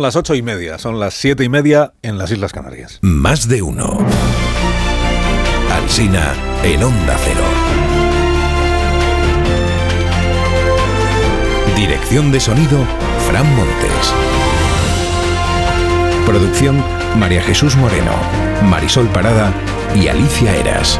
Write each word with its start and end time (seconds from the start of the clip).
Las 0.00 0.16
ocho 0.16 0.34
y 0.34 0.40
media, 0.40 0.78
son 0.78 0.98
las 0.98 1.12
siete 1.12 1.44
y 1.44 1.50
media 1.50 1.92
en 2.00 2.16
las 2.16 2.30
Islas 2.30 2.54
Canarias. 2.54 3.00
Más 3.02 3.48
de 3.48 3.60
uno. 3.60 3.98
Alsina 5.70 6.32
en 6.64 6.82
Onda 6.82 7.18
Cero. 7.22 7.44
Dirección 11.76 12.32
de 12.32 12.40
sonido, 12.40 12.78
Fran 13.28 13.44
Montes. 13.54 14.14
Producción, 16.24 16.82
María 17.18 17.42
Jesús 17.42 17.76
Moreno, 17.76 18.12
Marisol 18.70 19.06
Parada 19.08 19.52
y 19.94 20.08
Alicia 20.08 20.56
Eras. 20.56 20.98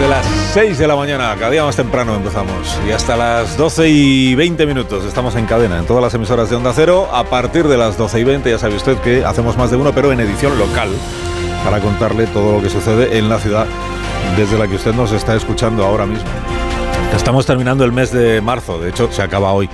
Desde 0.00 0.14
las 0.14 0.26
6 0.54 0.78
de 0.78 0.86
la 0.86 0.96
mañana, 0.96 1.36
cada 1.38 1.50
día 1.50 1.62
más 1.62 1.76
temprano 1.76 2.14
empezamos. 2.14 2.78
Y 2.88 2.90
hasta 2.90 3.18
las 3.18 3.58
12 3.58 3.86
y 3.90 4.34
20 4.34 4.64
minutos 4.64 5.04
estamos 5.04 5.36
en 5.36 5.44
cadena 5.44 5.78
en 5.78 5.84
todas 5.84 6.02
las 6.02 6.14
emisoras 6.14 6.48
de 6.48 6.56
Onda 6.56 6.72
Cero. 6.74 7.10
A 7.12 7.24
partir 7.24 7.68
de 7.68 7.76
las 7.76 7.98
12 7.98 8.20
y 8.20 8.24
20 8.24 8.50
ya 8.50 8.58
sabe 8.58 8.76
usted 8.76 8.96
que 9.00 9.26
hacemos 9.26 9.58
más 9.58 9.70
de 9.70 9.76
uno, 9.76 9.92
pero 9.94 10.10
en 10.10 10.20
edición 10.20 10.58
local, 10.58 10.88
para 11.64 11.80
contarle 11.80 12.26
todo 12.28 12.56
lo 12.56 12.62
que 12.62 12.70
sucede 12.70 13.18
en 13.18 13.28
la 13.28 13.38
ciudad 13.40 13.66
desde 14.38 14.56
la 14.56 14.66
que 14.66 14.76
usted 14.76 14.94
nos 14.94 15.12
está 15.12 15.36
escuchando 15.36 15.84
ahora 15.84 16.06
mismo. 16.06 16.30
Estamos 17.14 17.44
terminando 17.44 17.84
el 17.84 17.92
mes 17.92 18.10
de 18.10 18.40
marzo, 18.40 18.78
de 18.78 18.88
hecho 18.88 19.12
se 19.12 19.20
acaba 19.20 19.52
hoy. 19.52 19.68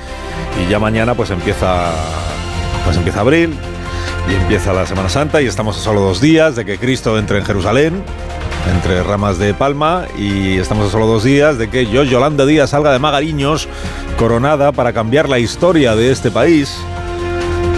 Y 0.61 0.69
ya 0.69 0.81
mañana 0.81 1.15
pues 1.15 1.31
empieza, 1.31 1.93
pues 2.85 2.97
empieza 2.97 3.21
abril 3.21 3.57
y 4.29 4.35
empieza 4.35 4.73
la 4.73 4.87
Semana 4.87 5.09
Santa 5.09 5.41
y 5.41 5.47
estamos 5.47 5.79
a 5.79 5.81
solo 5.81 6.01
dos 6.01 6.21
días 6.21 6.57
de 6.57 6.65
que 6.65 6.79
Cristo 6.79 7.17
entre 7.17 7.39
en 7.39 7.45
Jerusalén 7.45 8.03
entre 8.73 9.03
ramas 9.03 9.39
de 9.39 9.55
palma 9.55 10.05
y 10.19 10.59
estamos 10.59 10.89
a 10.89 10.91
solo 10.91 11.07
dos 11.07 11.25
días 11.25 11.59
de 11.59 11.69
que 11.69 11.87
yo, 11.87 12.03
Yolanda 12.03 12.47
Díaz, 12.47 12.71
salga 12.71 12.93
de 12.93 12.99
Magariños 12.99 13.69
coronada 14.19 14.73
para 14.73 14.93
cambiar 14.93 15.29
la 15.29 15.39
historia 15.39 15.95
de 15.95 16.11
este 16.11 16.31
país. 16.31 16.77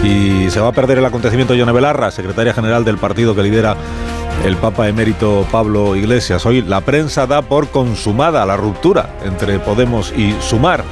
Y 0.03 0.49
se 0.49 0.59
va 0.59 0.69
a 0.69 0.71
perder 0.71 0.99
el 0.99 1.05
acontecimiento 1.05 1.53
Belarra, 1.53 2.11
secretaria 2.11 2.53
general 2.53 2.85
del 2.85 2.97
partido 2.97 3.35
que 3.35 3.43
lidera 3.43 3.75
el 4.45 4.55
Papa 4.55 4.87
emérito 4.87 5.45
Pablo 5.51 5.95
Iglesias. 5.95 6.45
Hoy 6.45 6.61
la 6.61 6.81
prensa 6.81 7.27
da 7.27 7.41
por 7.41 7.67
consumada 7.69 8.45
la 8.45 8.55
ruptura 8.55 9.09
entre 9.25 9.59
Podemos 9.59 10.13
y 10.15 10.35
Sumar. 10.41 10.83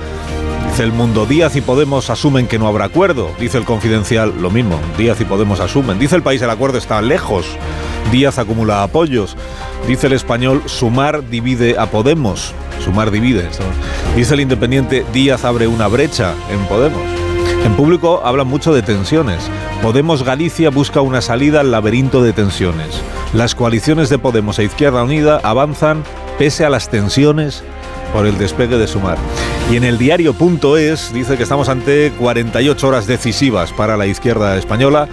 Dice 0.70 0.84
el 0.84 0.92
mundo, 0.92 1.26
Díaz 1.26 1.56
y 1.56 1.62
Podemos 1.62 2.10
asumen 2.10 2.48
que 2.48 2.60
no 2.60 2.68
habrá 2.68 2.86
acuerdo. 2.86 3.32
Dice 3.40 3.58
el 3.58 3.64
confidencial, 3.64 4.34
lo 4.42 4.50
mismo, 4.50 4.80
Díaz 4.98 5.22
y 5.22 5.26
Podemos 5.26 5.60
asumen. 5.62 5.98
Dice 5.98 6.16
el 6.16 6.24
país, 6.24 6.42
el 6.42 6.50
acuerdo 6.50 6.78
está 6.78 7.02
lejos. 7.02 7.46
Díaz 8.12 8.40
acumula 8.40 8.84
apoyos. 8.84 9.36
Dice 9.88 10.08
el 10.08 10.14
español, 10.14 10.64
Sumar 10.66 11.28
divide 11.30 11.78
a 11.78 11.88
Podemos. 11.88 12.54
Sumar 12.84 13.12
divide. 13.12 13.48
Dice 14.16 14.34
el 14.34 14.42
independiente, 14.42 15.06
Díaz 15.14 15.46
abre 15.46 15.68
una 15.68 15.88
brecha 15.88 16.34
en 16.50 16.60
Podemos. 16.68 17.02
En 17.66 17.76
público 17.76 18.22
hablan 18.24 18.48
mucho 18.48 18.74
de 18.74 18.82
tensiones. 18.82 19.50
Podemos 19.82 20.24
Galicia 20.24 20.70
busca 20.70 21.02
una 21.02 21.22
salida 21.22 21.60
al 21.60 21.72
laberinto 21.72 22.24
de 22.24 22.34
tensiones. 22.34 23.02
Las 23.34 23.56
coaliciones 23.56 24.10
de 24.10 24.18
Podemos 24.18 24.58
e 24.60 24.64
Izquierda 24.64 25.04
Unida 25.04 25.42
avanzan 25.44 26.04
pese 26.38 26.66
a 26.66 26.70
las 26.70 26.90
tensiones 26.90 27.64
por 28.14 28.26
el 28.26 28.38
despegue 28.38 28.78
de 28.78 28.88
Sumar. 28.88 29.18
Y 29.70 29.76
en 29.76 29.84
el 29.84 29.98
diario.es 29.98 31.14
dice 31.14 31.36
que 31.36 31.44
estamos 31.44 31.68
ante 31.68 32.14
48 32.18 32.88
horas 32.88 33.06
decisivas 33.06 33.74
para 33.74 33.98
la 33.98 34.08
izquierda 34.08 34.56
española 34.56 35.10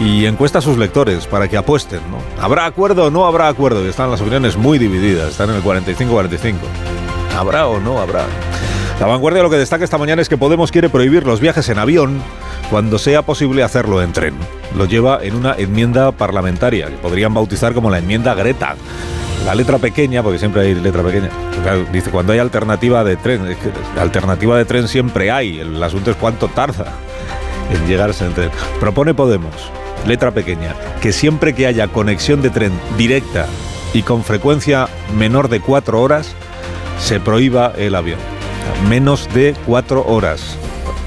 y 0.00 0.26
encuesta 0.26 0.60
a 0.60 0.62
sus 0.62 0.78
lectores 0.78 1.26
para 1.26 1.48
que 1.48 1.56
apuesten. 1.56 2.00
¿no? 2.10 2.18
¿Habrá 2.40 2.66
acuerdo 2.66 3.06
o 3.06 3.10
no 3.10 3.26
habrá 3.26 3.48
acuerdo? 3.48 3.84
Y 3.84 3.88
están 3.88 4.10
las 4.12 4.20
opiniones 4.20 4.56
muy 4.56 4.78
divididas, 4.78 5.30
están 5.30 5.50
en 5.50 5.56
el 5.56 5.62
45-45. 5.64 6.54
¿Habrá 7.36 7.66
o 7.66 7.80
no 7.80 7.98
habrá? 7.98 8.26
La 9.00 9.06
vanguardia 9.06 9.42
lo 9.42 9.50
que 9.50 9.56
destaca 9.56 9.84
esta 9.84 9.98
mañana 9.98 10.22
es 10.22 10.28
que 10.28 10.38
Podemos 10.38 10.70
quiere 10.70 10.88
prohibir 10.88 11.26
los 11.26 11.40
viajes 11.40 11.68
en 11.68 11.78
avión 11.78 12.22
cuando 12.70 12.98
sea 12.98 13.22
posible 13.22 13.64
hacerlo 13.64 14.02
en 14.02 14.12
tren. 14.12 14.34
Lo 14.76 14.84
lleva 14.84 15.18
en 15.22 15.34
una 15.34 15.54
enmienda 15.58 16.12
parlamentaria, 16.12 16.86
que 16.86 16.96
podrían 16.96 17.34
bautizar 17.34 17.74
como 17.74 17.90
la 17.90 17.98
enmienda 17.98 18.34
Greta. 18.34 18.76
La 19.44 19.54
letra 19.54 19.78
pequeña, 19.78 20.22
porque 20.22 20.38
siempre 20.38 20.62
hay 20.62 20.74
letra 20.74 21.02
pequeña, 21.02 21.28
dice 21.92 22.10
cuando 22.10 22.32
hay 22.32 22.40
alternativa 22.40 23.04
de 23.04 23.16
tren, 23.16 23.46
es 23.46 23.56
que 23.58 23.70
alternativa 24.00 24.56
de 24.58 24.64
tren 24.64 24.88
siempre 24.88 25.30
hay, 25.30 25.60
el 25.60 25.80
asunto 25.82 26.10
es 26.10 26.16
cuánto 26.16 26.48
tarda 26.48 26.92
en 27.70 27.86
llegarse 27.86 28.24
en 28.24 28.34
tren. 28.34 28.50
Propone 28.80 29.14
Podemos, 29.14 29.54
letra 30.06 30.32
pequeña, 30.32 30.74
que 31.00 31.12
siempre 31.12 31.54
que 31.54 31.66
haya 31.66 31.88
conexión 31.88 32.42
de 32.42 32.50
tren 32.50 32.72
directa 32.96 33.46
y 33.94 34.02
con 34.02 34.24
frecuencia 34.24 34.88
menor 35.16 35.48
de 35.48 35.60
cuatro 35.60 36.00
horas, 36.00 36.32
se 37.00 37.20
prohíba 37.20 37.72
el 37.76 37.94
avión. 37.94 38.18
Menos 38.88 39.32
de 39.32 39.54
cuatro 39.64 40.04
horas. 40.06 40.56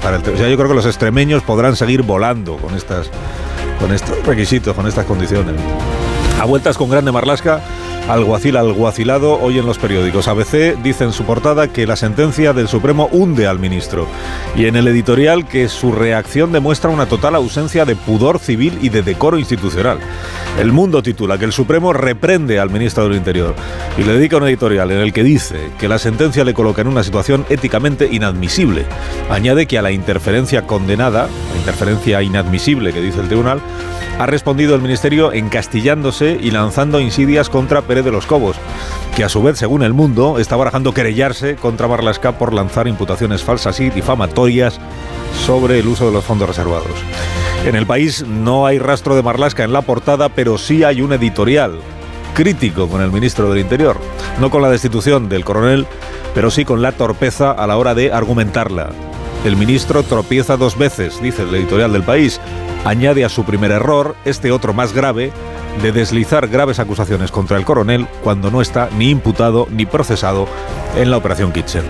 Para 0.02 0.16
el, 0.16 0.22
o 0.22 0.36
sea, 0.36 0.48
yo 0.48 0.56
creo 0.56 0.68
que 0.68 0.74
los 0.74 0.86
extremeños 0.86 1.42
podrán 1.42 1.76
seguir 1.76 2.02
volando 2.02 2.56
con, 2.56 2.74
estas, 2.74 3.10
con 3.78 3.92
estos 3.92 4.24
requisitos, 4.24 4.74
con 4.74 4.86
estas 4.86 5.04
condiciones. 5.04 5.54
A 6.40 6.46
vueltas 6.46 6.78
con 6.78 6.88
Grande 6.88 7.12
Marlasca, 7.12 7.60
alguacil 8.08 8.56
alguacilado 8.56 9.40
hoy 9.40 9.58
en 9.58 9.66
los 9.66 9.78
periódicos. 9.78 10.28
ABC 10.28 10.76
dice 10.82 11.04
en 11.04 11.12
su 11.12 11.24
portada 11.24 11.68
que 11.68 11.86
la 11.86 11.96
sentencia 11.96 12.52
del 12.52 12.68
Supremo 12.68 13.08
hunde 13.12 13.46
al 13.46 13.58
ministro 13.58 14.06
y 14.56 14.66
en 14.66 14.76
el 14.76 14.88
editorial 14.88 15.46
que 15.46 15.68
su 15.68 15.92
reacción 15.92 16.52
demuestra 16.52 16.90
una 16.90 17.06
total 17.06 17.34
ausencia 17.34 17.84
de 17.84 17.96
pudor 17.96 18.38
civil 18.38 18.78
y 18.82 18.88
de 18.88 19.02
decoro 19.02 19.38
institucional. 19.38 19.98
El 20.58 20.72
Mundo 20.72 21.02
titula 21.02 21.38
que 21.38 21.44
el 21.44 21.52
Supremo 21.52 21.92
reprende 21.92 22.58
al 22.58 22.70
ministro 22.70 23.04
del 23.04 23.16
Interior 23.16 23.54
y 23.96 24.02
le 24.02 24.14
dedica 24.14 24.36
un 24.36 24.44
editorial 24.44 24.90
en 24.90 24.98
el 24.98 25.12
que 25.12 25.22
dice 25.22 25.70
que 25.78 25.88
la 25.88 25.98
sentencia 25.98 26.44
le 26.44 26.54
coloca 26.54 26.82
en 26.82 26.88
una 26.88 27.04
situación 27.04 27.46
éticamente 27.48 28.08
inadmisible. 28.10 28.84
Añade 29.30 29.66
que 29.66 29.78
a 29.78 29.82
la 29.82 29.92
interferencia 29.92 30.66
condenada, 30.66 31.28
la 31.52 31.58
interferencia 31.58 32.22
inadmisible 32.22 32.92
que 32.92 33.00
dice 33.00 33.20
el 33.20 33.28
tribunal, 33.28 33.60
ha 34.20 34.26
respondido 34.26 34.74
el 34.74 34.82
Ministerio 34.82 35.32
encastillándose 35.32 36.38
y 36.38 36.50
lanzando 36.50 37.00
insidias 37.00 37.48
contra 37.48 37.80
Pérez 37.80 38.04
de 38.04 38.12
los 38.12 38.26
Cobos, 38.26 38.58
que 39.16 39.24
a 39.24 39.30
su 39.30 39.42
vez, 39.42 39.56
según 39.56 39.82
el 39.82 39.94
mundo, 39.94 40.38
está 40.38 40.56
barajando 40.56 40.92
querellarse 40.92 41.56
contra 41.56 41.88
Marlasca 41.88 42.32
por 42.36 42.52
lanzar 42.52 42.86
imputaciones 42.86 43.42
falsas 43.42 43.80
y 43.80 43.88
difamatorias 43.88 44.78
sobre 45.46 45.78
el 45.78 45.88
uso 45.88 46.04
de 46.04 46.12
los 46.12 46.22
fondos 46.22 46.50
reservados. 46.50 46.92
En 47.64 47.74
el 47.74 47.86
país 47.86 48.22
no 48.26 48.66
hay 48.66 48.78
rastro 48.78 49.16
de 49.16 49.22
Marlasca 49.22 49.64
en 49.64 49.72
la 49.72 49.80
portada, 49.80 50.28
pero 50.28 50.58
sí 50.58 50.84
hay 50.84 51.00
un 51.00 51.14
editorial 51.14 51.80
crítico 52.34 52.88
con 52.88 53.00
el 53.00 53.10
ministro 53.10 53.48
del 53.48 53.62
Interior, 53.62 53.96
no 54.38 54.50
con 54.50 54.60
la 54.60 54.68
destitución 54.68 55.30
del 55.30 55.46
coronel, 55.46 55.86
pero 56.34 56.50
sí 56.50 56.66
con 56.66 56.82
la 56.82 56.92
torpeza 56.92 57.52
a 57.52 57.66
la 57.66 57.78
hora 57.78 57.94
de 57.94 58.12
argumentarla. 58.12 58.90
El 59.44 59.56
ministro 59.56 60.02
tropieza 60.02 60.58
dos 60.58 60.76
veces, 60.76 61.20
dice 61.22 61.42
el 61.42 61.54
editorial 61.54 61.92
del 61.94 62.02
país. 62.02 62.38
Añade 62.84 63.24
a 63.24 63.30
su 63.30 63.44
primer 63.44 63.70
error 63.70 64.14
este 64.26 64.52
otro 64.52 64.74
más 64.74 64.92
grave 64.92 65.32
de 65.82 65.92
deslizar 65.92 66.48
graves 66.48 66.78
acusaciones 66.78 67.30
contra 67.30 67.56
el 67.56 67.64
coronel 67.64 68.06
cuando 68.22 68.50
no 68.50 68.60
está 68.60 68.90
ni 68.98 69.08
imputado 69.08 69.66
ni 69.70 69.86
procesado 69.86 70.46
en 70.94 71.10
la 71.10 71.16
operación 71.16 71.52
Kitchen. 71.52 71.84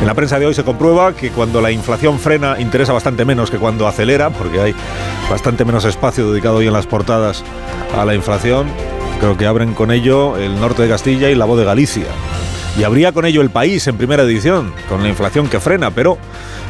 En 0.00 0.06
la 0.06 0.14
prensa 0.14 0.38
de 0.38 0.46
hoy 0.46 0.54
se 0.54 0.62
comprueba 0.62 1.12
que 1.14 1.30
cuando 1.30 1.60
la 1.60 1.72
inflación 1.72 2.20
frena 2.20 2.60
interesa 2.60 2.92
bastante 2.92 3.24
menos 3.24 3.50
que 3.50 3.58
cuando 3.58 3.88
acelera, 3.88 4.30
porque 4.30 4.60
hay 4.60 4.74
bastante 5.28 5.64
menos 5.64 5.84
espacio 5.84 6.30
dedicado 6.30 6.56
hoy 6.56 6.68
en 6.68 6.72
las 6.72 6.86
portadas 6.86 7.42
a 7.98 8.04
la 8.04 8.14
inflación. 8.14 8.68
Creo 9.18 9.36
que 9.36 9.46
abren 9.46 9.74
con 9.74 9.90
ello 9.90 10.36
el 10.36 10.60
norte 10.60 10.82
de 10.82 10.88
Castilla 10.88 11.30
y 11.30 11.34
la 11.34 11.46
voz 11.46 11.58
de 11.58 11.64
Galicia. 11.64 12.06
Y 12.78 12.84
habría 12.84 13.12
con 13.12 13.24
ello 13.24 13.40
el 13.40 13.50
país 13.50 13.86
en 13.88 13.96
primera 13.96 14.22
edición, 14.22 14.72
con 14.88 15.02
la 15.02 15.08
inflación 15.08 15.48
que 15.48 15.60
frena, 15.60 15.90
pero 15.90 16.18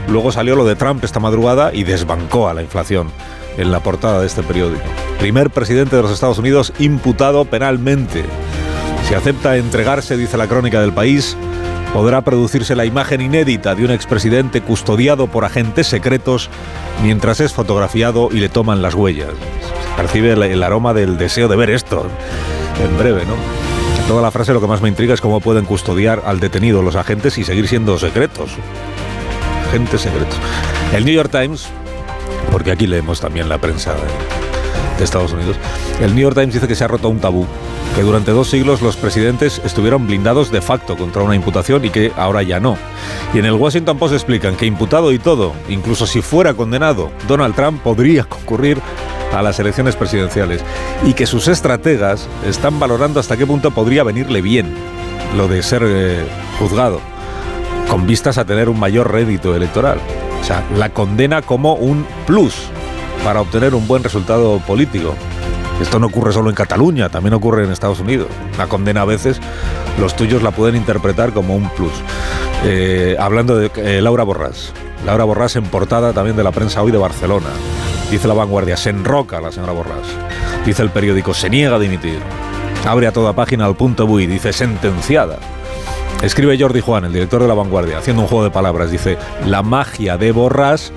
luego 0.09 0.33
salió 0.33 0.57
lo 0.57 0.65
de 0.65 0.77
Trump 0.77 1.05
esta 1.05 1.21
madrugada 1.21 1.73
y 1.73 1.85
desbancó 1.85 2.49
a 2.49 2.55
la 2.55 2.63
inflación 2.63 3.11
en 3.57 3.71
la 3.71 3.81
portada 3.81 4.21
de 4.21 4.27
este 4.27 4.43
periódico. 4.43 4.85
Primer 5.19 5.51
presidente 5.51 5.97
de 5.97 6.03
los 6.03 6.11
Estados 6.11 6.39
Unidos 6.39 6.73
imputado 6.79 7.45
penalmente. 7.45 8.25
Si 9.09 9.15
acepta 9.15 9.57
entregarse, 9.57 10.17
dice 10.17 10.37
la 10.37 10.49
crónica 10.49 10.81
del 10.81 10.93
país, 10.93 11.37
podrá 11.93 12.23
producirse 12.23 12.77
la 12.77 12.85
imagen 12.85 13.21
inédita 13.21 13.75
de 13.75 13.85
un 13.85 13.91
expresidente 13.91 14.61
custodiado 14.61 15.29
por 15.29 15.45
agentes 15.45 15.87
secretos 15.87 16.51
mientras 17.03 17.41
es 17.41 17.53
fotografiado 17.53 18.29
y 18.31 18.41
le 18.41 18.49
toman 18.49 18.83
las 18.83 18.95
huellas. 18.95 19.31
Percibe 19.97 20.33
el, 20.33 20.43
el 20.43 20.63
aroma 20.63 20.93
del 20.93 21.17
deseo 21.17 21.49
de 21.49 21.57
ver 21.57 21.71
esto 21.71 22.07
en 22.85 22.99
breve, 22.99 23.25
¿no? 23.25 23.35
Toda 24.09 24.23
la 24.23 24.31
frase 24.31 24.53
lo 24.53 24.61
que 24.61 24.67
más 24.67 24.83
me 24.83 24.89
intriga 24.89 25.15
es 25.15 25.21
cómo 25.21 25.41
pueden 25.41 25.65
custodiar 25.65 26.23
al 26.27 26.39
detenido 26.39 26.83
los 26.83 26.97
agentes 26.97 27.39
y 27.39 27.45
seguir 27.45 27.67
siendo 27.67 27.99
secretos. 27.99 28.51
El 30.95 31.05
New 31.05 31.15
York 31.15 31.31
Times, 31.31 31.67
porque 32.51 32.73
aquí 32.73 32.87
leemos 32.87 33.21
también 33.21 33.49
la 33.49 33.59
prensa 33.59 33.93
de, 33.93 34.01
de 34.99 35.05
Estados 35.05 35.33
Unidos, 35.33 35.57
el 36.01 36.15
New 36.15 36.23
York 36.23 36.37
Times 36.37 36.55
dice 36.55 36.69
que 36.69 36.75
se 36.75 36.85
ha 36.85 36.89
roto 36.89 37.09
un 37.09 37.21
tabú, 37.21 37.47
que 37.95 38.03
durante 38.03 38.31
dos 38.31 38.49
siglos 38.49 38.83
los 38.83 38.97
presidentes 38.97 39.61
estuvieron 39.65 40.07
blindados 40.07 40.51
de 40.51 40.61
facto 40.61 40.97
contra 40.97 41.23
una 41.23 41.35
imputación 41.35 41.85
y 41.85 41.91
que 41.91 42.13
ahora 42.17 42.43
ya 42.43 42.61
no. 42.61 42.77
Y 43.35 43.39
en 43.39 43.47
el 43.47 43.55
Washington 43.55 43.99
Post 43.99 44.15
explican 44.15 44.57
que 44.57 44.67
imputado 44.67 45.13
y 45.13 45.19
todo, 45.19 45.55
incluso 45.69 46.07
si 46.07 46.21
fuera 46.23 46.55
condenado, 46.55 47.11
Donald 47.29 47.55
Trump 47.55 47.83
podría 47.83 48.25
concurrir 48.25 48.79
a 49.35 49.43
las 49.43 49.59
elecciones 49.59 49.97
presidenciales 49.97 50.63
y 51.05 51.15
que 51.15 51.27
sus 51.27 51.49
estrategas 51.49 52.29
están 52.47 52.79
valorando 52.79 53.21
hasta 53.21 53.37
qué 53.37 53.47
punto 53.47 53.71
podría 53.71 54.05
venirle 54.05 54.41
bien 54.41 54.75
lo 55.37 55.49
de 55.49 55.63
ser 55.63 55.83
eh, 55.85 56.25
juzgado, 56.59 57.01
con 57.89 58.07
vistas 58.07 58.39
a 58.39 58.45
tener 58.45 58.69
un 58.69 58.79
mayor 58.79 59.13
rédito 59.13 59.55
electoral. 59.55 59.99
O 60.41 60.45
sea, 60.45 60.65
la 60.77 60.91
condena 60.91 61.43
como 61.43 61.75
un 61.75 62.07
plus 62.27 62.69
para 63.25 63.41
obtener 63.41 63.75
un 63.75 63.87
buen 63.89 64.03
resultado 64.05 64.59
político. 64.61 65.15
Esto 65.81 65.99
no 65.99 66.07
ocurre 66.07 66.33
solo 66.33 66.49
en 66.49 66.57
Cataluña, 66.57 67.09
también 67.09 67.35
ocurre 67.35 67.65
en 67.65 67.71
Estados 67.71 68.01
Unidos. 68.01 68.29
La 68.57 68.67
condena 68.67 69.03
a 69.03 69.05
veces 69.05 69.41
los 70.01 70.17
tuyos 70.17 70.43
la 70.43 70.51
pueden 70.51 70.77
interpretar 70.77 71.33
como 71.33 71.55
un 71.55 71.69
plus. 71.71 71.93
Eh, 72.65 73.17
hablando 73.19 73.57
de 73.57 73.71
eh, 73.77 74.01
Laura 74.01 74.25
Borrás. 74.25 74.73
Laura 75.05 75.25
Borrás 75.25 75.57
en 75.57 75.65
portada 75.65 76.13
también 76.13 76.37
de 76.37 76.45
la 76.45 76.53
prensa 76.53 76.83
hoy 76.83 76.93
de 76.93 76.99
Barcelona. 76.99 77.49
Dice 78.11 78.27
la 78.27 78.35
vanguardia, 78.35 78.77
se 78.77 78.91
enroca 78.91 79.41
la 79.41 79.53
señora 79.53 79.73
Borrás. 79.73 80.07
Dice 80.65 80.83
el 80.83 80.91
periódico, 80.91 81.35
se 81.35 81.51
niega 81.51 81.77
a 81.77 81.79
dimitir. 81.79 82.21
Abre 82.87 83.07
a 83.07 83.13
toda 83.13 83.35
página 83.35 83.67
al 83.67 83.77
punto 83.77 84.07
bui, 84.07 84.27
dice 84.27 84.53
sentenciada. 84.53 85.39
Escribe 86.23 86.59
Jordi 86.59 86.81
Juan, 86.81 87.05
el 87.05 87.13
director 87.13 87.43
de 87.43 87.49
la 87.49 87.55
vanguardia, 87.55 87.99
haciendo 87.99 88.23
un 88.23 88.29
juego 88.29 88.45
de 88.45 88.51
palabras. 88.51 88.91
Dice, 88.91 89.19
la 89.47 89.63
magia 89.63 90.17
de 90.17 90.33
Borrás 90.33 90.93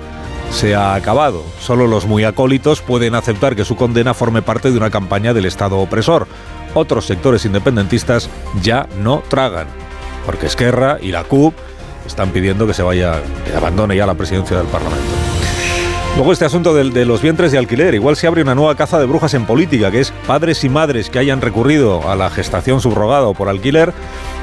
se 0.50 0.74
ha 0.74 0.94
acabado. 0.94 1.44
Solo 1.60 1.86
los 1.86 2.06
muy 2.06 2.24
acólitos 2.24 2.80
pueden 2.80 3.14
aceptar 3.14 3.54
que 3.54 3.64
su 3.64 3.76
condena 3.76 4.14
forme 4.14 4.42
parte 4.42 4.70
de 4.70 4.76
una 4.76 4.90
campaña 4.90 5.34
del 5.34 5.44
Estado 5.44 5.78
opresor. 5.78 6.26
Otros 6.74 7.06
sectores 7.06 7.44
independentistas 7.44 8.30
ya 8.62 8.88
no 9.00 9.22
tragan, 9.28 9.66
porque 10.24 10.46
Esquerra 10.46 10.98
y 11.00 11.12
la 11.12 11.24
CUP 11.24 11.54
están 12.06 12.30
pidiendo 12.30 12.66
que 12.66 12.74
se 12.74 12.82
vaya, 12.82 13.20
que 13.44 13.54
abandone 13.54 13.96
ya 13.96 14.06
la 14.06 14.14
presidencia 14.14 14.56
del 14.56 14.66
Parlamento. 14.66 15.29
Luego 16.16 16.32
este 16.32 16.44
asunto 16.44 16.74
de, 16.74 17.04
los 17.06 17.22
vientres 17.22 17.52
de 17.52 17.58
alquiler. 17.58 17.94
Igual 17.94 18.16
se 18.16 18.26
abre 18.26 18.42
una 18.42 18.54
nueva 18.54 18.74
caza 18.74 18.98
de 18.98 19.06
brujas 19.06 19.32
en 19.34 19.46
política, 19.46 19.90
que 19.90 20.00
es 20.00 20.12
padres 20.26 20.64
y 20.64 20.68
madres 20.68 21.08
que 21.08 21.18
hayan 21.18 21.40
recurrido 21.40 22.10
a 22.10 22.16
la 22.16 22.28
gestación 22.30 22.80
subrogada 22.80 23.26
o 23.26 23.34
por 23.34 23.48
alquiler 23.48 23.92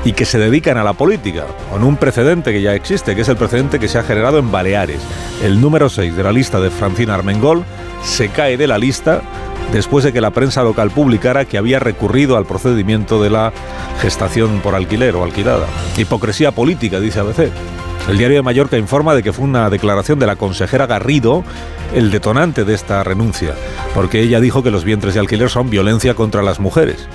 y 0.04 0.14
que 0.14 0.26
se 0.26 0.40
dedican 0.40 0.78
a 0.78 0.84
la 0.84 0.94
política, 0.94 1.46
con 1.70 1.84
un 1.84 1.98
precedente 1.98 2.52
que 2.52 2.62
ya 2.62 2.74
existe, 2.74 3.16
que 3.16 3.22
es 3.22 3.30
el 3.30 3.38
precedente 3.38 3.80
que 3.80 3.88
se 3.88 4.00
ha 4.00 4.04
generado 4.04 4.40
en 4.40 4.52
Baleares. 4.52 5.02
El 5.44 5.62
número 5.62 5.90
6 5.90 6.16
de 6.16 6.24
la 6.24 6.32
lista 6.32 6.60
de 6.60 6.72
Francina 6.72 7.14
Armengol 7.14 7.64
se 8.04 8.30
cae 8.30 8.58
de 8.58 8.68
la 8.68 8.78
lista 8.78 9.22
después 9.72 10.04
de 10.04 10.14
que 10.14 10.22
la 10.22 10.32
prensa 10.32 10.64
local 10.64 10.90
publicara 10.92 11.46
que 11.46 11.58
había 11.58 11.80
recurrido 11.80 12.38
al 12.38 12.46
procedimiento 12.46 13.22
de 13.22 13.30
la 13.30 13.52
gestación 14.02 14.62
por 14.62 14.74
alquiler 14.74 15.16
o 15.16 15.24
alquilada. 15.24 15.68
Hipocresía 15.98 16.52
política, 16.52 17.00
dice 17.00 17.20
ABC. 17.20 17.52
El 18.08 18.18
diario 18.18 18.38
de 18.38 18.44
Mallorca 18.44 18.78
informa 18.78 19.16
de 19.16 19.22
que 19.22 19.34
fue 19.34 19.44
una 19.44 19.70
declaración 19.70 20.18
de 20.18 20.28
la 20.28 20.38
consejera 20.38 20.88
Garrido 20.88 21.44
el 21.94 22.10
detonante 22.10 22.64
de 22.64 22.74
esta 22.74 23.04
renuncia, 23.04 23.54
porque 23.94 24.22
ella 24.22 24.40
dijo 24.40 24.64
que 24.64 24.72
los 24.72 24.86
vientres 24.86 25.14
de 25.14 25.20
alquiler 25.20 25.50
son 25.50 25.70
violencia 25.70 26.14
contra 26.14 26.42
las 26.42 26.60
mujeres. 26.60 27.08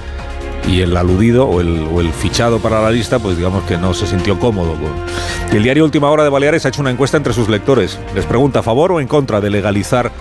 Y 0.69 0.81
el 0.83 0.97
aludido 0.97 1.47
o 1.47 1.61
el, 1.61 2.13
fichado 2.13 2.61
para 2.61 2.83
la 2.83 2.91
lista, 2.91 3.19
pues 3.19 3.37
digamos 3.37 3.65
que 3.65 3.79
no 3.79 3.95
se 3.95 4.07
sintió 4.07 4.39
cómodo. 4.39 4.77
El 5.51 5.63
diario 5.63 5.85
Última 5.85 6.11
Hora 6.11 6.25
de 6.25 6.31
Baleares 6.31 6.67
ha 6.67 6.69
hecho 6.69 6.83
una 6.83 6.91
encuesta 6.91 7.17
entre 7.17 7.33
sus 7.33 7.49
lectores. 7.49 7.99
Les 8.15 8.27
pregunta 8.27 8.61
a 8.61 8.63
favor 8.63 8.93
o 8.93 9.01
en 9.01 9.09
contra 9.09 9.41
de 9.41 9.51
legalizar 9.51 10.13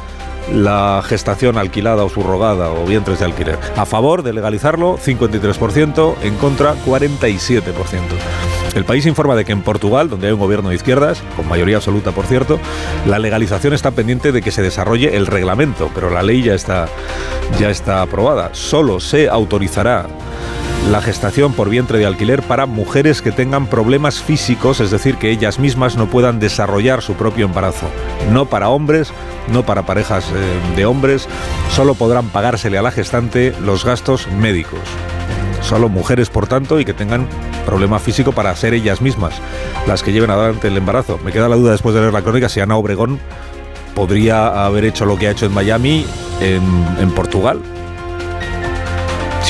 la 0.51 1.01
gestación 1.05 1.57
alquilada 1.57 2.03
o 2.03 2.09
subrogada 2.09 2.71
o 2.71 2.85
vientres 2.85 3.19
de 3.19 3.25
alquiler. 3.25 3.59
A 3.75 3.85
favor 3.85 4.23
de 4.23 4.33
legalizarlo, 4.33 4.97
53%, 4.97 6.15
en 6.23 6.35
contra, 6.35 6.75
47%. 6.85 7.99
El 8.75 8.85
país 8.85 9.05
informa 9.05 9.35
de 9.35 9.45
que 9.45 9.51
en 9.51 9.61
Portugal, 9.61 10.09
donde 10.09 10.27
hay 10.27 10.33
un 10.33 10.39
gobierno 10.39 10.69
de 10.69 10.75
izquierdas, 10.75 11.21
con 11.35 11.47
mayoría 11.47 11.77
absoluta 11.77 12.11
por 12.11 12.25
cierto, 12.25 12.59
la 13.05 13.19
legalización 13.19 13.73
está 13.73 13.91
pendiente 13.91 14.31
de 14.31 14.41
que 14.41 14.51
se 14.51 14.61
desarrolle 14.61 15.17
el 15.17 15.27
reglamento, 15.27 15.89
pero 15.93 16.09
la 16.09 16.23
ley 16.23 16.41
ya 16.41 16.53
está, 16.53 16.87
ya 17.59 17.69
está 17.69 18.01
aprobada. 18.01 18.49
Solo 18.53 18.99
se 18.99 19.27
autorizará 19.29 20.07
la 20.89 21.01
gestación 21.01 21.53
por 21.53 21.69
vientre 21.69 21.99
de 21.99 22.05
alquiler 22.05 22.41
para 22.41 22.65
mujeres 22.65 23.21
que 23.21 23.31
tengan 23.31 23.67
problemas 23.67 24.21
físicos, 24.21 24.79
es 24.79 24.91
decir, 24.91 25.17
que 25.17 25.29
ellas 25.29 25.59
mismas 25.59 25.95
no 25.95 26.07
puedan 26.07 26.39
desarrollar 26.39 27.01
su 27.01 27.13
propio 27.13 27.45
embarazo. 27.45 27.87
No 28.31 28.45
para 28.47 28.69
hombres, 28.69 29.13
no 29.51 29.63
para 29.63 29.85
parejas 29.85 30.25
eh, 30.33 30.75
de 30.75 30.85
hombres, 30.85 31.27
solo 31.69 31.93
podrán 31.93 32.29
pagársele 32.29 32.77
a 32.77 32.81
la 32.81 32.91
gestante 32.91 33.53
los 33.61 33.85
gastos 33.85 34.27
médicos. 34.27 34.79
Solo 35.61 35.87
mujeres, 35.87 36.29
por 36.29 36.47
tanto, 36.47 36.79
y 36.79 36.85
que 36.85 36.93
tengan 36.93 37.27
problema 37.65 37.99
físico 37.99 38.31
para 38.31 38.55
ser 38.55 38.73
ellas 38.73 39.01
mismas 39.01 39.35
las 39.87 40.01
que 40.01 40.11
lleven 40.11 40.31
adelante 40.31 40.67
el 40.67 40.77
embarazo. 40.77 41.19
Me 41.23 41.31
queda 41.31 41.47
la 41.47 41.55
duda 41.55 41.71
después 41.71 41.93
de 41.93 42.01
leer 42.01 42.13
la 42.13 42.23
crónica 42.23 42.49
si 42.49 42.59
Ana 42.59 42.75
Obregón 42.75 43.19
podría 43.93 44.65
haber 44.65 44.85
hecho 44.85 45.05
lo 45.05 45.17
que 45.17 45.27
ha 45.27 45.31
hecho 45.31 45.45
en 45.45 45.53
Miami 45.53 46.05
en, 46.39 46.63
en 46.99 47.11
Portugal 47.11 47.61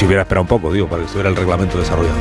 si 0.02 0.08
hubiera 0.08 0.24
esperado 0.24 0.42
un 0.42 0.48
poco, 0.48 0.74
digo, 0.74 0.88
para 0.88 1.02
que 1.02 1.06
estuviera 1.06 1.30
el 1.30 1.36
reglamento 1.36 1.78
desarrollado. 1.78 2.16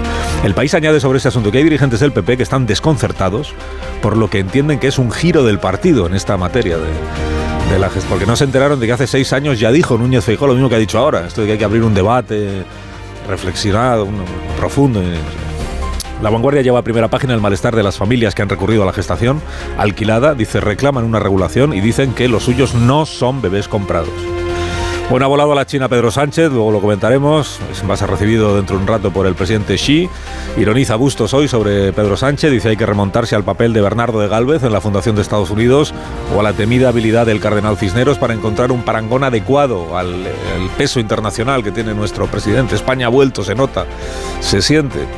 El 0.44 0.52
país 0.52 0.74
añade 0.74 1.00
sobre 1.00 1.16
este 1.16 1.28
asunto 1.28 1.50
que 1.50 1.56
hay 1.56 1.64
dirigentes 1.64 2.00
del 2.00 2.12
PP 2.12 2.36
que 2.36 2.42
están 2.42 2.66
desconcertados 2.66 3.54
por 4.02 4.18
lo 4.18 4.28
que 4.28 4.38
entienden 4.38 4.78
que 4.78 4.88
es 4.88 4.98
un 4.98 5.10
giro 5.10 5.44
del 5.44 5.58
partido 5.58 6.06
en 6.06 6.14
esta 6.14 6.36
materia 6.36 6.76
de, 6.76 7.72
de 7.72 7.78
la. 7.78 7.88
Porque 7.88 8.26
no 8.26 8.36
se 8.36 8.44
enteraron 8.44 8.78
de 8.80 8.86
que 8.86 8.92
hace 8.92 9.06
seis 9.06 9.32
años 9.32 9.58
ya 9.58 9.72
dijo 9.72 9.96
Núñez 9.96 10.26
Feijóo 10.26 10.46
lo 10.46 10.52
mismo 10.52 10.68
que 10.68 10.74
ha 10.74 10.78
dicho 10.78 10.98
ahora, 10.98 11.26
esto 11.26 11.40
de 11.40 11.46
que 11.46 11.52
hay 11.54 11.58
que 11.58 11.64
abrir 11.64 11.82
un 11.82 11.94
debate 11.94 12.64
reflexionado, 13.26 14.04
un, 14.04 14.24
profundo. 14.58 15.00
La 16.20 16.28
vanguardia 16.28 16.60
lleva 16.60 16.80
a 16.80 16.82
primera 16.82 17.08
página 17.08 17.32
el 17.32 17.40
malestar 17.40 17.74
de 17.74 17.82
las 17.82 17.96
familias 17.96 18.34
que 18.34 18.42
han 18.42 18.50
recurrido 18.50 18.82
a 18.82 18.86
la 18.86 18.92
gestación 18.92 19.40
alquilada. 19.78 20.34
Dice, 20.34 20.60
reclaman 20.60 21.04
una 21.04 21.18
regulación 21.18 21.72
y 21.72 21.80
dicen 21.80 22.12
que 22.12 22.28
los 22.28 22.42
suyos 22.42 22.74
no 22.74 23.06
son 23.06 23.40
bebés 23.40 23.68
comprados. 23.68 24.10
Bueno, 25.10 25.26
ha 25.26 25.28
volado 25.28 25.50
a 25.50 25.54
la 25.56 25.66
China 25.66 25.88
Pedro 25.88 26.12
Sánchez, 26.12 26.52
luego 26.52 26.70
lo 26.70 26.80
comentaremos. 26.80 27.58
Va 27.90 27.94
a 27.94 27.96
ser 27.96 28.08
recibido 28.08 28.54
dentro 28.54 28.76
de 28.76 28.82
un 28.82 28.86
rato 28.86 29.10
por 29.10 29.26
el 29.26 29.34
presidente 29.34 29.74
Xi. 29.74 30.08
Ironiza 30.56 30.94
Bustos 30.94 31.34
hoy 31.34 31.48
sobre 31.48 31.92
Pedro 31.92 32.16
Sánchez. 32.16 32.52
Dice 32.52 32.68
hay 32.68 32.76
que 32.76 32.86
remontarse 32.86 33.34
al 33.34 33.42
papel 33.42 33.72
de 33.72 33.80
Bernardo 33.80 34.20
de 34.20 34.28
Galvez 34.28 34.62
en 34.62 34.72
la 34.72 34.80
Fundación 34.80 35.16
de 35.16 35.22
Estados 35.22 35.50
Unidos 35.50 35.92
o 36.32 36.38
a 36.38 36.44
la 36.44 36.52
temida 36.52 36.90
habilidad 36.90 37.26
del 37.26 37.40
cardenal 37.40 37.76
Cisneros 37.76 38.18
para 38.18 38.34
encontrar 38.34 38.70
un 38.70 38.84
parangón 38.84 39.24
adecuado 39.24 39.98
al, 39.98 40.14
al 40.14 40.70
peso 40.78 41.00
internacional 41.00 41.64
que 41.64 41.72
tiene 41.72 41.92
nuestro 41.92 42.28
presidente. 42.28 42.76
España 42.76 43.06
ha 43.06 43.10
vuelto, 43.10 43.42
se 43.42 43.56
nota, 43.56 43.86
se 44.38 44.62
siente. 44.62 45.08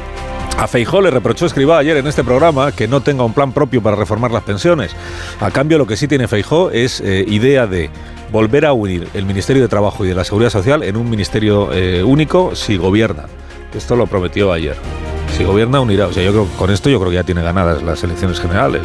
A 0.58 0.68
Feijó 0.68 1.00
le 1.00 1.10
reprochó 1.10 1.46
Escribá 1.46 1.78
ayer 1.78 1.96
en 1.96 2.06
este 2.06 2.22
programa 2.22 2.72
que 2.72 2.86
no 2.86 3.00
tenga 3.00 3.24
un 3.24 3.32
plan 3.32 3.52
propio 3.52 3.82
para 3.82 3.96
reformar 3.96 4.30
las 4.30 4.44
pensiones. 4.44 4.94
A 5.40 5.50
cambio, 5.50 5.78
lo 5.78 5.86
que 5.86 5.96
sí 5.96 6.06
tiene 6.06 6.28
Feijó 6.28 6.70
es 6.70 7.00
eh, 7.00 7.24
idea 7.26 7.66
de 7.66 7.90
volver 8.30 8.66
a 8.66 8.72
unir 8.72 9.08
el 9.14 9.26
Ministerio 9.26 9.62
de 9.62 9.68
Trabajo 9.68 10.04
y 10.04 10.08
de 10.08 10.14
la 10.14 10.24
Seguridad 10.24 10.50
Social 10.50 10.82
en 10.82 10.96
un 10.96 11.10
ministerio 11.10 11.72
eh, 11.72 12.02
único 12.02 12.54
si 12.54 12.76
gobierna. 12.76 13.24
Esto 13.74 13.96
lo 13.96 14.06
prometió 14.06 14.52
ayer. 14.52 14.76
Si 15.36 15.44
gobierna, 15.44 15.80
unirá. 15.80 16.06
O 16.06 16.12
sea, 16.12 16.22
yo 16.22 16.30
creo 16.30 16.46
con 16.58 16.70
esto 16.70 16.90
yo 16.90 16.98
creo 16.98 17.10
que 17.10 17.16
ya 17.16 17.24
tiene 17.24 17.42
ganadas 17.42 17.82
las 17.82 18.04
elecciones 18.04 18.38
generales. 18.38 18.82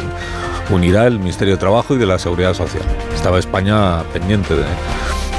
Unirá 0.70 1.06
el 1.06 1.18
Ministerio 1.18 1.54
de 1.54 1.60
Trabajo 1.60 1.94
y 1.94 1.98
de 1.98 2.06
la 2.06 2.18
Seguridad 2.18 2.54
Social. 2.54 2.84
Estaba 3.14 3.38
España 3.38 4.02
pendiente 4.12 4.54
de 4.54 4.64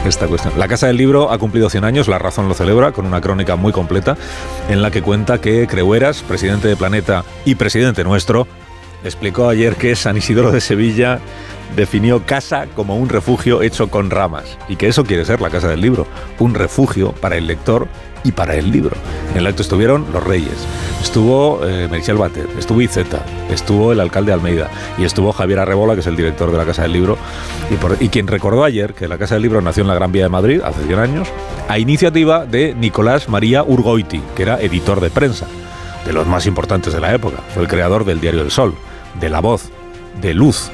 esta 0.05 0.27
cuestión. 0.27 0.57
La 0.57 0.67
Casa 0.67 0.87
del 0.87 0.97
Libro 0.97 1.31
ha 1.31 1.37
cumplido 1.37 1.69
100 1.69 1.83
años, 1.83 2.07
La 2.07 2.19
Razón 2.19 2.47
lo 2.47 2.53
celebra, 2.53 2.91
con 2.91 3.05
una 3.05 3.21
crónica 3.21 3.55
muy 3.55 3.71
completa 3.71 4.17
en 4.69 4.81
la 4.81 4.91
que 4.91 5.01
cuenta 5.01 5.41
que 5.41 5.67
Creueras, 5.67 6.23
presidente 6.23 6.67
de 6.67 6.75
Planeta 6.75 7.23
y 7.45 7.55
presidente 7.55 8.03
nuestro, 8.03 8.47
explicó 9.03 9.49
ayer 9.49 9.75
que 9.75 9.95
San 9.95 10.17
Isidoro 10.17 10.51
de 10.51 10.61
Sevilla 10.61 11.19
definió 11.75 12.25
casa 12.25 12.67
como 12.75 12.97
un 12.97 13.09
refugio 13.09 13.61
hecho 13.61 13.89
con 13.89 14.09
ramas 14.09 14.57
y 14.67 14.75
que 14.75 14.87
eso 14.87 15.03
quiere 15.03 15.25
ser 15.25 15.41
la 15.41 15.49
Casa 15.49 15.67
del 15.67 15.81
Libro, 15.81 16.07
un 16.39 16.55
refugio 16.55 17.11
para 17.13 17.37
el 17.37 17.47
lector 17.47 17.87
y 18.23 18.31
para 18.31 18.55
el 18.55 18.71
libro. 18.71 18.95
En 19.31 19.37
el 19.37 19.47
acto 19.47 19.61
estuvieron 19.61 20.05
los 20.11 20.23
reyes, 20.23 20.55
estuvo 21.01 21.65
eh, 21.65 21.87
Merichel 21.89 22.17
estuvo 22.57 22.81
Izeta, 22.81 23.25
estuvo 23.49 23.91
el 23.91 23.99
alcalde 23.99 24.33
Almeida 24.33 24.69
y 24.97 25.05
estuvo 25.05 25.31
Javier 25.31 25.59
Arrebola, 25.59 25.93
que 25.93 26.01
es 26.01 26.07
el 26.07 26.15
director 26.15 26.51
de 26.51 26.57
la 26.57 26.65
Casa 26.65 26.83
del 26.83 26.93
Libro, 26.93 27.17
y, 27.69 27.75
por, 27.75 27.97
quien 27.97 28.27
recordó 28.27 28.63
ayer 28.63 28.93
que 28.93 29.07
la 29.07 29.17
Casa 29.17 29.35
del 29.35 29.43
Libro 29.43 29.61
nació 29.61 29.81
en 29.81 29.87
la 29.87 29.95
Gran 29.95 30.11
Vía 30.11 30.23
de 30.23 30.29
Madrid 30.29 30.61
hace 30.63 30.83
100 30.83 30.99
años, 30.99 31.27
a 31.67 31.79
iniciativa 31.79 32.45
de 32.45 32.73
Nicolás 32.73 33.29
María 33.29 33.63
Urgoiti, 33.63 34.21
que 34.35 34.43
era 34.43 34.59
editor 34.59 34.99
de 35.01 35.09
prensa, 35.09 35.47
de 36.05 36.13
los 36.13 36.27
más 36.27 36.45
importantes 36.45 36.93
de 36.93 36.99
la 36.99 37.13
época. 37.13 37.37
Fue 37.53 37.63
el 37.63 37.69
creador 37.69 38.05
del 38.05 38.19
Diario 38.19 38.41
del 38.41 38.51
Sol, 38.51 38.73
de 39.19 39.29
La 39.29 39.39
Voz, 39.39 39.69
de 40.21 40.33
Luz 40.33 40.69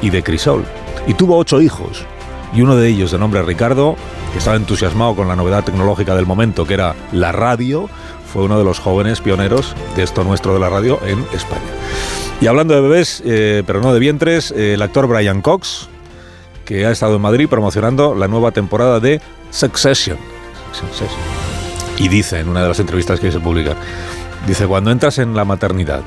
y 0.00 0.10
de 0.10 0.22
Crisol. 0.22 0.64
Y 1.06 1.14
tuvo 1.14 1.36
ocho 1.36 1.60
hijos, 1.60 2.04
y 2.52 2.62
uno 2.62 2.76
de 2.76 2.88
ellos, 2.88 3.12
de 3.12 3.18
nombre 3.18 3.42
Ricardo, 3.42 3.96
que 4.32 4.38
estaba 4.38 4.56
entusiasmado 4.56 5.14
con 5.14 5.28
la 5.28 5.36
novedad 5.36 5.64
tecnológica 5.64 6.14
del 6.14 6.26
momento, 6.26 6.66
que 6.66 6.74
era 6.74 6.94
la 7.12 7.32
radio, 7.32 7.88
fue 8.32 8.44
uno 8.44 8.58
de 8.58 8.64
los 8.64 8.78
jóvenes 8.78 9.20
pioneros 9.20 9.74
de 9.96 10.02
esto 10.02 10.24
nuestro 10.24 10.54
de 10.54 10.60
la 10.60 10.68
radio 10.68 10.98
en 11.06 11.24
España. 11.32 11.60
Y 12.40 12.46
hablando 12.46 12.74
de 12.74 12.80
bebés, 12.80 13.22
eh, 13.24 13.62
pero 13.66 13.80
no 13.80 13.92
de 13.92 14.00
vientres, 14.00 14.50
eh, 14.52 14.74
el 14.74 14.82
actor 14.82 15.06
Brian 15.06 15.42
Cox, 15.42 15.88
que 16.64 16.86
ha 16.86 16.90
estado 16.90 17.16
en 17.16 17.22
Madrid 17.22 17.48
promocionando 17.48 18.14
la 18.14 18.28
nueva 18.28 18.52
temporada 18.52 19.00
de 19.00 19.20
Succession. 19.50 20.16
Y 21.98 22.08
dice 22.08 22.38
en 22.38 22.48
una 22.48 22.62
de 22.62 22.68
las 22.68 22.80
entrevistas 22.80 23.20
que 23.20 23.30
se 23.30 23.40
publican, 23.40 23.76
dice, 24.46 24.66
cuando 24.66 24.90
entras 24.90 25.18
en 25.18 25.34
la 25.34 25.44
maternidad 25.44 26.02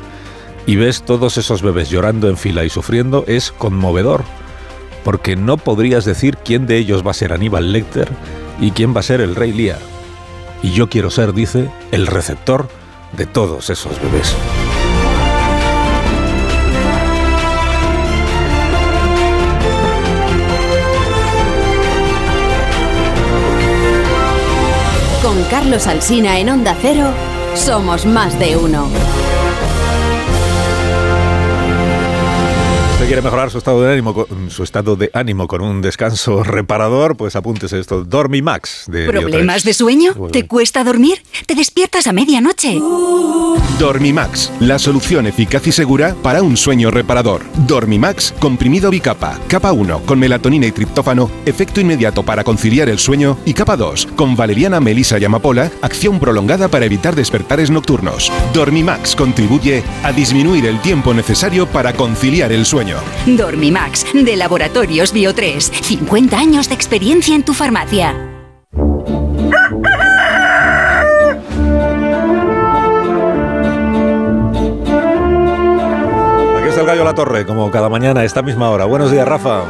y 0.65 0.75
ves 0.77 1.03
todos 1.03 1.37
esos 1.37 1.61
bebés 1.61 1.89
llorando 1.89 2.29
en 2.29 2.37
fila 2.37 2.63
y 2.63 2.69
sufriendo, 2.69 3.25
es 3.27 3.51
conmovedor 3.51 4.23
porque 5.03 5.35
no 5.35 5.57
podrías 5.57 6.05
decir 6.05 6.37
quién 6.37 6.65
de 6.65 6.77
ellos 6.77 7.05
va 7.05 7.11
a 7.11 7.15
ser 7.15 7.33
Aníbal 7.33 7.71
Lecter 7.71 8.09
y 8.59 8.71
quién 8.71 8.95
va 8.95 9.01
a 9.01 9.03
ser 9.03 9.21
el 9.21 9.35
rey 9.35 9.51
Lear. 9.51 9.79
Y 10.61 10.71
yo 10.71 10.89
quiero 10.89 11.09
ser, 11.09 11.33
dice, 11.33 11.69
el 11.91 12.07
receptor 12.07 12.69
de 13.11 13.25
todos 13.25 13.69
esos 13.69 14.01
bebés. 14.01 14.35
Con 25.21 25.43
Carlos 25.45 25.87
Alsina 25.87 26.39
en 26.39 26.49
Onda 26.49 26.75
Cero, 26.81 27.09
somos 27.55 28.05
más 28.05 28.37
de 28.39 28.55
uno. 28.55 28.87
Quiere 33.07 33.21
mejorar 33.21 33.51
su 33.51 33.57
estado 33.57 33.81
de 33.81 33.91
ánimo, 33.91 34.13
con, 34.13 34.49
su 34.49 34.63
estado 34.63 34.95
de 34.95 35.09
ánimo 35.13 35.47
con 35.47 35.61
un 35.61 35.81
descanso 35.81 36.43
reparador, 36.43 37.17
pues 37.17 37.35
apúntese 37.35 37.79
esto. 37.79 38.03
Dormimax. 38.03 38.85
De 38.87 39.05
¿Problemas 39.05 39.63
de 39.63 39.73
sueño? 39.73 40.13
¿Te 40.31 40.47
cuesta 40.47 40.83
dormir? 40.83 41.21
¿Te 41.45 41.55
despiertas 41.55 42.07
a 42.07 42.13
medianoche? 42.13 42.79
Dormimax, 43.79 44.51
la 44.59 44.79
solución 44.79 45.27
eficaz 45.27 45.67
y 45.67 45.71
segura 45.71 46.15
para 46.21 46.41
un 46.43 46.55
sueño 46.55 46.91
reparador. 46.91 47.41
Dormimax, 47.67 48.33
comprimido 48.39 48.89
bicapa. 48.89 49.39
Capa 49.47 49.71
1, 49.71 50.03
con 50.05 50.19
melatonina 50.19 50.67
y 50.67 50.71
triptófano, 50.71 51.29
efecto 51.45 51.81
inmediato 51.81 52.23
para 52.23 52.43
conciliar 52.43 52.89
el 52.89 52.99
sueño. 52.99 53.37
Y 53.45 53.53
capa 53.53 53.75
2, 53.75 54.07
con 54.15 54.35
valeriana, 54.35 54.79
melisa 54.79 55.19
y 55.19 55.25
amapola, 55.25 55.71
acción 55.81 56.19
prolongada 56.19 56.67
para 56.67 56.85
evitar 56.85 57.15
despertares 57.15 57.69
nocturnos. 57.69 58.31
Dormimax 58.53 59.15
contribuye 59.15 59.83
a 60.03 60.11
disminuir 60.11 60.65
el 60.65 60.79
tiempo 60.81 61.13
necesario 61.13 61.67
para 61.67 61.93
conciliar 61.93 62.51
el 62.51 62.65
sueño. 62.65 62.92
Dormimax, 63.25 64.05
de 64.13 64.35
Laboratorios 64.35 65.13
Bio3. 65.13 65.59
50 65.59 66.37
años 66.37 66.69
de 66.69 66.75
experiencia 66.75 67.35
en 67.35 67.43
tu 67.43 67.53
farmacia. 67.53 68.15
Aquí 76.57 76.69
está 76.69 76.81
el 76.81 76.87
gallo 76.87 77.03
La 77.03 77.13
Torre, 77.13 77.45
como 77.45 77.69
cada 77.71 77.89
mañana 77.89 78.21
a 78.21 78.23
esta 78.23 78.41
misma 78.41 78.69
hora. 78.69 78.85
Buenos 78.85 79.11
días, 79.11 79.27
Rafa. 79.27 79.63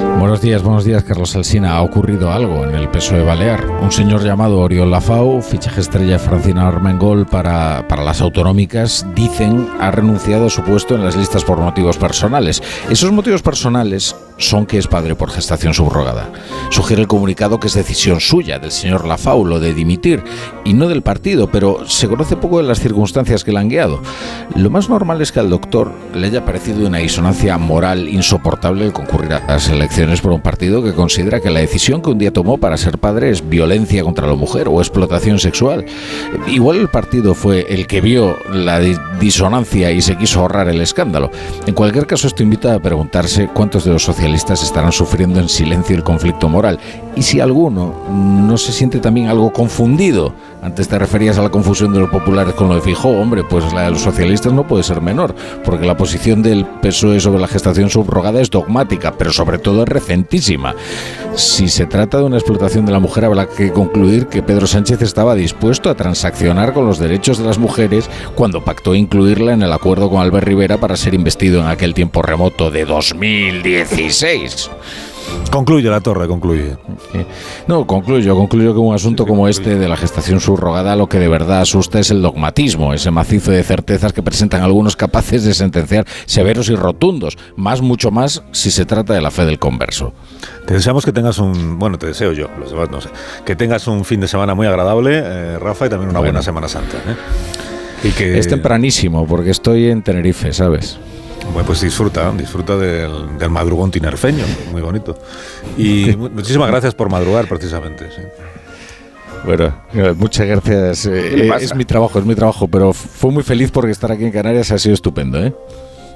Buenos 0.00 0.40
días, 0.40 0.62
buenos 0.62 0.84
días, 0.84 1.04
Carlos 1.04 1.36
Alsina. 1.36 1.76
Ha 1.76 1.82
ocurrido 1.82 2.32
algo 2.32 2.64
en 2.64 2.74
el 2.74 2.88
PSOE 2.88 3.22
Balear. 3.22 3.68
Un 3.82 3.92
señor 3.92 4.24
llamado 4.24 4.60
Oriol 4.60 4.90
Lafau, 4.90 5.42
fichaje 5.42 5.80
estrella 5.80 6.18
Francina 6.18 6.66
Armengol 6.66 7.26
para, 7.26 7.86
para 7.88 8.02
las 8.02 8.20
autonómicas, 8.22 9.04
dicen 9.14 9.68
ha 9.80 9.90
renunciado 9.90 10.46
a 10.46 10.50
su 10.50 10.62
puesto 10.62 10.94
en 10.94 11.04
las 11.04 11.16
listas 11.16 11.44
por 11.44 11.58
motivos 11.58 11.98
personales. 11.98 12.62
Esos 12.88 13.12
motivos 13.12 13.42
personales 13.42 14.16
son 14.38 14.64
que 14.64 14.78
es 14.78 14.86
padre 14.86 15.14
por 15.14 15.30
gestación 15.30 15.74
subrogada. 15.74 16.30
Sugiere 16.70 17.02
el 17.02 17.08
comunicado 17.08 17.60
que 17.60 17.66
es 17.66 17.74
decisión 17.74 18.20
suya, 18.20 18.58
del 18.58 18.70
señor 18.70 19.06
Lafau, 19.06 19.44
lo 19.44 19.60
de 19.60 19.74
dimitir, 19.74 20.24
y 20.64 20.72
no 20.72 20.88
del 20.88 21.02
partido, 21.02 21.50
pero 21.50 21.86
se 21.86 22.08
conoce 22.08 22.36
poco 22.36 22.58
de 22.58 22.64
las 22.64 22.80
circunstancias 22.80 23.44
que 23.44 23.52
le 23.52 23.58
han 23.58 23.68
guiado. 23.68 24.00
Lo 24.54 24.70
más 24.70 24.88
normal 24.88 25.20
es 25.20 25.32
que 25.32 25.40
al 25.40 25.50
doctor 25.50 25.92
le 26.14 26.28
haya 26.28 26.44
parecido 26.44 26.86
una 26.86 26.98
disonancia 26.98 27.58
moral 27.58 28.08
insoportable 28.08 28.86
el 28.86 28.92
concurrir 28.92 29.34
a 29.34 29.46
las 29.46 29.68
elecciones 29.68 29.81
por 30.22 30.32
un 30.32 30.40
partido 30.40 30.82
que 30.82 30.92
considera 30.92 31.40
que 31.40 31.50
la 31.50 31.60
decisión 31.60 32.02
que 32.02 32.10
un 32.10 32.18
día 32.18 32.32
tomó 32.32 32.58
para 32.58 32.76
ser 32.76 32.98
padre 32.98 33.30
es 33.30 33.48
violencia 33.48 34.04
contra 34.04 34.26
la 34.26 34.34
mujer 34.34 34.68
o 34.68 34.80
explotación 34.80 35.38
sexual. 35.38 35.84
Igual 36.46 36.78
el 36.78 36.88
partido 36.88 37.34
fue 37.34 37.66
el 37.68 37.86
que 37.86 38.00
vio 38.00 38.36
la 38.52 38.80
disonancia 39.20 39.90
y 39.90 40.00
se 40.00 40.16
quiso 40.16 40.40
ahorrar 40.40 40.68
el 40.68 40.80
escándalo. 40.80 41.30
En 41.66 41.74
cualquier 41.74 42.06
caso, 42.06 42.26
esto 42.26 42.42
invita 42.42 42.74
a 42.74 42.78
preguntarse 42.78 43.48
cuántos 43.52 43.84
de 43.84 43.92
los 43.92 44.02
socialistas 44.02 44.62
estarán 44.62 44.92
sufriendo 44.92 45.40
en 45.40 45.48
silencio 45.48 45.96
el 45.96 46.04
conflicto 46.04 46.48
moral 46.48 46.78
y 47.14 47.22
si 47.22 47.40
alguno 47.40 47.94
no 48.10 48.56
se 48.56 48.72
siente 48.72 48.98
también 48.98 49.28
algo 49.28 49.52
confundido. 49.52 50.34
Antes 50.62 50.86
te 50.86 50.96
referías 50.96 51.38
a 51.38 51.42
la 51.42 51.48
confusión 51.48 51.92
de 51.92 51.98
los 51.98 52.08
populares 52.08 52.54
con 52.54 52.68
lo 52.68 52.76
de 52.76 52.80
Fijó, 52.80 53.08
hombre, 53.08 53.42
pues 53.42 53.72
la 53.72 53.82
de 53.82 53.90
los 53.90 54.02
socialistas 54.02 54.52
no 54.52 54.64
puede 54.66 54.84
ser 54.84 55.00
menor, 55.00 55.34
porque 55.64 55.86
la 55.86 55.96
posición 55.96 56.40
del 56.40 56.64
PSOE 56.64 57.18
sobre 57.18 57.40
la 57.40 57.48
gestación 57.48 57.90
subrogada 57.90 58.40
es 58.40 58.48
dogmática, 58.48 59.12
pero 59.18 59.32
sobre 59.32 59.58
todo 59.58 59.71
es 59.80 59.88
recentísima. 59.88 60.74
Si 61.34 61.68
se 61.68 61.86
trata 61.86 62.18
de 62.18 62.24
una 62.24 62.36
explotación 62.36 62.84
de 62.84 62.92
la 62.92 62.98
mujer, 62.98 63.24
habrá 63.24 63.48
que 63.48 63.72
concluir 63.72 64.26
que 64.26 64.42
Pedro 64.42 64.66
Sánchez 64.66 65.00
estaba 65.00 65.34
dispuesto 65.34 65.88
a 65.88 65.94
transaccionar 65.94 66.74
con 66.74 66.86
los 66.86 66.98
derechos 66.98 67.38
de 67.38 67.44
las 67.44 67.58
mujeres 67.58 68.10
cuando 68.34 68.62
pactó 68.62 68.94
incluirla 68.94 69.54
en 69.54 69.62
el 69.62 69.72
acuerdo 69.72 70.10
con 70.10 70.20
Albert 70.20 70.46
Rivera 70.46 70.78
para 70.78 70.96
ser 70.96 71.14
investido 71.14 71.60
en 71.60 71.68
aquel 71.68 71.94
tiempo 71.94 72.20
remoto 72.20 72.70
de 72.70 72.84
2016. 72.84 74.70
Concluye 75.50 75.90
la 75.90 76.00
torre, 76.00 76.26
concluye. 76.26 76.76
No, 77.66 77.86
concluyo, 77.86 78.34
concluyo 78.34 78.72
que 78.72 78.80
un 78.80 78.94
asunto 78.94 79.26
como 79.26 79.48
este 79.48 79.76
de 79.76 79.86
la 79.86 79.98
gestación 79.98 80.40
subrogada 80.40 80.96
lo 80.96 81.08
que 81.08 81.18
de 81.18 81.28
verdad 81.28 81.60
asusta 81.60 82.00
es 82.00 82.10
el 82.10 82.22
dogmatismo, 82.22 82.94
ese 82.94 83.10
macizo 83.10 83.50
de 83.50 83.62
certezas 83.62 84.14
que 84.14 84.22
presentan 84.22 84.62
algunos 84.62 84.96
capaces 84.96 85.44
de 85.44 85.52
sentenciar 85.52 86.06
severos 86.24 86.70
y 86.70 86.74
rotundos, 86.74 87.36
más 87.54 87.82
mucho 87.82 88.10
más 88.10 88.42
si 88.52 88.70
se 88.70 88.86
trata 88.86 89.12
de 89.12 89.20
la 89.20 89.30
fe 89.30 89.44
del 89.44 89.58
converso. 89.58 90.14
Te 90.66 90.72
deseamos 90.72 91.04
que 91.04 91.12
tengas 91.12 91.38
un, 91.38 91.78
bueno, 91.78 91.98
te 91.98 92.06
deseo 92.06 92.32
yo, 92.32 92.48
los 92.58 92.70
demás 92.70 92.90
no 92.90 93.00
sé, 93.02 93.10
que 93.44 93.54
tengas 93.54 93.86
un 93.86 94.06
fin 94.06 94.20
de 94.20 94.28
semana 94.28 94.54
muy 94.54 94.66
agradable, 94.66 95.20
eh, 95.22 95.58
Rafa, 95.58 95.86
y 95.86 95.88
también 95.90 96.08
una 96.08 96.20
buena 96.20 96.42
Semana 96.42 96.68
Santa. 96.68 96.96
¿eh? 96.96 98.08
Y 98.08 98.10
que... 98.12 98.38
Es 98.38 98.48
tempranísimo 98.48 99.26
porque 99.26 99.50
estoy 99.50 99.90
en 99.90 100.02
Tenerife, 100.02 100.52
¿sabes? 100.54 100.98
Bueno, 101.44 101.66
pues 101.66 101.80
disfruta, 101.80 102.32
disfruta 102.32 102.76
del, 102.76 103.50
madrugón 103.50 103.90
tinerfeño, 103.90 104.44
muy 104.70 104.80
bonito. 104.80 105.16
Y 105.76 106.16
muchísimas 106.16 106.68
gracias 106.70 106.94
por 106.94 107.10
madrugar, 107.10 107.46
precisamente. 107.48 108.08
Bueno, 109.44 109.74
muchas 110.16 110.46
gracias. 110.46 111.06
Eh, 111.06 111.50
es 111.60 111.74
mi 111.74 111.84
trabajo, 111.84 112.18
es 112.18 112.24
mi 112.24 112.34
trabajo, 112.34 112.68
pero 112.68 112.92
fue 112.92 113.30
muy 113.30 113.42
feliz 113.42 113.70
porque 113.70 113.90
estar 113.90 114.12
aquí 114.12 114.24
en 114.24 114.30
Canarias 114.30 114.70
ha 114.70 114.78
sido 114.78 114.94
estupendo, 114.94 115.42
¿eh? 115.42 115.52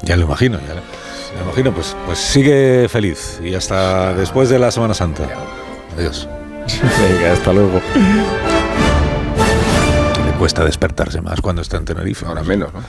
Ya 0.03 0.17
lo 0.17 0.25
imagino, 0.27 0.59
ya 0.61 0.75
lo, 0.75 1.43
imagino. 1.45 1.73
Pues, 1.73 1.97
pues 2.07 2.19
sigue 2.19 2.89
feliz 2.89 3.41
y 3.43 3.55
hasta 3.55 4.15
después 4.15 4.49
de 4.49 4.59
la 4.59 4.71
Semana 4.71 4.95
Santa. 4.95 5.25
Adiós. 5.97 6.29
Venga, 7.11 7.33
hasta 7.33 7.53
luego. 7.53 7.81
Le 10.25 10.33
cuesta 10.39 10.65
despertarse 10.65 11.21
más 11.21 11.41
cuando 11.41 11.63
está 11.63 11.79
en 11.79 11.85
Tenerife. 11.85 12.27
Ahora 12.27 12.43
menos, 12.43 12.73
¿no? 12.73 12.81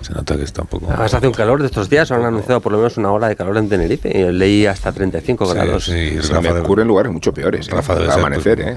Se 0.00 0.12
nota 0.12 0.36
que 0.36 0.42
está 0.42 0.62
un 0.62 0.68
poco. 0.68 0.86
Además, 0.88 1.14
hace 1.14 1.26
un 1.26 1.32
calor 1.32 1.60
de 1.60 1.66
estos 1.66 1.88
días. 1.88 2.10
Han 2.10 2.24
anunciado 2.24 2.60
por 2.60 2.72
lo 2.72 2.78
menos 2.78 2.96
una 2.96 3.10
hora 3.12 3.28
de 3.28 3.36
calor 3.36 3.56
en 3.56 3.68
Tenerife. 3.68 4.10
Y 4.16 4.32
leí 4.32 4.66
hasta 4.66 4.92
35 4.92 5.46
grados. 5.48 5.84
Sí, 5.84 6.18
sí 6.20 6.32
me 6.32 6.50
ocurre 6.50 6.82
en 6.82 6.88
lugares 6.88 7.12
mucho 7.12 7.32
peores. 7.32 7.68
¿eh? 7.68 7.70
Rafa 7.72 7.94
debe 7.94 8.12
amanecer, 8.12 8.60
¿eh? 8.60 8.76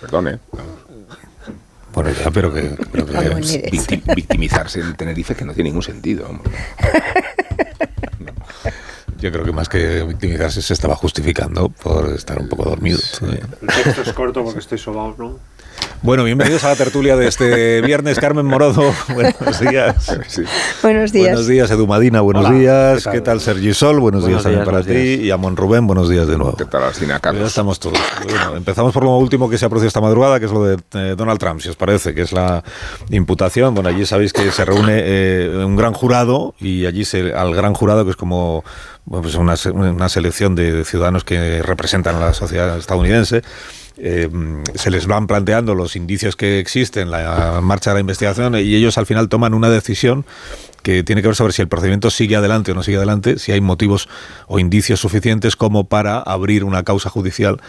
Perdón, 0.00 0.28
¿eh? 0.28 0.38
Bueno, 1.92 2.10
ya, 2.12 2.30
pero 2.30 2.52
que, 2.54 2.76
pero 2.92 3.06
victimizarse 4.14 4.80
en 4.80 4.94
Tenerife 4.94 5.34
que 5.34 5.44
no 5.44 5.52
tiene 5.52 5.70
ningún 5.70 5.82
sentido. 5.82 6.28
Yo 9.18 9.30
creo 9.30 9.44
que 9.44 9.52
más 9.52 9.68
que 9.68 10.02
victimizarse 10.04 10.62
se 10.62 10.72
estaba 10.72 10.96
justificando 10.96 11.68
por 11.68 12.08
estar 12.10 12.38
un 12.38 12.48
poco 12.48 12.64
dormido. 12.70 12.98
El 13.20 13.68
texto 13.68 14.02
es 14.02 14.12
corto 14.14 14.42
porque 14.42 14.60
estoy 14.60 14.78
sobado, 14.78 15.14
¿no? 15.18 15.38
Bueno, 16.02 16.24
bienvenidos 16.24 16.64
a 16.64 16.68
la 16.68 16.76
tertulia 16.76 17.14
de 17.14 17.28
este 17.28 17.82
viernes. 17.82 18.18
Carmen 18.18 18.46
Morodo, 18.46 18.94
buenos 19.14 19.60
días. 19.60 20.18
Buenos 20.82 21.12
días. 21.12 21.28
Buenos 21.28 21.46
días, 21.46 21.70
Edu 21.70 21.86
Madina, 21.86 22.22
buenos 22.22 22.50
días. 22.50 23.06
¿qué 23.06 23.20
tal? 23.20 23.38
Sergi 23.38 23.74
Sol? 23.74 24.00
Buenos, 24.00 24.26
días 24.26 24.42
también 24.42 24.64
para 24.64 24.82
ti. 24.82 24.92
Y 24.92 25.30
Amon 25.30 25.56
Rubén, 25.56 25.86
buenos 25.86 26.08
días 26.08 26.26
de 26.26 26.38
nuevo. 26.38 26.56
¿Qué 26.56 26.64
tal, 26.64 26.82
Carlos? 27.20 27.42
Ya 27.42 27.46
estamos 27.48 27.78
todos. 27.78 27.98
Bueno, 28.24 28.56
empezamos 28.56 28.94
por 28.94 29.04
lo 29.04 29.16
último 29.18 29.50
que 29.50 29.58
se 29.58 29.66
ha 29.66 29.68
producido 29.68 29.88
esta 29.88 30.00
madrugada, 30.00 30.40
que 30.40 30.46
es 30.46 30.52
lo 30.52 30.64
de 30.64 30.78
eh, 30.94 31.14
Donald 31.18 31.38
Trump, 31.38 31.60
si 31.60 31.68
os 31.68 31.76
parece, 31.76 32.14
que 32.14 32.22
es 32.22 32.32
la 32.32 32.64
imputación. 33.10 33.74
Bueno, 33.74 33.90
allí 33.90 34.06
sabéis 34.06 34.32
que 34.32 34.50
se 34.50 34.64
reúne 34.64 35.02
eh, 35.04 35.64
un 35.64 35.76
gran 35.76 35.92
jurado 35.92 36.54
y 36.58 36.86
allí 36.86 37.04
se, 37.04 37.34
al 37.34 37.54
gran 37.54 37.74
jurado, 37.74 38.06
que 38.06 38.12
es 38.12 38.16
como 38.16 38.64
pues 39.04 39.34
una, 39.34 39.54
una 39.74 40.08
selección 40.08 40.54
de 40.54 40.84
ciudadanos 40.84 41.24
que 41.24 41.62
representan 41.62 42.16
a 42.16 42.20
la 42.20 42.32
sociedad 42.32 42.78
estadounidense, 42.78 43.42
eh, 44.02 44.28
se 44.74 44.90
les 44.90 45.06
van 45.06 45.26
planteando 45.26 45.74
los 45.74 45.94
indicios 45.94 46.34
que 46.36 46.58
existen, 46.58 47.10
la 47.10 47.60
marcha 47.62 47.90
de 47.90 47.94
la 47.94 48.00
investigación, 48.00 48.54
y 48.54 48.74
ellos 48.74 48.96
al 48.98 49.06
final 49.06 49.28
toman 49.28 49.54
una 49.54 49.68
decisión 49.68 50.24
que 50.82 51.02
tiene 51.02 51.20
que 51.20 51.28
ver 51.28 51.36
sobre 51.36 51.52
si 51.52 51.60
el 51.60 51.68
procedimiento 51.68 52.10
sigue 52.10 52.36
adelante 52.36 52.72
o 52.72 52.74
no 52.74 52.82
sigue 52.82 52.96
adelante, 52.96 53.38
si 53.38 53.52
hay 53.52 53.60
motivos 53.60 54.08
o 54.46 54.58
indicios 54.58 55.00
suficientes 55.00 55.54
como 55.54 55.84
para 55.84 56.18
abrir 56.18 56.64
una 56.64 56.82
causa 56.82 57.10
judicial 57.10 57.60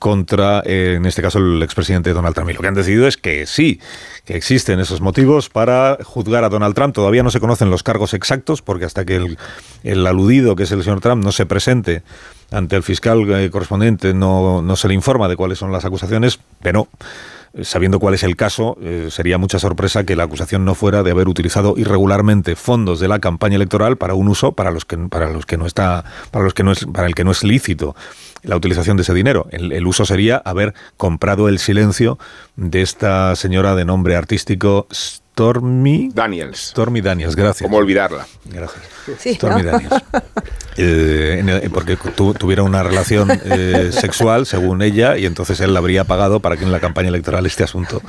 contra, 0.00 0.62
eh, 0.64 0.94
en 0.96 1.06
este 1.06 1.22
caso, 1.22 1.38
el 1.38 1.62
expresidente 1.62 2.12
Donald 2.12 2.34
Trump. 2.34 2.50
Y 2.50 2.54
lo 2.54 2.60
que 2.60 2.68
han 2.68 2.74
decidido 2.74 3.06
es 3.06 3.16
que 3.16 3.46
sí, 3.46 3.80
que 4.24 4.36
existen 4.36 4.80
esos 4.80 5.00
motivos 5.00 5.48
para 5.48 5.98
juzgar 6.02 6.44
a 6.44 6.48
Donald 6.48 6.74
Trump. 6.74 6.94
Todavía 6.94 7.22
no 7.22 7.30
se 7.30 7.40
conocen 7.40 7.70
los 7.70 7.82
cargos 7.82 8.14
exactos, 8.14 8.62
porque 8.62 8.84
hasta 8.84 9.04
que 9.04 9.36
el 9.82 10.06
aludido, 10.06 10.56
que 10.56 10.64
es 10.64 10.72
el 10.72 10.82
señor 10.82 11.00
Trump, 11.00 11.24
no 11.24 11.32
se 11.32 11.46
presente 11.46 12.02
ante 12.50 12.76
el 12.76 12.82
fiscal 12.82 13.30
eh, 13.30 13.50
correspondiente, 13.50 14.14
no, 14.14 14.62
no 14.62 14.76
se 14.76 14.88
le 14.88 14.94
informa 14.94 15.28
de 15.28 15.36
cuáles 15.36 15.58
son 15.58 15.72
las 15.72 15.84
acusaciones, 15.84 16.40
pero 16.62 16.88
eh, 17.54 17.64
sabiendo 17.64 17.98
cuál 17.98 18.14
es 18.14 18.22
el 18.22 18.36
caso, 18.36 18.76
eh, 18.80 19.08
sería 19.10 19.38
mucha 19.38 19.58
sorpresa 19.58 20.04
que 20.04 20.16
la 20.16 20.24
acusación 20.24 20.64
no 20.64 20.74
fuera 20.74 21.02
de 21.02 21.10
haber 21.10 21.28
utilizado 21.28 21.74
irregularmente 21.76 22.56
fondos 22.56 23.00
de 23.00 23.08
la 23.08 23.18
campaña 23.18 23.56
electoral 23.56 23.96
para 23.96 24.14
un 24.14 24.28
uso 24.28 24.52
para 24.52 24.70
los 24.70 24.84
que 24.84 24.96
para 24.96 25.30
los 25.30 25.46
que 25.46 25.56
no 25.56 25.66
está 25.66 26.04
para 26.30 26.44
los 26.44 26.54
que 26.54 26.62
no 26.62 26.72
es 26.72 26.86
para 26.86 27.06
el 27.06 27.14
que 27.14 27.24
no 27.24 27.30
es 27.30 27.44
lícito 27.44 27.96
la 28.42 28.56
utilización 28.56 28.96
de 28.96 29.02
ese 29.02 29.14
dinero. 29.14 29.46
El, 29.50 29.72
el 29.72 29.86
uso 29.86 30.04
sería 30.04 30.36
haber 30.36 30.72
comprado 30.96 31.48
el 31.48 31.58
silencio 31.58 32.18
de 32.56 32.82
esta 32.82 33.34
señora 33.34 33.74
de 33.74 33.84
nombre 33.84 34.14
artístico 34.14 34.86
Stormy 34.92 36.10
Daniels. 36.14 36.68
Stormy 36.68 37.00
Daniels, 37.00 37.34
gracias. 37.34 37.66
¿Cómo 37.66 37.78
olvidarla? 37.78 38.26
Gracias. 38.44 38.84
Sí, 39.18 39.34
Stormy 39.34 39.62
¿no? 39.62 39.72
Daniels. 39.72 39.94
Eh, 40.80 41.68
porque 41.72 41.96
tu- 41.96 42.34
tuvieron 42.34 42.66
una 42.66 42.82
relación 42.82 43.28
eh, 43.44 43.88
sexual, 43.92 44.46
según 44.46 44.80
ella, 44.82 45.16
y 45.18 45.26
entonces 45.26 45.60
él 45.60 45.72
la 45.72 45.80
habría 45.80 46.04
pagado 46.04 46.40
para 46.40 46.56
que 46.56 46.64
en 46.64 46.72
la 46.72 46.80
campaña 46.80 47.08
electoral 47.08 47.44
este 47.46 47.64
asunto 47.64 48.00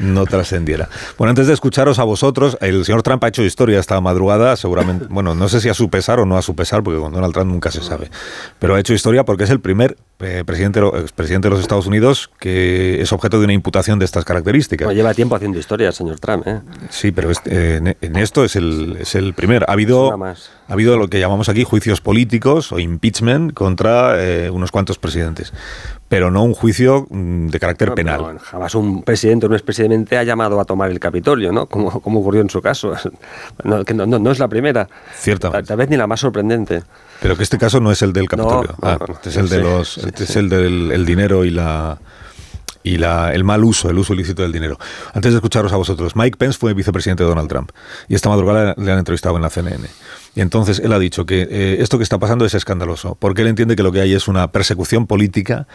no 0.00 0.26
trascendiera. 0.26 0.88
Bueno, 1.16 1.30
antes 1.30 1.48
de 1.48 1.54
escucharos 1.54 1.98
a 1.98 2.04
vosotros, 2.04 2.56
el 2.60 2.84
señor 2.84 3.02
Trump 3.02 3.22
ha 3.24 3.28
hecho 3.28 3.42
historia 3.42 3.80
esta 3.80 4.00
madrugada, 4.00 4.54
seguramente, 4.56 5.06
bueno, 5.10 5.34
no 5.34 5.48
sé 5.48 5.60
si 5.60 5.68
a 5.68 5.74
su 5.74 5.90
pesar 5.90 6.20
o 6.20 6.26
no 6.26 6.36
a 6.36 6.42
su 6.42 6.54
pesar, 6.54 6.82
porque 6.84 7.00
con 7.00 7.12
Donald 7.12 7.32
Trump 7.34 7.50
nunca 7.50 7.70
se 7.72 7.82
sabe, 7.82 8.10
pero 8.58 8.74
ha 8.74 8.80
hecho 8.80 8.94
historia 8.94 9.24
porque 9.24 9.44
es 9.44 9.50
el 9.50 9.60
primer 9.60 9.96
eh, 10.20 10.42
presidente, 10.46 10.80
expresidente 10.80 11.46
de 11.48 11.50
los 11.50 11.60
Estados 11.60 11.86
Unidos 11.86 12.30
que 12.40 13.00
es 13.00 13.12
objeto 13.12 13.38
de 13.38 13.44
una 13.44 13.52
imputación 13.52 13.98
de 13.98 14.04
estas 14.04 14.24
características. 14.24 14.86
No, 14.86 14.92
lleva 14.92 15.14
tiempo 15.14 15.34
haciendo 15.36 15.58
historia 15.58 15.88
el 15.88 15.94
señor 15.94 16.18
Trump, 16.20 16.46
¿eh? 16.46 16.60
Sí, 16.90 17.10
pero 17.12 17.30
este, 17.30 17.50
eh, 17.52 17.76
en, 17.78 17.96
en 18.00 18.16
esto 18.16 18.44
es 18.44 18.54
el, 18.56 18.98
es 19.00 19.14
el 19.16 19.34
primer. 19.34 19.64
Ha 19.68 19.72
habido, 19.72 20.12
ha 20.24 20.72
habido 20.72 20.96
lo 20.96 21.08
que 21.08 21.18
llamamos 21.20 21.48
aquí 21.48 21.64
juicios 21.64 22.00
políticos 22.08 22.72
o 22.72 22.78
impeachment 22.78 23.52
contra 23.52 24.16
eh, 24.16 24.48
unos 24.48 24.70
cuantos 24.70 24.96
presidentes, 24.96 25.52
pero 26.08 26.30
no 26.30 26.42
un 26.42 26.54
juicio 26.54 27.06
mm, 27.10 27.48
de 27.48 27.60
carácter 27.60 27.88
No, 27.90 27.94
penal. 27.94 28.38
jamás 28.38 28.74
un 28.74 29.02
presidente 29.02 29.44
o 29.44 29.50
un 29.50 29.54
expresidente 29.54 30.16
ha 30.16 30.22
llamado 30.24 30.58
a 30.58 30.64
tomar 30.64 30.90
el 30.90 30.98
Capitolio, 31.00 31.52
¿no? 31.52 31.66
Como, 31.66 32.00
como 32.00 32.20
ocurrió 32.20 32.40
en 32.40 32.48
su 32.48 32.62
caso. 32.62 32.94
No, 33.62 33.84
que 33.84 33.92
no, 33.92 34.06
no- 34.06 34.18
no 34.18 34.30
es 34.30 34.38
la 34.38 34.48
primera. 34.48 34.88
Ciertamente. 35.18 35.58
Tal, 35.58 35.66
tal 35.68 35.76
vez 35.76 35.90
ni 35.90 35.96
la 35.98 36.06
más 36.06 36.20
sorprendente. 36.20 36.82
Pero 37.20 37.36
que 37.36 37.42
este 37.42 37.58
caso 37.58 37.78
no 37.78 37.90
es 37.92 38.00
el 38.00 38.14
del 38.14 38.26
Capitolio. 38.26 38.74
Ah, 38.80 38.96
no, 39.06 39.12
este 39.14 39.28
es 39.28 39.36
el 39.36 39.48
de 39.50 39.58
los, 39.60 39.98
este 39.98 40.24
es 40.24 40.34
el 40.36 40.48
del 40.48 40.90
el 40.92 41.04
dinero 41.04 41.44
y 41.44 41.50
la 41.50 41.98
y 42.88 42.96
la, 42.96 43.34
el 43.34 43.44
mal 43.44 43.64
uso, 43.64 43.90
el 43.90 43.98
uso 43.98 44.14
ilícito 44.14 44.42
del 44.42 44.52
dinero. 44.52 44.78
Antes 45.12 45.32
de 45.32 45.38
escucharos 45.38 45.72
a 45.72 45.76
vosotros, 45.76 46.16
Mike 46.16 46.38
Pence 46.38 46.58
fue 46.58 46.72
vicepresidente 46.72 47.22
de 47.22 47.28
Donald 47.28 47.48
Trump 47.48 47.70
y 48.08 48.14
esta 48.14 48.30
madrugada 48.30 48.74
le 48.78 48.92
han 48.92 48.98
entrevistado 48.98 49.36
en 49.36 49.42
la 49.42 49.50
CNN. 49.50 49.86
Y 50.34 50.40
entonces 50.40 50.78
él 50.78 50.92
ha 50.92 50.98
dicho 50.98 51.26
que 51.26 51.48
eh, 51.50 51.76
esto 51.80 51.98
que 51.98 52.04
está 52.04 52.18
pasando 52.18 52.44
es 52.44 52.54
escandaloso, 52.54 53.16
porque 53.18 53.42
él 53.42 53.48
entiende 53.48 53.76
que 53.76 53.82
lo 53.82 53.92
que 53.92 54.00
hay 54.00 54.14
es 54.14 54.28
una 54.28 54.50
persecución 54.52 55.06
política 55.06 55.66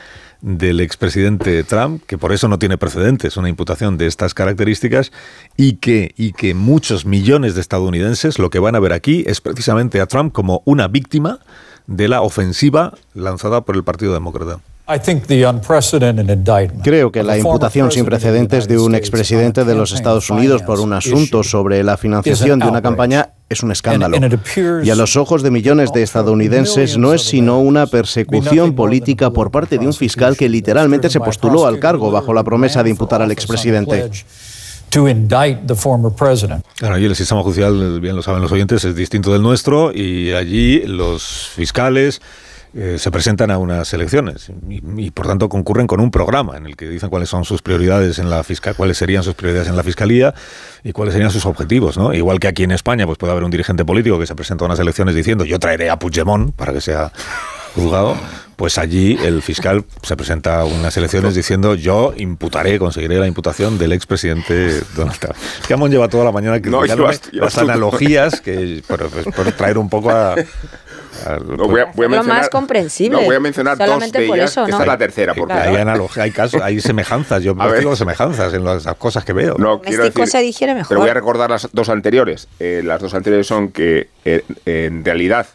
del 0.41 0.79
expresidente 0.79 1.63
Trump, 1.63 2.01
que 2.08 2.17
por 2.17 2.32
eso 2.32 2.48
no 2.48 2.58
tiene 2.58 2.77
precedentes, 2.77 3.38
una 3.38 3.50
imputación 3.50 3.98
de 3.98 4.08
estas 4.08 4.34
características, 4.34 5.12
y 5.58 5.74
que, 5.74 6.13
y 6.17 6.34
que 6.34 6.53
muchos 6.53 7.05
millones 7.05 7.55
de 7.55 7.62
estadounidenses 7.62 8.39
lo 8.39 8.50
que 8.50 8.60
van 8.60 8.75
a 8.75 8.79
ver 8.79 8.93
aquí 8.93 9.24
es 9.27 9.41
precisamente 9.41 10.01
a 10.01 10.08
Trump 10.08 10.34
como 10.34 10.62
una 10.65 10.88
víctima 10.88 11.39
de 11.86 12.08
la 12.08 12.22
ofensiva 12.22 12.93
lanzada 13.13 13.62
por 13.62 13.75
el 13.75 13.84
Partido 13.84 14.13
Demócrata. 14.13 14.60
Creo 16.83 17.09
que 17.09 17.23
la 17.23 17.37
imputación 17.37 17.89
sin 17.89 18.03
precedentes 18.05 18.67
de 18.67 18.77
un 18.77 18.95
expresidente 18.95 19.63
de 19.63 19.75
los 19.75 19.93
Estados 19.93 20.29
Unidos 20.29 20.61
por 20.61 20.81
un 20.81 20.91
asunto 20.91 21.41
sobre 21.43 21.83
la 21.83 21.95
financiación 21.95 22.59
de 22.59 22.67
una 22.67 22.81
campaña 22.81 23.29
es 23.47 23.63
un 23.63 23.71
escándalo. 23.71 24.17
Y 24.83 24.89
a 24.89 24.95
los 24.95 25.15
ojos 25.15 25.41
de 25.41 25.51
millones 25.51 25.93
de 25.93 26.03
estadounidenses 26.03 26.97
no 26.97 27.13
es 27.13 27.21
sino 27.21 27.59
una 27.59 27.87
persecución 27.87 28.75
política 28.75 29.31
por 29.31 29.51
parte 29.51 29.77
de 29.77 29.87
un 29.87 29.93
fiscal 29.93 30.35
que 30.35 30.49
literalmente 30.49 31.09
se 31.09 31.21
postuló 31.21 31.65
al 31.65 31.79
cargo 31.79 32.11
bajo 32.11 32.33
la 32.33 32.43
promesa 32.43 32.83
de 32.83 32.89
imputar 32.89 33.21
al 33.21 33.31
expresidente. 33.31 34.09
Claro, 36.75 36.99
y 36.99 37.05
el 37.05 37.15
sistema 37.15 37.41
judicial, 37.41 37.99
bien 37.99 38.15
lo 38.15 38.21
saben 38.21 38.41
los 38.41 38.51
oyentes, 38.51 38.83
es 38.85 38.95
distinto 38.95 39.33
del 39.33 39.41
nuestro 39.41 39.91
y 39.91 40.33
allí 40.33 40.81
los 40.81 41.47
fiscales 41.55 42.21
eh, 42.75 42.97
se 42.97 43.11
presentan 43.11 43.51
a 43.51 43.57
unas 43.59 43.93
elecciones 43.93 44.49
y, 44.69 44.81
y, 44.97 45.11
por 45.11 45.27
tanto 45.27 45.47
concurren 45.49 45.85
con 45.87 45.99
un 45.99 46.09
programa 46.09 46.57
en 46.57 46.65
el 46.65 46.75
que 46.75 46.87
dicen 46.89 47.09
cuáles 47.09 47.29
son 47.29 47.45
sus 47.45 47.61
prioridades 47.61 48.17
en 48.19 48.29
la 48.29 48.43
fiscal, 48.43 48.75
cuáles 48.75 48.97
serían 48.97 49.21
sus 49.23 49.35
prioridades 49.35 49.67
en 49.69 49.75
la 49.75 49.83
fiscalía 49.83 50.33
y 50.83 50.91
cuáles 50.91 51.13
serían 51.13 51.31
sus 51.31 51.45
objetivos, 51.45 51.97
¿no? 51.97 52.13
Igual 52.13 52.39
que 52.39 52.47
aquí 52.47 52.63
en 52.63 52.71
España, 52.71 53.05
pues 53.05 53.17
puede 53.17 53.31
haber 53.31 53.43
un 53.43 53.51
dirigente 53.51 53.85
político 53.85 54.17
que 54.19 54.25
se 54.25 54.36
presenta 54.36 54.65
a 54.65 54.67
unas 54.67 54.79
elecciones 54.79 55.13
diciendo 55.15 55.45
yo 55.45 55.59
traeré 55.59 55.89
a 55.89 55.97
Puigdemont 55.99 56.53
para 56.55 56.73
que 56.73 56.81
sea 56.81 57.12
juzgado, 57.75 58.15
pues 58.55 58.77
allí 58.77 59.17
el 59.23 59.41
fiscal 59.41 59.83
se 60.03 60.15
presenta 60.15 60.59
a 60.62 60.65
unas 60.65 60.95
elecciones 60.95 61.33
diciendo 61.33 61.73
yo 61.73 62.13
imputaré, 62.15 62.77
conseguiré 62.77 63.17
la 63.19 63.25
imputación 63.27 63.77
del 63.79 63.93
expresidente 63.93 64.81
Donald 64.95 65.17
Trump. 65.19 65.36
Es 65.62 65.67
que 65.67 65.73
Amon 65.73 65.89
lleva 65.89 66.07
toda 66.07 66.23
la 66.23 66.31
mañana 66.31 66.59
No, 66.59 66.83
llevas- 66.86 67.31
llevas 67.31 67.55
las 67.55 67.65
tú- 67.65 67.71
analogías 67.71 68.41
que 68.41 68.83
por, 68.88 69.09
pues, 69.09 69.25
por 69.36 69.51
traer 69.53 69.77
un 69.79 69.89
poco 69.89 70.12
a... 70.12 70.36
a- 71.26 71.38
No, 71.39 71.67
voy 71.67 71.82
a, 71.82 71.86
voy 71.93 72.06
a 72.06 72.10
Lo 72.10 72.23
más 72.23 72.49
comprensible. 72.49 73.17
No, 73.19 73.26
voy 73.26 73.36
a 73.36 73.39
mencionar 73.39 73.78
dos 73.78 74.12
de 74.12 74.28
por 74.28 74.38
ellas. 74.38 74.52
eso, 74.52 74.62
¿no? 74.62 74.67
Esta 74.67 74.82
es 74.82 74.88
la 74.88 74.97
tercera, 74.97 75.34
porque 75.34 75.54
hay 75.54 75.76
analogía, 75.76 76.23
hay 76.23 76.32
casos, 76.32 76.62
hay 76.62 76.80
semejanzas. 76.80 77.43
Yo 77.43 77.56
digo 77.78 77.95
semejanzas 77.95 78.54
en 78.54 78.63
las 78.63 78.86
cosas 78.97 79.23
que 79.26 79.34
veo. 79.34 79.56
No, 79.58 79.82
quiero 79.82 80.04
decir, 80.04 80.21
cosa 80.21 80.39
digiere 80.39 80.73
mejor. 80.73 80.89
Pero 80.89 81.02
voy 81.02 81.10
a 81.10 81.13
recordar 81.13 81.49
las 81.49 81.69
dos 81.71 81.89
anteriores. 81.89 82.47
Eh, 82.60 82.82
las 82.84 83.02
dos 83.02 83.13
anteriores 83.13 83.47
son 83.47 83.69
que 83.71 84.10
eh, 84.26 84.43
en 84.65 85.04
realidad 85.06 85.47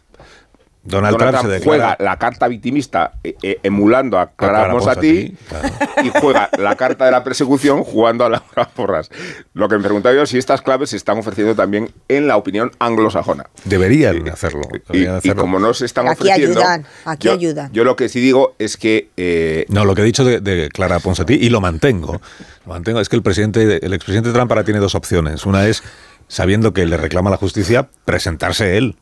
Donald, 0.89 1.17
Trump, 1.17 1.37
se 1.37 1.43
juega 1.65 1.91
declara 1.91 1.97
la 1.99 2.19
carta 2.19 2.49
victimista 2.49 3.13
eh, 3.23 3.35
eh, 3.43 3.61
emulando 3.63 4.19
a 4.19 4.31
Clara, 4.33 4.71
Ponsatí 4.71 5.37
Ponsatí, 5.49 6.05
y 6.05 6.11
juega 6.21 6.49
la 6.59 6.77
carta 6.77 7.05
de 7.05 7.11
la 7.11 7.23
persecución 7.23 7.85
jugando 7.85 8.25
a 8.25 8.29
Laura 8.31 8.69
Porras. 8.75 9.11
Lo 9.55 9.69
que 9.69 9.77
me 9.77 9.85
preguntaba 9.85 10.15
yo 10.15 10.23
es 10.23 10.31
si 10.31 10.39
estas 10.39 10.63
claves 10.63 10.91
se 10.91 10.97
están 10.97 11.19
ofreciendo 11.19 11.55
también 11.55 11.91
en 12.09 12.27
la 12.27 12.37
opinión 12.37 12.71
anglosajona. 12.79 13.47
deberían 13.65 14.29
hacerlo. 14.29 14.63
Y, 14.73 14.79
deberían 14.93 15.15
y 15.15 15.19
hacerlo. 15.19 15.43
como 15.43 15.59
no 15.59 15.75
se 15.75 15.87
están 15.87 16.09
Aquí 16.09 16.23
ofreciendo... 16.29 16.61
ayudan, 16.61 16.87
aquí 17.05 17.27
yo, 17.29 17.33
ayudan. 17.35 17.73
Yo 17.73 17.85
lo 17.85 17.97
que 17.97 18.09
sí 18.09 18.21
digo 18.21 18.55
es 18.59 18.77
que... 18.77 19.11
eh, 19.17 19.67
No, 19.69 19.85
lo 19.85 19.95
que 19.95 20.03
he 20.03 20.05
dicho 20.05 20.25
de, 20.25 20.41
de 20.41 20.69
Clara 20.71 20.99
Ponsatí, 21.01 21.35
y 21.35 21.51
lo 21.51 21.61
mantengo, 21.61 22.21
lo 22.67 22.73
mantengo, 22.73 23.01
es 23.01 23.09
que 23.09 23.17
el 23.17 23.23
presidente, 23.23 23.85
el 23.85 23.93
expresidente 23.93 24.33
Trump 24.33 24.51
ahora 24.51 24.65
tiene 24.65 24.81
dos 24.81 24.95
opciones. 24.95 25.47
Una 25.47 25.67
es, 25.67 25.83
sabiendo 26.29 26.73
que 26.73 26.87
le 26.87 26.97
reclama 26.97 27.31
la 27.31 27.37
justicia, 27.37 27.89
presentarse 28.05 28.77
él 28.77 28.97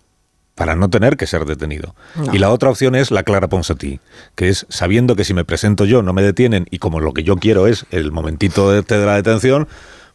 para 0.57 0.75
no 0.75 0.91
tener 0.91 1.17
que 1.17 1.27
ser 1.27 1.45
detenido. 1.45 1.95
Y 2.33 2.39
la 2.39 2.51
otra 2.51 2.71
opción 2.71 2.97
es 2.97 3.11
la 3.11 3.23
Clara 3.23 3.47
Ponsatí, 3.47 4.01
que 4.35 4.49
es 4.49 4.67
sabiendo 4.71 5.15
que 5.15 5.25
si 5.25 5.35
me 5.35 5.45
presento 5.45 5.85
yo 5.85 6.03
no 6.03 6.13
me 6.13 6.23
detienen 6.23 6.67
y 6.71 6.79
como 6.79 6.99
lo 6.99 7.13
que 7.13 7.23
yo 7.23 7.37
quiero 7.37 7.67
es 7.67 7.85
el 7.91 8.11
momentito 8.11 8.73
de, 8.73 8.83
de 8.83 9.07
la 9.07 9.15
detención, 9.15 9.69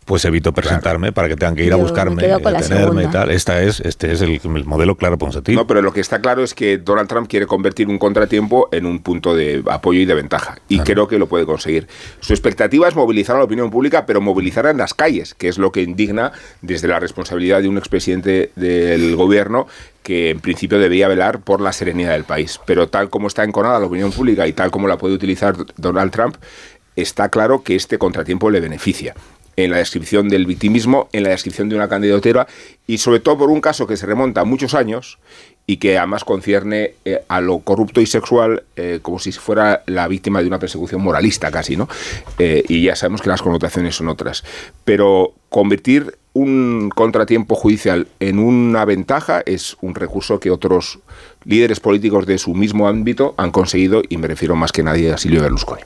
pues 0.06 0.26
evito 0.26 0.52
presentarme 0.52 1.12
para 1.12 1.28
que 1.28 1.36
tengan 1.36 1.56
que 1.56 1.64
ir 1.64 1.74
a 1.74 1.78
Yo 1.78 1.84
buscarme, 1.84 2.22
detenerme 2.24 3.04
y 3.04 3.08
tal. 3.08 3.30
Esta 3.30 3.62
es, 3.62 3.80
este 3.82 4.12
es 4.12 4.22
el, 4.22 4.42
el 4.44 4.66
modelo 4.66 4.96
Clara 4.98 5.18
Ponsatí. 5.18 5.56
No, 5.56 5.68
pero 5.68 5.82
lo 5.82 5.94
que 5.94 6.00
está 6.00 6.20
claro 6.22 6.44
es 6.44 6.54
que 6.56 6.80
Donald 6.80 7.08
Trump 7.08 7.30
quiere 7.30 7.46
convertir 7.46 7.88
un 7.88 8.00
contratiempo 8.00 8.68
en 8.72 8.86
un 8.86 9.00
punto 9.04 9.36
de 9.36 9.64
apoyo 9.70 10.00
y 10.00 10.06
de 10.06 10.16
ventaja. 10.16 10.58
Y 10.68 10.80
creo 10.80 11.08
que 11.08 11.20
lo 11.20 11.28
puede 11.28 11.46
conseguir. 11.46 11.88
Su 12.20 12.34
expectativa 12.34 12.88
es 12.88 12.96
movilizar 12.96 13.36
a 13.36 13.40
la 13.40 13.46
opinión 13.46 13.70
pública, 13.70 14.06
pero 14.06 14.22
movilizarla 14.22 14.72
en 14.72 14.78
las 14.78 14.94
calles, 14.94 15.36
que 15.36 15.48
es 15.48 15.58
lo 15.58 15.72
que 15.72 15.84
indigna 15.84 16.32
desde 16.62 16.88
la 16.88 17.00
responsabilidad 17.00 17.62
de 17.62 17.68
un 17.68 17.78
expresidente 17.78 18.52
del 18.56 19.16
gobierno 19.16 19.68
que 20.02 20.32
en 20.32 20.40
principio 20.40 20.80
debería 20.80 21.08
velar 21.08 21.42
por 21.42 21.62
la 21.62 21.72
serenidad 21.74 22.14
del 22.14 22.24
país. 22.24 22.60
Pero 22.66 22.90
tal 22.90 23.12
como 23.12 23.28
está 23.28 23.44
enconada 23.44 23.80
la 23.80 23.86
opinión 23.86 24.12
pública 24.12 24.48
y 24.48 24.54
tal 24.54 24.72
como 24.72 24.88
la 24.88 24.98
puede 24.98 25.14
utilizar 25.14 25.56
Donald 25.78 26.12
Trump, 26.12 26.38
está 26.96 27.30
claro 27.30 27.62
que 27.62 27.76
este 27.76 28.00
contratiempo 28.00 28.50
le 28.50 28.60
beneficia 28.60 29.14
en 29.66 29.72
la 29.72 29.78
descripción 29.78 30.30
del 30.30 30.46
victimismo, 30.46 31.10
en 31.14 31.24
la 31.24 31.30
descripción 31.30 31.70
de 31.70 31.76
una 31.76 31.90
candidatura 31.90 32.48
y 32.88 32.98
sobre 32.98 33.20
todo 33.20 33.40
por 33.40 33.50
un 33.50 33.62
caso 33.62 33.88
que 33.88 33.98
se 33.98 34.06
remonta 34.06 34.42
a 34.42 34.46
muchos 34.46 34.74
años 34.74 35.20
y 35.68 35.78
que 35.78 35.98
además 35.98 36.24
concierne 36.24 36.96
eh, 37.06 37.24
a 37.28 37.40
lo 37.40 37.60
corrupto 37.60 38.02
y 38.02 38.06
sexual 38.06 38.64
eh, 38.76 39.00
como 39.02 39.20
si 39.20 39.32
fuera 39.32 39.84
la 39.86 40.08
víctima 40.08 40.42
de 40.42 40.48
una 40.48 40.60
persecución 40.60 41.02
moralista 41.02 41.52
casi, 41.52 41.78
¿no? 41.78 41.88
Eh, 42.40 42.64
y 42.68 42.84
ya 42.84 42.96
sabemos 42.96 43.22
que 43.22 43.30
las 43.30 43.42
connotaciones 43.42 43.96
son 43.96 44.10
otras. 44.10 44.44
Pero 44.84 45.34
convertir 45.50 46.18
un 46.34 46.90
contratiempo 46.94 47.56
judicial 47.56 48.08
en 48.20 48.40
una 48.40 48.86
ventaja 48.86 49.44
es 49.46 49.78
un 49.82 49.96
recurso 49.96 50.40
que 50.40 50.52
otros 50.52 51.00
líderes 51.46 51.80
políticos 51.80 52.26
de 52.26 52.38
su 52.38 52.54
mismo 52.54 52.88
ámbito 52.88 53.36
han 53.38 53.52
conseguido 53.52 54.02
y 54.08 54.18
me 54.18 54.28
refiero 54.28 54.56
más 54.56 54.72
que 54.72 54.84
nadie 54.84 55.12
a 55.12 55.18
Silvio 55.18 55.42
Berlusconi. 55.42 55.82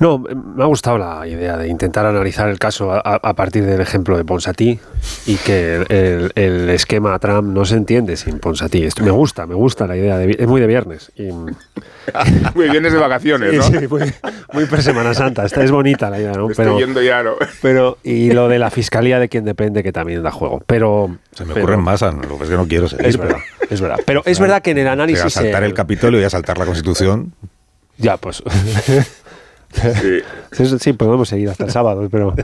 No, 0.00 0.18
me 0.18 0.62
ha 0.62 0.66
gustado 0.66 0.98
la 0.98 1.26
idea 1.26 1.56
de 1.56 1.68
intentar 1.68 2.04
analizar 2.06 2.48
el 2.48 2.58
caso 2.58 2.92
a, 2.92 2.98
a 3.00 3.34
partir 3.34 3.64
del 3.64 3.80
ejemplo 3.80 4.16
de 4.16 4.24
Ponsatí 4.24 4.78
y 5.26 5.36
que 5.36 5.76
el, 5.76 5.86
el- 5.90 6.32
el 6.34 6.70
esquema 6.70 7.18
Trump 7.18 7.48
no 7.52 7.64
se 7.64 7.76
entiende 7.76 8.16
sin 8.16 8.38
Ponsatí. 8.38 8.84
Esto 8.84 9.02
me 9.02 9.10
gusta, 9.10 9.46
me 9.46 9.54
gusta 9.54 9.86
la 9.86 9.96
idea. 9.96 10.18
De, 10.18 10.36
es 10.38 10.46
muy 10.46 10.60
de 10.60 10.66
viernes. 10.66 11.10
Y, 11.16 11.28
Muy 12.54 12.68
vienes 12.70 12.92
de 12.92 12.98
vacaciones, 13.00 13.52
¿no? 13.52 13.62
Sí, 13.64 13.88
muy, 13.88 14.12
muy 14.52 14.64
pre-Semana 14.66 15.12
Santa. 15.12 15.44
Esta 15.44 15.64
es 15.64 15.72
bonita 15.72 16.08
la 16.08 16.20
idea, 16.20 16.32
¿no? 16.32 16.48
Estoy 16.50 16.64
Pero, 16.66 16.78
yendo 16.78 17.02
ya, 17.02 17.24
¿no? 17.24 17.32
pero, 17.60 17.98
y 18.04 18.30
lo 18.30 18.48
de 18.48 18.60
la 18.60 18.70
fiscalía 18.70 19.18
de 19.18 19.28
quien 19.28 19.44
depende, 19.44 19.82
que 19.82 19.90
también 19.92 20.22
da 20.22 20.30
juego. 20.30 20.62
Pero. 20.66 21.16
Se 21.32 21.44
me 21.44 21.54
pero- 21.54 21.64
ocurren 21.66 21.80
más, 21.82 22.02
lo 22.02 22.38
que 22.38 22.44
es 22.44 22.50
que 22.50 22.56
no 22.56 22.68
quiero 22.68 22.88
ser. 22.88 23.04
Es 23.04 23.16
verdad, 23.16 23.38
es 23.68 23.80
verdad. 23.80 23.98
Pero 24.06 24.22
es 24.24 24.38
verdad 24.38 24.62
que 24.62 24.70
en 24.70 24.78
el 24.78 24.86
análisis. 24.88 25.24
asaltar 25.24 25.64
eh, 25.64 25.66
el 25.66 25.74
Capitolio 25.74 26.20
y 26.20 26.24
asaltar 26.24 26.58
la 26.58 26.64
Constitución. 26.66 27.32
Ya, 27.98 28.16
pues. 28.18 28.40
Sí. 29.72 30.78
sí, 30.78 30.92
podemos 30.94 31.28
seguir 31.28 31.50
hasta 31.50 31.64
el 31.64 31.70
sábado, 31.70 32.08
pero, 32.10 32.34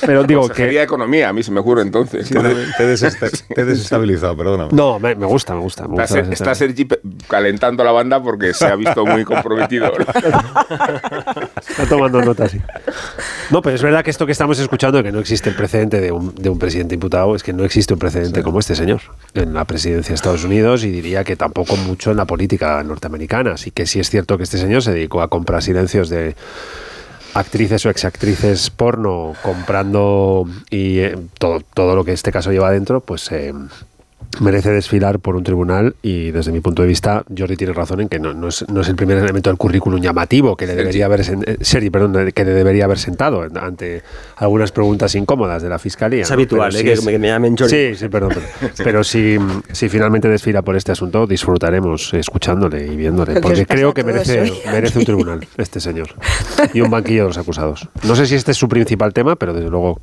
pero 0.00 0.24
digo 0.24 0.48
que... 0.48 0.66
de 0.66 0.82
Economía, 0.82 1.28
a 1.28 1.32
mí 1.32 1.42
se 1.42 1.50
me 1.50 1.60
ocurre 1.60 1.82
entonces. 1.82 2.28
te, 2.30 2.82
he 2.82 3.64
desestabilizado, 3.64 4.36
perdóname. 4.36 4.70
No, 4.72 4.98
me, 4.98 5.14
gusta, 5.14 5.54
me 5.54 5.60
gusta. 5.60 5.86
Me 5.86 6.00
gusta 6.00 6.20
está, 6.20 6.54
Sergi 6.54 6.86
calentando 7.28 7.84
la 7.84 7.92
banda 7.92 8.22
porque 8.22 8.54
se 8.54 8.66
ha 8.66 8.76
visto 8.76 9.04
muy 9.04 9.24
comprometido. 9.24 9.92
está 11.68 11.86
tomando 11.88 12.22
nota, 12.22 12.48
sí. 12.48 12.60
No, 13.50 13.60
pero 13.62 13.76
es 13.76 13.82
verdad 13.82 14.04
que 14.04 14.10
esto 14.10 14.24
que 14.26 14.32
estamos 14.32 14.58
escuchando, 14.58 15.02
que 15.02 15.12
no 15.12 15.18
existe 15.18 15.50
el 15.50 15.56
precedente 15.56 16.00
de 16.00 16.12
un, 16.12 16.34
de 16.34 16.48
un 16.48 16.58
presidente 16.58 16.94
imputado, 16.94 17.36
es 17.36 17.42
que 17.42 17.52
no 17.52 17.64
existe 17.64 17.92
un 17.92 17.98
precedente 17.98 18.42
como 18.42 18.60
este 18.60 18.74
señor 18.74 19.00
en 19.34 19.54
la 19.54 19.64
presidencia 19.64 20.10
de 20.10 20.14
Estados 20.14 20.44
Unidos 20.44 20.84
y 20.84 20.90
diría 20.90 21.24
que 21.24 21.36
tampoco 21.36 21.76
mucho 21.76 22.10
en 22.10 22.16
la 22.16 22.24
política 22.24 22.82
norteamericana. 22.82 23.52
Así 23.52 23.70
que 23.70 23.86
sí 23.86 24.00
es 24.00 24.10
cierto 24.10 24.36
que 24.38 24.44
este 24.44 24.58
señor 24.58 24.82
se 24.82 24.92
dedicó 24.92 25.22
a 25.22 25.28
comprar 25.28 25.62
silencios 25.62 26.08
de 26.08 26.35
actrices 27.34 27.84
o 27.84 27.90
exactrices 27.90 28.70
porno 28.70 29.34
comprando 29.42 30.48
y 30.70 30.98
eh, 31.00 31.18
todo, 31.38 31.60
todo 31.60 31.94
lo 31.94 32.04
que 32.04 32.12
este 32.12 32.32
caso 32.32 32.50
lleva 32.50 32.68
adentro, 32.68 33.00
pues 33.00 33.30
eh, 33.30 33.52
merece 34.40 34.70
desfilar 34.70 35.18
por 35.18 35.36
un 35.36 35.44
tribunal 35.44 35.96
y 36.02 36.30
desde 36.30 36.52
mi 36.52 36.60
punto 36.60 36.82
de 36.82 36.88
vista 36.88 37.24
Jordi 37.36 37.56
tiene 37.56 37.72
razón 37.72 38.02
en 38.02 38.08
que 38.08 38.18
no, 38.18 38.34
no, 38.34 38.48
es, 38.48 38.62
el 38.62 38.96
primer 38.96 39.18
elemento 39.18 39.50
del 39.50 39.56
currículum 39.56 40.00
llamativo 40.00 40.56
que 40.56 40.66
le 40.66 40.74
debería 40.74 41.06
haber 41.06 41.20
eh, 41.20 41.90
perdón, 41.90 42.32
que 42.32 42.44
le 42.44 42.52
debería 42.52 42.84
haber 42.84 42.98
sentado 42.98 43.46
ante 43.60 44.02
algunas 44.36 44.72
preguntas 44.72 45.14
incómodas 45.14 45.62
de 45.62 45.68
la 45.68 45.78
fiscalía. 45.78 46.22
Es 46.22 46.30
habitual 46.30 46.74
¿eh? 46.76 46.84
que, 46.84 47.18
me, 47.18 47.28
llamen 47.28 47.56
Jordi. 47.56 47.70
Sí, 47.70 47.94
sí, 47.96 48.08
perdón. 48.08 48.34
Pero, 48.76 49.04
si, 49.04 49.38
si, 49.72 49.88
finalmente 49.88 50.28
desfila 50.28 50.62
por 50.62 50.76
este 50.76 50.92
asunto, 50.92 51.26
disfrutaremos 51.26 52.12
escuchándole 52.14 52.86
y 52.86 52.96
viéndole, 52.96 53.40
porque 53.40 53.66
creo 53.66 53.94
que 53.94 54.04
merece, 54.04 54.52
merece 54.66 54.98
un 54.98 55.04
tribunal 55.04 55.46
este 55.56 55.80
señor 55.80 56.08
y 56.74 56.80
un 56.80 56.90
banquillo 56.90 57.22
de 57.22 57.28
los 57.28 57.38
acusados. 57.38 57.88
No 58.04 58.14
sé 58.16 58.26
si 58.26 58.34
este 58.34 58.52
es 58.52 58.56
su 58.56 58.68
principal 58.68 59.12
tema, 59.12 59.36
pero 59.36 59.52
desde 59.52 59.70
luego 59.70 60.00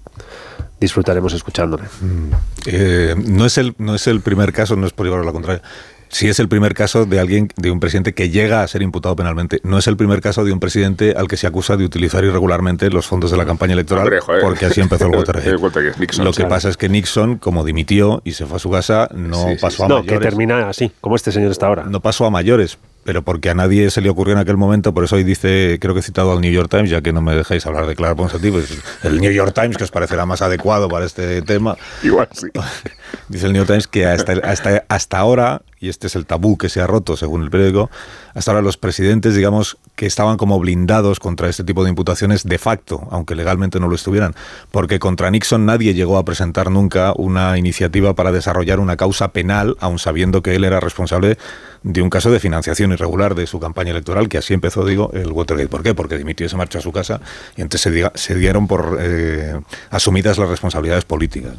disfrutaremos 0.83 1.33
escuchándole. 1.33 1.83
Mm. 2.01 2.31
Eh, 2.67 3.15
no, 3.17 3.45
es 3.45 3.57
el, 3.57 3.73
no 3.77 3.95
es 3.95 4.07
el 4.07 4.21
primer 4.21 4.53
caso, 4.53 4.75
no 4.75 4.85
es 4.85 4.93
por 4.93 5.05
llevarlo 5.05 5.23
a 5.23 5.27
la 5.27 5.33
contraria. 5.33 5.61
Sí 6.09 6.29
es 6.29 6.39
el 6.39 6.47
primer 6.47 6.75
caso 6.75 7.07
de 7.07 7.19
alguien, 7.19 7.49
de 7.57 7.71
un 7.71 7.79
presidente 7.79 8.13
que 8.13 8.29
llega 8.29 8.61
a 8.61 8.67
ser 8.67 8.83
imputado 8.83 9.15
penalmente. 9.15 9.59
No 9.63 9.79
es 9.79 9.87
el 9.87 9.97
primer 9.97 10.21
caso 10.21 10.45
de 10.45 10.51
un 10.51 10.59
presidente 10.59 11.15
al 11.17 11.27
que 11.27 11.37
se 11.37 11.47
acusa 11.47 11.75
de 11.75 11.85
utilizar 11.85 12.23
irregularmente 12.23 12.91
los 12.91 13.07
fondos 13.07 13.31
de 13.31 13.37
la 13.37 13.47
campaña 13.47 13.73
electoral, 13.73 14.21
porque 14.41 14.67
así 14.67 14.79
empezó 14.79 15.07
el 15.07 15.15
Watergate. 15.15 16.23
Lo 16.23 16.31
que 16.31 16.45
pasa 16.45 16.69
es 16.69 16.77
que 16.77 16.87
Nixon, 16.87 17.37
como 17.37 17.65
dimitió 17.65 18.21
y 18.23 18.33
se 18.33 18.45
fue 18.45 18.57
a 18.57 18.59
su 18.59 18.69
casa, 18.69 19.09
no 19.15 19.47
pasó 19.59 19.85
a 19.85 19.87
no, 19.87 20.03
que 20.03 20.19
termina 20.19 20.69
así, 20.69 20.91
como 21.01 21.15
este 21.15 21.31
señor 21.31 21.51
está 21.51 21.65
ahora. 21.65 21.85
No 21.85 21.99
pasó 21.99 22.27
a 22.27 22.29
mayores, 22.29 22.77
pero 23.03 23.21
porque 23.21 23.49
a 23.49 23.53
nadie 23.53 23.89
se 23.89 24.01
le 24.01 24.09
ocurrió 24.09 24.33
en 24.33 24.39
aquel 24.39 24.57
momento, 24.57 24.93
por 24.93 25.03
eso 25.03 25.15
hoy 25.15 25.23
dice, 25.23 25.77
creo 25.79 25.93
que 25.93 25.99
he 25.99 26.03
citado 26.03 26.31
al 26.31 26.41
New 26.41 26.51
York 26.51 26.69
Times, 26.69 26.89
ya 26.89 27.01
que 27.01 27.13
no 27.13 27.21
me 27.21 27.35
dejáis 27.35 27.65
hablar 27.65 27.85
de 27.85 27.95
Clara 27.95 28.15
Ponsatí, 28.15 28.51
pues 28.51 28.77
el 29.03 29.19
New 29.19 29.31
York 29.31 29.53
Times, 29.53 29.77
que 29.77 29.83
os 29.83 29.91
parecerá 29.91 30.25
más 30.25 30.41
adecuado 30.41 30.89
para 30.89 31.05
este 31.05 31.41
tema. 31.41 31.77
Igual 32.03 32.29
sí. 32.31 32.47
Dice 33.29 33.45
el 33.45 33.53
New 33.53 33.61
York 33.61 33.67
Times 33.67 33.87
que 33.87 34.05
hasta, 34.05 34.33
hasta, 34.43 34.83
hasta 34.87 35.17
ahora, 35.17 35.61
y 35.79 35.89
este 35.89 36.07
es 36.07 36.15
el 36.15 36.25
tabú 36.25 36.57
que 36.57 36.69
se 36.69 36.81
ha 36.81 36.87
roto 36.87 37.17
según 37.17 37.43
el 37.43 37.49
periódico, 37.49 37.89
hasta 38.33 38.51
ahora 38.51 38.61
los 38.61 38.77
presidentes, 38.77 39.35
digamos, 39.35 39.77
que 39.95 40.05
estaban 40.05 40.37
como 40.37 40.59
blindados 40.59 41.19
contra 41.19 41.49
este 41.49 41.63
tipo 41.63 41.83
de 41.83 41.89
imputaciones 41.89 42.43
de 42.43 42.57
facto, 42.57 43.07
aunque 43.11 43.35
legalmente 43.35 43.79
no 43.79 43.87
lo 43.87 43.95
estuvieran, 43.95 44.35
porque 44.71 44.99
contra 44.99 45.29
Nixon 45.29 45.65
nadie 45.65 45.93
llegó 45.93 46.17
a 46.17 46.25
presentar 46.25 46.71
nunca 46.71 47.13
una 47.15 47.57
iniciativa 47.57 48.13
para 48.13 48.31
desarrollar 48.31 48.79
una 48.79 48.97
causa 48.97 49.29
penal, 49.29 49.75
aun 49.79 49.99
sabiendo 49.99 50.41
que 50.41 50.55
él 50.55 50.63
era 50.63 50.79
responsable 50.79 51.37
de 51.83 52.01
un 52.01 52.09
caso 52.09 52.31
de 52.31 52.39
financiación 52.39 52.93
irregular 52.93 53.35
de 53.35 53.45
su 53.45 53.59
campaña 53.59 53.91
electoral, 53.91 54.29
que 54.29 54.37
así 54.37 54.53
empezó, 54.53 54.85
digo, 54.85 55.11
el 55.13 55.31
Watergate. 55.31 55.67
¿Por 55.67 55.83
qué? 55.83 55.93
Porque 55.93 56.17
dimitió 56.17 56.45
y 56.45 56.49
se 56.49 56.55
marchó 56.55 56.79
a 56.79 56.81
su 56.81 56.93
casa 56.93 57.19
y 57.57 57.61
entonces 57.61 58.09
se, 58.15 58.35
dieron 58.35 58.67
por 58.67 58.97
eh, 59.01 59.59
asumidas 59.89 60.37
las 60.37 60.49
responsabilidades 60.49 61.03
políticas. 61.03 61.53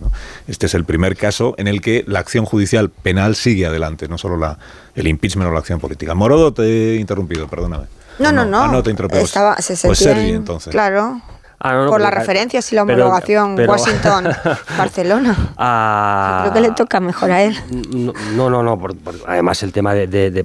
Este 0.48 0.66
es 0.66 0.74
el 0.74 0.84
primer 0.84 1.14
caso 1.16 1.43
en 1.58 1.68
el 1.68 1.80
que 1.82 2.04
la 2.06 2.20
acción 2.20 2.46
judicial 2.46 2.88
penal 2.88 3.34
sigue 3.34 3.66
adelante, 3.66 4.08
no 4.08 4.16
solo 4.16 4.38
la, 4.38 4.58
el 4.94 5.06
impeachment 5.06 5.50
o 5.50 5.52
la 5.52 5.58
acción 5.58 5.80
política. 5.80 6.14
Morodo, 6.14 6.54
te 6.54 6.62
he 6.62 6.96
interrumpido, 6.96 7.46
perdóname. 7.48 7.84
No, 8.18 8.32
no, 8.32 8.44
no. 8.44 8.62
Ah, 8.62 8.68
no 8.68 8.82
te 8.82 8.90
interrumpí. 8.90 9.18
Estaba, 9.18 9.56
se 9.58 9.76
pues 9.86 9.98
Sergi, 9.98 10.30
entonces. 10.30 10.70
Claro. 10.70 11.20
Ah, 11.60 11.86
por 11.88 12.00
las 12.00 12.12
referencias 12.12 12.70
y 12.72 12.74
la 12.74 12.82
homologación 12.82 13.58
Washington-Barcelona. 13.58 15.36
Ah, 15.56 16.40
creo 16.42 16.54
que 16.54 16.60
le 16.60 16.70
toca 16.74 17.00
mejor 17.00 17.30
a 17.30 17.42
él. 17.42 17.56
No, 18.34 18.50
no, 18.50 18.62
no. 18.62 18.78
además, 19.26 19.62
el 19.62 19.72
tema 19.72 19.94
de, 19.94 20.06
de, 20.06 20.30
de, 20.30 20.44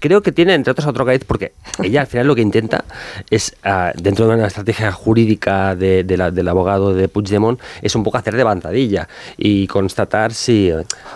creo, 0.00 0.22
que 0.22 0.32
tiene, 0.32 0.54
entre 0.54 0.70
otros, 0.70 0.86
otro 0.86 1.04
caíz, 1.04 1.24
porque 1.24 1.54
ella 1.82 2.02
al 2.02 2.06
final 2.06 2.26
lo 2.26 2.34
que 2.34 2.42
intenta 2.42 2.84
es, 3.30 3.56
ah, 3.64 3.92
dentro 3.94 4.26
de 4.26 4.34
una 4.34 4.46
estrategia 4.46 4.92
jurídica 4.92 5.74
del 5.74 6.48
abogado 6.48 6.94
de 6.94 7.08
Puigdemont, 7.08 7.60
es 7.80 7.94
un 7.94 8.04
poco 8.04 8.18
hacer 8.18 8.36
de 8.36 8.44
bandadilla 8.44 9.08
y 9.36 9.66
constatar 9.66 10.32
si, 10.32 10.72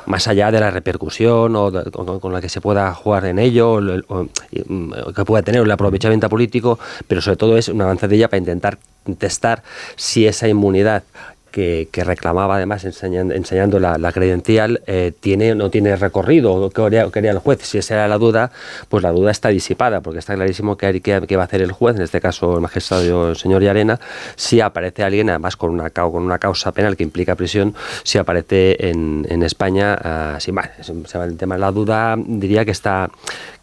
más 0.06 0.26
allá 0.28 0.50
de 0.50 0.60
la 0.60 0.70
repercusión 0.70 1.54
o 1.56 1.72
con, 2.20 2.32
la 2.32 2.40
que 2.40 2.48
se 2.48 2.60
pueda 2.60 2.92
jugar 2.94 3.26
en 3.26 3.38
ello, 3.38 3.80
o, 4.08 4.26
que 5.14 5.24
pueda 5.24 5.42
tener 5.42 5.62
el 5.62 5.70
aprovechamiento 5.70 6.28
político, 6.28 6.78
pero 7.06 7.20
sobre 7.20 7.36
todo 7.36 7.56
es 7.56 7.68
una 7.68 7.84
avanzadilla 7.84 8.28
para 8.28 8.38
intentar 8.38 8.78
testar 9.14 9.62
si 9.94 10.26
esa 10.26 10.48
inmunidad 10.48 11.04
que, 11.56 12.04
reclamaba 12.04 12.56
además 12.56 12.84
enseñando, 12.84 13.32
enseñando 13.32 13.78
la, 13.78 14.12
credencial 14.12 14.82
eh, 14.86 15.12
tiene 15.18 15.54
no 15.54 15.70
tiene 15.70 15.96
recorrido, 15.96 16.68
que 16.70 17.10
quería, 17.12 17.30
el 17.30 17.38
juez. 17.38 17.62
Si 17.62 17.78
esa 17.78 17.94
era 17.94 18.08
la 18.08 18.18
duda, 18.18 18.50
pues 18.90 19.02
la 19.02 19.10
duda 19.10 19.30
está 19.30 19.48
disipada, 19.48 20.02
porque 20.02 20.18
está 20.18 20.34
clarísimo 20.34 20.76
que, 20.76 21.00
que, 21.00 21.36
va 21.36 21.42
a 21.42 21.46
hacer 21.46 21.62
el 21.62 21.72
juez, 21.72 21.96
en 21.96 22.02
este 22.02 22.20
caso 22.20 22.56
el 22.56 22.60
magistrado 22.60 23.30
el 23.30 23.36
señor 23.36 23.62
Yarena, 23.62 23.98
si 24.36 24.60
aparece 24.60 25.02
alguien, 25.02 25.30
además 25.30 25.56
con 25.56 25.70
una, 25.70 25.88
con 25.88 26.22
una 26.22 26.38
causa 26.38 26.72
penal 26.72 26.94
que 26.96 27.04
implica 27.04 27.34
prisión, 27.34 27.74
si 28.02 28.18
aparece 28.18 28.76
en, 28.90 29.26
en 29.30 29.42
España, 29.42 30.34
uh, 30.36 30.40
sin 30.40 30.54
más. 30.54 30.70
El 31.14 31.36
tema 31.38 31.54
de 31.54 31.60
la 31.62 31.72
duda 31.72 32.16
diría 32.18 32.64
que 32.66 32.72
está 32.72 33.10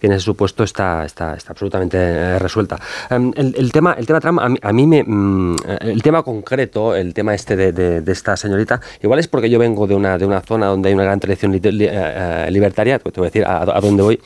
que 0.04 0.08
en 0.08 0.14
ese 0.14 0.26
supuesto 0.26 0.66
está, 0.66 1.06
está, 1.06 1.34
está 1.34 1.54
absolutamente 1.54 1.98
eh, 1.98 2.38
resuelta. 2.38 2.78
Em, 3.10 3.32
el, 3.38 3.72
tema, 3.72 3.96
el 3.98 4.06
tema 4.06 4.20
Trump, 4.20 4.38
a 4.62 4.74
mí, 4.74 4.86
me, 4.86 5.02
mm, 5.02 5.56
el 5.80 6.04
tema 6.04 6.24
concreto, 6.24 6.94
el 6.94 7.14
tema 7.14 7.34
este 7.34 7.56
de, 7.56 7.72
esta 8.08 8.36
señorita, 8.38 8.82
igual 9.02 9.20
es 9.20 9.28
porque 9.28 9.50
yo 9.50 9.60
vengo 9.60 9.88
de 9.88 9.96
una, 9.96 10.18
de 10.18 10.26
una 10.26 10.42
zona 10.42 10.68
donde 10.68 10.90
hay 10.90 10.96
una 10.96 11.04
gran 11.04 11.20
tradición 11.20 11.54
eh, 11.56 11.60
eh, 11.64 12.48
libertaria, 12.52 13.00
te 13.00 13.12
voy 13.20 13.28
a 13.28 13.30
decir 13.30 13.46
a, 13.46 13.80
dónde 13.82 14.04
voy, 14.04 14.20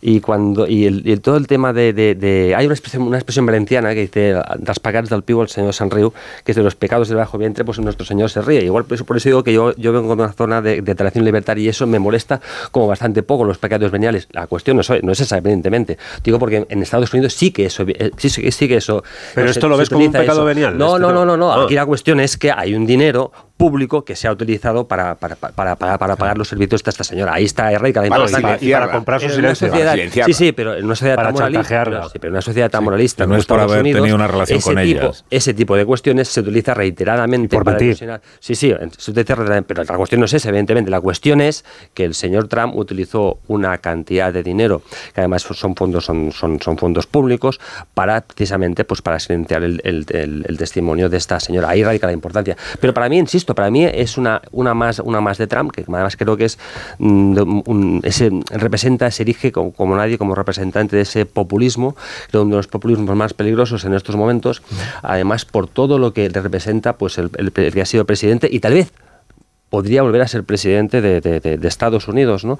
y 0.00 0.20
cuando 0.20 0.66
y, 0.66 0.86
el, 0.86 1.20
todo 1.20 1.36
el 1.36 1.46
tema 1.46 1.72
de, 1.72 2.54
hay 2.56 2.66
una 2.66 2.74
expresión, 2.74 3.02
una 3.02 3.18
expresión 3.18 3.46
valenciana 3.46 3.94
que 3.94 4.00
dice 4.02 4.34
las 4.64 4.80
pagats 4.80 5.10
del 5.10 5.22
pivo 5.22 5.42
el 5.42 5.48
señor 5.48 5.74
San 5.74 5.90
Riu, 5.90 6.12
que 6.44 6.52
es 6.52 6.56
de 6.56 6.62
los 6.62 6.74
pecados 6.74 7.08
del 7.08 7.18
bajo 7.18 7.38
vientre, 7.38 7.64
pues 7.64 7.78
nuestro 7.78 8.04
señor 8.06 8.30
se 8.30 8.42
ríe. 8.42 8.64
Igual 8.64 8.84
por 8.84 8.94
eso, 8.94 9.04
por 9.04 9.16
eso 9.16 9.28
digo 9.28 9.44
que 9.44 9.52
yo, 9.52 9.74
yo 9.76 9.92
vengo 9.92 10.14
de 10.16 10.22
una 10.22 10.32
zona 10.32 10.62
de, 10.62 10.82
tradición 10.94 11.24
libertaria 11.24 11.64
y 11.64 11.68
eso 11.68 11.86
me 11.86 11.98
molesta 11.98 12.40
como 12.70 12.86
bastante 12.86 13.22
poco 13.22 13.44
los 13.44 13.58
pecados 13.58 13.90
veniales. 13.90 14.28
La 14.32 14.46
cuestión 14.46 14.76
no 14.76 14.82
es, 14.82 15.02
no 15.02 15.12
es 15.12 15.32
evidentemente. 15.32 15.98
Digo 16.24 16.38
porque 16.38 16.66
en 16.68 16.82
Estados 16.82 17.12
Unidos 17.12 17.34
sí 17.34 17.50
que 17.50 17.66
eso. 17.66 17.84
Eh, 17.86 18.10
sí, 18.16 18.28
sí 18.28 18.68
que 18.68 18.76
eso 18.76 19.02
Pero 19.34 19.50
esto 19.50 19.68
lo 19.68 19.76
ves 19.76 19.88
como 19.88 20.04
un 20.04 20.12
pecado 20.12 20.44
venial. 20.44 20.76
No, 20.76 20.98
no, 20.98 21.12
no, 21.12 21.24
no, 21.24 21.36
no. 21.36 21.52
Aquí 21.52 21.74
la 21.74 21.86
cuestión 21.86 22.20
es 22.20 22.36
que 22.36 22.50
hay 22.50 22.74
un 22.74 22.86
dinero 22.92 23.32
público 23.56 24.04
que 24.04 24.16
se 24.16 24.28
ha 24.28 24.32
utilizado 24.32 24.86
para, 24.88 25.14
para, 25.14 25.36
para, 25.36 25.76
para, 25.76 25.98
para 25.98 26.16
pagar 26.16 26.38
los 26.38 26.48
servicios 26.48 26.82
de 26.82 26.90
esta 26.90 27.04
señora. 27.04 27.34
Ahí 27.34 27.44
está 27.44 27.70
Erraica 27.70 28.00
la 28.00 28.08
importancia. 28.08 28.58
Y 28.60 28.72
para 28.72 28.90
comprar 28.90 29.20
su 29.20 29.28
silencio. 29.30 29.72
sí, 30.26 30.32
sí, 30.32 30.52
pero 30.52 30.74
en 30.74 30.84
una 30.84 30.94
sociedad 30.94 31.16
tan 31.16 31.32
moralista. 31.32 31.84
Pero, 31.84 32.08
sí, 32.08 32.18
pero 32.18 32.32
una 32.32 32.42
sociedad 32.42 32.70
tan 32.70 32.84
moralista. 32.84 33.26
no 33.26 33.36
es 33.36 33.46
por 33.46 33.60
haber 33.60 33.82
tenido 33.82 34.14
una 34.14 34.26
relación 34.26 34.60
con 34.60 34.76
tipo, 34.76 35.12
Ese 35.30 35.54
tipo 35.54 35.76
de 35.76 35.84
cuestiones 35.84 36.28
se 36.28 36.40
utiliza 36.40 36.74
reiteradamente 36.74 37.56
por 37.56 37.64
para 37.64 37.78
Sí, 37.78 38.54
sí, 38.54 38.74
se 38.98 39.10
utiliza 39.10 39.36
pero 39.66 39.84
la 39.84 39.96
cuestión 39.96 40.20
no 40.20 40.24
es 40.26 40.32
esa, 40.34 40.48
evidentemente. 40.48 40.90
La 40.90 41.00
cuestión 41.00 41.40
es 41.40 41.64
que 41.94 42.04
el 42.04 42.14
señor 42.14 42.48
Trump 42.48 42.74
utilizó 42.76 43.38
una 43.48 43.78
cantidad 43.78 44.32
de 44.32 44.42
dinero, 44.42 44.82
que 45.14 45.20
además 45.20 45.42
son 45.42 45.74
fondos, 45.74 46.04
son, 46.04 46.32
son, 46.32 46.60
son 46.60 46.78
fondos 46.78 47.06
públicos, 47.06 47.60
para 47.94 48.20
precisamente 48.20 48.84
pues 48.84 49.02
para 49.02 49.18
silenciar 49.18 49.62
el, 49.62 49.80
el, 49.84 50.06
el 50.48 50.58
testimonio 50.58 51.08
de 51.08 51.16
esta 51.16 51.38
señora. 51.40 51.68
Ahí 51.70 51.82
radica 51.82 52.06
la 52.06 52.12
importancia. 52.12 52.56
Pero 52.80 52.92
para 52.94 53.08
mí, 53.08 53.18
insisto, 53.18 53.41
para 53.44 53.70
mí 53.70 53.84
es 53.84 54.18
una, 54.18 54.42
una, 54.50 54.74
más, 54.74 54.98
una 55.00 55.20
más 55.20 55.38
de 55.38 55.46
Trump, 55.46 55.72
que 55.72 55.82
además 55.82 56.16
creo 56.16 56.36
que 56.36 56.46
es 56.46 56.58
mm, 56.98 58.00
ese, 58.02 58.30
representa, 58.50 59.10
se 59.10 59.22
erige 59.22 59.52
como, 59.52 59.96
nadie 59.96 60.18
como 60.18 60.34
representante 60.34 60.96
de 60.96 61.02
ese 61.02 61.26
populismo, 61.26 61.96
uno 62.32 62.44
de 62.44 62.56
los 62.56 62.66
populismos 62.66 63.14
más 63.16 63.34
peligrosos 63.34 63.84
en 63.84 63.94
estos 63.94 64.16
momentos, 64.16 64.62
además 65.02 65.44
por 65.44 65.68
todo 65.68 65.98
lo 65.98 66.12
que 66.12 66.28
representa 66.28 66.94
pues 66.94 67.18
el, 67.18 67.30
el 67.36 67.52
que 67.52 67.80
ha 67.80 67.86
sido 67.86 68.04
presidente 68.04 68.48
y 68.50 68.60
tal 68.60 68.74
vez 68.74 68.92
podría 69.72 70.02
volver 70.02 70.20
a 70.20 70.28
ser 70.28 70.44
presidente 70.44 71.00
de, 71.00 71.58
Estados 71.66 72.06
Unidos. 72.06 72.44
¿no? 72.44 72.58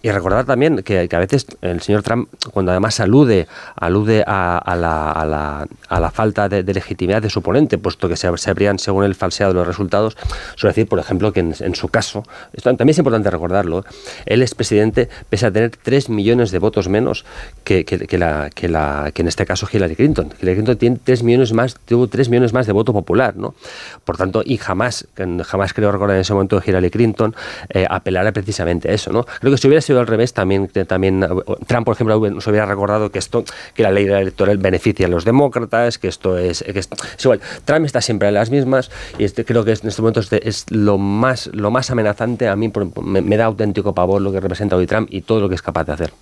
y 0.00 0.10
recordar 0.12 0.44
también 0.44 0.84
que, 0.84 1.08
a 1.10 1.18
veces 1.18 1.44
el 1.60 1.82
señor 1.82 2.04
Trump, 2.04 2.28
cuando 2.52 2.70
además 2.70 3.00
alude, 3.00 3.48
alude 3.74 4.22
a, 4.24 5.66
la, 5.90 6.10
falta 6.12 6.48
de, 6.48 6.62
legitimidad 6.62 7.20
de 7.20 7.30
su 7.30 7.40
oponente, 7.40 7.78
puesto 7.78 8.08
que 8.08 8.14
se, 8.14 8.28
habrían, 8.28 8.78
según 8.78 9.02
él, 9.02 9.16
falseado 9.16 9.52
los 9.52 9.66
resultados, 9.66 10.16
suele 10.54 10.70
decir, 10.70 10.86
por 10.86 11.00
ejemplo, 11.00 11.32
que 11.32 11.40
en, 11.40 11.74
su 11.74 11.88
caso, 11.88 12.22
esto 12.52 12.70
también 12.76 12.90
es 12.90 12.98
importante 12.98 13.28
recordarlo, 13.28 13.84
él 14.24 14.42
es 14.42 14.54
presidente 14.54 15.08
pese 15.28 15.46
a 15.46 15.50
tener 15.50 15.72
3 15.82 16.10
millones 16.10 16.52
de 16.52 16.60
votos 16.60 16.88
menos 16.88 17.24
que, 17.64 17.84
la, 18.12 18.50
que, 18.50 18.68
la, 18.68 19.10
que 19.12 19.22
en 19.22 19.28
este 19.28 19.44
caso 19.46 19.66
Hillary 19.70 19.96
Clinton. 19.96 20.32
Hillary 20.40 20.58
Clinton 20.58 20.76
tiene 20.76 21.00
3 21.02 21.24
millones 21.24 21.52
más, 21.52 21.74
tuvo 21.86 22.06
3 22.06 22.28
millones 22.28 22.52
más 22.52 22.68
de 22.68 22.72
voto 22.72 22.92
popular, 22.92 23.36
¿no? 23.36 23.56
Por 24.04 24.16
tanto, 24.16 24.42
y 24.44 24.58
jamás, 24.58 25.08
jamás 25.44 25.74
creo 25.74 25.90
recordar 25.90 26.19
en 26.20 26.22
ese 26.22 26.32
momento 26.32 26.62
Hillary 26.64 26.90
Clinton 26.90 27.34
eh, 27.70 27.86
apelara 27.88 28.32
precisamente 28.32 28.90
a 28.90 28.92
eso, 28.92 29.12
¿no? 29.12 29.24
Creo 29.24 29.52
que 29.52 29.58
si 29.58 29.66
hubiera 29.66 29.80
sido 29.80 30.00
al 30.00 30.06
revés, 30.06 30.32
también, 30.32 30.68
también 30.68 31.26
Trump, 31.66 31.84
por 31.84 31.94
ejemplo, 31.94 32.30
nos 32.30 32.46
hubiera 32.46 32.66
recordado 32.66 33.10
que 33.10 33.18
esto, 33.18 33.44
que 33.74 33.82
la 33.82 33.90
ley 33.90 34.06
electoral 34.06 34.58
beneficia 34.58 35.06
a 35.06 35.08
los 35.08 35.24
demócratas, 35.24 35.98
que 35.98 36.08
esto 36.08 36.38
es, 36.38 36.62
que 36.62 36.78
es, 36.78 36.88
igual. 37.22 37.40
Trump 37.64 37.86
está 37.86 38.00
siempre 38.00 38.28
en 38.28 38.34
las 38.34 38.50
mismas 38.50 38.90
y 39.18 39.24
este, 39.24 39.44
creo 39.44 39.64
que 39.64 39.72
en 39.72 39.88
este 39.88 40.02
momento 40.02 40.20
es, 40.20 40.66
lo 40.70 40.98
más 40.98 41.50
lo 41.52 41.70
más 41.70 41.90
amenazante 41.90 42.48
a 42.48 42.56
mí 42.56 42.70
me, 43.02 43.36
da 43.36 43.46
auténtico 43.46 43.94
pavor 43.94 44.20
lo 44.20 44.32
que 44.32 44.40
representa 44.40 44.76
hoy 44.76 44.86
Trump 44.86 45.08
y 45.10 45.22
todo 45.22 45.40
lo 45.40 45.48
que 45.48 45.54
es 45.54 45.62
capaz 45.62 45.84
de 45.84 45.92
hacer. 45.92 46.12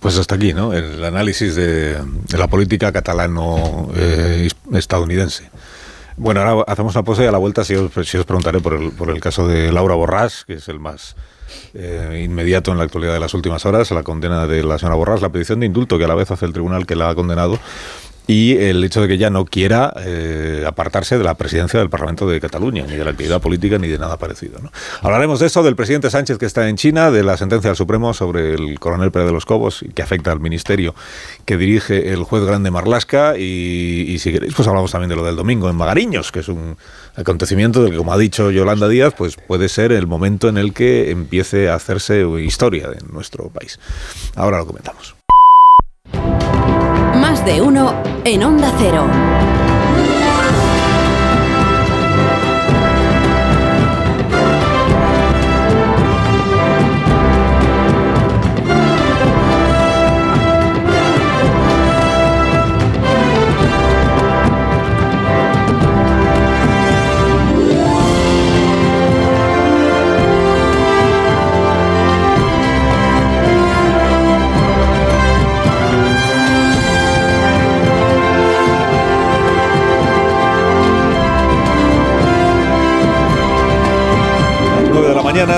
Pues 0.00 0.18
hasta 0.18 0.34
aquí, 0.34 0.52
¿no? 0.54 0.72
El 0.72 1.04
análisis 1.04 1.54
de, 1.54 1.98
la 2.36 2.48
política 2.48 2.90
catalano-estadounidense. 2.90 5.44
Eh, 5.44 5.50
bueno, 6.20 6.42
ahora 6.42 6.64
hacemos 6.70 6.94
una 6.94 7.02
pausa 7.02 7.24
y 7.24 7.26
a 7.26 7.32
la 7.32 7.38
vuelta 7.38 7.64
si 7.64 7.74
os, 7.74 7.96
os 7.96 8.24
preguntaré 8.26 8.60
por 8.60 8.74
el, 8.74 8.92
por 8.92 9.08
el 9.08 9.20
caso 9.20 9.48
de 9.48 9.72
Laura 9.72 9.94
Borrás, 9.94 10.44
que 10.44 10.54
es 10.54 10.68
el 10.68 10.78
más 10.78 11.16
eh, 11.72 12.22
inmediato 12.22 12.72
en 12.72 12.76
la 12.76 12.84
actualidad 12.84 13.14
de 13.14 13.20
las 13.20 13.32
últimas 13.32 13.64
horas, 13.64 13.90
la 13.90 14.02
condena 14.02 14.46
de 14.46 14.62
la 14.62 14.78
señora 14.78 14.96
Borrás, 14.96 15.22
la 15.22 15.30
petición 15.30 15.60
de 15.60 15.66
indulto 15.66 15.96
que 15.96 16.04
a 16.04 16.08
la 16.08 16.14
vez 16.14 16.30
hace 16.30 16.44
el 16.44 16.52
tribunal 16.52 16.84
que 16.84 16.94
la 16.94 17.08
ha 17.08 17.14
condenado 17.14 17.58
y 18.30 18.56
el 18.56 18.84
hecho 18.84 19.02
de 19.02 19.08
que 19.08 19.14
ella 19.14 19.28
no 19.28 19.44
quiera 19.44 19.92
eh, 19.96 20.62
apartarse 20.64 21.18
de 21.18 21.24
la 21.24 21.34
presidencia 21.34 21.80
del 21.80 21.90
Parlamento 21.90 22.28
de 22.28 22.40
Cataluña, 22.40 22.86
ni 22.86 22.94
de 22.94 23.04
la 23.04 23.10
actividad 23.10 23.40
política, 23.40 23.76
ni 23.76 23.88
de 23.88 23.98
nada 23.98 24.18
parecido. 24.18 24.60
Hablaremos 25.02 25.40
de 25.40 25.48
eso, 25.48 25.64
del 25.64 25.74
presidente 25.74 26.10
Sánchez 26.10 26.38
que 26.38 26.46
está 26.46 26.68
en 26.68 26.76
China, 26.76 27.10
de 27.10 27.24
la 27.24 27.36
sentencia 27.36 27.70
del 27.70 27.76
Supremo 27.76 28.14
sobre 28.14 28.54
el 28.54 28.78
coronel 28.78 29.10
Pérez 29.10 29.26
de 29.26 29.32
los 29.32 29.46
Cobos, 29.46 29.84
que 29.96 30.02
afecta 30.02 30.30
al 30.30 30.38
ministerio 30.38 30.94
que 31.44 31.56
dirige 31.56 32.12
el 32.12 32.22
juez 32.22 32.44
grande 32.44 32.70
Marlasca, 32.70 33.36
y, 33.36 34.16
si 34.20 34.30
queréis, 34.30 34.54
pues 34.54 34.68
hablamos 34.68 34.92
también 34.92 35.08
de 35.08 35.16
lo 35.16 35.24
del 35.24 35.34
domingo 35.34 35.68
en 35.68 35.74
Magariños, 35.74 36.30
que 36.30 36.38
es 36.38 36.48
un 36.48 36.76
acontecimiento 37.16 37.82
del 37.82 37.90
que, 37.90 37.96
como 37.96 38.12
ha 38.12 38.18
dicho 38.18 38.52
Yolanda 38.52 38.86
Díaz, 38.86 39.12
pues 39.18 39.34
puede 39.34 39.68
ser 39.68 39.90
el 39.90 40.06
momento 40.06 40.48
en 40.48 40.56
el 40.56 40.72
que 40.72 41.10
empiece 41.10 41.68
a 41.68 41.74
hacerse 41.74 42.24
historia 42.38 42.90
en 42.96 43.12
nuestro 43.12 43.48
país. 43.48 43.80
Ahora 44.36 44.58
lo 44.58 44.66
comentamos. 44.68 45.19
De 47.44 47.62
uno 47.62 47.94
en 48.24 48.44
Onda 48.44 48.70
Cero. 48.78 49.06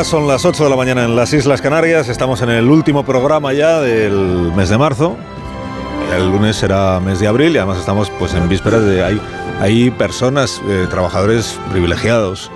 Son 0.05 0.27
las 0.27 0.45
8 0.45 0.65
de 0.65 0.71
la 0.71 0.77
mañana 0.77 1.05
en 1.05 1.15
las 1.15 1.33
Islas 1.33 1.61
Canarias. 1.61 2.09
Estamos 2.09 2.43
en 2.43 2.51
el 2.51 2.69
último 2.69 3.05
programa 3.05 3.53
ya 3.53 3.81
del 3.81 4.53
mes 4.57 4.69
de 4.69 4.77
marzo. 4.77 5.17
El 6.17 6.31
lunes 6.31 6.57
será 6.57 6.99
mes 6.99 7.21
de 7.21 7.29
abril 7.29 7.55
y 7.55 7.59
además 7.59 7.79
estamos 7.79 8.11
pues 8.19 8.35
en 8.35 8.49
vísperas 8.49 8.83
de... 8.85 9.05
Hay, 9.05 9.21
hay 9.61 9.91
personas, 9.91 10.61
eh, 10.69 10.87
trabajadores 10.91 11.59
privilegiados 11.71 12.51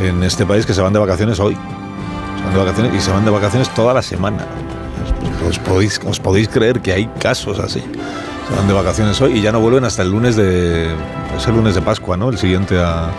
en 0.00 0.22
este 0.22 0.46
país 0.46 0.66
que 0.66 0.74
se 0.74 0.80
van 0.80 0.92
de 0.92 1.00
vacaciones 1.00 1.40
hoy. 1.40 1.54
Se 1.54 2.44
van 2.44 2.52
de 2.52 2.58
vacaciones 2.58 2.94
y 2.94 3.00
se 3.00 3.10
van 3.10 3.24
de 3.24 3.30
vacaciones 3.30 3.68
toda 3.74 3.92
la 3.92 4.02
semana. 4.02 4.46
Os 5.48 5.58
podéis, 5.58 6.00
os 6.06 6.20
podéis 6.20 6.48
creer 6.48 6.80
que 6.80 6.92
hay 6.92 7.06
casos 7.18 7.58
así. 7.58 7.80
Se 7.80 8.56
van 8.56 8.68
de 8.68 8.74
vacaciones 8.74 9.20
hoy 9.20 9.38
y 9.38 9.40
ya 9.40 9.50
no 9.50 9.60
vuelven 9.60 9.84
hasta 9.84 10.02
el 10.02 10.10
lunes 10.10 10.36
de... 10.36 10.88
Es 11.36 11.46
el 11.46 11.56
lunes 11.56 11.74
de 11.74 11.82
Pascua, 11.82 12.16
¿no? 12.16 12.28
El 12.28 12.38
siguiente 12.38 12.78
a 12.78 13.10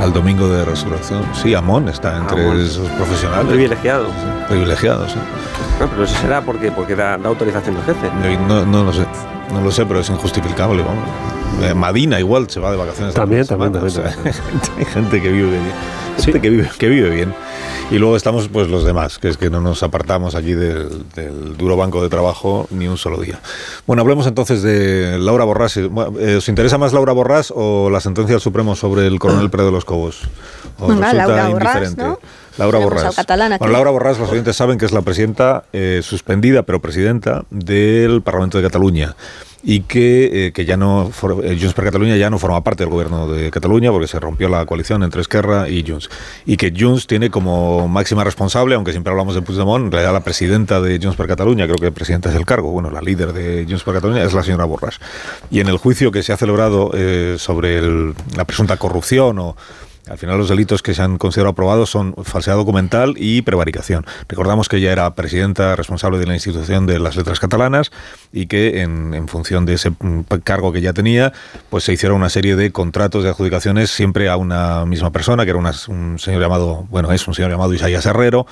al 0.00 0.12
domingo 0.12 0.48
de 0.48 0.64
resurrección. 0.64 1.24
Sí, 1.34 1.54
Amón 1.54 1.88
está 1.88 2.16
entre 2.16 2.62
esos 2.62 2.88
profesionales. 2.90 3.46
Privilegiados. 3.46 4.12
Privilegiados, 4.48 5.12
sí. 5.12 5.18
No, 5.80 5.88
pero 5.88 6.04
eso 6.04 6.16
será 6.20 6.40
porque, 6.42 6.70
porque 6.70 6.94
da, 6.94 7.14
autorización 7.14 7.76
del 7.76 7.84
jefe. 7.84 8.10
No, 8.46 8.64
no, 8.64 8.84
lo 8.84 8.92
sé. 8.92 9.04
No 9.52 9.60
lo 9.60 9.70
sé, 9.70 9.84
pero 9.86 10.00
es 10.00 10.08
injustificable, 10.08 10.82
vamos. 10.82 11.04
Eh, 11.62 11.74
Madina 11.74 12.18
igual 12.18 12.48
se 12.48 12.60
va 12.60 12.70
de 12.70 12.76
vacaciones. 12.76 13.14
También, 13.14 13.46
también, 13.46 13.72
también, 13.72 13.94
hay 14.78 14.84
gente 14.84 15.20
que 15.20 15.28
vive 15.30 15.50
bien. 15.50 15.62
Gente 16.18 16.40
que, 16.40 16.50
vive, 16.50 16.70
que 16.78 16.88
vive 16.88 17.10
bien. 17.10 17.34
Y 17.92 17.98
luego 17.98 18.16
estamos 18.16 18.48
pues 18.48 18.68
los 18.68 18.84
demás, 18.84 19.18
que 19.18 19.28
es 19.28 19.36
que 19.36 19.50
no 19.50 19.60
nos 19.60 19.82
apartamos 19.82 20.34
aquí 20.34 20.54
del, 20.54 21.04
duro 21.58 21.76
banco 21.76 22.02
de 22.02 22.08
trabajo 22.08 22.66
ni 22.70 22.88
un 22.88 22.96
solo 22.96 23.18
día. 23.18 23.40
Bueno, 23.86 24.00
hablemos 24.00 24.26
entonces 24.26 24.62
de 24.62 25.18
Laura 25.18 25.44
Borrás. 25.44 25.76
Eh, 25.76 26.36
¿Os 26.38 26.48
interesa 26.48 26.78
más 26.78 26.94
Laura 26.94 27.12
Borrás 27.12 27.52
o 27.54 27.90
la 27.90 28.00
sentencia 28.00 28.34
del 28.34 28.40
Supremo 28.40 28.74
sobre 28.76 29.06
el 29.06 29.18
coronel 29.18 29.50
Pérez 29.50 29.66
de 29.66 29.72
los 29.72 29.84
Cobos? 29.84 30.22
¿Os 30.78 30.96
Laura 30.96 31.48
Borrás, 31.48 31.96
¿no? 31.96 32.18
Laura 32.58 32.78
Borrás. 32.78 33.16
Bueno, 33.58 33.72
Laura 33.72 33.90
Borrás, 33.90 34.18
los 34.18 34.30
oyentes 34.30 34.56
saben 34.56 34.78
que 34.78 34.86
es 34.86 34.92
la 34.92 35.02
presidenta 35.02 35.64
eh, 35.72 36.00
suspendida, 36.02 36.62
pero 36.62 36.80
presidenta 36.80 37.44
del 37.50 38.22
Parlamento 38.22 38.58
de 38.58 38.64
Cataluña 38.64 39.14
y 39.62 39.82
que, 39.82 40.46
eh, 40.46 40.52
que 40.52 40.64
ya 40.64 40.76
no 40.76 41.10
eh, 41.42 41.56
Junts 41.58 41.74
per 41.74 41.84
Catalunya 41.84 42.16
ya 42.16 42.30
no 42.30 42.38
forma 42.38 42.62
parte 42.64 42.82
del 42.82 42.90
gobierno 42.90 43.28
de 43.28 43.50
Cataluña 43.50 43.90
porque 43.90 44.08
se 44.08 44.18
rompió 44.18 44.48
la 44.48 44.66
coalición 44.66 45.02
entre 45.02 45.20
Esquerra 45.20 45.68
y 45.68 45.84
Junts. 45.86 46.10
Y 46.46 46.56
que 46.56 46.72
Junts 46.76 47.06
tiene 47.06 47.30
como 47.30 47.86
máxima 47.86 48.24
responsable 48.24 48.74
aunque 48.74 48.90
siempre 48.90 49.12
hablamos 49.12 49.34
de 49.34 49.42
Puigdemont 49.42 49.86
en 49.86 49.92
realidad 49.92 50.12
la 50.12 50.24
presidenta 50.24 50.80
de 50.80 50.98
Junts 51.00 51.16
per 51.16 51.28
Catalunya 51.28 51.66
creo 51.66 51.76
que 51.76 51.92
presidenta 51.92 52.30
es 52.30 52.34
el 52.34 52.44
cargo 52.44 52.70
bueno 52.70 52.90
la 52.90 53.00
líder 53.00 53.32
de 53.32 53.64
Junts 53.68 53.84
per 53.84 53.94
Catalunya 53.94 54.24
es 54.24 54.32
la 54.32 54.42
señora 54.42 54.64
Borras 54.64 54.98
y 55.50 55.60
en 55.60 55.68
el 55.68 55.78
juicio 55.78 56.10
que 56.10 56.22
se 56.22 56.32
ha 56.32 56.36
celebrado 56.36 56.90
eh, 56.94 57.36
sobre 57.38 57.80
la 58.36 58.44
presunta 58.44 58.76
corrupción 58.76 59.38
o 59.38 59.56
al 60.08 60.18
final 60.18 60.36
los 60.36 60.48
delitos 60.48 60.82
que 60.82 60.94
se 60.94 61.02
han 61.02 61.16
considerado 61.18 61.52
aprobados 61.52 61.90
son 61.90 62.14
falsedad 62.24 62.56
documental 62.56 63.14
y 63.16 63.42
prevaricación. 63.42 64.04
Recordamos 64.28 64.68
que 64.68 64.78
ella 64.78 64.92
era 64.92 65.14
presidenta 65.14 65.76
responsable 65.76 66.18
de 66.18 66.26
la 66.26 66.34
institución 66.34 66.86
de 66.86 66.98
las 66.98 67.16
letras 67.16 67.38
catalanas 67.38 67.92
y 68.32 68.46
que 68.46 68.82
en, 68.82 69.28
función 69.28 69.64
de 69.64 69.74
ese 69.74 69.90
mm, 69.90 70.22
cargo 70.42 70.72
que 70.72 70.80
ya 70.80 70.92
tenía, 70.92 71.32
pues 71.70 71.84
se 71.84 71.92
hicieron 71.92 72.18
una 72.18 72.28
serie 72.28 72.56
de 72.56 72.72
contratos 72.72 73.22
de 73.22 73.30
adjudicaciones 73.30 73.90
siempre 73.90 74.28
a 74.28 74.36
una 74.36 74.84
misma 74.86 75.12
persona, 75.12 75.44
que 75.44 75.50
era 75.50 75.58
un 75.88 76.18
señor 76.18 76.40
llamado, 76.42 76.86
bueno, 76.90 77.12
es 77.12 77.26
un 77.28 77.34
señor 77.34 77.50
llamado 77.50 77.72
Isaías 77.72 78.04
Herrero, 78.04 78.46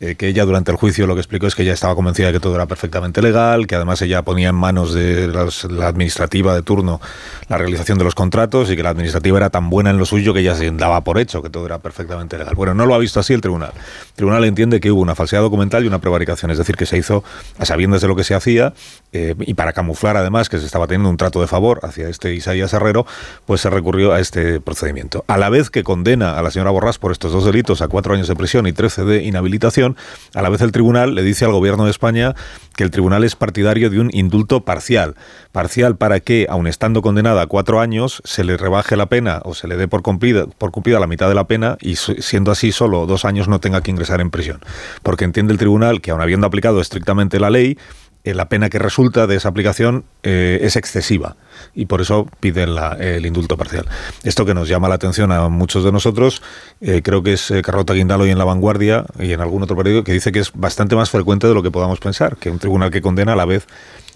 eh, 0.00 0.14
que 0.14 0.28
ella 0.28 0.46
durante 0.46 0.70
el 0.70 0.78
juicio 0.78 1.06
lo 1.06 1.14
que 1.14 1.20
explicó 1.20 1.46
es 1.46 1.54
que 1.54 1.62
ella 1.62 1.74
estaba 1.74 1.94
convencida 1.94 2.28
de 2.28 2.32
que 2.32 2.40
todo 2.40 2.54
era 2.54 2.64
perfectamente 2.64 3.20
legal, 3.20 3.66
que 3.66 3.74
además 3.74 4.00
ella 4.00 4.22
ponía 4.22 4.48
en 4.48 4.54
manos 4.54 4.94
de 4.94 5.28
la 5.28 5.86
administrativa 5.86 6.54
de 6.54 6.62
turno 6.62 7.00
la 7.48 7.58
realización 7.58 7.98
de 7.98 8.04
los 8.04 8.14
contratos 8.14 8.70
y 8.70 8.76
que 8.76 8.82
la 8.82 8.90
administrativa 8.90 9.36
era 9.36 9.50
tan 9.50 9.68
buena 9.68 9.90
en 9.90 9.98
lo 9.98 10.06
suyo 10.06 10.32
que 10.32 10.40
ella 10.40 10.54
se 10.54 10.70
daba 10.70 11.02
por 11.02 11.18
hecho 11.18 11.42
que 11.42 11.50
todo 11.50 11.66
era 11.66 11.78
perfectamente 11.78 12.38
legal. 12.38 12.54
Bueno, 12.54 12.72
no 12.72 12.86
lo 12.86 12.94
ha 12.94 12.98
visto 12.98 13.20
así 13.20 13.34
el 13.34 13.40
tribunal. 13.40 13.72
El 13.74 14.14
tribunal 14.14 14.44
entiende 14.44 14.80
que 14.80 14.90
hubo 14.90 15.02
una 15.02 15.14
falsedad 15.14 15.42
documental 15.42 15.84
y 15.84 15.86
una 15.86 15.98
prevaricación, 15.98 16.50
es 16.50 16.58
decir, 16.58 16.76
que 16.76 16.86
se 16.86 16.96
hizo 16.96 17.22
a 17.58 17.66
sabiendas 17.66 18.00
de 18.00 18.08
lo 18.08 18.16
que 18.16 18.24
se 18.24 18.34
hacía 18.34 18.72
eh, 19.12 19.34
y 19.40 19.54
para 19.54 19.72
camuflar 19.72 20.16
además 20.16 20.48
que 20.48 20.58
se 20.58 20.66
estaba 20.66 20.86
teniendo 20.86 21.10
un 21.10 21.16
trato 21.18 21.40
de 21.40 21.46
favor 21.46 21.80
hacia 21.82 22.08
este 22.08 22.34
Isaías 22.34 22.72
Herrero, 22.72 23.04
pues 23.44 23.60
se 23.60 23.68
recurrió 23.68 24.12
a 24.12 24.20
este 24.20 24.60
procedimiento. 24.60 25.24
A 25.26 25.36
la 25.36 25.50
vez 25.50 25.68
que 25.68 25.82
condena 25.82 26.38
a 26.38 26.42
la 26.42 26.50
señora 26.50 26.70
Borrás 26.70 26.98
por 26.98 27.12
estos 27.12 27.32
dos 27.32 27.44
delitos 27.44 27.82
a 27.82 27.88
cuatro 27.88 28.14
años 28.14 28.28
de 28.28 28.36
prisión 28.36 28.66
y 28.66 28.72
trece 28.72 29.04
de 29.04 29.24
inhabilitación, 29.24 29.89
a 30.34 30.42
la 30.42 30.48
vez 30.48 30.60
el 30.60 30.72
tribunal 30.72 31.14
le 31.14 31.22
dice 31.22 31.44
al 31.44 31.52
gobierno 31.52 31.84
de 31.84 31.90
España 31.90 32.34
que 32.76 32.84
el 32.84 32.90
tribunal 32.90 33.24
es 33.24 33.36
partidario 33.36 33.90
de 33.90 34.00
un 34.00 34.10
indulto 34.12 34.64
parcial. 34.64 35.14
Parcial 35.52 35.96
para 35.96 36.20
que, 36.20 36.46
aun 36.48 36.66
estando 36.66 37.02
condenada 37.02 37.42
a 37.42 37.46
cuatro 37.46 37.80
años, 37.80 38.22
se 38.24 38.44
le 38.44 38.56
rebaje 38.56 38.96
la 38.96 39.06
pena 39.06 39.40
o 39.44 39.54
se 39.54 39.68
le 39.68 39.76
dé 39.76 39.88
por 39.88 40.02
cumplida, 40.02 40.46
por 40.46 40.70
cumplida 40.70 41.00
la 41.00 41.06
mitad 41.06 41.28
de 41.28 41.34
la 41.34 41.46
pena 41.46 41.76
y 41.80 41.96
siendo 41.96 42.50
así 42.50 42.72
solo 42.72 43.06
dos 43.06 43.24
años 43.24 43.48
no 43.48 43.60
tenga 43.60 43.82
que 43.82 43.90
ingresar 43.90 44.20
en 44.20 44.30
prisión. 44.30 44.60
Porque 45.02 45.24
entiende 45.24 45.52
el 45.52 45.58
tribunal 45.58 46.00
que, 46.00 46.10
aun 46.10 46.20
habiendo 46.20 46.46
aplicado 46.46 46.80
estrictamente 46.80 47.40
la 47.40 47.50
ley, 47.50 47.76
la 48.24 48.48
pena 48.48 48.68
que 48.68 48.78
resulta 48.78 49.26
de 49.26 49.36
esa 49.36 49.48
aplicación 49.48 50.04
eh, 50.22 50.58
es 50.62 50.76
excesiva 50.76 51.36
y 51.74 51.86
por 51.86 52.00
eso 52.00 52.26
piden 52.40 52.70
el 52.98 53.24
indulto 53.26 53.56
parcial. 53.56 53.86
Esto 54.22 54.44
que 54.44 54.54
nos 54.54 54.68
llama 54.68 54.88
la 54.88 54.96
atención 54.96 55.32
a 55.32 55.48
muchos 55.48 55.84
de 55.84 55.92
nosotros, 55.92 56.42
eh, 56.80 57.00
creo 57.02 57.22
que 57.22 57.34
es 57.34 57.52
Carlota 57.62 57.94
Guindalo 57.94 58.26
y 58.26 58.30
en 58.30 58.38
La 58.38 58.44
Vanguardia 58.44 59.04
y 59.18 59.32
en 59.32 59.40
algún 59.40 59.62
otro 59.62 59.76
periódico 59.76 60.04
que 60.04 60.12
dice 60.12 60.32
que 60.32 60.40
es 60.40 60.52
bastante 60.52 60.96
más 60.96 61.10
frecuente 61.10 61.46
de 61.46 61.54
lo 61.54 61.62
que 61.62 61.70
podamos 61.70 61.98
pensar, 62.00 62.36
que 62.36 62.50
un 62.50 62.58
tribunal 62.58 62.90
que 62.90 63.00
condena 63.00 63.32
a 63.32 63.36
la 63.36 63.44
vez 63.44 63.66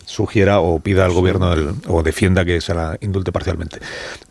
sugiera 0.06 0.60
o 0.60 0.80
pida 0.80 1.04
al 1.04 1.12
gobierno 1.12 1.54
o 1.88 2.02
defienda 2.02 2.44
que 2.44 2.60
se 2.60 2.74
la 2.74 2.96
indulte 3.00 3.32
parcialmente. 3.32 3.78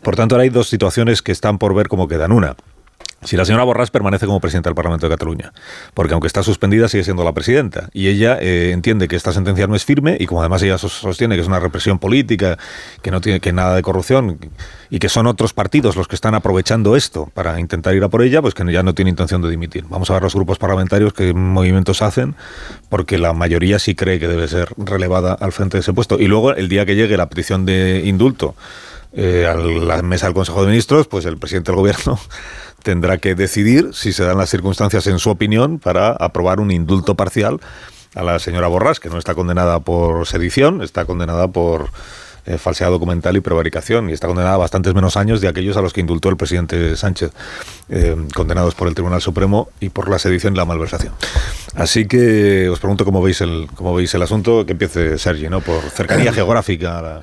Por 0.02 0.16
tanto, 0.16 0.34
ahora 0.34 0.44
hay 0.44 0.50
dos 0.50 0.68
situaciones 0.68 1.22
que 1.22 1.32
están 1.32 1.58
por 1.58 1.74
ver 1.74 1.88
cómo 1.88 2.08
quedan. 2.08 2.32
Una, 2.32 2.56
si 3.24 3.36
la 3.36 3.44
señora 3.44 3.64
Borrás 3.64 3.90
permanece 3.90 4.26
como 4.26 4.40
presidenta 4.40 4.70
del 4.70 4.74
Parlamento 4.74 5.06
de 5.06 5.14
Cataluña, 5.14 5.52
porque 5.94 6.12
aunque 6.14 6.26
está 6.26 6.42
suspendida 6.42 6.88
sigue 6.88 7.04
siendo 7.04 7.24
la 7.24 7.32
presidenta 7.32 7.88
y 7.92 8.08
ella 8.08 8.38
eh, 8.40 8.70
entiende 8.72 9.08
que 9.08 9.16
esta 9.16 9.32
sentencia 9.32 9.66
no 9.66 9.74
es 9.74 9.84
firme 9.84 10.16
y 10.20 10.26
como 10.26 10.40
además 10.40 10.62
ella 10.62 10.78
sostiene 10.78 11.34
que 11.34 11.42
es 11.42 11.48
una 11.48 11.60
represión 11.60 11.98
política, 11.98 12.58
que 13.02 13.10
no 13.10 13.20
tiene 13.20 13.40
que 13.40 13.52
nada 13.52 13.74
de 13.74 13.82
corrupción 13.82 14.38
y 14.90 14.98
que 14.98 15.08
son 15.08 15.26
otros 15.26 15.52
partidos 15.52 15.96
los 15.96 16.08
que 16.08 16.14
están 16.14 16.34
aprovechando 16.34 16.96
esto 16.96 17.30
para 17.34 17.58
intentar 17.58 17.94
ir 17.94 18.04
a 18.04 18.08
por 18.08 18.22
ella, 18.22 18.40
pues 18.40 18.54
que 18.54 18.64
ya 18.72 18.82
no 18.82 18.94
tiene 18.94 19.10
intención 19.10 19.42
de 19.42 19.50
dimitir. 19.50 19.84
Vamos 19.88 20.10
a 20.10 20.14
ver 20.14 20.22
los 20.22 20.34
grupos 20.34 20.58
parlamentarios 20.58 21.12
qué 21.12 21.34
movimientos 21.34 22.02
hacen, 22.02 22.34
porque 22.88 23.18
la 23.18 23.32
mayoría 23.32 23.78
sí 23.78 23.94
cree 23.94 24.20
que 24.20 24.28
debe 24.28 24.46
ser 24.48 24.68
relevada 24.76 25.34
al 25.34 25.52
frente 25.52 25.78
de 25.78 25.80
ese 25.80 25.92
puesto. 25.92 26.18
Y 26.18 26.26
luego 26.26 26.52
el 26.52 26.68
día 26.68 26.86
que 26.86 26.94
llegue 26.94 27.16
la 27.16 27.28
petición 27.28 27.66
de 27.66 28.02
indulto 28.04 28.54
eh, 29.12 29.46
a 29.46 29.54
la 29.54 30.02
mesa 30.02 30.26
del 30.26 30.34
Consejo 30.34 30.62
de 30.62 30.68
Ministros, 30.68 31.06
pues 31.06 31.24
el 31.24 31.38
presidente 31.38 31.70
del 31.70 31.76
gobierno 31.76 32.18
tendrá 32.84 33.18
que 33.18 33.34
decidir 33.34 33.90
si 33.94 34.12
se 34.12 34.22
dan 34.24 34.38
las 34.38 34.50
circunstancias, 34.50 35.06
en 35.08 35.18
su 35.18 35.30
opinión, 35.30 35.80
para 35.80 36.10
aprobar 36.10 36.60
un 36.60 36.70
indulto 36.70 37.16
parcial 37.16 37.58
a 38.14 38.22
la 38.22 38.38
señora 38.38 38.68
Borras, 38.68 39.00
que 39.00 39.08
no 39.08 39.18
está 39.18 39.34
condenada 39.34 39.80
por 39.80 40.26
sedición, 40.26 40.82
está 40.82 41.04
condenada 41.06 41.48
por 41.48 41.88
eh, 42.46 42.58
falsedad 42.58 42.90
documental 42.90 43.36
y 43.36 43.40
prevaricación, 43.40 44.10
y 44.10 44.12
está 44.12 44.26
condenada 44.26 44.54
a 44.54 44.58
bastantes 44.58 44.94
menos 44.94 45.16
años 45.16 45.40
de 45.40 45.48
aquellos 45.48 45.78
a 45.78 45.80
los 45.80 45.94
que 45.94 46.00
indultó 46.02 46.28
el 46.28 46.36
presidente 46.36 46.94
Sánchez, 46.94 47.32
eh, 47.88 48.14
condenados 48.34 48.74
por 48.74 48.86
el 48.86 48.94
Tribunal 48.94 49.22
Supremo 49.22 49.70
y 49.80 49.88
por 49.88 50.10
la 50.10 50.18
sedición 50.18 50.54
y 50.54 50.58
la 50.58 50.66
malversación. 50.66 51.14
Así 51.74 52.06
que 52.06 52.68
os 52.68 52.78
pregunto 52.78 53.06
cómo 53.06 53.22
veis 53.22 53.40
el, 53.40 53.66
cómo 53.74 53.94
veis 53.94 54.14
el 54.14 54.22
asunto, 54.22 54.66
que 54.66 54.72
empiece 54.72 55.18
Sergi, 55.18 55.48
¿no? 55.48 55.62
por 55.62 55.80
cercanía 55.90 56.32
geográfica 56.34 56.98
a 56.98 57.02
la 57.02 57.22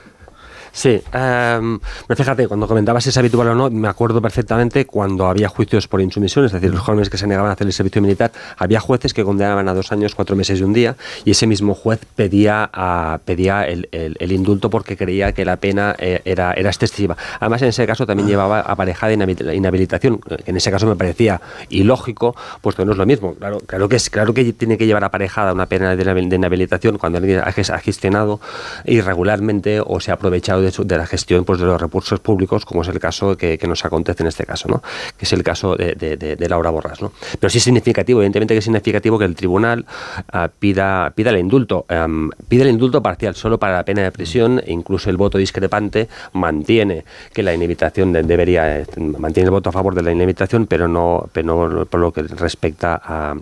Sí, 0.71 1.01
em, 1.13 1.79
pero 2.07 2.17
fíjate, 2.17 2.47
cuando 2.47 2.67
comentabas 2.67 3.03
si 3.03 3.09
es 3.09 3.17
habitual 3.17 3.49
o 3.49 3.55
no, 3.55 3.69
me 3.69 3.89
acuerdo 3.89 4.21
perfectamente 4.21 4.85
cuando 4.85 5.27
había 5.27 5.49
juicios 5.49 5.87
por 5.87 5.99
insumisión, 6.01 6.45
es 6.45 6.53
decir, 6.53 6.71
los 6.71 6.79
jóvenes 6.79 7.09
que 7.09 7.17
se 7.17 7.27
negaban 7.27 7.49
a 7.49 7.53
hacer 7.53 7.67
el 7.67 7.73
servicio 7.73 8.01
militar, 8.01 8.31
había 8.57 8.79
jueces 8.79 9.13
que 9.13 9.23
condenaban 9.23 9.67
a 9.67 9.73
dos 9.73 9.91
años, 9.91 10.15
cuatro 10.15 10.35
meses 10.35 10.59
y 10.59 10.63
un 10.63 10.71
día, 10.71 10.95
y 11.25 11.31
ese 11.31 11.45
mismo 11.45 11.73
juez 11.73 11.99
pedía, 12.15 12.69
a, 12.71 13.19
pedía 13.25 13.65
el, 13.65 13.89
el, 13.91 14.31
indulto 14.31 14.69
porque 14.69 14.95
creía 14.95 15.33
que 15.33 15.43
la 15.43 15.57
pena 15.57 15.95
eh, 15.99 16.21
era, 16.23 16.53
era 16.53 16.69
excesiva. 16.69 17.17
Además, 17.39 17.61
en 17.63 17.69
ese 17.69 17.85
caso 17.85 18.05
también 18.05 18.29
llevaba 18.29 18.61
aparejada 18.61 19.11
inhabilitación, 19.13 20.19
que 20.19 20.51
en 20.51 20.57
ese 20.57 20.71
caso 20.71 20.87
me 20.87 20.95
parecía 20.95 21.41
ilógico, 21.69 22.35
puesto 22.61 22.83
que 22.83 22.85
no 22.85 22.93
es 22.93 22.97
lo 22.97 23.05
mismo. 23.05 23.35
Claro, 23.35 23.59
claro, 23.59 23.89
que, 23.89 23.97
es, 23.97 24.09
claro 24.09 24.33
que 24.33 24.53
tiene 24.53 24.77
que 24.77 24.85
llevar 24.85 25.03
aparejada 25.03 25.51
una 25.51 25.65
pena 25.65 25.95
de 25.95 26.35
inhabilitación 26.35 26.97
cuando 26.97 27.17
alguien 27.17 27.41
ha 27.43 27.79
gestionado 27.79 28.39
irregularmente 28.85 29.81
o 29.85 29.99
se 29.99 30.11
ha 30.11 30.13
aprovechado 30.13 30.60
de, 30.61 30.97
la 30.97 31.05
gestión 31.05 31.45
pues, 31.45 31.59
de 31.59 31.65
los 31.65 31.79
recursos 31.79 32.19
públicos, 32.19 32.65
como 32.65 32.81
es 32.81 32.87
el 32.87 32.99
caso 32.99 33.35
que, 33.37 33.59
nos 33.67 33.85
acontece 33.85 34.23
en 34.23 34.27
este 34.27 34.45
caso, 34.45 34.67
¿no? 34.67 34.81
que 35.17 35.25
es 35.25 35.33
el 35.33 35.43
caso 35.43 35.75
de, 35.75 36.45
Laura 36.49 36.69
Borras. 36.69 37.01
¿no? 37.01 37.11
Pero 37.39 37.49
sí 37.49 37.59
es 37.59 37.63
significativo, 37.63 38.19
evidentemente 38.19 38.53
que 38.53 38.59
es 38.59 38.65
significativo 38.65 39.17
que 39.17 39.25
el 39.25 39.35
tribunal 39.35 39.85
ah, 40.31 40.49
pida, 40.59 41.11
pida 41.15 41.29
el 41.29 41.37
indulto, 41.37 41.85
em, 41.87 42.29
pide 42.47 42.63
el 42.63 42.69
indulto 42.69 43.01
parcial 43.01 43.35
solo 43.35 43.57
para 43.57 43.77
la 43.77 43.85
pena 43.85 44.01
de 44.03 44.11
prisión, 44.11 44.59
e 44.59 44.71
incluso 44.71 45.09
el 45.09 45.17
voto 45.17 45.37
discrepante 45.37 46.09
mantiene 46.33 47.05
que 47.33 47.43
la 47.43 47.53
inhabilitación 47.53 48.11
debería, 48.11 48.79
eh, 48.79 48.85
mantiene 48.97 49.45
el 49.45 49.51
voto 49.51 49.69
a 49.69 49.71
favor 49.71 49.95
de 49.95 50.03
la 50.03 50.11
inhabilitación, 50.11 50.67
pero 50.67 50.87
no, 50.87 51.29
pero 51.31 51.47
no 51.47 51.85
por 51.85 51.99
lo 51.99 52.11
que 52.11 52.23
respecta 52.23 53.01
a 53.03 53.35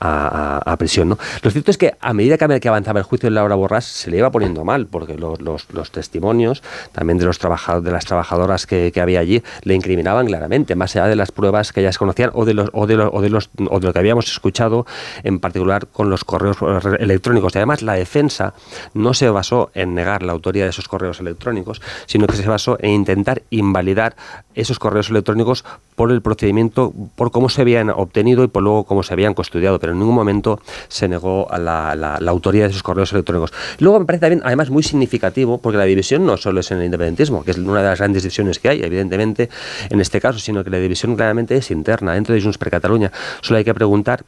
a, 0.00 0.76
prisión. 0.78 1.10
¿no? 1.10 1.18
Lo 1.42 1.50
cierto 1.50 1.70
es 1.70 1.78
que 1.78 1.94
a 2.00 2.12
medida 2.12 2.38
que 2.38 2.68
avanzaba 2.68 3.00
el 3.00 3.04
juicio 3.04 3.28
de 3.28 3.34
Laura 3.34 3.54
Borrás 3.54 3.84
se 3.84 4.10
le 4.10 4.18
iba 4.18 4.30
poniendo 4.30 4.64
mal, 4.64 4.86
porque 4.86 5.16
los, 5.16 5.40
los, 5.40 5.90
testimonios 5.90 6.62
también 6.92 7.18
de, 7.18 7.24
los 7.24 7.38
trabajadores, 7.38 7.84
de 7.84 7.92
las 7.92 8.04
trabajadoras 8.04 8.66
que, 8.66 8.92
había 9.02 9.20
allí 9.20 9.42
le 9.62 9.74
incriminaban 9.74 10.26
claramente, 10.26 10.74
más 10.74 10.94
allá 10.94 11.06
de 11.06 11.16
las 11.16 11.32
pruebas 11.32 11.72
que 11.72 11.80
ellas 11.80 11.98
conocían 11.98 12.30
o 12.34 12.44
de, 12.44 12.54
los, 12.54 12.70
o, 12.72 12.86
de 12.86 12.96
o, 12.96 13.20
de 13.20 13.28
los, 13.28 13.50
o 13.68 13.80
de 13.80 13.86
lo 13.86 13.92
que 13.92 13.98
habíamos 13.98 14.30
escuchado, 14.30 14.86
en 15.24 15.40
particular 15.40 15.86
con 15.88 16.10
los 16.10 16.24
correos 16.24 16.58
electrónicos. 16.98 17.54
Y 17.54 17.58
además 17.58 17.82
la 17.82 17.94
defensa 17.94 18.54
no 18.94 19.14
se 19.14 19.28
basó 19.30 19.70
en 19.74 19.94
negar 19.94 20.22
la 20.22 20.32
autoría 20.32 20.64
de 20.64 20.70
esos 20.70 20.88
correos 20.88 21.20
electrónicos, 21.20 21.80
sino 22.06 22.26
que 22.26 22.36
se 22.36 22.48
basó 22.48 22.76
en 22.80 22.90
intentar 22.90 23.42
invalidar 23.50 24.16
esos 24.54 24.78
correos 24.78 25.10
electrónicos 25.10 25.64
por 25.94 26.10
el 26.10 26.22
procedimiento, 26.22 26.92
por 27.16 27.30
cómo 27.30 27.48
se 27.48 27.60
habían 27.60 27.90
obtenido 27.90 28.44
y 28.44 28.48
por 28.48 28.62
luego 28.62 28.84
cómo 28.84 29.02
se 29.02 29.12
habían 29.12 29.34
pero 29.78 29.92
en 29.92 29.98
ningún 29.98 30.14
momento 30.14 30.60
se 30.88 31.08
negó 31.08 31.50
a 31.50 31.58
la, 31.58 31.94
la, 31.94 32.30
autoría 32.30 32.64
de 32.64 32.70
esos 32.70 32.82
correos 32.82 33.12
electrónicos. 33.12 33.52
Luego 33.78 34.00
me 34.00 34.06
parece 34.06 34.20
también, 34.22 34.42
además, 34.44 34.70
muy 34.70 34.82
significativo, 34.82 35.58
porque 35.58 35.78
la 35.78 35.84
división 35.84 36.24
no 36.24 36.36
solo 36.36 36.60
es 36.60 36.70
en 36.70 36.78
el 36.78 36.84
independentismo, 36.84 37.44
que 37.44 37.52
es 37.52 37.58
una 37.58 37.82
de 37.82 37.88
las 37.88 37.98
grandes 37.98 38.22
divisiones 38.22 38.58
que 38.58 38.68
hay, 38.68 38.82
evidentemente, 38.82 39.48
en 39.90 40.00
este 40.00 40.20
caso, 40.20 40.38
sino 40.38 40.64
que 40.64 40.70
la 40.70 40.78
división 40.78 41.16
claramente 41.16 41.56
es 41.56 41.70
interna, 41.70 42.14
dentro 42.14 42.34
de 42.34 42.42
Junts 42.42 42.58
per 42.58 42.70
Cataluña. 42.70 43.12
Solo 43.40 43.58
hay 43.58 43.64
que 43.64 43.74
preguntar 43.74 44.24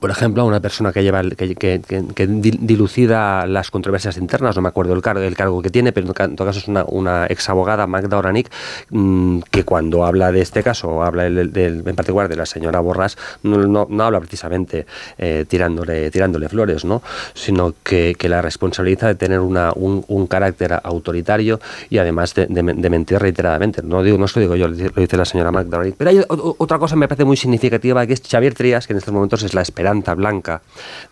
por 0.00 0.10
ejemplo, 0.10 0.42
a 0.42 0.44
una 0.44 0.60
persona 0.60 0.92
que 0.92 1.02
lleva 1.02 1.22
que, 1.22 1.56
que, 1.56 2.26
dilucida 2.26 3.46
las 3.46 3.70
controversias 3.70 4.16
internas, 4.16 4.54
no 4.54 4.62
me 4.62 4.68
acuerdo 4.68 4.94
el 4.94 5.02
cargo, 5.02 5.22
el 5.22 5.34
cargo 5.34 5.60
que 5.60 5.70
tiene, 5.70 5.92
pero 5.92 6.06
en 6.06 6.36
todo 6.36 6.46
caso 6.46 6.60
es 6.60 6.68
una, 6.68 6.84
una 6.84 7.26
ex 7.26 7.48
abogada, 7.48 7.86
Magda 7.86 8.16
Oranik, 8.16 8.48
mm, 8.90 9.40
que 9.50 9.64
cuando 9.64 10.04
habla 10.04 10.30
de 10.30 10.40
este 10.40 10.62
caso, 10.62 11.02
habla 11.02 11.26
en 11.26 11.94
particular 11.96 12.28
de 12.28 12.36
la 12.36 12.46
señora 12.46 12.78
Borras, 12.80 13.16
no, 13.42 13.86
no, 13.88 14.04
habla 14.04 14.20
precisamente 14.20 14.86
eh, 15.16 15.44
tirándole, 15.48 16.10
tirándole 16.10 16.48
flores, 16.48 16.84
¿no? 16.84 17.02
sino 17.34 17.74
que, 17.82 18.16
la 18.28 18.42
responsabiliza 18.42 19.06
de 19.06 19.14
tener 19.14 19.40
una, 19.40 19.72
un, 19.74 20.26
carácter 20.26 20.78
autoritario 20.82 21.58
y 21.88 21.96
además 21.96 22.34
de, 22.34 22.46
mentir 22.90 23.18
reiteradamente. 23.18 23.80
No, 23.82 24.02
digo, 24.02 24.18
no 24.18 24.26
esto 24.26 24.38
digo 24.38 24.54
yo, 24.54 24.68
lo 24.68 24.74
dice 24.74 25.16
la 25.16 25.24
señora 25.24 25.50
Magda 25.50 25.78
Oranik. 25.78 25.96
Pero 25.96 26.10
hay 26.10 26.20
otra 26.28 26.78
cosa 26.78 26.94
que 26.94 26.98
me 26.98 27.08
parece 27.08 27.24
muy 27.24 27.38
significativa, 27.38 28.06
que 28.06 28.12
es 28.12 28.20
Xavier 28.20 28.52
Trías, 28.52 28.86
que 28.86 28.92
en 28.92 28.98
estos 28.98 29.14
momentos 29.14 29.42
es 29.42 29.54
la 29.54 29.62
esperanza 29.78 30.14
blanca 30.14 30.60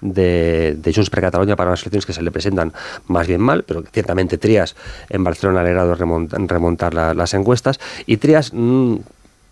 de, 0.01 0.75
de 0.77 0.93
Junts 0.93 1.09
per 1.09 1.21
Catalunya 1.21 1.55
para 1.55 1.71
las 1.71 1.83
elecciones 1.83 2.05
que 2.05 2.13
se 2.13 2.23
le 2.23 2.33
presentan 2.33 2.73
más 3.07 3.29
bien 3.29 3.41
mal, 3.41 3.63
pero 3.63 3.85
ciertamente 3.93 4.39
Trias 4.39 4.75
en 5.09 5.23
Barcelona 5.23 5.61
ha 5.61 5.65
logrado 5.65 5.95
remontar, 5.95 6.95
las 6.95 7.35
encuestas. 7.35 7.79
Y 8.07 8.17
Trias 8.17 8.51
mm, 8.53 8.97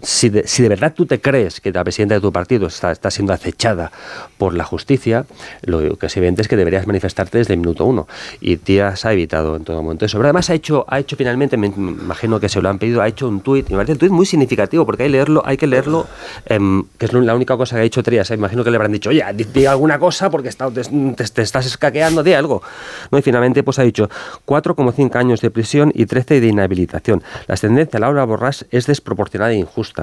si 0.03 0.29
de, 0.29 0.47
si 0.47 0.63
de, 0.63 0.69
verdad 0.69 0.93
tú 0.95 1.07
te 1.07 1.21
crees 1.21 1.61
que 1.61 1.71
la 1.73 1.85
presidenta 1.85 2.17
de 2.17 2.21
tu 2.21 2.33
partido 2.33 2.67
está, 2.67 2.91
está, 2.91 3.11
siendo 3.11 3.33
acechada 3.33 3.93
por 4.39 4.55
la 4.55 4.65
justicia, 4.65 5.25
lo 5.63 5.97
que 5.97 6.07
es 6.07 6.17
evidente 6.17 6.43
es 6.43 6.49
que 6.49 6.57
deberías 6.57 6.87
manifestarte 6.87 7.39
desde 7.39 7.55
el 7.55 7.61
minuto 7.61 7.85
uno. 7.85 8.09
Y 8.41 8.57
Tías 8.57 9.05
ha 9.05 9.13
evitado 9.13 9.57
en 9.57 9.65
todo 9.65 9.83
momento 9.83 10.05
eso. 10.05 10.19
Pero 10.19 10.27
además 10.27 10.51
ha 10.51 10.55
hecho, 10.55 10.85
ha 10.89 10.99
hecho 10.99 11.17
finalmente, 11.17 11.57
me 11.57 11.69
imagino 11.69 12.41
que 12.41 12.49
se 12.49 12.61
lo 12.61 12.69
han 12.69 12.79
pedido, 12.79 13.03
ha 13.03 13.09
hecho 13.09 13.29
un 13.29 13.41
tuit, 13.41 13.71
me 13.71 13.77
parece 13.77 13.93
un 13.93 13.99
tuit 13.99 14.13
muy 14.13 14.27
significativo, 14.27 14.85
porque 14.85 15.05
hay, 15.05 15.09
leerlo, 15.09 15.43
hay 15.47 15.57
que 15.57 15.67
leerlo, 15.67 16.07
em, 16.47 16.85
que 16.99 17.07
es 17.07 17.13
la 17.13 17.35
única 17.35 17.57
cosa 17.57 17.77
que 17.77 17.83
ha 17.83 17.85
hecho 17.85 18.03
Trias. 18.03 18.31
Me 18.31 18.37
imagino 18.37 18.65
que 18.65 18.71
le 18.71 18.77
habrán 18.77 18.93
dicho, 18.93 19.11
oye, 19.11 19.25
diga 19.53 19.71
alguna 19.71 19.99
cosa 19.99 20.29
porque 20.29 20.49
está, 20.49 20.71
te, 20.71 21.43
estás 21.43 21.67
escaqueando 21.67 22.23
de 22.23 22.35
algo. 22.35 22.63
¿No? 23.11 23.19
Y 23.19 23.23
finalmente 23.23 23.63
pues 23.63 23.79
ha 23.79 23.83
dicho 23.83 24.11
4,5 24.47 25.15
años 25.17 25.41
de 25.41 25.51
prisión 25.51 25.93
y 25.95 26.07
13 26.07 26.41
de 26.41 26.49
inhabilitación. 26.49 27.23
La 27.47 27.55
ascendencia 27.55 27.99
a 27.99 28.01
Laura 28.01 28.25
Borrás 28.25 28.67
es 28.71 28.87
desproporcionada 28.87 29.53
e 29.53 29.57
injusta 29.57 29.94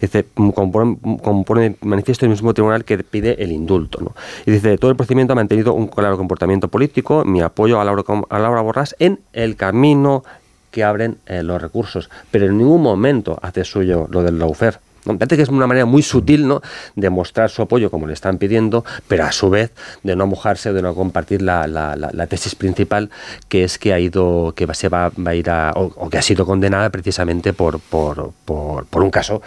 Dice, 0.00 0.26
compone, 0.54 1.76
manifiesto 1.82 2.24
el 2.24 2.30
mismo 2.30 2.54
tribunal 2.54 2.84
que 2.84 2.98
pide 2.98 3.42
el 3.42 3.52
indulto. 3.52 4.00
¿no? 4.00 4.14
Y 4.46 4.50
dice, 4.50 4.78
todo 4.78 4.90
el 4.90 4.96
procedimiento 4.96 5.32
ha 5.32 5.36
mantenido 5.36 5.72
un 5.74 5.88
claro 5.88 6.16
comportamiento 6.16 6.68
político, 6.68 7.24
mi 7.24 7.40
apoyo 7.40 7.80
a 7.80 7.84
Laura, 7.84 8.04
a 8.28 8.62
Borrás 8.62 8.94
en 8.98 9.20
el 9.32 9.56
camino 9.56 10.24
que 10.70 10.82
abren 10.82 11.18
eh, 11.26 11.42
los 11.42 11.62
recursos, 11.62 12.10
pero 12.30 12.46
en 12.46 12.58
ningún 12.58 12.82
momento 12.82 13.38
hace 13.42 13.64
suyo 13.64 14.08
lo 14.10 14.22
del 14.22 14.38
lawfare. 14.38 14.78
Me 15.06 15.16
parece 15.16 15.36
que 15.36 15.42
es 15.42 15.48
una 15.48 15.66
manera 15.66 15.86
muy 15.86 16.02
sutil 16.02 16.46
¿no? 16.46 16.62
de 16.94 17.10
mostrar 17.10 17.50
su 17.50 17.62
apoyo, 17.62 17.90
como 17.90 18.06
le 18.06 18.12
están 18.12 18.38
pidiendo, 18.38 18.84
pero 19.08 19.24
a 19.24 19.32
su 19.32 19.50
vez 19.50 19.72
de 20.02 20.16
no 20.16 20.26
mojarse, 20.26 20.72
de 20.72 20.82
no 20.82 20.94
compartir 20.94 21.42
la, 21.42 21.66
la, 21.66 22.26
tesis 22.26 22.54
principal, 22.54 23.10
que 23.48 23.64
es 23.64 23.78
que 23.78 23.92
ha 23.92 24.00
ido, 24.00 24.54
que 24.56 24.66
se 24.74 24.88
va, 24.88 25.12
a 25.24 25.34
ir 25.34 25.50
a, 25.50 25.72
o, 25.74 26.08
que 26.08 26.18
ha 26.18 26.22
sido 26.22 26.46
condenada 26.46 26.90
precisamente 26.90 27.52
por, 27.52 27.80
por, 27.80 28.32
por, 28.44 29.02
un 29.02 29.10
caso 29.10 29.42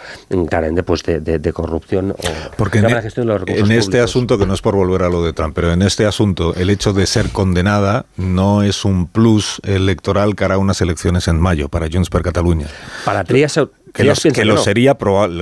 claramente 0.48 0.82
pues, 0.82 1.02
de, 1.02 1.20
de, 1.20 1.52
corrupción 1.52 2.12
o 2.12 2.16
Porque 2.56 2.78
en, 2.78 2.86
e- 2.86 3.58
en 3.58 3.72
este 3.72 4.00
asunto, 4.00 4.38
que 4.38 4.46
no 4.46 4.54
es 4.54 4.62
por 4.62 4.76
volver 4.76 5.02
a 5.02 5.08
lo 5.08 5.24
de 5.24 5.32
Trump, 5.32 5.54
pero 5.54 5.72
en 5.72 5.82
este 5.82 6.06
asunto 6.06 6.54
el 6.54 6.70
hecho 6.70 6.92
de 6.92 7.06
ser 7.06 7.30
condenada 7.30 8.06
no 8.16 8.62
es 8.62 8.84
un 8.84 9.06
plus 9.06 9.60
electoral 9.64 10.34
cara 10.34 10.54
a 10.54 10.58
unas 10.58 10.80
elecciones 10.80 11.28
en 11.28 11.40
mayo 11.40 11.68
para 11.68 11.88
Junts 11.90 12.10
per 12.10 12.22
Catalunya. 12.22 12.66
Para 13.04 13.24
Trias 13.24 13.58
que, 13.98 14.44
lo, 14.44 14.56
sería, 14.56 14.96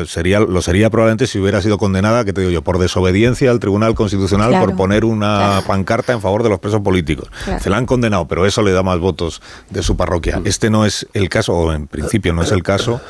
sería, 0.07 0.40
lo 0.40 0.62
sería 0.62 0.90
probablemente 0.90 1.27
si 1.27 1.38
hubiera 1.38 1.61
sido 1.61 1.79
condenada, 1.79 2.25
que 2.25 2.33
te 2.33 2.40
digo 2.40 2.51
yo, 2.51 2.62
por 2.62 2.79
desobediencia 2.79 3.51
al 3.51 3.61
Tribunal 3.61 3.95
Constitucional 3.95 4.59
por 4.59 4.75
poner 4.75 5.05
una 5.05 5.62
pancarta 5.67 6.13
en 6.13 6.21
favor 6.21 6.42
de 6.42 6.48
los 6.48 6.59
presos 6.59 6.81
políticos. 6.81 7.29
Se 7.61 7.71
la 7.71 7.77
han 7.77 7.87
condenado, 7.87 8.27
pero 8.27 8.46
eso 8.46 8.63
le 8.63 8.73
da 8.73 8.83
más 8.83 8.98
votos 8.98 9.42
de 9.71 9.83
su 9.83 9.96
parroquia. 9.96 10.40
Mm. 10.40 10.46
Este 10.46 10.71
no 10.71 10.85
es 10.85 11.07
el 11.13 11.29
caso, 11.29 11.54
o 11.54 11.73
en 11.73 11.87
principio 11.87 12.33
no 12.33 12.42
es 12.42 12.52
el 12.52 12.63
caso 12.63 13.00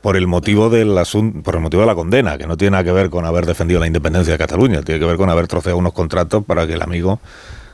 por 0.00 0.16
el 0.16 0.26
motivo 0.26 0.70
del 0.70 0.96
asunto, 0.98 1.42
por 1.42 1.54
el 1.54 1.60
motivo 1.60 1.82
de 1.82 1.86
la 1.86 1.94
condena, 1.94 2.38
que 2.38 2.46
no 2.46 2.56
tiene 2.56 2.72
nada 2.72 2.84
que 2.84 2.92
ver 2.92 3.10
con 3.10 3.24
haber 3.24 3.46
defendido 3.46 3.80
la 3.80 3.86
independencia 3.86 4.32
de 4.32 4.38
Cataluña, 4.38 4.82
tiene 4.82 5.00
que 5.00 5.06
ver 5.06 5.16
con 5.16 5.30
haber 5.30 5.46
troceado 5.48 5.78
unos 5.78 5.92
contratos 5.92 6.44
para 6.44 6.66
que 6.66 6.74
el 6.74 6.82
amigo 6.82 7.20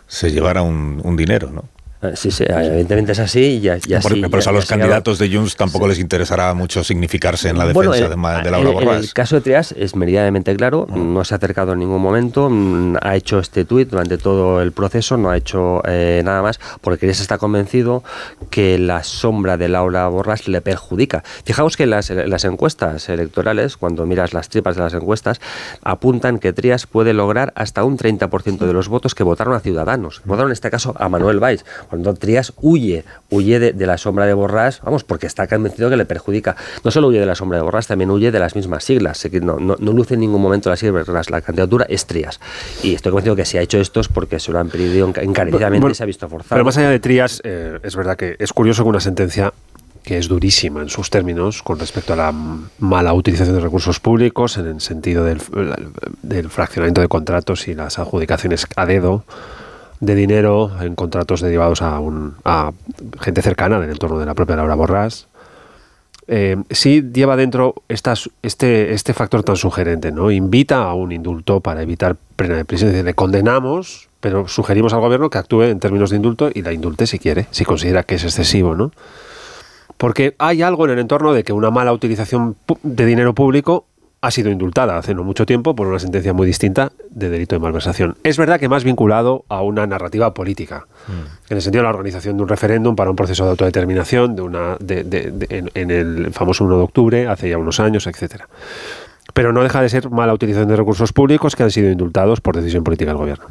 se 0.07 0.31
llevara 0.31 0.63
un, 0.63 1.01
un 1.03 1.17
dinero, 1.17 1.51
¿no? 1.51 1.65
Eh, 2.03 2.13
sí, 2.17 2.33
sí, 2.33 2.45
evidentemente 2.49 3.13
es 3.13 3.21
así. 3.21 3.61
Y, 3.63 3.69
así, 3.69 3.95
por, 4.29 4.39
eso 4.39 4.51
a 4.51 4.53
los 4.53 4.67
candidatos 4.67 5.19
de 5.19 5.33
Junts 5.33 5.55
tampoco 5.57 5.87
les 5.87 6.01
interesará 6.01 6.53
mucho 6.53 6.83
significarse 6.83 7.49
en 7.49 7.59
la 7.59 7.67
defensa 7.67 8.09
de, 8.09 8.51
Laura 8.51 8.71
Borràs. 8.71 8.99
El, 8.99 9.13
caso 9.13 9.37
de 9.37 9.43
Trias 9.43 9.73
es 9.79 9.95
meridianamente 9.95 10.55
claro, 10.57 10.87
no 10.91 11.25
se 11.25 11.35
ha 11.35 11.37
acercado 11.37 11.75
en 11.75 11.79
ningún 11.79 12.03
momento, 12.03 12.49
mm, 12.51 12.97
ha 13.01 13.15
hecho 13.15 13.39
este 13.39 13.65
tuit 13.65 13.89
durante 13.89 14.19
todo 14.19 14.61
el 14.61 14.73
proceso, 14.73 15.17
no 15.17 15.31
ha 15.31 15.37
hecho 15.37 15.81
eh, 15.87 16.23
nada 16.25 16.43
más, 16.43 16.59
porque 16.81 17.07
él 17.07 17.13
está 17.13 17.39
convencido 17.39 18.03
que 18.51 18.79
la 18.79 19.05
sombra 19.05 19.57
de 19.57 19.69
Laura 19.69 20.09
Borràs 20.11 20.49
le 20.49 20.61
perjudica. 20.61 21.23
Fijaos 21.45 21.77
que 21.77 21.87
las, 21.87 22.11
las 22.11 22.45
encuestas 22.45 23.09
electorales, 23.09 23.77
cuando 23.77 24.07
miras 24.07 24.33
las 24.33 24.49
tripas 24.49 24.75
de 24.75 24.83
las 24.83 24.95
encuestas, 24.95 25.41
apuntan 25.83 26.41
que 26.41 26.53
Trias 26.53 26.87
puede 26.87 27.13
lograr 27.13 27.53
hasta 27.55 27.85
un 27.85 27.97
30% 27.97 28.59
de 28.59 28.73
los 28.73 28.89
votos 28.89 29.15
que 29.15 29.23
votaron 29.23 29.55
a 29.55 29.61
Ciudadanos. 29.61 30.21
Votaron 30.25 30.51
en 30.51 30.55
este 30.55 30.71
caso 30.71 30.95
a 30.99 31.09
Manuel 31.09 31.39
Valls 31.39 31.65
cuando 31.93 32.15
Trias 32.15 32.55
huye, 32.63 33.05
huye 33.29 33.61
de, 33.61 33.87
la 33.87 33.99
sombra 33.99 34.25
de 34.25 34.33
Borrás, 34.33 34.81
vamos, 34.81 35.05
porque 35.05 35.27
está 35.27 35.47
convencido 35.47 35.91
que 35.91 35.99
le 35.99 36.07
perjudica. 36.07 36.57
No 36.83 36.91
solo 36.91 37.09
huye 37.09 37.21
de 37.21 37.27
la 37.27 37.35
sombra 37.35 37.59
de 37.59 37.65
Borrás, 37.65 37.87
también 37.87 38.11
huye 38.11 38.33
de 38.33 38.39
las 38.39 38.57
mismas 38.57 38.83
siglas. 38.83 39.23
No, 39.43 39.61
no, 39.61 39.77
no 39.79 39.93
luce 39.93 40.15
en 40.15 40.21
ningún 40.21 40.41
momento 40.41 40.71
las 40.71 40.79
siglas, 40.79 41.29
la 41.29 41.43
candidatura 41.43 41.85
es 41.91 42.07
Trias. 42.07 42.41
Y 42.83 42.95
estoy 42.95 43.13
convencido 43.13 43.37
que 43.37 43.45
si 43.45 43.59
ha 43.59 43.61
hecho 43.61 43.79
esto 43.79 44.01
es 44.01 44.09
porque 44.09 44.41
se 44.41 44.53
lo 44.53 44.59
han 44.59 44.71
pedido 44.71 45.07
encarecidamente 45.07 45.91
y 45.91 45.95
se 45.95 46.03
ha 46.03 46.07
visto 46.07 46.31
forzado. 46.31 46.55
Pero 46.55 46.65
más 46.65 46.79
allá 46.79 46.89
de 46.89 46.99
Trias, 46.99 47.43
eh, 47.45 47.79
es 47.83 47.95
verdad 47.95 48.17
que 48.17 48.37
es 48.39 48.55
curioso 48.55 48.85
que 48.85 48.89
una 48.89 49.01
sentencia 49.01 49.53
que 50.03 50.17
es 50.17 50.29
durísima 50.29 50.81
en 50.81 50.89
sus 50.89 51.11
términos 51.11 51.63
con 51.63 51.79
respecto 51.79 52.15
a 52.15 52.17
la 52.17 52.35
mala 52.79 53.13
utilización 53.13 53.55
de 53.55 53.61
recursos 53.61 54.01
públicos 54.01 54.57
en 54.57 54.67
el 54.67 54.81
sentido 54.81 55.25
del, 55.25 55.43
del 56.23 56.49
fraccionamiento 56.49 57.03
de 57.03 57.09
contratos 57.09 57.69
y 57.69 57.75
las 57.75 57.99
adjudicaciones 57.99 58.67
a 58.77 58.87
dedo 58.87 59.27
de 60.03 60.17
dinero 60.17 60.73
en 60.81 60.97
contratos 60.97 61.41
derivados 61.41 61.81
a, 61.81 62.01
un, 62.01 62.35
a 62.45 62.73
gente 63.21 63.41
cercana 63.41 63.77
en 63.77 63.85
el 63.85 63.91
entorno 63.91 64.19
de 64.19 64.27
la 64.27 64.35
propia 64.35 64.57
Laura 64.57 64.75
Borrás. 64.75 65.29
Eh, 66.27 66.57
sí 66.71 67.05
lleva 67.15 67.37
dentro 67.37 67.77
este, 67.89 68.93
este 68.93 69.15
factor 69.15 69.45
tan 69.45 69.57
sugerente, 69.57 70.11
¿no? 70.11 70.33
Invita 70.33 70.83
a 70.83 70.95
un 70.95 71.13
indulto 71.13 71.61
para 71.61 71.83
evitar 71.83 72.17
pena 72.35 72.57
de 72.57 72.65
prisión. 72.65 72.93
le 72.93 73.15
condenamos, 73.15 74.09
pero 74.19 74.49
sugerimos 74.49 74.93
al 74.93 75.01
gobierno 75.01 75.31
que 75.31 75.39
actúe 75.39 75.63
en 75.63 75.79
términos 75.79 76.11
de 76.11 76.17
indulto 76.17 76.51
y 76.53 76.63
la 76.63 76.73
indulte 76.73 77.07
si 77.07 77.21
quiere, 77.21 77.47
si 77.53 77.65
considera 77.65 78.03
que 78.03 78.17
es 78.17 78.25
excesivo, 78.25 78.75
¿no? 78.75 78.91
Porque 79.99 80.35
hay 80.39 80.63
algo 80.63 80.85
en 80.85 80.91
el 80.91 80.99
entorno 80.99 81.33
de 81.33 81.45
que 81.45 81.53
una 81.53 81.71
mala 81.71 81.93
utilización 81.93 82.57
de 82.83 83.07
dinero 83.07 83.35
público 83.35 83.87
ha 84.23 84.31
sido 84.31 84.51
indultada 84.51 84.97
hace 84.97 85.15
no 85.15 85.25
mucho 85.25 85.45
tiempo 85.45 85.75
por 85.75 85.89
una 85.89 85.99
sentencia 85.99 86.33
muy 86.33 86.47
distinta 86.47 86.93
de 87.11 87.29
delito 87.29 87.57
de 87.57 87.59
malversación. 87.59 88.17
Es 88.23 88.39
verdad 88.39 88.61
que 88.61 88.69
más 88.69 88.85
vinculado 88.85 89.45
a 89.49 89.63
una 89.63 89.85
narrativa 89.85 90.33
política, 90.33 90.87
mm. 91.09 91.51
en 91.51 91.57
el 91.57 91.61
sentido 91.61 91.83
de 91.83 91.89
la 91.89 91.91
organización 91.91 92.37
de 92.37 92.45
un 92.45 92.49
referéndum 92.49 92.95
para 92.95 93.11
un 93.11 93.17
proceso 93.17 93.45
de 93.45 93.51
autodeterminación 93.51 94.37
de 94.37 94.43
una, 94.43 94.77
en, 94.79 95.91
el 95.91 96.33
famoso 96.33 96.65
1 96.65 96.77
de 96.77 96.83
octubre, 96.83 97.27
hace 97.27 97.51
ya 97.51 97.59
unos 97.59 97.81
años, 97.81 98.07
etcétera. 98.07 98.49
Pero 99.35 99.53
no 99.53 99.65
deja 99.65 99.83
de 99.83 99.89
ser 99.89 100.09
mala 100.09 100.33
utilización 100.33 100.69
de 100.69 100.77
recursos 100.77 101.13
públicos 101.13 101.57
que 101.57 101.65
han 101.65 101.73
sido 101.73 101.91
indultados 101.91 102.41
por 102.41 102.55
decisión 102.55 102.85
política 102.85 103.11
del 103.11 103.19
gobierno. 103.19 103.47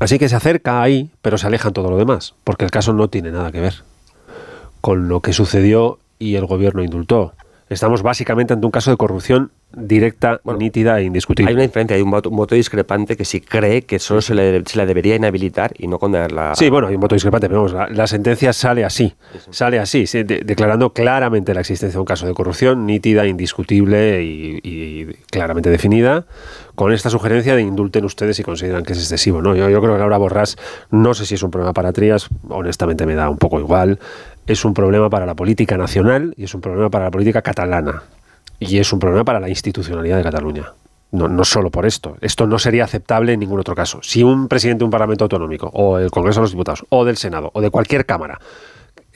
Así 0.00 0.18
que 0.18 0.28
se 0.28 0.34
acerca 0.34 0.82
ahí, 0.82 1.08
pero 1.22 1.38
se 1.38 1.46
aleja 1.46 1.68
en 1.68 1.74
todo 1.74 1.88
lo 1.88 1.96
demás, 1.96 2.34
porque 2.42 2.64
el 2.64 2.72
caso 2.72 2.92
no 2.92 3.08
tiene 3.08 3.30
nada 3.30 3.52
que 3.52 3.60
ver 3.60 3.74
con 4.80 5.08
lo 5.08 5.20
que 5.20 5.32
sucedió 5.32 5.98
y 6.18 6.34
el 6.34 6.46
gobierno 6.46 6.82
indultó. 6.82 7.34
Estamos 7.68 8.02
básicamente 8.02 8.54
ante 8.54 8.66
un 8.66 8.72
caso 8.72 8.90
de 8.90 8.96
corrupción 8.96 9.52
directa, 9.72 10.40
nítida 10.58 10.98
e 10.98 11.04
indiscutible. 11.04 11.50
Hay 11.50 11.54
una 11.54 11.62
diferencia, 11.62 11.94
hay 11.94 12.02
un 12.02 12.10
voto, 12.10 12.54
discrepante 12.54 13.16
que 13.16 13.24
sí 13.24 13.40
cree 13.40 13.82
que 13.82 13.98
solo 13.98 14.22
se 14.22 14.34
le, 14.34 14.62
se 14.64 14.86
debería 14.86 15.14
inhabilitar 15.14 15.72
y 15.76 15.86
no 15.86 15.98
condenarla. 15.98 16.54
Sí, 16.54 16.70
bueno, 16.70 16.88
hay 16.88 16.94
un 16.94 17.00
voto 17.00 17.14
discrepante, 17.14 17.48
pero 17.48 17.64
vamos, 17.64 17.90
la, 17.90 18.06
sentencia 18.06 18.52
sale 18.52 18.84
así, 18.84 19.14
sale 19.50 19.78
así, 19.78 20.04
declarando 20.24 20.92
claramente 20.92 21.52
la 21.52 21.60
existencia 21.60 21.96
de 21.96 22.00
un 22.00 22.06
caso 22.06 22.26
de 22.26 22.32
corrupción 22.32 22.86
nítida, 22.86 23.26
indiscutible 23.26 24.22
y, 24.22 25.06
claramente 25.30 25.68
definida, 25.68 26.24
con 26.74 26.92
esta 26.92 27.10
sugerencia 27.10 27.54
de 27.54 27.62
indulten 27.62 28.04
ustedes 28.04 28.36
si 28.36 28.42
consideran 28.42 28.84
que 28.84 28.94
es 28.94 28.98
excesivo. 28.98 29.42
¿no? 29.42 29.54
Yo, 29.54 29.68
yo 29.68 29.80
creo 29.80 29.94
que 29.94 29.98
Laura 29.98 30.16
Borrás, 30.16 30.56
no 30.90 31.12
sé 31.12 31.26
si 31.26 31.34
es 31.34 31.42
un 31.42 31.50
problema 31.50 31.74
para 31.74 31.92
Trías, 31.92 32.28
honestamente 32.48 33.04
me 33.04 33.14
da 33.14 33.28
un 33.28 33.36
poco 33.36 33.60
igual, 33.60 33.98
es 34.46 34.64
un 34.64 34.72
problema 34.72 35.10
para 35.10 35.26
la 35.26 35.34
política 35.34 35.76
nacional 35.76 36.32
y 36.38 36.44
es 36.44 36.54
un 36.54 36.62
problema 36.62 36.88
para 36.88 37.06
la 37.06 37.10
política 37.10 37.42
catalana 37.42 38.02
y 38.58 38.78
es 38.78 38.92
un 38.92 38.98
problema 38.98 39.24
para 39.24 39.40
la 39.40 39.48
institucionalidad 39.48 40.16
de 40.16 40.22
Cataluña. 40.22 40.72
No, 41.10 41.28
no 41.28 41.44
solo 41.44 41.70
por 41.70 41.86
esto. 41.86 42.16
Esto 42.20 42.46
no 42.46 42.58
sería 42.58 42.84
aceptable 42.84 43.32
en 43.32 43.40
ningún 43.40 43.60
otro 43.60 43.74
caso. 43.74 44.00
Si 44.02 44.22
un 44.22 44.46
presidente 44.46 44.80
de 44.80 44.84
un 44.84 44.90
Parlamento 44.90 45.24
autonómico, 45.24 45.70
o 45.72 45.98
el 45.98 46.10
Congreso 46.10 46.40
de 46.40 46.44
los 46.44 46.50
Diputados, 46.50 46.84
o 46.90 47.04
del 47.04 47.16
Senado, 47.16 47.50
o 47.54 47.60
de 47.62 47.70
cualquier 47.70 48.04
Cámara, 48.04 48.38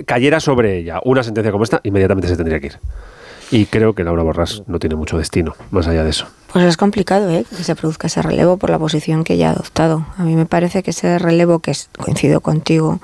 cayera 0.06 0.40
sobre 0.40 0.78
ella 0.78 1.00
una 1.04 1.22
sentencia 1.22 1.52
como 1.52 1.64
esta, 1.64 1.80
inmediatamente 1.84 2.28
se 2.28 2.36
tendría 2.36 2.60
que 2.60 2.68
ir. 2.68 2.78
Y 3.50 3.66
creo 3.66 3.94
que 3.94 4.02
Laura 4.02 4.22
Borrás 4.22 4.62
no 4.66 4.78
tiene 4.78 4.96
mucho 4.96 5.18
destino, 5.18 5.54
más 5.70 5.86
allá 5.86 6.04
de 6.04 6.10
eso. 6.10 6.26
Pues 6.50 6.64
es 6.64 6.78
complicado 6.78 7.30
¿eh? 7.30 7.44
que 7.48 7.62
se 7.62 7.76
produzca 7.76 8.06
ese 8.06 8.22
relevo 8.22 8.56
por 8.56 8.70
la 8.70 8.78
posición 8.78 9.24
que 9.24 9.34
ella 9.34 9.50
ha 9.50 9.52
adoptado. 9.52 10.06
A 10.16 10.22
mí 10.22 10.34
me 10.34 10.46
parece 10.46 10.82
que 10.82 10.92
ese 10.92 11.18
relevo, 11.18 11.58
que 11.58 11.76
coincido 11.98 12.40
contigo, 12.40 13.00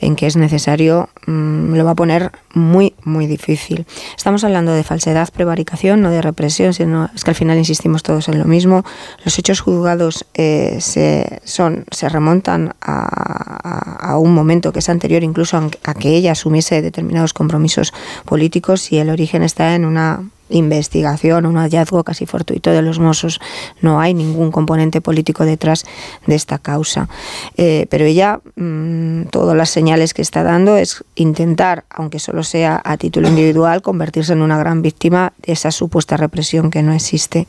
en 0.00 0.16
que 0.16 0.26
es 0.26 0.36
necesario, 0.36 1.08
mm, 1.26 1.74
lo 1.74 1.84
va 1.84 1.92
a 1.92 1.94
poner 1.94 2.32
muy, 2.52 2.94
muy 3.04 3.26
difícil. 3.26 3.86
Estamos 4.16 4.44
hablando 4.44 4.72
de 4.72 4.82
falsedad, 4.82 5.28
prevaricación, 5.32 6.00
no 6.02 6.10
de 6.10 6.22
represión, 6.22 6.74
sino 6.74 7.10
es 7.14 7.24
que 7.24 7.30
al 7.30 7.36
final 7.36 7.58
insistimos 7.58 8.02
todos 8.02 8.28
en 8.28 8.38
lo 8.38 8.44
mismo. 8.44 8.84
Los 9.24 9.38
hechos 9.38 9.60
juzgados 9.60 10.26
eh, 10.34 10.78
se, 10.80 11.40
son, 11.44 11.84
se 11.90 12.08
remontan 12.08 12.74
a, 12.80 14.12
a, 14.12 14.18
un 14.18 14.34
momento 14.34 14.72
que 14.72 14.80
es 14.80 14.88
anterior 14.88 15.22
incluso 15.22 15.56
a 15.84 15.94
que 15.94 16.16
ella 16.16 16.32
asumiese 16.32 16.82
determinados 16.82 17.32
compromisos 17.32 17.92
políticos 18.24 18.92
y 18.92 18.98
el 18.98 19.10
origen 19.10 19.42
está 19.42 19.74
en 19.74 19.84
una 19.84 20.22
investigación, 20.48 21.46
un 21.46 21.56
hallazgo 21.56 22.04
casi 22.04 22.26
fortuito 22.26 22.70
de 22.70 22.82
los 22.82 22.98
Mossos. 22.98 23.40
No 23.80 24.00
hay 24.00 24.14
ningún 24.14 24.50
componente 24.50 25.00
político 25.00 25.44
detrás 25.44 25.84
de 26.26 26.34
esta 26.34 26.58
causa. 26.58 27.08
Eh, 27.56 27.86
pero 27.90 28.04
ella, 28.04 28.40
mm, 28.56 29.24
todas 29.30 29.56
las 29.56 29.70
señales 29.70 30.14
que 30.14 30.22
está 30.22 30.42
dando 30.42 30.76
es 30.76 31.04
intentar, 31.14 31.84
aunque 31.90 32.18
solo 32.18 32.42
sea 32.42 32.80
a 32.84 32.96
título 32.96 33.28
individual, 33.28 33.82
convertirse 33.82 34.32
en 34.32 34.42
una 34.42 34.58
gran 34.58 34.82
víctima 34.82 35.32
de 35.44 35.52
esa 35.52 35.70
supuesta 35.70 36.16
represión 36.16 36.70
que 36.70 36.82
no 36.82 36.92
existe. 36.92 37.46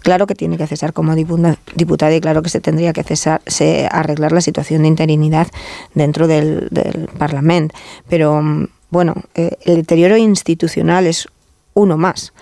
Claro 0.00 0.26
que 0.26 0.34
tiene 0.34 0.56
que 0.56 0.66
cesar 0.66 0.92
como 0.92 1.14
diputada 1.14 2.14
y 2.14 2.20
claro 2.20 2.42
que 2.42 2.48
se 2.48 2.60
tendría 2.60 2.92
que 2.92 3.02
cesar, 3.02 3.42
se, 3.46 3.88
arreglar 3.90 4.32
la 4.32 4.40
situación 4.40 4.82
de 4.82 4.88
interinidad 4.88 5.48
dentro 5.94 6.26
del, 6.26 6.70
Parlamento. 7.18 7.74
Pero 8.08 8.40
mm, 8.42 8.66
bueno, 8.90 9.14
eh, 9.34 9.56
el 9.64 9.76
deterioro 9.76 10.16
institucional 10.16 11.06
es 11.06 11.28
uno 11.76 11.96
más. 11.96 12.32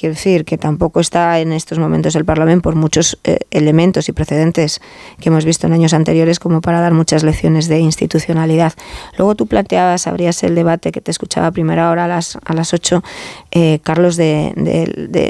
Quiero 0.00 0.14
decir 0.14 0.46
que 0.46 0.56
tampoco 0.56 1.00
está 1.00 1.40
en 1.40 1.52
estos 1.52 1.78
momentos 1.78 2.16
el 2.16 2.24
Parlamento 2.24 2.62
por 2.62 2.74
muchos 2.74 3.18
eh, 3.22 3.40
elementos 3.50 4.08
y 4.08 4.12
precedentes 4.12 4.80
que 5.20 5.28
hemos 5.28 5.44
visto 5.44 5.66
en 5.66 5.74
años 5.74 5.92
anteriores 5.92 6.38
como 6.38 6.62
para 6.62 6.80
dar 6.80 6.94
muchas 6.94 7.22
lecciones 7.22 7.68
de 7.68 7.80
institucionalidad. 7.80 8.72
Luego 9.18 9.34
tú 9.34 9.46
planteabas, 9.46 10.06
abrías 10.06 10.42
el 10.42 10.54
debate 10.54 10.90
que 10.90 11.02
te 11.02 11.10
escuchaba 11.10 11.48
a 11.48 11.52
primera 11.52 11.90
hora 11.90 12.06
a 12.06 12.08
las, 12.08 12.38
a 12.46 12.54
las 12.54 12.72
8, 12.72 13.04
eh, 13.50 13.80
Carlos, 13.82 14.16
de, 14.16 14.54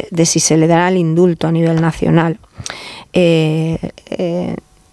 de, 0.08 0.26
si 0.26 0.38
se 0.38 0.56
le 0.56 0.68
dará 0.68 0.88
el 0.88 0.98
indulto 0.98 1.48
a 1.48 1.52
nivel 1.52 1.80
nacional. 1.80 2.38
Eh, 3.12 3.76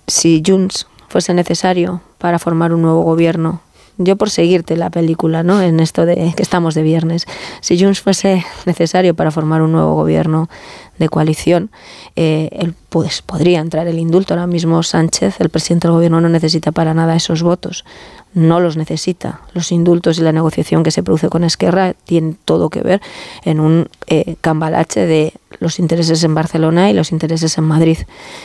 si 0.07 0.41
Junts 0.43 0.87
fuese 1.07 1.35
necesario 1.35 2.01
para 2.17 2.39
formar 2.39 2.73
un 2.73 2.81
nuevo 2.81 3.03
gobierno 3.03 3.61
yo 3.97 4.15
por 4.15 4.29
seguirte 4.29 4.77
la 4.77 4.89
película, 4.89 5.43
¿no? 5.43 5.61
En 5.61 5.79
esto 5.79 6.05
de 6.05 6.33
que 6.35 6.43
estamos 6.43 6.75
de 6.75 6.83
viernes. 6.83 7.25
Si 7.61 7.79
Junts 7.79 8.01
fuese 8.01 8.45
necesario 8.65 9.15
para 9.15 9.31
formar 9.31 9.61
un 9.61 9.71
nuevo 9.71 9.95
gobierno 9.95 10.49
de 10.97 11.09
coalición, 11.09 11.69
eh, 12.15 12.71
pues, 12.89 13.21
podría 13.21 13.59
entrar 13.59 13.87
el 13.87 13.99
indulto. 13.99 14.33
Ahora 14.33 14.47
mismo 14.47 14.81
Sánchez, 14.83 15.39
el 15.39 15.49
presidente 15.49 15.87
del 15.87 15.95
gobierno, 15.95 16.21
no 16.21 16.29
necesita 16.29 16.71
para 16.71 16.93
nada 16.93 17.15
esos 17.15 17.43
votos. 17.43 17.85
No 18.33 18.59
los 18.59 18.77
necesita. 18.77 19.41
Los 19.53 19.71
indultos 19.71 20.19
y 20.19 20.21
la 20.21 20.31
negociación 20.31 20.83
que 20.83 20.91
se 20.91 21.03
produce 21.03 21.29
con 21.29 21.43
Esquerra 21.43 21.93
tienen 21.93 22.37
todo 22.45 22.69
que 22.69 22.81
ver 22.81 23.01
en 23.43 23.59
un 23.59 23.89
eh, 24.07 24.35
cambalache 24.41 25.05
de 25.05 25.33
los 25.59 25.79
intereses 25.79 26.23
en 26.23 26.33
Barcelona 26.35 26.89
y 26.89 26.93
los 26.93 27.11
intereses 27.11 27.57
en 27.57 27.63
Madrid. 27.63 27.97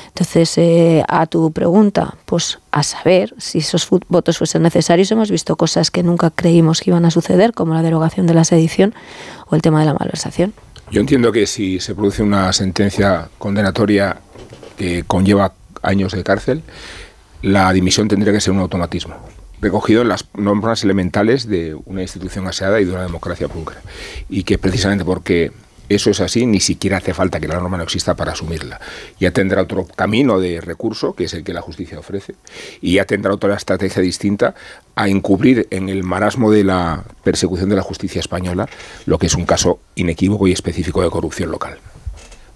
Entonces, 0.09 0.57
eh, 0.59 1.05
a 1.09 1.27
tu 1.27 1.53
pregunta, 1.53 2.15
pues 2.25 2.59
a 2.71 2.83
saber 2.83 3.35
si 3.39 3.59
esos 3.59 3.89
votos 4.09 4.39
fuesen 4.39 4.63
necesarios, 4.63 5.11
hemos 5.13 5.31
visto 5.31 5.57
cosas 5.57 5.91
que 5.91 6.03
nunca 6.03 6.31
creímos 6.31 6.81
que 6.81 6.91
iban 6.91 7.05
a 7.05 7.11
suceder, 7.11 7.53
como 7.53 7.75
la 7.75 7.83
derogación 7.83 8.27
de 8.27 8.35
la 8.35 8.45
sedición 8.45 8.95
o 9.49 9.57
el 9.57 9.63
tema 9.63 9.81
de 9.81 9.87
la 9.87 9.95
malversación. 9.95 10.55
Yo 10.91 11.01
entiendo 11.01 11.33
que 11.33 11.47
si 11.47 11.81
se 11.81 11.95
produce 11.95 12.23
una 12.23 12.53
sentencia 12.53 13.29
condenatoria 13.39 14.19
que 14.77 15.05
conlleva 15.05 15.53
años 15.83 16.13
de 16.13 16.23
cárcel, 16.23 16.63
la 17.41 17.73
dimisión 17.73 18.09
tendría 18.09 18.33
que 18.33 18.41
ser 18.41 18.53
un 18.53 18.61
automatismo 18.61 19.15
recogido 19.63 20.03
en 20.03 20.09
las 20.09 20.27
normas 20.35 20.83
elementales 20.83 21.47
de 21.47 21.75
una 21.87 22.03
institución 22.03 22.47
aseada 22.49 22.81
y 22.81 22.85
de 22.85 22.91
una 22.91 23.05
democracia 23.05 23.49
pública. 23.49 23.81
Y 24.29 24.43
que 24.43 24.59
precisamente 24.59 25.05
porque 25.05 25.53
eso 25.95 26.11
es 26.11 26.21
así, 26.21 26.47
ni 26.47 26.61
siquiera 26.61 26.99
hace 26.99 27.15
falta 27.15 27.41
que 27.41 27.49
la 27.49 27.55
norma 27.55 27.77
no 27.77 27.83
exista 27.85 28.15
para 28.15 28.33
asumirla. 28.33 28.81
Ya 29.19 29.31
tendrá 29.31 29.63
otro 29.63 29.87
camino 29.87 30.41
de 30.41 30.61
recurso, 30.61 31.15
que 31.15 31.25
es 31.25 31.35
el 31.35 31.45
que 31.45 31.53
la 31.53 31.61
justicia 31.61 31.99
ofrece, 31.99 32.35
y 32.81 32.95
ya 32.95 33.05
tendrá 33.05 33.33
otra 33.33 33.55
estrategia 33.55 34.03
distinta 34.03 34.55
a 34.95 35.09
encubrir 35.09 35.67
en 35.71 35.89
el 35.89 36.03
marasmo 36.03 36.51
de 36.51 36.65
la 36.65 37.05
persecución 37.25 37.69
de 37.69 37.77
la 37.77 37.83
justicia 37.83 38.21
española 38.21 38.69
lo 39.07 39.19
que 39.19 39.27
es 39.27 39.35
un 39.35 39.47
caso 39.47 39.81
inequívoco 39.95 40.47
y 40.47 40.53
específico 40.53 41.03
de 41.03 41.11
corrupción 41.11 41.51
local. 41.51 41.79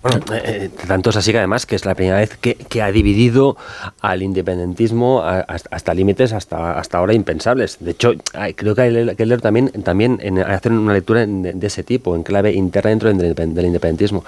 Bueno, 0.07 0.25
eh, 0.35 0.43
eh, 0.45 0.87
tanto 0.87 1.11
es 1.11 1.17
así 1.17 1.33
que 1.33 1.39
además 1.39 1.67
que 1.67 1.75
es 1.75 1.85
la 1.85 1.97
primera 1.97 2.19
vez 2.19 2.37
que, 2.37 2.83
ha 2.83 2.93
dividido 2.93 3.57
al 4.01 4.23
independentismo 4.23 5.21
hasta, 5.25 5.95
límites 5.95 6.33
hasta, 6.33 6.79
hasta 6.79 6.99
ahora 6.99 7.13
impensables. 7.13 7.79
De 7.81 7.91
hecho, 7.91 8.15
creo 8.55 8.77
que 8.77 8.83
hay 8.83 9.17
que 9.17 9.27
leer 9.27 9.41
también, 9.41 9.71
también 9.83 10.19
en, 10.23 10.39
hacer 10.39 10.71
una 10.71 10.93
lectura 10.93 11.27
de, 11.27 11.67
ese 11.67 11.83
tipo, 11.83 12.15
en 12.15 12.23
clave 12.23 12.53
interna 12.53 12.91
dentro 12.91 13.09
del, 13.13 13.67
independentismo. 13.67 14.25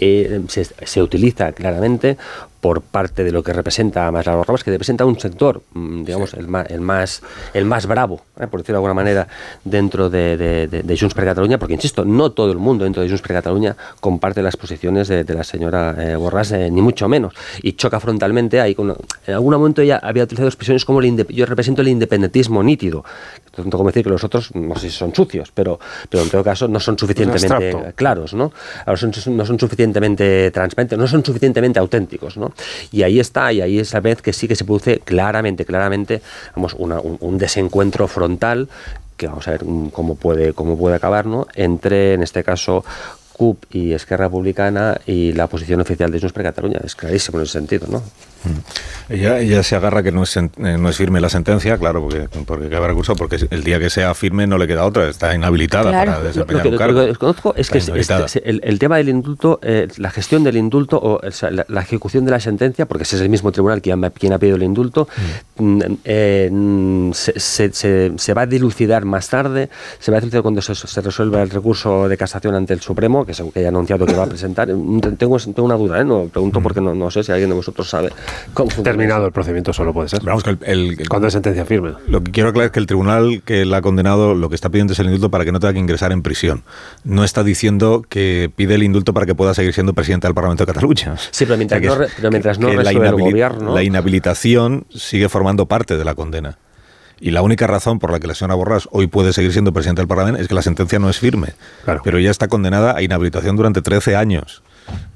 Eh, 0.00 0.40
se, 0.48 0.64
se, 0.64 1.02
utiliza 1.02 1.52
claramente 1.52 2.16
por 2.62 2.80
parte 2.80 3.24
de 3.24 3.32
lo 3.32 3.42
que 3.42 3.52
representa 3.52 4.08
más 4.12 4.24
las 4.24 4.46
Rabas, 4.46 4.62
que 4.62 4.70
representa 4.70 5.04
un 5.04 5.18
sector, 5.18 5.62
mm, 5.74 6.04
digamos, 6.04 6.32
el, 6.34 6.46
más, 6.46 6.70
el, 6.70 6.80
más, 6.80 7.20
el 7.52 7.64
más 7.64 7.86
bravo, 7.86 8.22
eh, 8.38 8.46
por 8.46 8.60
decirlo 8.60 8.74
de 8.74 8.78
alguna 8.78 8.94
manera, 8.94 9.26
dentro 9.64 10.08
de, 10.08 10.36
de, 10.68 10.96
Junts 10.96 11.12
per 11.12 11.24
Catalunya, 11.24 11.58
porque, 11.58 11.74
insisto, 11.74 12.04
no 12.04 12.30
todo 12.30 12.52
el 12.52 12.58
mundo 12.58 12.84
dentro 12.84 13.02
de 13.02 13.08
Junts 13.08 13.20
per 13.20 13.32
Catalunya 13.32 13.76
comparte 13.98 14.42
las 14.42 14.56
posiciones 14.56 15.08
de, 15.08 15.24
la 15.34 15.42
señora 15.42 15.96
eh, 15.98 16.16
Borràs, 16.16 16.52
eh, 16.52 16.70
ni 16.70 16.80
mucho 16.80 17.08
menos, 17.08 17.34
y 17.62 17.72
choca 17.72 17.98
frontalmente 17.98 18.60
ahí. 18.60 18.76
Con, 18.76 18.94
en 19.26 19.34
algún 19.34 19.54
momento 19.54 19.82
ella 19.82 19.98
había 20.00 20.22
utilizado 20.22 20.46
expresiones 20.46 20.84
como 20.84 21.00
el 21.00 21.26
yo 21.34 21.46
represento 21.46 21.82
el 21.82 21.88
independentismo 21.88 22.62
nítido, 22.62 23.04
tanto 23.50 23.76
como 23.76 23.90
decir 23.90 24.04
que 24.04 24.10
los 24.10 24.22
otros, 24.22 24.54
no 24.54 24.76
sé 24.76 24.88
si 24.88 24.96
son 24.96 25.12
sucios, 25.12 25.50
pero, 25.52 25.80
pero 26.08 26.22
en 26.22 26.30
todo 26.30 26.44
caso 26.44 26.68
no 26.68 26.78
son 26.78 26.96
suficientemente 26.96 27.92
claros, 27.96 28.34
¿no? 28.34 28.52
no 28.86 29.44
son 29.46 29.58
suficientemente 29.58 30.52
transparentes, 30.52 30.96
no 30.96 31.08
son 31.08 31.24
suficientemente 31.24 31.80
auténticos, 31.80 32.36
¿no? 32.36 32.51
Y 32.90 33.02
ahí 33.02 33.20
está, 33.20 33.52
y 33.52 33.60
ahí 33.60 33.78
es 33.78 33.92
la 33.92 34.00
vez 34.00 34.22
que 34.22 34.32
sí 34.32 34.48
que 34.48 34.56
se 34.56 34.64
produce 34.64 35.00
claramente, 35.00 35.64
claramente, 35.64 36.22
vamos, 36.54 36.74
un, 36.78 37.38
desencuentro 37.38 38.08
frontal 38.08 38.68
que 39.16 39.26
vamos 39.26 39.46
a 39.48 39.52
ver 39.52 39.64
cómo 39.92 40.14
puede, 40.16 40.52
cómo 40.52 40.76
puede 40.76 40.96
acabar, 40.96 41.26
¿no? 41.26 41.46
Entre, 41.54 42.14
en 42.14 42.22
este 42.22 42.42
caso, 42.42 42.84
CUP 43.32 43.64
y 43.74 43.92
Esquerra 43.92 44.26
Republicana 44.26 45.00
y 45.06 45.32
la 45.32 45.46
posición 45.46 45.80
oficial 45.80 46.10
de 46.10 46.20
Junts 46.20 46.32
per 46.32 46.42
Cataluña. 46.42 46.80
Es 46.84 46.94
clarísimo 46.94 47.38
en 47.38 47.44
ese 47.44 47.52
sentido, 47.52 47.86
¿no? 47.88 48.02
Mm. 48.44 49.12
Ella, 49.12 49.38
ella 49.40 49.62
se 49.62 49.76
agarra 49.76 50.02
que 50.02 50.12
no 50.12 50.22
es, 50.22 50.36
eh, 50.36 50.48
no 50.56 50.88
es 50.88 50.96
firme 50.96 51.20
la 51.20 51.28
sentencia, 51.28 51.76
claro, 51.76 52.00
porque, 52.00 52.28
porque 52.46 52.68
recurso, 52.68 53.14
porque 53.14 53.36
el 53.50 53.64
día 53.64 53.78
que 53.78 53.90
sea 53.90 54.14
firme 54.14 54.46
no 54.46 54.58
le 54.58 54.66
queda 54.66 54.84
otra, 54.84 55.08
está 55.08 55.34
inhabilitada 55.34 55.90
para 55.90 56.20
desempeñar 56.20 56.66
un 56.66 56.76
cargo. 56.76 56.98
Lo 56.98 57.00
que 57.02 57.08
desconozco 57.08 57.54
es 57.56 57.70
que 57.70 57.78
el, 58.44 58.78
tema 58.78 58.96
del 58.96 59.08
indulto, 59.08 59.60
eh, 59.62 59.88
la 59.96 60.10
gestión 60.10 60.44
del 60.44 60.56
indulto 60.56 60.98
o 60.98 61.20
la, 61.68 61.80
ejecución 61.82 62.24
de 62.24 62.30
la 62.30 62.40
sentencia, 62.40 62.86
porque 62.86 63.02
ese 63.02 63.16
es 63.16 63.22
el 63.22 63.28
mismo 63.28 63.52
tribunal 63.52 63.82
quien, 63.82 64.00
quien 64.18 64.32
ha 64.32 64.38
pedido 64.38 64.56
el 64.56 64.62
indulto, 64.62 65.08
mm. 65.58 65.62
Mm, 65.62 65.80
eh, 66.04 67.10
se, 67.12 67.72
se, 67.72 68.34
va 68.34 68.42
a 68.42 68.46
dilucidar 68.46 69.04
más 69.04 69.28
tarde, 69.28 69.68
se 69.98 70.10
va 70.10 70.18
a 70.18 70.20
dilucidar 70.20 70.42
cuando 70.42 70.62
se, 70.62 71.00
resuelva 71.00 71.42
el 71.42 71.50
recurso 71.50 72.08
de 72.08 72.16
casación 72.16 72.54
ante 72.54 72.72
el 72.74 72.80
Supremo, 72.80 73.26
que 73.26 73.32
que 73.52 73.60
haya 73.60 73.68
anunciado 73.68 74.06
que 74.06 74.14
va 74.14 74.24
a 74.24 74.26
presentar. 74.26 74.68
Tengo, 74.68 75.38
tengo 75.38 75.64
una 75.64 75.74
duda, 75.74 76.00
¿eh? 76.00 76.04
no 76.04 76.26
pregunto 76.26 76.60
porque 76.60 76.80
no, 76.80 76.94
no 76.94 77.10
sé 77.10 77.22
si 77.22 77.32
alguien 77.32 77.50
de 77.50 77.56
vosotros 77.56 77.88
sabe. 77.88 78.10
Terminado 78.82 79.26
el 79.26 79.32
procedimiento 79.32 79.72
solo 79.72 79.92
puede 79.92 80.08
ser. 80.08 80.22
Vamos, 80.22 80.42
que 80.42 80.56
el, 80.64 81.08
Cuando 81.08 81.28
es 81.28 81.32
sentencia 81.32 81.64
firme. 81.64 81.92
Lo 82.08 82.22
que 82.22 82.30
quiero 82.32 82.50
aclarar 82.50 82.66
es 82.66 82.72
que 82.72 82.80
el 82.80 82.86
tribunal 82.86 83.42
que 83.44 83.64
la 83.64 83.78
ha 83.78 83.82
condenado 83.82 84.34
lo 84.34 84.48
que 84.48 84.54
está 84.54 84.68
pidiendo 84.68 84.92
es 84.92 84.98
el 84.98 85.06
indulto 85.06 85.30
para 85.30 85.44
que 85.44 85.52
no 85.52 85.60
tenga 85.60 85.72
que 85.72 85.78
ingresar 85.78 86.12
en 86.12 86.22
prisión. 86.22 86.62
No 87.04 87.24
está 87.24 87.42
diciendo 87.44 88.04
que 88.08 88.50
pide 88.54 88.74
el 88.74 88.82
indulto 88.82 89.14
para 89.14 89.26
que 89.26 89.34
pueda 89.34 89.54
seguir 89.54 89.72
siendo 89.74 89.94
presidente 89.94 90.26
del 90.26 90.34
Parlamento 90.34 90.64
de 90.64 90.72
Cataluña. 90.72 91.16
Sí, 91.30 91.44
pero 91.44 91.56
mientras 91.56 91.82
no, 91.82 91.96
pero 92.16 92.30
mientras 92.30 92.58
no 92.58 92.72
la, 92.72 92.90
el 92.90 93.12
gobierno... 93.12 93.74
la 93.74 93.82
inhabilitación 93.82 94.86
sigue 94.90 95.28
formando 95.28 95.66
parte 95.66 95.96
de 95.96 96.04
la 96.04 96.14
condena. 96.14 96.58
Y 97.20 97.30
la 97.30 97.42
única 97.42 97.68
razón 97.68 98.00
por 98.00 98.10
la 98.10 98.18
que 98.18 98.26
la 98.26 98.34
señora 98.34 98.56
Borras 98.56 98.88
hoy 98.90 99.06
puede 99.06 99.32
seguir 99.32 99.52
siendo 99.52 99.72
presidente 99.72 100.00
del 100.00 100.08
Parlamento 100.08 100.40
es 100.40 100.48
que 100.48 100.54
la 100.54 100.62
sentencia 100.62 100.98
no 100.98 101.08
es 101.08 101.18
firme. 101.18 101.54
Claro. 101.84 102.00
Pero 102.02 102.18
ella 102.18 102.32
está 102.32 102.48
condenada 102.48 102.96
a 102.96 103.02
inhabilitación 103.02 103.54
durante 103.54 103.80
13 103.80 104.16
años 104.16 104.62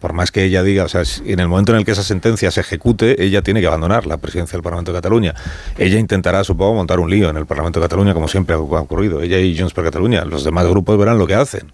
por 0.01 0.13
más 0.13 0.31
que 0.31 0.45
ella 0.45 0.63
diga, 0.63 0.85
o 0.85 0.89
sea, 0.89 1.03
en 1.25 1.41
el 1.41 1.49
momento 1.49 1.73
en 1.73 1.79
el 1.79 1.85
que 1.85 1.93
esa 1.93 2.03
sentencia 2.03 2.51
se 2.51 2.61
ejecute, 2.61 3.23
ella 3.23 3.43
tiene 3.43 3.61
que 3.61 3.67
abandonar 3.67 4.07
la 4.07 4.19
presidencia 4.19 4.57
del 4.57 4.63
Parlamento 4.63 4.93
de 4.93 4.99
Cataluña. 4.99 5.35
Ella 5.79 5.99
intentará, 5.99 6.45
supongo, 6.45 6.75
montar 6.75 7.01
un 7.01 7.11
lío 7.11 7.31
en 7.31 7.37
el 7.37 7.47
Parlamento 7.47 7.81
de 7.81 7.85
Cataluña, 7.85 8.15
como 8.15 8.29
siempre 8.29 8.55
ha 8.55 8.59
ocurrido. 8.59 9.21
Ella 9.21 9.39
y 9.39 9.59
Junts 9.59 9.75
per 9.75 9.85
Cataluña. 9.85 10.25
Los 10.25 10.45
demás 10.45 10.67
grupos 10.67 10.99
verán 10.99 11.19
lo 11.19 11.27
que 11.27 11.35
hacen. 11.35 11.73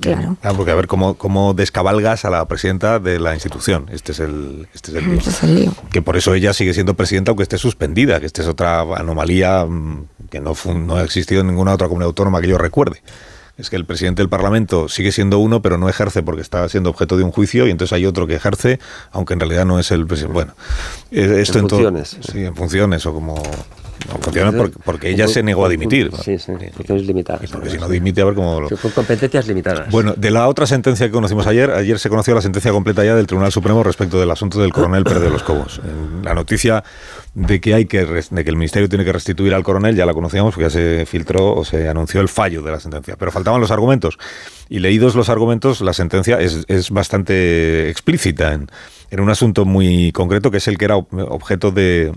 Claro. 0.00 0.36
Ah, 0.42 0.54
porque 0.56 0.70
a 0.70 0.74
ver 0.74 0.86
cómo, 0.86 1.14
cómo 1.14 1.52
descabalgas 1.52 2.24
a 2.24 2.30
la 2.30 2.46
presidenta 2.46 2.98
de 2.98 3.20
la 3.20 3.34
institución. 3.34 3.88
Este 3.92 4.12
es 4.12 4.20
el, 4.20 4.68
este 4.74 4.90
es 4.90 4.96
el, 4.96 5.18
este 5.18 5.46
lío. 5.46 5.74
Que 5.90 6.00
por 6.00 6.16
eso 6.16 6.34
ella 6.34 6.54
sigue 6.54 6.72
siendo 6.72 6.94
presidenta 6.94 7.30
aunque 7.30 7.42
esté 7.42 7.58
suspendida, 7.58 8.20
que 8.20 8.26
esta 8.26 8.40
es 8.40 8.48
otra 8.48 8.80
anomalía 8.80 9.66
mm, 9.66 10.06
que 10.30 10.40
no, 10.40 10.54
no 10.74 10.96
ha 10.96 11.04
existido 11.04 11.42
en 11.42 11.48
ninguna 11.48 11.74
otra 11.74 11.88
comunidad 11.88 12.08
autónoma 12.08 12.40
que 12.40 12.48
yo 12.48 12.56
recuerde 12.56 13.02
es 13.60 13.70
que 13.70 13.76
el 13.76 13.84
presidente 13.84 14.22
del 14.22 14.28
Parlamento 14.28 14.88
sigue 14.88 15.12
siendo 15.12 15.38
uno, 15.38 15.62
pero 15.62 15.78
no 15.78 15.88
ejerce 15.88 16.22
porque 16.22 16.42
está 16.42 16.68
siendo 16.68 16.90
objeto 16.90 17.16
de 17.16 17.24
un 17.24 17.30
juicio, 17.30 17.66
y 17.66 17.70
entonces 17.70 17.92
hay 17.92 18.06
otro 18.06 18.26
que 18.26 18.34
ejerce, 18.34 18.78
aunque 19.12 19.34
en 19.34 19.40
realidad 19.40 19.66
no 19.66 19.78
es 19.78 19.90
el 19.90 20.06
presidente. 20.06 20.34
Bueno, 20.34 20.54
eh, 21.10 21.38
esto 21.40 21.58
en, 21.58 21.68
funciones. 21.68 22.16
sí, 22.20 22.44
en 22.44 22.54
funciones, 22.54 23.04
o 23.06 23.12
como 23.12 23.42
porque, 24.84 25.10
ella 25.10 25.28
se 25.28 25.42
negó 25.42 25.66
a 25.66 25.68
dimitir. 25.68 26.10
Sí, 26.22 26.38
sí, 26.38 26.52
funciones 26.74 27.06
limitadas. 27.06 27.50
porque 27.50 27.70
si 27.70 27.78
no 27.78 27.88
dimite, 27.88 28.20
a 28.20 28.24
ver 28.24 28.34
cómo... 28.34 28.68
Con 28.68 28.90
competencias 28.90 29.46
limitadas. 29.46 29.90
Bueno, 29.90 30.14
de 30.16 30.30
la 30.30 30.48
otra 30.48 30.66
sentencia 30.66 31.06
que 31.06 31.12
conocimos 31.12 31.46
ayer, 31.46 31.70
ayer 31.70 31.98
se 31.98 32.08
conoció 32.08 32.34
la 32.34 32.42
sentencia 32.42 32.72
completa 32.72 33.04
ya 33.04 33.14
del 33.14 33.26
Tribunal 33.26 33.52
Supremo 33.52 33.82
respecto 33.82 34.18
del 34.18 34.30
asunto 34.30 34.60
del 34.60 34.72
coronel 34.72 35.04
Pérez 35.04 35.22
de 35.22 35.30
los 35.30 35.42
Cobos. 35.42 35.80
La 36.22 36.34
noticia 36.34 36.82
de 37.34 37.60
que 37.60 37.74
hay 37.74 37.86
que 37.86 38.04
de 38.04 38.44
que 38.44 38.50
el 38.50 38.56
ministerio 38.56 38.88
tiene 38.88 39.04
que 39.04 39.12
restituir 39.12 39.54
al 39.54 39.62
coronel 39.62 39.94
ya 39.94 40.04
la 40.04 40.14
conocíamos 40.14 40.54
porque 40.54 40.64
ya 40.64 40.70
se 40.70 41.06
filtró 41.06 41.54
o 41.54 41.64
se 41.64 41.88
anunció 41.88 42.20
el 42.20 42.28
fallo 42.28 42.62
de 42.62 42.72
la 42.72 42.80
sentencia. 42.80 43.16
Pero 43.16 43.30
faltaban 43.30 43.60
los 43.60 43.70
argumentos. 43.70 44.18
Y 44.68 44.80
leídos 44.80 45.14
los 45.14 45.28
argumentos 45.28 45.80
la 45.80 45.92
sentencia 45.92 46.40
es, 46.40 46.64
es 46.68 46.90
bastante 46.90 47.88
explícita 47.88 48.52
en, 48.54 48.68
en 49.10 49.20
un 49.20 49.30
asunto 49.30 49.64
muy 49.64 50.12
concreto 50.12 50.50
que 50.50 50.58
es 50.58 50.68
el 50.68 50.78
que 50.78 50.86
era 50.86 50.96
objeto 50.96 51.70
de 51.70 52.12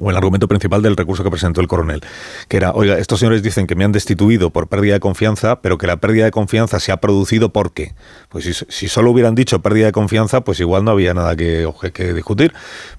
o 0.00 0.10
el 0.10 0.16
argumento 0.16 0.48
principal 0.48 0.82
del 0.82 0.96
recurso 0.96 1.24
que 1.24 1.30
presentó 1.30 1.60
el 1.60 1.68
coronel, 1.68 2.02
que 2.48 2.56
era, 2.56 2.72
oiga, 2.72 2.98
estos 2.98 3.20
señores 3.20 3.42
dicen 3.42 3.66
que 3.66 3.74
me 3.74 3.84
han 3.84 3.92
destituido 3.92 4.50
por 4.50 4.68
pérdida 4.68 4.94
de 4.94 5.00
confianza, 5.00 5.60
pero 5.60 5.78
que 5.78 5.86
la 5.86 5.96
pérdida 5.96 6.24
de 6.24 6.30
confianza 6.30 6.80
se 6.80 6.92
ha 6.92 6.98
producido 6.98 7.50
¿por 7.52 7.72
qué? 7.72 7.94
Pues 8.28 8.44
si, 8.44 8.52
si 8.52 8.88
solo 8.88 9.10
hubieran 9.10 9.34
dicho 9.34 9.60
pérdida 9.60 9.86
de 9.86 9.92
confianza, 9.92 10.42
pues 10.42 10.60
igual 10.60 10.84
no 10.84 10.90
había 10.90 11.14
nada 11.14 11.36
que, 11.36 11.68
que 11.92 12.12
discutir, 12.12 12.52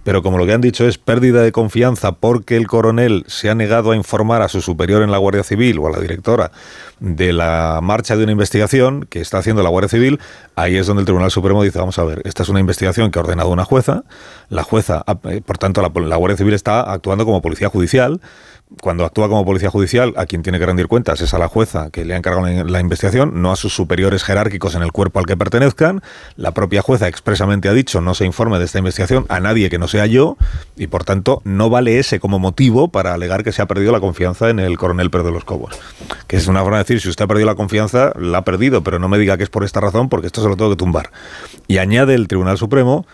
pero 0.04 0.24
como 0.24 0.38
lo 0.38 0.46
que 0.46 0.54
han 0.54 0.62
dicho 0.62 0.88
es 0.88 0.98
pérdida 0.98 1.42
de 1.42 1.52
confianza 1.52 2.14
porque 2.14 2.58
el 2.58 2.68
coronel 2.68 3.24
se 3.28 3.50
ha 3.50 3.56
negado 3.56 3.92
a 3.92 3.96
informar 3.96 4.42
a 4.42 4.50
su 4.50 4.62
superior 4.62 5.04
en 5.04 5.12
la 5.12 5.18
Guardia 5.18 5.44
Civil 5.44 5.80
o 5.80 5.88
a 5.88 5.92
la 5.92 6.00
directora 6.00 6.52
de 7.00 7.34
la 7.34 7.80
marcha 7.82 8.16
de 8.16 8.24
una 8.24 8.32
investigación 8.32 9.06
que 9.10 9.22
está 9.22 9.38
haciendo 9.38 9.62
la 9.62 9.70
Guardia 9.70 9.90
Civil, 9.90 10.20
ahí 10.56 10.78
es 10.78 10.88
donde 10.88 11.02
el 11.02 11.06
Tribunal 11.06 11.32
Supremo 11.32 11.64
dice, 11.64 11.80
vamos 11.80 12.00
a 12.00 12.04
ver, 12.04 12.22
esta 12.26 12.44
es 12.44 12.50
una 12.50 12.60
investigación 12.60 13.12
que 13.12 13.20
ha 13.20 13.22
ordenado 13.22 13.50
una 13.50 13.66
jueza, 13.66 14.04
la 14.50 14.64
jueza, 14.64 15.04
eh, 15.30 15.42
por 15.46 15.58
tanto, 15.58 15.82
la 15.82 16.16
Guardia 16.16 16.38
Civil 16.38 16.54
está 16.54 16.87
actuando 16.92 17.26
como 17.26 17.42
policía 17.42 17.70
judicial, 17.70 18.22
cuando 18.82 19.06
actúa 19.06 19.30
como 19.30 19.46
policía 19.46 19.70
judicial, 19.70 20.14
a 20.18 20.26
quien 20.26 20.44
tiene 20.44 20.60
que 20.60 20.66
rendir 20.66 20.88
cuentas 20.88 21.22
es 21.22 21.34
a 21.34 21.38
la 21.38 21.48
jueza 21.48 21.90
que 21.90 22.04
le 22.04 22.14
ha 22.14 22.18
encargado 22.18 22.46
la 22.46 22.82
investigación, 22.82 23.42
no 23.42 23.52
a 23.52 23.56
sus 23.56 23.74
superiores 23.74 24.24
jerárquicos 24.24 24.76
en 24.76 24.82
el 24.82 24.92
cuerpo 24.92 25.20
al 25.20 25.26
que 25.26 25.38
pertenezcan. 25.38 26.02
La 26.36 26.52
propia 26.52 26.82
jueza 26.82 27.08
expresamente 27.08 27.70
ha 27.70 27.74
dicho 27.74 28.02
no 28.02 28.14
se 28.14 28.26
informe 28.26 28.60
de 28.60 28.66
esta 28.66 28.80
investigación 28.80 29.26
a 29.30 29.40
nadie 29.40 29.70
que 29.70 29.78
no 29.78 29.88
sea 29.88 30.06
yo 30.06 30.38
y 30.76 30.88
por 30.88 31.06
tanto 31.06 31.42
no 31.46 31.70
vale 31.70 31.98
ese 31.98 32.20
como 32.20 32.40
motivo 32.40 32.90
para 32.90 33.14
alegar 33.14 33.46
que 33.46 33.54
se 33.54 33.62
ha 33.62 33.68
perdido 33.68 33.94
la 33.94 34.02
confianza 34.02 34.50
en 34.50 34.60
el 34.60 34.78
coronel 34.78 35.10
Pedro 35.10 35.28
de 35.28 35.32
los 35.32 35.46
Cobos. 35.46 35.74
Que 36.28 36.36
es 36.36 36.48
una 36.48 36.62
forma 36.62 36.78
de 36.78 36.84
decir, 36.84 37.00
si 37.00 37.08
usted 37.08 37.24
ha 37.24 37.28
perdido 37.28 37.48
la 37.48 37.56
confianza, 37.56 38.12
la 38.20 38.40
ha 38.40 38.44
perdido, 38.44 38.84
pero 38.84 39.00
no 39.00 39.08
me 39.08 39.18
diga 39.18 39.38
que 39.38 39.44
es 39.44 39.50
por 39.50 39.64
esta 39.64 39.80
razón 39.80 40.10
porque 40.10 40.28
esto 40.28 40.42
se 40.42 40.50
lo 40.50 40.58
tengo 40.58 40.72
que 40.72 40.78
tumbar. 40.78 41.12
Y 41.68 41.78
añade 41.78 42.16
el 42.16 42.28
Tribunal 42.28 42.58
Supremo 42.58 43.06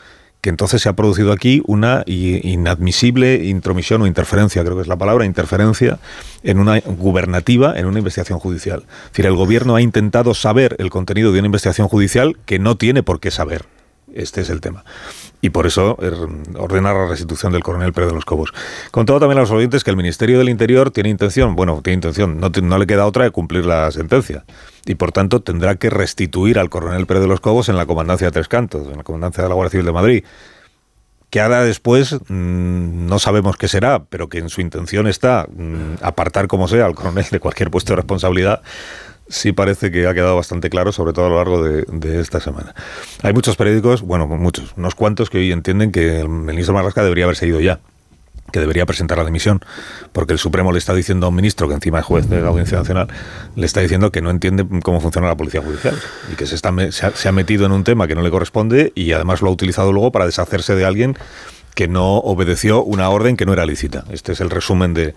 que 0.44 0.50
entonces 0.50 0.82
se 0.82 0.89
ha 0.89 0.94
producido 0.94 1.32
aquí 1.32 1.64
una 1.68 2.04
inadmisible 2.06 3.46
intromisión 3.46 4.02
o 4.02 4.08
interferencia, 4.08 4.62
creo 4.62 4.76
que 4.76 4.82
es 4.82 4.89
la 4.89 4.98
palabra, 4.98 5.24
interferencia 5.24 6.00
en 6.44 6.60
una 6.60 6.82
gubernativa, 6.82 7.80
en 7.80 7.86
una 7.86 8.00
investigación 8.00 8.39
judicial. 8.39 8.84
Es 9.06 9.12
decir, 9.12 9.26
el 9.26 9.36
gobierno 9.36 9.78
ha 9.78 9.82
intentado 9.82 10.34
saber 10.34 10.76
el 10.80 10.89
contenido 10.89 11.32
de 11.32 11.39
una 11.39 11.46
investigación 11.46 11.88
judicial 11.88 12.36
que 12.46 12.60
no 12.60 12.76
tiene 12.76 13.04
por 13.04 13.22
qué 13.22 13.32
saber. 13.32 13.64
Este 14.14 14.41
es 14.41 14.49
el 14.49 14.61
tema. 14.61 14.84
Y 15.41 15.49
por 15.49 15.66
eso 15.66 15.97
er, 16.01 16.14
ordena 16.57 16.93
la 16.93 17.07
restitución 17.07 17.51
del 17.51 17.64
coronel 17.64 17.93
Pérez 17.93 18.09
de 18.09 18.16
los 18.16 18.26
Cobos. 18.26 18.53
Contado 18.91 19.20
también 19.20 19.39
a 19.39 19.41
los 19.41 19.51
oyentes 19.51 19.84
que 19.84 19.89
el 19.89 19.97
Ministerio 19.97 20.38
del 20.38 20.49
Interior 20.49 20.91
tiene 20.91 21.09
intención, 21.09 21.55
bueno, 21.55 21.82
tiene 21.84 21.95
intención, 21.95 22.39
no, 22.39 22.78
le 22.78 22.88
queda 22.88 23.05
otra 23.05 23.24
de 23.24 23.32
cumplir 23.32 23.66
la 23.66 23.91
sentencia. 23.91 24.45
Y 24.86 24.95
por 24.95 25.11
tanto 25.11 25.41
tendrá 25.41 25.76
que 25.76 25.89
restituir 25.89 26.59
al 26.59 26.70
coronel 26.70 27.05
Pérez 27.05 27.24
de 27.24 27.28
los 27.28 27.39
Cobos 27.39 27.70
en 27.70 27.76
la 27.76 27.86
comandancia 27.86 28.28
de 28.28 28.32
Tres 28.32 28.47
Cantos, 28.47 28.88
en 28.88 28.97
la 28.97 29.03
comandancia 29.03 29.43
de 29.43 29.49
la 29.49 29.55
Guardia 29.55 29.72
Civil 29.72 29.86
de 29.86 29.91
Madrid. 29.91 30.24
Que 31.30 31.41
hará 31.41 31.64
después, 31.64 32.14
mm, 32.14 33.07
no 33.07 33.18
sabemos 33.18 33.57
qué 33.57 33.68
será, 33.68 34.03
pero 34.03 34.30
que 34.30 34.38
en 34.38 34.49
su 34.49 34.61
intención 34.61 35.07
está 35.07 35.47
mm, 35.49 36.03
apartar 36.03 36.47
como 36.47 36.68
sea 36.68 36.86
al 36.86 36.93
coronel 36.93 37.26
de 37.32 37.39
cualquier 37.39 37.72
puesto 37.72 37.93
de 37.93 37.97
responsabilidad 37.97 38.61
sí 39.34 39.51
parece 39.51 39.91
que 39.91 40.07
ha 40.07 40.13
quedado 40.13 40.36
bastante 40.36 40.69
claro, 40.69 40.91
sobre 40.91 41.13
todo 41.13 41.25
a 41.25 41.29
lo 41.29 41.38
largo 41.38 41.63
de, 41.63 42.21
esta 42.21 42.39
semana. 42.39 42.73
Hay 43.21 43.34
muchos 43.34 43.55
periódicos, 43.55 44.01
bueno, 44.01 44.27
muchos, 44.27 44.73
unos 44.77 44.95
cuantos 44.95 45.29
que 45.29 45.39
hoy 45.39 45.51
entienden 45.51 45.91
que 45.91 46.21
el 46.21 46.29
ministro 46.29 46.73
Marrasca 46.73 47.03
debería 47.03 47.25
haberse 47.25 47.47
ido 47.47 47.59
ya 47.59 47.79
que 48.51 48.59
debería 48.59 48.86
presentar 48.86 49.17
la 49.17 49.25
dimisión, 49.25 49.61
porque 50.11 50.34
el 50.34 50.38
Supremo 50.38 50.71
le 50.71 50.77
está 50.77 50.93
diciendo 50.93 51.25
a 51.25 51.29
un 51.29 51.36
ministro 51.36 51.67
que 51.67 51.73
encima 51.73 51.99
es 51.99 52.05
juez 52.05 52.29
de 52.29 52.39
la 52.39 52.49
Audiencia 52.49 52.77
Nacional, 52.77 53.07
le 53.55 53.65
está 53.65 53.79
diciendo 53.79 54.11
que 54.11 54.21
no 54.21 54.29
entiende 54.29 54.63
cómo 54.84 55.01
funciona 55.01 55.27
la 55.27 55.36
policía 55.36 55.61
judicial 55.61 55.97
y 56.31 56.36
que 56.36 56.45
se, 56.45 56.53
está, 56.53 56.71
se 56.91 57.27
ha 57.27 57.31
metido 57.31 57.65
en 57.65 57.71
un 57.71 57.84
tema 57.84 58.07
que 58.07 58.13
no 58.13 58.21
le 58.21 58.29
corresponde 58.29 58.91
y 58.93 59.11
además 59.13 59.41
lo 59.41 59.49
ha 59.49 59.51
utilizado 59.51 59.91
luego 59.91 60.11
para 60.11 60.27
deshacerse 60.27 60.75
de 60.75 60.86
alguien 60.86 61.17
que 61.73 61.88
no 61.88 62.17
obedeció 62.17 62.84
una 62.84 63.09
orden 63.09 63.38
que 63.38 63.47
no 63.47 63.53
era 63.53 63.65
lícita. 63.65 64.03
Este 64.11 64.34
es 64.34 64.41
el 64.41 64.51
resumen 64.51 64.93
de, 64.93 65.15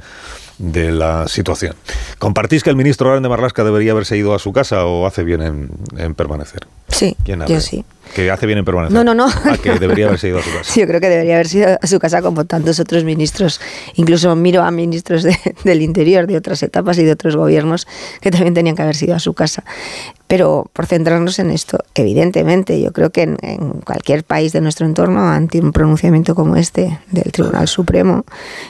de 0.59 0.92
la 0.92 1.28
situación. 1.28 1.74
¿Compartís 2.18 2.62
que 2.62 2.70
el 2.70 2.76
ministro 2.76 3.11
Grande 3.11 3.28
Marlasca 3.28 3.64
debería 3.64 3.92
haberse 3.92 4.16
ido 4.16 4.34
a 4.34 4.38
su 4.38 4.52
casa 4.52 4.84
o 4.86 5.07
hace 5.07 5.22
bien 5.22 5.70
en, 5.96 6.14
permanecer? 6.14 6.66
Sí, 6.88 7.16
yo 7.24 7.61
sí. 7.61 7.84
Que 8.14 8.30
hace 8.30 8.46
bien 8.46 8.61
en 8.61 8.64
permanecer. 8.64 8.94
No, 8.94 9.04
no, 9.04 9.14
no. 9.14 9.26
A 9.26 9.59
que 9.59 9.72
debería 9.80 10.07
haberse 10.07 10.28
ido 10.28 10.38
a 10.38 10.42
su 10.42 10.50
casa. 10.50 10.64
Sí, 10.64 10.80
yo 10.80 10.86
creo 10.86 11.00
que 11.00 11.09
debería 11.09 11.34
haberse 11.34 11.59
ido 11.59 11.78
a 11.80 11.86
su 11.86 11.98
casa 11.98 12.22
como 12.22 12.44
tantos 12.44 12.80
otros 12.80 13.04
ministros. 13.04 13.61
Incluso 13.94 14.34
miro 14.36 14.62
a 14.62 14.70
ministros 14.70 15.26
del 15.64 15.82
interior 15.82 16.26
de 16.26 16.36
otras 16.36 16.62
etapas 16.62 16.98
y 16.98 17.04
de 17.04 17.12
otros 17.12 17.36
gobiernos 17.36 17.86
que 18.20 18.30
también 18.30 18.54
tenían 18.54 18.76
que 18.76 18.82
haber 18.82 18.96
sido 18.96 19.14
a 19.14 19.18
su 19.18 19.34
casa. 19.34 19.64
Pero 20.28 20.68
por 20.72 20.86
centrarnos 20.86 21.38
en 21.38 21.50
esto, 21.50 21.78
evidentemente, 21.94 22.80
yo 22.80 22.92
creo 22.92 23.11
que 23.11 23.22
en, 23.22 23.36
cualquier 23.84 24.24
país 24.24 24.52
de 24.52 24.61
nuestro 24.61 24.84
entorno, 24.84 25.28
ante 25.28 25.61
un 25.61 25.72
pronunciamiento 25.72 26.34
como 26.34 26.57
este 26.57 26.98
del 27.12 27.30
Tribunal 27.30 27.68
Supremo, 27.68 28.24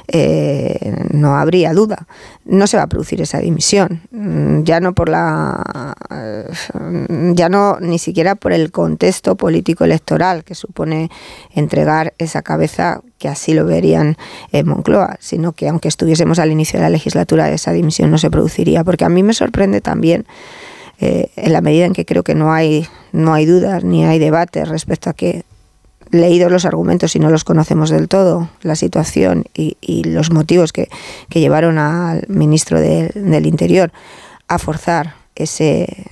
eh, 0.08 0.94
no 1.10 1.36
habría 1.36 1.72
duda. 1.76 2.08
No 2.44 2.66
se 2.66 2.76
va 2.76 2.82
a 2.82 2.86
producir 2.88 3.20
esa 3.20 3.38
dimisión. 3.38 4.02
Mm, 4.10 4.64
ya 4.64 4.80
no 4.80 4.92
por 4.92 5.08
la. 5.08 5.94
Eh, 6.10 6.50
ya 7.34 7.48
no 7.48 7.78
ni 7.78 8.00
siquiera 8.00 8.34
por 8.34 8.52
el 8.52 8.72
contexto 8.72 9.36
político 9.36 9.84
electoral 9.84 10.42
que 10.42 10.56
supone 10.56 11.08
entregar 11.54 12.14
esa 12.18 12.42
cabeza 12.42 13.00
que 13.18 13.28
así 13.28 13.54
lo 13.54 13.64
verían 13.64 14.16
en 14.50 14.66
Moncloa, 14.66 15.16
sino 15.20 15.52
que 15.52 15.68
aunque 15.68 15.86
estuviésemos 15.86 16.40
al 16.40 16.50
inicio 16.50 16.80
de 16.80 16.82
la 16.82 16.90
legislatura, 16.90 17.48
esa 17.50 17.70
dimisión 17.70 18.10
no 18.10 18.18
se 18.18 18.30
produciría. 18.30 18.82
Porque 18.82 19.04
a 19.04 19.08
mí 19.08 19.22
me 19.22 19.34
sorprende 19.34 19.80
también 19.80 20.26
eh, 20.98 21.30
en 21.36 21.52
la 21.52 21.60
medida 21.60 21.84
en 21.84 21.92
que 21.92 22.04
creo 22.04 22.22
que 22.22 22.34
no 22.34 22.52
hay, 22.52 22.86
no 23.12 23.34
hay 23.34 23.46
dudas 23.46 23.84
ni 23.84 24.04
hay 24.04 24.18
debate 24.18 24.64
respecto 24.64 25.10
a 25.10 25.14
que 25.14 25.44
leídos 26.10 26.50
los 26.50 26.64
argumentos 26.64 27.16
y 27.16 27.18
no 27.18 27.30
los 27.30 27.44
conocemos 27.44 27.90
del 27.90 28.08
todo, 28.08 28.48
la 28.62 28.76
situación 28.76 29.44
y, 29.54 29.76
los 30.04 30.30
motivos 30.30 30.72
que, 30.72 30.88
llevaron 31.30 31.78
al 31.78 32.24
ministro 32.28 32.80
del 32.80 33.46
Interior 33.46 33.92
a 34.48 34.58
forzar 34.58 35.14
ese, 35.34 36.08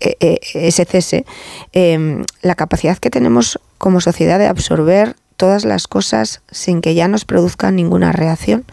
e, 0.00 0.16
e, 0.20 0.40
ese 0.54 0.84
cese, 0.84 1.24
em, 1.72 2.24
la 2.42 2.54
capacidad 2.54 2.98
que 2.98 3.10
tenemos 3.10 3.58
como 3.78 4.00
sociedad 4.00 4.38
de 4.38 4.46
absorber 4.46 5.16
todas 5.36 5.64
las 5.64 5.86
cosas 5.88 6.42
sin 6.50 6.80
que 6.80 6.94
ya 6.94 7.08
nos 7.08 7.24
produzcan 7.24 7.76
ninguna 7.76 8.12
reacción. 8.12 8.64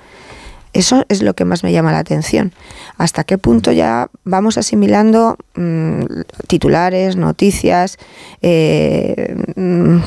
Eso 0.75 1.05
es 1.07 1.23
lo 1.23 1.33
que 1.35 1.45
más 1.45 1.63
me 1.63 1.71
llama 1.71 1.93
la 1.93 1.99
atención. 1.99 2.51
¿Hasta 2.97 3.23
qué 3.23 3.37
punto 3.37 3.71
ya 3.71 4.09
vamos 4.25 4.57
asimilando 4.57 5.37
mm, 5.55 6.01
titulares, 6.47 7.15
noticias, 7.15 7.97
eh, 8.41 9.37
mm, 9.55 9.99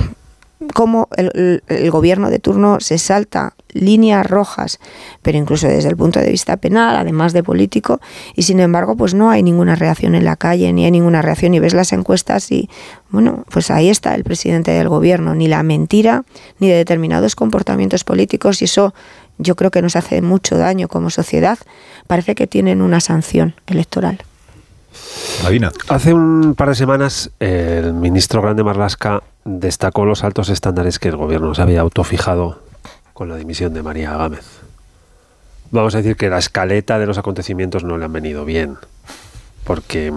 cómo 0.74 1.08
el, 1.16 1.62
gobierno 1.90 2.28
de 2.28 2.38
turno 2.38 2.80
se 2.80 2.98
salta 2.98 3.54
líneas 3.72 4.26
rojas, 4.26 4.78
pero 5.22 5.38
incluso 5.38 5.66
desde 5.68 5.88
el 5.88 5.96
punto 5.96 6.20
de 6.20 6.30
vista 6.30 6.58
penal, 6.58 6.96
además 6.96 7.32
de 7.32 7.42
político, 7.42 8.00
y 8.34 8.42
sin 8.42 8.60
embargo, 8.60 8.94
pues 8.94 9.14
no 9.14 9.30
hay 9.30 9.42
ninguna 9.42 9.74
reacción 9.74 10.14
en 10.14 10.24
la 10.24 10.36
calle, 10.36 10.70
ni 10.74 10.84
hay 10.84 10.90
ninguna 10.90 11.22
reacción, 11.22 11.54
y 11.54 11.60
ves 11.60 11.72
las 11.72 11.94
encuestas 11.94 12.52
y, 12.52 12.68
bueno, 13.08 13.44
pues 13.50 13.70
ahí 13.70 13.88
está 13.88 14.14
el 14.14 14.24
presidente 14.24 14.72
del 14.72 14.90
gobierno, 14.90 15.34
ni 15.34 15.48
la 15.48 15.62
mentira, 15.62 16.24
ni 16.58 16.68
de 16.68 16.74
determinados 16.74 17.36
comportamientos 17.36 18.04
políticos, 18.04 18.60
y 18.60 18.66
eso 18.66 18.92
yo 19.38 19.56
creo 19.56 19.70
que 19.70 19.82
nos 19.82 19.96
hace 19.96 20.20
mucho 20.22 20.58
daño 20.58 20.88
como 20.88 21.10
sociedad, 21.10 21.58
parece 22.06 22.34
que 22.34 22.46
tienen 22.46 22.82
una 22.82 23.00
sanción 23.00 23.54
electoral. 23.66 24.18
Hace 25.88 26.12
un 26.12 26.54
par 26.56 26.68
de 26.70 26.74
semanas 26.74 27.30
el 27.38 27.94
ministro 27.94 28.42
Grande 28.42 28.64
Marlasca 28.64 29.22
destacó 29.44 30.04
los 30.04 30.24
altos 30.24 30.48
estándares 30.48 30.98
que 30.98 31.08
el 31.08 31.16
gobierno 31.16 31.54
se 31.54 31.62
había 31.62 31.80
autofijado 31.80 32.60
con 33.14 33.28
la 33.28 33.36
dimisión 33.36 33.72
de 33.72 33.82
María 33.82 34.16
Gámez. 34.16 34.44
Vamos 35.70 35.94
a 35.94 35.98
decir 35.98 36.16
que 36.16 36.30
la 36.30 36.38
escaleta 36.38 36.98
de 36.98 37.06
los 37.06 37.18
acontecimientos 37.18 37.84
no 37.84 37.98
le 37.98 38.06
han 38.06 38.12
venido 38.12 38.44
bien, 38.44 38.76
porque, 39.64 40.12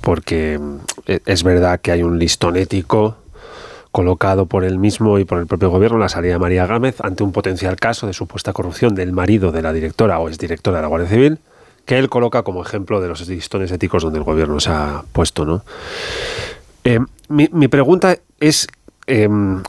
porque 0.00 0.58
eh, 1.06 1.20
es 1.26 1.42
verdad 1.42 1.80
que 1.80 1.92
hay 1.92 2.02
un 2.02 2.18
listón 2.18 2.56
ético 2.56 3.16
colocado 3.92 4.46
por 4.46 4.64
él 4.64 4.78
mismo 4.78 5.18
y 5.18 5.24
por 5.24 5.38
el 5.38 5.46
propio 5.46 5.70
gobierno 5.70 5.98
la 5.98 6.08
salida 6.08 6.34
de 6.34 6.38
María 6.38 6.66
Gámez 6.66 7.00
ante 7.00 7.22
un 7.22 7.32
potencial 7.32 7.76
caso 7.76 8.06
de 8.06 8.12
supuesta 8.12 8.52
corrupción 8.52 8.94
del 8.94 9.12
marido 9.12 9.52
de 9.52 9.62
la 9.62 9.72
directora 9.72 10.18
o 10.20 10.28
exdirectora 10.28 10.76
de 10.76 10.82
la 10.82 10.88
Guardia 10.88 11.08
Civil, 11.08 11.38
que 11.86 11.98
él 11.98 12.08
coloca 12.08 12.42
como 12.42 12.62
ejemplo 12.62 13.00
de 13.00 13.08
los 13.08 13.26
listones 13.28 13.72
éticos 13.72 14.02
donde 14.02 14.18
el 14.18 14.24
gobierno 14.24 14.60
se 14.60 14.70
ha 14.70 15.02
puesto. 15.12 15.44
¿no? 15.44 15.64
Eh, 16.84 17.00
mi, 17.28 17.68
pregunta 17.68 18.16
es, 18.38 18.68
em, 19.06 19.62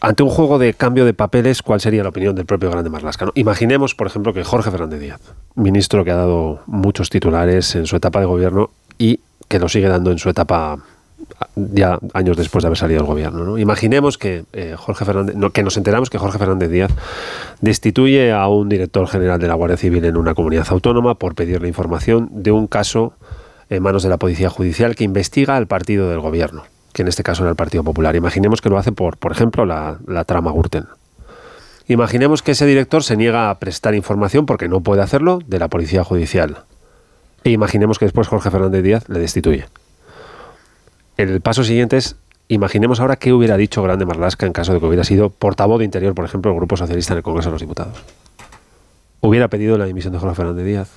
ante 0.00 0.22
un 0.22 0.30
juego 0.30 0.58
de 0.58 0.74
cambio 0.74 1.06
de 1.06 1.14
papeles, 1.14 1.62
¿cuál 1.62 1.80
sería 1.80 2.02
la 2.02 2.10
opinión 2.10 2.34
del 2.34 2.44
propio 2.46 2.70
Grande 2.70 2.90
Marlasca? 2.90 3.26
Imaginemos, 3.34 3.94
por 3.94 4.06
ejemplo, 4.06 4.34
que 4.34 4.44
Jorge 4.44 4.70
Fernández 4.70 5.00
Díaz, 5.00 5.20
ministro 5.54 6.04
que 6.04 6.10
ha 6.10 6.16
dado 6.16 6.60
muchos 6.66 7.08
titulares 7.08 7.74
en 7.74 7.86
su 7.86 7.96
etapa 7.96 8.20
de 8.20 8.26
gobierno 8.26 8.70
y 8.98 9.20
que 9.48 9.58
lo 9.58 9.68
sigue 9.68 9.88
dando 9.88 10.10
en 10.10 10.18
su 10.18 10.28
etapa 10.28 10.78
ya 11.56 11.98
años 12.14 12.36
después 12.36 12.62
de 12.62 12.68
haber 12.68 12.78
salido 12.78 13.00
del 13.00 13.06
gobierno. 13.06 13.58
Imaginemos 13.58 14.18
que 14.18 14.44
eh, 14.52 14.74
Jorge 14.76 15.04
Fernández, 15.04 15.36
que 15.52 15.62
nos 15.62 15.76
enteramos 15.76 16.10
que 16.10 16.18
Jorge 16.18 16.38
Fernández 16.38 16.70
Díaz 16.70 16.90
destituye 17.60 18.32
a 18.32 18.46
un 18.48 18.68
director 18.68 19.06
general 19.06 19.40
de 19.40 19.48
la 19.48 19.54
Guardia 19.54 19.76
Civil 19.76 20.04
en 20.04 20.16
una 20.16 20.34
comunidad 20.34 20.66
autónoma 20.70 21.14
por 21.14 21.34
pedirle 21.34 21.68
información 21.68 22.28
de 22.30 22.52
un 22.52 22.66
caso 22.66 23.14
en 23.68 23.82
manos 23.82 24.02
de 24.02 24.08
la 24.08 24.18
Policía 24.18 24.50
Judicial 24.50 24.96
que 24.96 25.04
investiga 25.04 25.56
al 25.56 25.66
partido 25.66 26.08
del 26.10 26.20
gobierno 26.20 26.64
que 26.92 27.02
en 27.02 27.08
este 27.08 27.22
caso 27.22 27.42
era 27.42 27.50
el 27.50 27.56
Partido 27.56 27.84
Popular. 27.84 28.16
Imaginemos 28.16 28.60
que 28.60 28.68
lo 28.68 28.78
hace 28.78 28.92
por, 28.92 29.16
por 29.16 29.32
ejemplo, 29.32 29.64
la, 29.64 29.98
trama 30.26 30.52
Gürtel. 30.52 30.86
Imaginemos 31.88 32.42
que 32.42 32.52
ese 32.52 32.66
director 32.66 33.02
se 33.02 33.16
niega 33.16 33.50
a 33.50 33.58
prestar 33.58 33.94
información 33.94 34.46
porque 34.46 34.68
no 34.68 34.80
puede 34.80 35.02
hacerlo 35.02 35.40
de 35.46 35.58
la 35.58 35.68
Policía 35.68 36.04
Judicial. 36.04 36.64
E 37.42 37.50
imaginemos 37.50 37.98
que 37.98 38.04
después 38.04 38.28
Jorge 38.28 38.50
Fernández 38.50 38.82
Díaz 38.82 39.08
le 39.08 39.18
destituye. 39.18 39.66
El 41.20 41.42
paso 41.42 41.64
siguiente 41.64 41.98
es, 41.98 42.16
imaginemos 42.48 42.98
ahora 42.98 43.16
qué 43.16 43.34
hubiera 43.34 43.58
dicho 43.58 43.82
Grande 43.82 44.06
Marlasca 44.06 44.46
en 44.46 44.54
caso 44.54 44.72
de 44.72 44.80
que 44.80 44.86
hubiera 44.86 45.04
sido 45.04 45.28
portavoz 45.28 45.78
de 45.78 45.84
Interior, 45.84 46.14
por 46.14 46.24
ejemplo, 46.24 46.50
del 46.50 46.58
Grupo 46.58 46.78
Socialista 46.78 47.12
en 47.12 47.18
el 47.18 47.22
Congreso 47.22 47.50
de 47.50 47.52
los 47.52 47.60
Diputados. 47.60 48.02
Hubiera 49.20 49.48
pedido 49.48 49.76
la 49.76 49.84
dimisión 49.84 50.14
de 50.14 50.18
Jorge 50.18 50.34
Fernández 50.34 50.64
Díaz, 50.64 50.90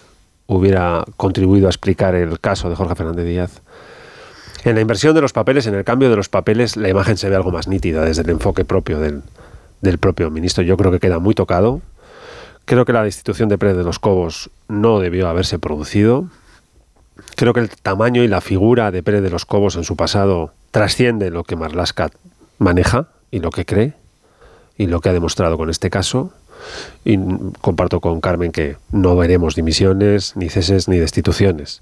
hubiera 0.48 1.04
contribuido 1.18 1.68
a 1.68 1.70
explicar 1.72 2.16
el 2.16 2.40
caso 2.40 2.70
de 2.70 2.76
Jorge 2.78 2.96
Fernández 2.96 3.26
Díaz, 3.26 3.62
en 4.64 4.76
la 4.76 4.82
inversión 4.82 5.14
de 5.14 5.20
los 5.20 5.34
papeles, 5.34 5.68
en 5.68 5.76
el 5.76 5.84
cambio 5.84 6.10
de 6.10 6.16
los 6.16 6.30
papeles, 6.30 6.78
la 6.78 6.88
imagen 6.88 7.18
se 7.18 7.30
ve 7.30 7.36
algo 7.36 7.52
más 7.52 7.68
nítida 7.68 8.06
desde 8.06 8.22
el 8.22 8.30
enfoque 8.30 8.64
propio 8.64 8.98
del, 8.98 9.98
propio 10.00 10.32
ministro. 10.32 10.64
Yo 10.64 10.78
creo 10.78 10.90
que 10.90 11.02
queda 11.02 11.20
muy 11.20 11.36
tocado. 11.36 11.82
Creo 12.64 12.86
que 12.86 12.94
la 12.94 13.04
destitución 13.04 13.50
de 13.50 13.58
Pérez 13.58 13.76
de 13.76 13.84
los 13.84 14.00
Cobos 14.00 14.50
no 14.70 15.02
debió 15.02 15.28
haberse 15.28 15.60
producido. 15.60 16.30
Creo 17.36 17.54
que 17.54 17.60
el 17.60 17.70
tamaño 17.70 18.24
y 18.24 18.28
la 18.28 18.42
figura 18.42 18.92
de 18.92 19.04
Pérez 19.04 19.22
de 19.22 19.30
los 19.30 19.46
Cobos 19.46 19.76
en 19.76 19.84
su 19.84 19.96
pasado 19.96 20.54
trasciende 20.72 21.30
lo 21.30 21.44
que 21.44 21.56
Marlaska 21.56 22.12
maneja 22.58 23.08
y 23.32 23.40
lo 23.40 23.52
que 23.52 23.66
cree 23.66 23.94
y 24.78 24.88
lo 24.88 25.02
que 25.02 25.10
ha 25.10 25.14
demostrado 25.14 25.58
con 25.58 25.70
este 25.70 25.90
caso. 25.90 26.34
Y 27.04 27.18
comparto 27.62 28.00
con 28.00 28.22
Carmen 28.22 28.52
que 28.52 28.78
no 28.92 29.16
veremos 29.16 29.56
dimisiones, 29.56 30.36
ni 30.36 30.50
ceses, 30.50 30.88
ni 30.88 30.98
destituciones 30.98 31.82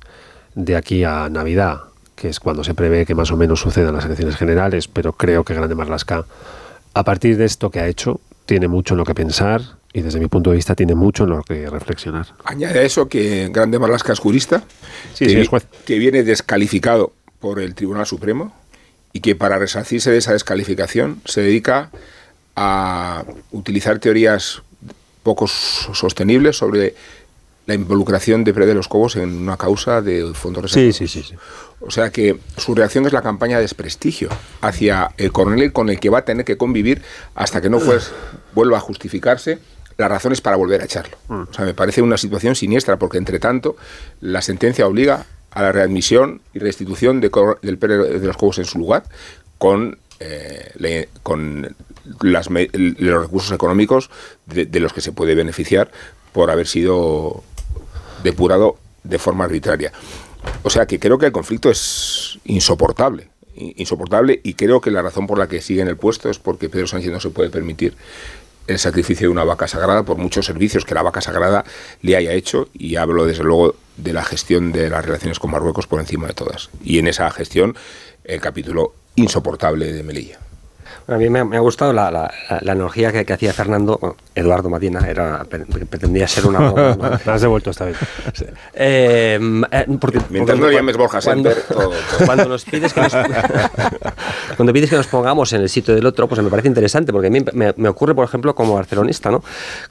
de 0.55 0.75
aquí 0.75 1.03
a 1.03 1.29
Navidad 1.29 1.81
que 2.21 2.29
es 2.29 2.39
cuando 2.39 2.63
se 2.63 2.75
prevé 2.75 3.07
que 3.07 3.15
más 3.15 3.31
o 3.31 3.35
menos 3.35 3.61
sucedan 3.61 3.95
las 3.95 4.05
elecciones 4.05 4.35
generales, 4.35 4.87
pero 4.87 5.13
creo 5.13 5.43
que 5.43 5.55
Grande 5.55 5.73
Marlasca, 5.73 6.25
a 6.93 7.03
partir 7.03 7.35
de 7.35 7.45
esto 7.45 7.71
que 7.71 7.79
ha 7.79 7.87
hecho, 7.87 8.19
tiene 8.45 8.67
mucho 8.67 8.93
en 8.93 8.99
lo 8.99 9.05
que 9.05 9.15
pensar 9.15 9.61
y 9.93 10.01
desde 10.01 10.19
mi 10.19 10.27
punto 10.27 10.49
de 10.51 10.55
vista 10.57 10.73
tiene 10.75 10.95
mucho 10.95 11.23
en 11.25 11.31
lo 11.31 11.43
que 11.43 11.69
reflexionar. 11.69 12.27
Añade 12.45 12.79
a 12.79 12.83
eso 12.83 13.07
que 13.09 13.49
Grande 13.51 13.77
Marlasca 13.79 14.13
es 14.13 14.19
jurista, 14.19 14.63
Sí, 15.13 15.25
que, 15.25 15.31
sí, 15.31 15.39
es 15.39 15.47
juez. 15.49 15.65
que 15.85 15.97
viene 15.99 16.23
descalificado 16.23 17.13
por 17.39 17.59
el 17.59 17.75
Tribunal 17.75 18.05
Supremo 18.05 18.53
y 19.13 19.19
que 19.19 19.35
para 19.35 19.57
resarcirse 19.57 20.11
de 20.11 20.17
esa 20.17 20.33
descalificación 20.33 21.21
se 21.25 21.41
dedica 21.41 21.89
a 22.55 23.23
utilizar 23.51 23.99
teorías 23.99 24.61
poco 25.23 25.47
so- 25.47 25.93
sostenibles 25.93 26.57
sobre 26.57 26.95
la 27.67 27.75
involucración 27.75 28.43
de 28.43 28.53
Pérez 28.53 28.69
de 28.69 28.73
los 28.75 28.87
Cobos 28.87 29.15
en 29.15 29.29
una 29.37 29.55
causa 29.55 30.01
de 30.01 30.31
fondos 30.33 30.71
Sí, 30.71 30.87
reservados. 30.87 30.95
sí, 30.97 31.07
sí, 31.07 31.23
sí. 31.23 31.35
O 31.79 31.91
sea 31.91 32.09
que 32.11 32.37
su 32.57 32.73
reacción 32.75 33.05
es 33.05 33.13
la 33.13 33.21
campaña 33.21 33.57
de 33.57 33.63
desprestigio 33.63 34.29
hacia 34.61 35.11
el 35.17 35.31
coronel 35.31 35.71
con 35.71 35.89
el 35.89 35.99
que 35.99 36.09
va 36.09 36.19
a 36.19 36.25
tener 36.25 36.43
que 36.45 36.57
convivir 36.57 37.01
hasta 37.35 37.61
que 37.61 37.69
no 37.69 37.79
pues, 37.79 38.11
vuelva 38.53 38.77
a 38.77 38.81
justificarse 38.81 39.59
las 40.01 40.09
razones 40.11 40.41
para 40.41 40.57
volver 40.57 40.81
a 40.81 40.85
echarlo. 40.85 41.15
O 41.29 41.53
sea, 41.53 41.63
me 41.65 41.73
parece 41.73 42.01
una 42.01 42.17
situación 42.17 42.55
siniestra 42.55 42.97
porque, 42.97 43.17
entre 43.17 43.39
tanto, 43.39 43.75
la 44.19 44.41
sentencia 44.41 44.85
obliga 44.87 45.25
a 45.51 45.61
la 45.61 45.71
readmisión 45.71 46.41
y 46.53 46.59
restitución 46.59 47.21
de 47.21 47.29
del 47.61 47.79
de 47.79 48.27
los 48.27 48.37
Cobos 48.37 48.57
en 48.59 48.65
su 48.65 48.77
lugar 48.79 49.03
con, 49.57 49.97
eh, 50.19 50.71
le- 50.77 51.09
con 51.23 51.75
las 52.21 52.49
los 52.49 53.21
recursos 53.23 53.51
económicos 53.51 54.09
de, 54.47 54.65
de 54.65 54.79
los 54.79 54.91
que 54.93 55.01
se 55.01 55.11
puede 55.11 55.35
beneficiar 55.35 55.91
por 56.33 56.49
haber 56.51 56.67
sido 56.67 57.43
depurado 58.23 58.77
de 59.03 59.19
forma 59.19 59.45
arbitraria. 59.45 59.91
O 60.63 60.69
sea 60.69 60.85
que 60.85 60.99
creo 60.99 61.17
que 61.17 61.25
el 61.27 61.31
conflicto 61.31 61.69
es 61.69 62.39
insoportable, 62.45 63.27
insoportable 63.55 64.39
y 64.43 64.53
creo 64.55 64.79
que 64.81 64.89
la 64.91 65.01
razón 65.01 65.27
por 65.27 65.37
la 65.37 65.47
que 65.47 65.61
sigue 65.61 65.81
en 65.81 65.87
el 65.87 65.97
puesto 65.97 66.29
es 66.29 66.39
porque 66.39 66.69
Pedro 66.69 66.87
Sánchez 66.87 67.11
no 67.11 67.19
se 67.19 67.29
puede 67.29 67.49
permitir 67.49 67.93
el 68.67 68.79
sacrificio 68.79 69.27
de 69.27 69.31
una 69.31 69.43
vaca 69.43 69.67
sagrada 69.67 70.03
por 70.03 70.17
muchos 70.17 70.45
servicios 70.45 70.85
que 70.85 70.95
la 70.95 71.01
vaca 71.01 71.21
sagrada 71.21 71.65
le 72.01 72.15
haya 72.15 72.33
hecho 72.33 72.69
y 72.73 72.95
hablo 72.95 73.25
desde 73.25 73.43
luego 73.43 73.75
de 73.97 74.13
la 74.13 74.23
gestión 74.23 74.71
de 74.71 74.89
las 74.89 75.05
relaciones 75.05 75.39
con 75.39 75.51
Marruecos 75.51 75.87
por 75.87 75.99
encima 75.99 76.27
de 76.27 76.33
todas. 76.33 76.69
Y 76.83 76.99
en 76.99 77.07
esa 77.07 77.29
gestión 77.31 77.75
el 78.23 78.39
capítulo 78.39 78.93
insoportable 79.15 79.91
de 79.91 80.03
Melilla. 80.03 80.39
Bueno, 81.07 81.15
a 81.15 81.23
mí 81.23 81.29
me, 81.29 81.43
me 81.43 81.57
ha 81.57 81.59
gustado 81.59 81.93
la, 81.93 82.09
la, 82.11 82.31
la- 82.61 83.11
que, 83.11 83.25
que 83.25 83.33
hacía 83.33 83.53
Fernando, 83.53 83.97
bueno, 83.99 84.15
Eduardo 84.35 84.69
Matina, 84.69 85.07
era, 85.07 85.43
pre- 85.43 85.65
pretendía 85.65 86.27
ser 86.27 86.45
una 86.45 86.59
broma, 86.71 86.95
¿no? 86.95 87.19
Me 87.25 87.31
has 87.31 87.41
devuelto 87.41 87.69
esta 87.71 87.85
vez. 87.85 87.97
Eh, 88.73 89.39
eh, 89.71 89.85
porque, 89.99 90.19
Mientras 90.29 90.57
porque 90.57 90.71
no 90.71 90.77
llames 90.77 90.97
Borja 90.97 91.19
cuando, 91.21 91.49
Semper, 91.49 91.63
todo- 91.75 91.89
todo. 91.89 91.93
cuando 92.25 92.45
nos 92.49 92.63
pides 92.65 92.93
que 92.93 93.01
nos, 93.01 93.13
cuando 94.55 94.73
pides 94.73 94.89
que 94.89 94.95
nos 94.95 95.07
pongamos 95.07 95.51
en 95.53 95.61
el 95.61 95.69
sitio 95.69 95.95
del 95.95 96.05
otro, 96.05 96.27
pues 96.27 96.41
me 96.41 96.49
parece 96.49 96.67
interesante, 96.67 97.11
porque 97.11 97.27
a 97.27 97.31
mí 97.31 97.39
me, 97.53 97.73
me 97.75 97.89
ocurre, 97.89 98.15
por 98.15 98.25
ejemplo, 98.25 98.55
como 98.55 98.75
barcelonista, 98.75 99.31
¿no? 99.31 99.43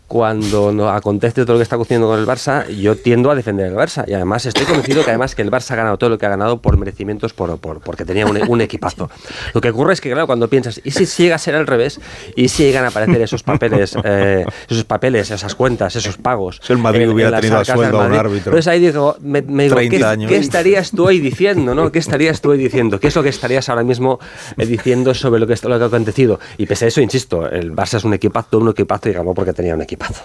Cuando 0.06 0.72
no 0.72 0.88
acontece 0.88 1.42
todo 1.44 1.54
lo 1.54 1.58
que 1.58 1.62
está 1.64 1.76
ocurriendo 1.76 2.08
con 2.08 2.18
el 2.18 2.26
Barça, 2.26 2.66
yo 2.68 2.96
tiendo 2.96 3.30
a 3.30 3.34
defender 3.34 3.66
el 3.66 3.74
Barça 3.76 4.04
y 4.08 4.14
además 4.14 4.46
estoy 4.46 4.64
convencido 4.66 5.04
que 5.04 5.10
además 5.10 5.34
que 5.34 5.42
el 5.42 5.50
Barça 5.50 5.72
ha 5.72 5.76
ganado 5.76 5.98
todo 5.98 6.10
lo 6.10 6.18
que 6.18 6.26
ha 6.26 6.30
ganado 6.30 6.60
por 6.60 6.76
merecimientos, 6.76 7.32
por, 7.32 7.58
por- 7.58 7.80
porque 7.80 8.04
tenía 8.04 8.26
un, 8.26 8.40
un 8.48 8.60
equipazo. 8.60 9.10
Lo 9.54 9.60
que 9.60 9.70
ocurre 9.70 9.92
es 9.92 10.00
que, 10.00 10.10
claro, 10.10 10.26
cuando 10.26 10.48
piensas, 10.48 10.80
¿y 10.82 10.90
si 11.06 11.22
llega 11.24 11.36
a 11.36 11.38
ser 11.38 11.54
al 11.54 11.66
revés? 11.66 12.00
¿Y 12.36 12.48
si 12.48 12.64
llegan 12.64 12.84
a 12.84 12.88
aparecer 12.88 13.20
esos 13.22 13.42
papeles, 13.42 13.96
eh, 14.04 14.44
esos 14.68 14.84
papeles, 14.84 15.30
esas 15.30 15.54
cuentas, 15.54 15.96
esos 15.96 16.16
pagos? 16.16 16.60
Si 16.62 16.72
el 16.72 16.78
Madrid 16.78 17.02
en- 17.02 17.08
en 17.10 17.14
hubiera 17.14 17.30
las 17.30 17.40
tenido 17.40 17.58
a 17.58 17.64
sueldo 17.64 18.00
a 18.00 18.06
un 18.06 18.12
árbitro. 18.14 18.50
Entonces 18.52 18.66
ahí 18.68 18.80
digo, 18.80 19.16
me, 19.20 19.42
me 19.42 19.64
digo 19.64 19.76
30 19.76 20.16
¿qué, 20.16 20.26
qué 20.26 20.36
estarías 20.36 20.90
tú 20.90 21.06
hoy 21.06 21.20
diciendo? 21.20 21.74
¿no? 21.74 21.90
¿Qué 21.92 21.98
estarías 22.00 22.40
tú 22.40 22.50
hoy 22.50 22.58
diciendo? 22.58 22.98
¿Qué 23.00 23.08
es 23.08 23.16
lo 23.16 23.22
que 23.22 23.28
estarías 23.30 23.68
ahora 23.68 23.82
mismo 23.82 24.18
eh, 24.56 24.66
diciendo 24.66 25.14
sobre 25.14 25.40
lo 25.40 25.46
que, 25.46 25.54
lo 25.62 25.78
que 25.78 25.84
ha 25.84 25.86
acontecido? 25.86 26.40
Y 26.58 26.66
pese 26.66 26.86
a 26.86 26.88
eso, 26.88 27.00
insisto, 27.00 27.48
el 27.48 27.72
Barça 27.72 27.96
es 27.98 28.04
un 28.04 28.14
equipazo, 28.14 28.58
un 28.58 28.68
equipazo 28.70 29.08
y 29.08 29.12
ganó 29.12 29.34
porque 29.34 29.52
tenía 29.52 29.74
un 29.74 29.82
equipazo. 29.82 30.22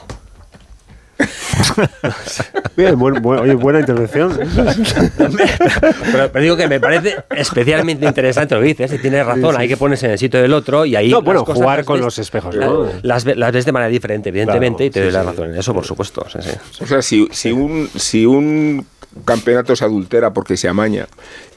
Bien, 2.76 2.98
buen- 3.00 3.22
buen- 3.22 3.40
oye, 3.40 3.56
buena 3.56 3.80
intervención. 3.80 4.38
Pero, 6.12 6.32
pero 6.32 6.42
digo 6.44 6.58
que 6.58 6.68
me 6.68 6.80
parece 6.80 7.16
especialmente 7.36 8.06
interesante 8.06 8.56
lo 8.56 8.62
que 8.62 8.68
dices, 8.68 8.94
y 8.94 8.98
tienes 9.00 9.26
razón, 9.26 9.52
Sí, 9.52 9.56
sí. 9.56 9.62
hay 9.62 9.68
que 9.68 9.78
ponerse 9.78 10.06
en 10.08 10.12
el 10.14 10.18
sitio 10.20 10.42
del 10.42 10.54
otro 10.54 10.86
y 10.86 10.96
ahí... 10.96 11.10
No, 11.10 11.22
bueno, 11.22 11.42
las 11.42 11.46
cosas 11.46 11.62
jugar 11.62 11.78
las 11.80 11.86
con 11.86 11.96
ves- 11.98 12.06
los 12.06 12.20
espejos, 12.20 12.56
la- 12.56 12.66
¿no? 12.68 12.88
Las, 13.02 13.26
las 13.26 13.52
ves 13.54 13.66
de 13.66 13.72
manera 13.72 13.90
diferente, 13.90 14.30
evidentemente, 14.30 14.78
Claro, 14.78 14.88
y 14.88 14.90
te 14.92 15.00
sí, 15.00 15.04
doy 15.06 15.12
la 15.14 15.22
sí. 15.22 15.28
razón 15.28 15.50
en 15.54 15.58
eso, 15.60 15.74
por 15.74 15.86
supuesto. 15.86 16.26
sí, 16.32 16.40
sí. 16.42 16.84
O 16.84 16.88
sea, 16.88 17.02
si, 17.02 17.28
si, 17.32 17.52
un, 17.52 17.90
si 17.96 18.26
un 18.26 18.86
campeonato 19.24 19.76
se 19.76 19.86
adultera 19.86 20.32
porque 20.34 20.58
se 20.58 20.68
amaña, 20.68 21.08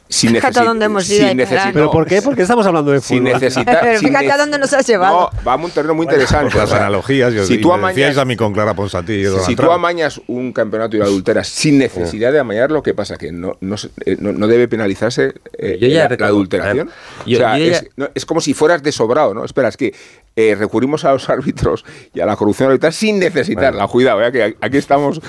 sin 0.09 0.30
Fíjate 0.34 0.61
a 0.61 0.64
dónde 0.64 0.86
hemos 0.86 1.09
ido 1.11 1.28
sin 1.28 1.36
¿Pero 1.72 1.90
por 1.90 2.06
qué? 2.06 2.22
Porque 2.22 2.42
estamos 2.42 2.66
hablando 2.66 2.90
de 2.92 3.00
sin 3.00 3.18
fútbol. 3.18 3.32
necesitar... 3.34 3.78
Pero 3.82 3.98
sin 3.98 4.09
fíjate 4.09 4.26
ne- 4.26 4.32
a 4.32 4.36
dónde 4.38 4.59
nos 4.59 4.72
has 4.72 4.86
llevado. 4.86 5.30
No, 5.34 5.44
va 5.44 5.52
a 5.52 5.56
un 5.56 5.70
terreno 5.70 5.94
muy 5.94 6.04
interesante. 6.04 6.46
Por 6.50 6.56
las 6.61 6.70
O 6.70 6.72
sea, 6.72 6.78
analogías, 6.86 7.34
yo, 7.34 7.44
si 7.44 7.59
tú 7.59 7.72
amañas, 7.72 8.16
a 8.16 8.24
mí 8.24 8.34
con 8.36 8.52
Clara 8.52 8.74
Ponsatí 8.74 9.24
si 9.44 9.54
tú 9.54 9.70
amañas 9.70 10.20
un 10.26 10.52
campeonato 10.52 10.96
y 10.96 11.00
lo 11.00 11.04
adulteras 11.04 11.48
sin 11.48 11.78
necesidad 11.78 12.32
de 12.32 12.38
amañarlo, 12.38 12.82
¿qué 12.82 12.94
pasa? 12.94 13.16
Que 13.18 13.32
no, 13.32 13.56
no, 13.61 13.76
eh, 14.06 14.16
no- 14.18 14.32
no 14.32 14.46
debe 14.46 14.66
penalizarse 14.68 15.34
eh, 15.59 15.76
Yo 15.80 15.88
ya 15.88 16.09
la, 16.09 16.26
adulteración. 16.26 16.90
yo- 17.26 17.36
o 17.38 17.40
sea, 17.40 17.59
yo 17.59 17.64
ya- 17.66 17.70
es, 17.72 17.86
no, 17.96 18.09
es 18.14 18.24
como 18.24 18.40
si 18.40 18.54
fueras 18.54 18.82
desobrado, 18.82 19.34
¿no? 19.34 19.44
Espera, 19.44 19.68
es 19.68 19.76
que 19.76 19.94
eh, 20.36 20.54
recurrimos 20.59 21.04
a 21.04 21.12
los 21.12 21.28
árbitros 21.28 21.84
y 22.14 22.20
a 22.20 22.26
la 22.26 22.36
corrupción 22.36 22.68
arbitral 22.68 22.92
sin 22.94 23.18
necesitarla. 23.18 23.86
Cuidado, 23.88 24.22
¿eh? 24.24 24.32
que 24.32 24.56
aquí 24.61 24.76
estamos 24.78 25.20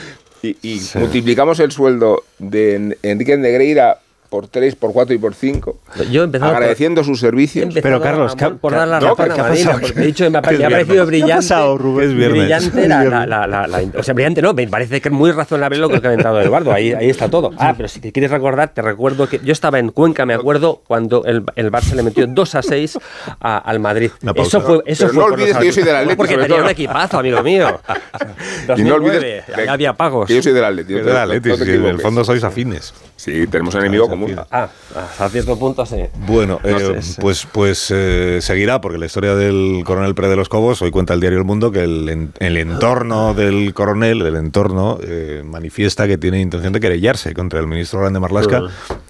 y, 0.41 0.55
y 0.61 0.81
multiplicamos 0.95 1.59
el 1.59 1.71
sueldo 1.71 2.23
de 2.37 2.75
En- 2.75 2.97
Enrique 3.03 3.35
Negreira 3.35 3.99
por 4.29 4.47
3, 4.47 4.75
por 4.75 4.93
4 4.93 5.15
y 5.15 5.17
por 5.17 5.33
5, 5.33 5.79
Yo 6.11 6.23
agradeciendo 6.23 7.03
sus 7.03 7.19
servicios. 7.19 7.73
Pero, 7.81 7.99
Carlos, 7.99 8.33
a- 8.33 8.37
¿qué 8.37 8.45
ha- 8.45 8.49
por 8.51 8.73
dar 8.73 8.87
la 8.87 8.99
no, 8.99 9.15
razón 9.15 9.25
¿qué 9.25 9.31
a 9.69 9.73
porque 9.79 9.99
he 10.01 10.05
dicho, 10.05 10.29
me 10.29 10.37
ha, 10.37 10.41
¿Qué 10.41 10.53
es 10.53 10.59
me 10.59 10.65
ha 10.65 10.69
parecido 10.69 11.05
brillante. 11.05 11.27
¿Qué 11.27 11.33
ha 11.33 11.35
pasado, 11.37 11.77
Rubén? 11.77 12.09
Es 12.09 12.15
viernes. 12.15 12.39
Brillante 12.41 12.87
la, 12.87 13.03
la, 13.05 13.25
la, 13.25 13.47
la- 13.47 13.67
la- 13.67 13.81
o 13.97 14.03
sea, 14.03 14.13
brillante 14.13 14.41
no, 14.41 14.53
me 14.53 14.67
parece 14.67 15.01
que 15.01 15.09
es 15.09 15.13
muy 15.13 15.31
razonable 15.31 15.77
lo 15.79 15.89
que 15.89 15.95
ha 15.97 16.01
comentado 16.01 16.39
Eduardo, 16.41 16.71
ahí, 16.71 16.93
ahí 16.93 17.09
está 17.09 17.27
todo. 17.29 17.51
Ah, 17.57 17.73
pero 17.75 17.89
si 17.89 17.99
te 17.99 18.11
quieres 18.11 18.29
recordar, 18.31 18.69
te 18.73 18.81
recuerdo 18.83 19.27
que 19.27 19.39
yo 19.43 19.51
estaba 19.51 19.79
en 19.79 19.89
Cuenca, 19.89 20.25
me 20.27 20.35
acuerdo, 20.35 20.83
cuando 20.87 21.23
el, 21.25 21.43
el 21.55 21.71
Barça 21.71 21.93
le 21.95 22.03
metió 22.03 22.27
2 22.27 22.55
a 22.55 22.61
6 22.61 22.99
a- 23.39 23.57
al 23.57 23.79
Madrid. 23.79 24.11
Eso 24.35 24.61
fue, 24.61 24.81
eso 24.85 25.07
Pero 25.07 25.13
fue 25.13 25.23
no 25.29 25.33
olvides 25.33 25.57
que 25.57 25.65
yo 25.65 25.71
soy 25.73 25.83
del. 25.83 25.95
Atlético, 25.95 26.17
Porque 26.17 26.35
tenía 26.35 26.47
todo. 26.55 26.63
un 26.65 26.69
equipazo, 26.69 27.19
amigo 27.19 27.41
mío. 27.43 27.79
Y 28.77 28.83
no 28.83 28.97
2009, 28.99 29.43
olvides 29.49 29.69
había 29.69 29.93
pagos. 29.93 30.27
que 30.27 30.35
yo 30.35 30.43
soy 30.43 30.53
del 30.53 30.63
Atlético. 30.65 30.99
Del 30.99 31.69
en 31.75 31.85
el 31.85 31.99
fondo 31.99 32.23
sois 32.23 32.43
afines. 32.43 32.93
Sí, 33.15 33.47
tenemos 33.47 33.73
un 33.75 33.81
enemigo 33.81 34.07
Ah, 34.51 34.69
hasta 34.95 35.29
cierto 35.29 35.57
punto 35.57 35.85
sí. 35.85 36.03
Bueno, 36.25 36.59
No 36.63 36.69
eh, 36.69 37.01
sé, 37.01 37.21
pues, 37.21 37.47
pues 37.51 37.91
eh, 37.91 38.39
seguirá, 38.41 38.81
porque 38.81 38.97
la 38.97 39.05
historia 39.05 39.35
del 39.35 39.83
coronel 39.85 40.15
Pérez 40.15 40.31
de 40.31 40.35
los 40.37 40.49
Cobos, 40.49 40.81
hoy 40.81 40.91
cuenta 40.91 41.13
el 41.13 41.19
diario 41.19 41.39
El 41.39 41.45
Mundo 41.45 41.71
que 41.71 41.83
el, 41.83 42.31
el 42.39 42.57
entorno 42.57 43.33
del 43.33 43.73
coronel, 43.73 44.21
el 44.21 44.35
entorno, 44.35 44.97
eh, 45.01 45.41
manifiesta 45.45 46.07
que 46.07 46.17
tiene 46.17 46.39
intención 46.41 46.73
de 46.73 46.79
querellarse 46.79 47.33
contra 47.33 47.59
el 47.59 47.67
ministro 47.67 47.99
Grande 47.99 48.19
Marlasca, 48.19 48.63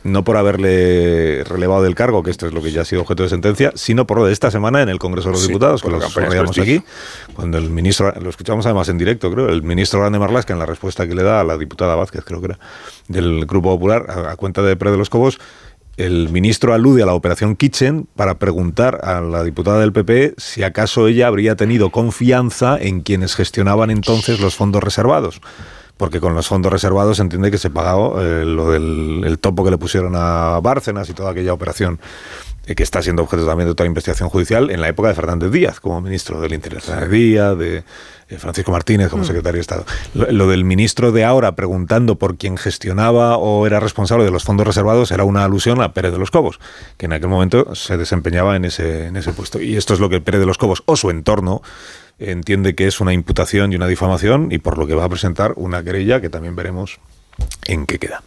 no 0.04 0.24
por 0.24 0.38
haberle 0.38 1.44
relevado 1.44 1.84
del 1.84 1.96
cargo, 1.96 2.24
que 2.24 2.32
esto 2.32 2.48
es 2.48 2.54
lo 2.54 2.62
que 2.62 2.72
ya 2.72 2.82
ha 2.82 2.86
sido 2.86 3.02
objeto 3.02 3.24
de 3.24 3.30
sentencia, 3.30 3.72
sino 3.76 4.08
por 4.08 4.18
lo 4.20 4.26
de 4.26 4.34
esta 4.34 4.52
semana 4.52 4.82
en 4.82 4.90
el 4.90 5.00
Congreso 5.00 5.30
de 5.30 5.34
los 5.34 5.42
Sí, 5.42 5.48
Diputados, 5.48 5.82
que 5.82 5.90
lo 5.90 6.02
subrayamos 6.02 6.58
aquí, 6.58 6.82
cuando 7.34 7.58
el 7.58 7.70
ministro, 7.70 8.14
lo 8.22 8.30
escuchamos 8.30 8.66
además 8.66 8.90
en 8.90 8.98
directo, 8.98 9.32
creo, 9.32 9.50
el 9.50 9.64
ministro 9.64 10.00
Grande 10.00 10.20
Marlasca, 10.20 10.54
en 10.54 10.60
la 10.60 10.66
respuesta 10.66 11.08
que 11.08 11.16
le 11.16 11.24
da 11.24 11.42
a 11.42 11.44
la 11.44 11.58
diputada 11.58 11.96
Vázquez, 11.96 12.24
creo 12.24 12.40
que 12.40 12.48
era, 12.48 12.60
del 13.08 13.46
Grupo 13.46 13.70
Popular, 13.70 14.06
a, 14.10 14.32
a 14.32 14.36
cuenta 14.36 14.62
de 14.62 14.76
Pérez 14.76 14.94
de 14.94 14.98
los 14.98 15.10
Cobos, 15.10 15.40
el 16.00 16.30
ministro 16.30 16.74
alude 16.74 17.04
a 17.04 17.06
la 17.06 17.14
operación 17.14 17.58
Kitchen 17.58 18.08
para 18.16 18.40
preguntar 18.40 19.02
a 19.04 19.20
la 19.20 19.44
diputada 19.44 19.82
del 19.82 19.92
PP 19.92 20.36
si 20.38 20.64
acaso 20.64 21.10
ella 21.10 21.28
habría 21.28 21.58
tenido 21.58 21.90
confianza 21.90 22.78
en 22.80 23.02
quienes 23.02 23.36
gestionaban 23.36 23.92
entonces 23.92 24.40
los 24.40 24.56
fondos 24.56 24.82
reservados. 24.82 25.42
Porque 26.00 26.22
con 26.22 26.34
los 26.34 26.48
fondos 26.48 26.72
reservados 26.72 27.18
se 27.18 27.24
entiende 27.24 27.52
que 27.52 27.58
se 27.58 27.70
pagó 27.70 28.22
eh, 28.22 28.46
lo 28.46 28.72
del 28.72 29.22
el 29.26 29.38
topo 29.38 29.66
que 29.66 29.72
le 29.72 29.78
pusieron 29.78 30.14
a 30.16 30.58
Bárcenas 30.62 31.10
y 31.10 31.14
toda 31.14 31.32
aquella 31.32 31.52
operación 31.52 32.00
eh, 32.70 32.74
que 32.74 32.84
está 32.84 33.02
siendo 33.02 33.22
objeto 33.22 33.46
también 33.46 33.68
de 33.68 33.72
otra 33.72 33.86
investigación 33.86 34.30
judicial 34.30 34.72
en 34.72 34.80
la 34.80 34.88
época 34.88 35.10
de 35.10 35.16
Fernández 35.16 35.52
Díaz 35.52 35.82
como 35.82 36.00
ministro 36.00 36.40
del 36.40 36.54
Interior. 36.54 36.82
Fernández 36.82 37.10
Díaz, 37.10 37.58
de 37.58 37.84
eh, 38.30 38.38
Francisco 38.38 38.72
Martínez 38.72 39.10
como 39.10 39.26
secretario 39.26 39.58
de 39.58 39.62
Estado. 39.62 39.86
Lo, 40.14 40.32
lo 40.32 40.48
del 40.48 40.64
ministro 40.64 41.12
de 41.12 41.26
ahora 41.26 41.56
preguntando 41.56 42.16
por 42.16 42.38
quién 42.38 42.56
gestionaba 42.58 43.38
o 43.38 43.68
era 43.68 43.82
responsable 43.82 44.24
de 44.24 44.32
los 44.32 44.46
fondos 44.46 44.66
reservados 44.66 45.12
era 45.12 45.26
una 45.26 45.44
alusión 45.44 45.82
a 45.82 45.94
Pérez 45.94 46.14
de 46.14 46.20
los 46.20 46.32
Cobos, 46.32 46.60
que 46.98 47.08
en 47.08 47.14
aquel 47.14 47.28
momento 47.30 47.76
se 47.76 47.98
desempeñaba 47.98 48.56
en 48.56 48.66
ese, 48.66 49.08
en 49.08 49.18
ese 49.18 49.34
puesto. 49.34 49.60
Y 49.60 49.76
esto 49.76 49.94
es 49.96 50.00
lo 50.00 50.08
que 50.08 50.22
Pérez 50.22 50.40
de 50.40 50.46
los 50.46 50.60
Cobos 50.60 50.84
o 50.86 50.96
su 50.96 51.10
entorno 51.10 51.62
entiende 52.20 52.76
que 52.76 52.88
es 52.88 53.00
una 53.00 53.14
imputación 53.14 53.74
y 53.74 53.76
una 53.76 53.88
difamación 53.88 54.52
y 54.52 54.60
por 54.60 54.78
lo 54.78 54.88
que 54.88 54.96
va 54.96 55.06
a 55.06 55.10
presentar 55.10 55.54
una 55.56 55.84
querella 55.84 56.22
que 56.22 56.30
también 56.30 56.56
veremos 56.56 57.00
en 57.66 57.86
qué 57.86 58.00
queda. 58.00 58.24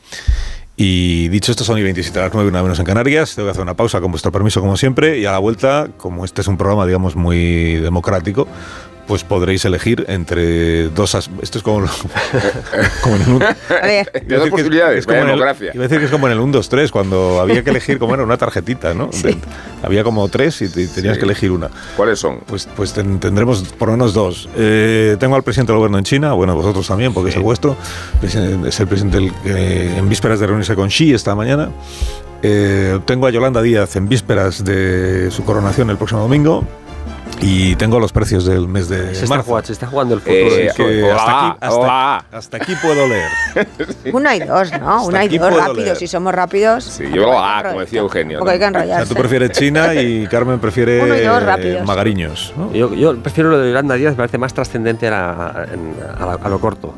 Y 0.76 1.28
dicho 1.28 1.52
esto, 1.52 1.64
son 1.64 1.78
y 1.78 1.82
27 1.82 2.18
a 2.18 2.22
las 2.22 2.34
9, 2.34 2.48
una 2.48 2.62
menos 2.62 2.78
en 2.78 2.86
Canarias. 2.86 3.34
Tengo 3.34 3.46
que 3.46 3.50
hacer 3.50 3.62
una 3.62 3.74
pausa 3.74 4.00
con 4.00 4.10
vuestro 4.10 4.32
permiso, 4.32 4.60
como 4.60 4.76
siempre. 4.76 5.18
Y 5.18 5.26
a 5.26 5.32
la 5.32 5.38
vuelta, 5.38 5.90
como 5.98 6.24
este 6.24 6.40
es 6.40 6.48
un 6.48 6.56
programa, 6.56 6.86
digamos, 6.86 7.14
muy 7.14 7.76
democrático, 7.76 8.48
pues 9.06 9.24
podréis 9.24 9.64
elegir 9.64 10.04
entre 10.08 10.88
dos... 10.88 11.14
Esto 11.14 11.58
es 11.58 11.64
como, 11.64 11.86
como 13.02 13.16
en 13.16 13.32
un... 13.32 13.38
Dos 14.28 14.50
posibilidades, 14.50 15.00
es 15.00 15.06
como 15.06 15.18
en 15.18 15.28
el, 15.28 15.38
iba 15.38 15.50
a 15.50 15.88
decir 15.88 15.98
que 15.98 16.04
es 16.04 16.10
como 16.10 16.26
en 16.26 16.32
el 16.32 16.40
1, 16.40 16.52
2, 16.52 16.68
3, 16.68 16.90
cuando 16.90 17.40
había 17.40 17.62
que 17.62 17.70
elegir 17.70 17.98
como 17.98 18.14
era 18.14 18.22
una 18.22 18.36
tarjetita, 18.36 18.94
¿no? 18.94 19.10
había 19.82 20.04
como 20.04 20.28
tres 20.28 20.62
y, 20.62 20.68
tenías 20.68 21.18
que 21.18 21.24
elegir 21.24 21.50
una. 21.50 21.70
¿Cuáles 21.96 22.18
son? 22.18 22.40
Pues, 22.46 22.68
pues 22.76 22.92
tendremos 22.92 23.62
por 23.78 23.88
lo 23.88 23.92
menos 23.92 24.14
dos. 24.14 24.48
Eh, 24.56 25.16
tengo 25.18 25.34
al 25.34 25.42
presidente 25.42 25.72
del 25.72 25.78
gobierno 25.78 25.98
en 25.98 26.04
China, 26.04 26.32
bueno, 26.32 26.54
vosotros 26.54 26.86
también, 26.86 27.12
porque 27.12 27.30
es 27.30 27.36
el 27.36 27.42
vuestro. 27.42 27.76
Es 28.22 28.34
el 28.34 28.86
presidente 28.86 29.32
en 29.44 30.08
vísperas 30.08 30.40
de 30.40 30.46
reunirse 30.46 30.74
con 30.74 30.88
Xi 30.88 31.12
esta 31.12 31.34
mañana. 31.34 31.70
Eh, 32.42 32.98
tengo 33.04 33.26
a 33.26 33.30
Yolanda 33.30 33.62
Díaz 33.62 33.94
en 33.96 34.08
vísperas 34.08 34.64
de 34.64 35.30
su 35.30 35.44
coronación 35.44 35.90
el 35.90 35.96
próximo 35.96 36.22
domingo. 36.22 36.64
Y 37.40 37.74
tengo 37.76 37.98
los 37.98 38.12
precios 38.12 38.44
del 38.44 38.68
mes 38.68 38.88
de 38.88 39.14
se 39.14 39.26
marzo. 39.26 39.58
Está, 39.58 39.66
se 39.66 39.72
está 39.72 39.86
jugando 39.88 40.14
el 40.14 40.20
futuro. 40.20 40.56
Eh, 40.56 41.10
hasta, 41.10 41.48
aquí, 41.48 41.58
hasta, 41.60 42.16
hasta, 42.30 42.56
aquí, 42.56 42.74
puedo 42.76 43.06
leer. 43.08 43.28
Una 44.12 44.36
y 44.36 44.40
dos, 44.40 44.70
¿no? 44.78 45.06
Una 45.06 45.24
y 45.24 45.38
dos 45.38 45.54
rápidos. 45.54 45.98
Si 45.98 46.06
somos 46.06 46.32
rápidos. 46.34 46.84
Sí, 46.84 47.04
yo 47.12 47.36
A, 47.36 47.62
como 47.64 47.80
decía 47.80 48.00
Eugenio. 48.00 48.38
Porque 48.38 48.52
hay 48.52 48.58
que 48.58 48.64
enrollarse. 48.66 49.02
O 49.02 49.06
sea, 49.06 49.14
tú 49.14 49.20
prefieres 49.20 49.50
China 49.52 49.94
y 49.94 50.26
Carmen 50.28 50.60
prefiere 50.60 51.02
Uno 51.02 51.16
y 51.16 51.20
dos 51.20 51.42
rápidos. 51.42 51.86
Magariños. 51.86 52.52
¿no? 52.56 52.72
Yo, 52.72 52.94
yo, 52.94 53.16
prefiero 53.16 53.50
lo 53.50 53.58
de 53.58 53.70
Yolanda 53.70 53.96
Díaz, 53.96 54.12
me 54.12 54.18
parece 54.18 54.38
más 54.38 54.54
trascendente 54.54 55.08
a, 55.08 55.30
a, 55.32 56.34
a, 56.42 56.48
lo 56.48 56.60
corto. 56.60 56.94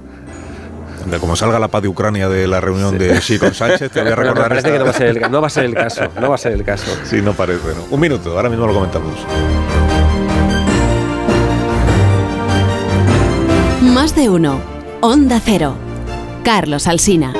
De 1.07 1.19
como 1.19 1.37
salga 1.37 1.59
la 1.59 1.69
paz 1.69 1.83
de 1.83 1.89
Ucrania 1.89 2.29
de 2.29 2.47
la 2.47 2.61
reunión 2.61 2.93
sí. 2.93 2.99
de 2.99 3.19
Xi 3.19 3.39
con 3.39 3.53
Sánchez, 3.55 3.91
te 3.91 4.03
voy 4.03 4.13
a 4.13 4.15
recordar. 4.17 4.49
parece 4.49 4.73
que 4.73 4.79
no 4.79 4.85
va, 4.85 4.91
a 4.91 4.95
ser 4.95 5.09
el, 5.09 5.31
no 5.31 5.41
va 5.41 5.47
a 5.47 5.51
ser 5.51 5.65
el 5.65 5.75
caso. 5.75 6.09
No 6.21 6.29
va 6.29 6.35
a 6.35 6.39
ser 6.39 6.53
el 6.53 6.65
caso. 6.65 6.91
Sí, 7.05 7.21
no 7.21 7.35
parece. 7.35 7.69
¿no? 7.75 7.85
Un 7.91 8.01
minuto, 8.01 8.37
ahora 8.37 8.49
mismo 8.49 8.67
lo 8.67 8.73
comentamos. 8.75 9.15
Más 13.95 14.17
de 14.17 14.29
uno. 14.29 14.61
Onda 15.03 15.39
Cero. 15.39 15.77
Carlos 16.43 16.89
Alsina. 16.89 17.33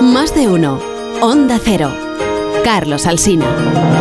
Más 0.00 0.34
de 0.34 0.48
uno. 0.48 0.80
Onda 1.20 1.60
Cero. 1.62 1.92
Carlos 2.64 3.06
Alsina. 3.06 3.95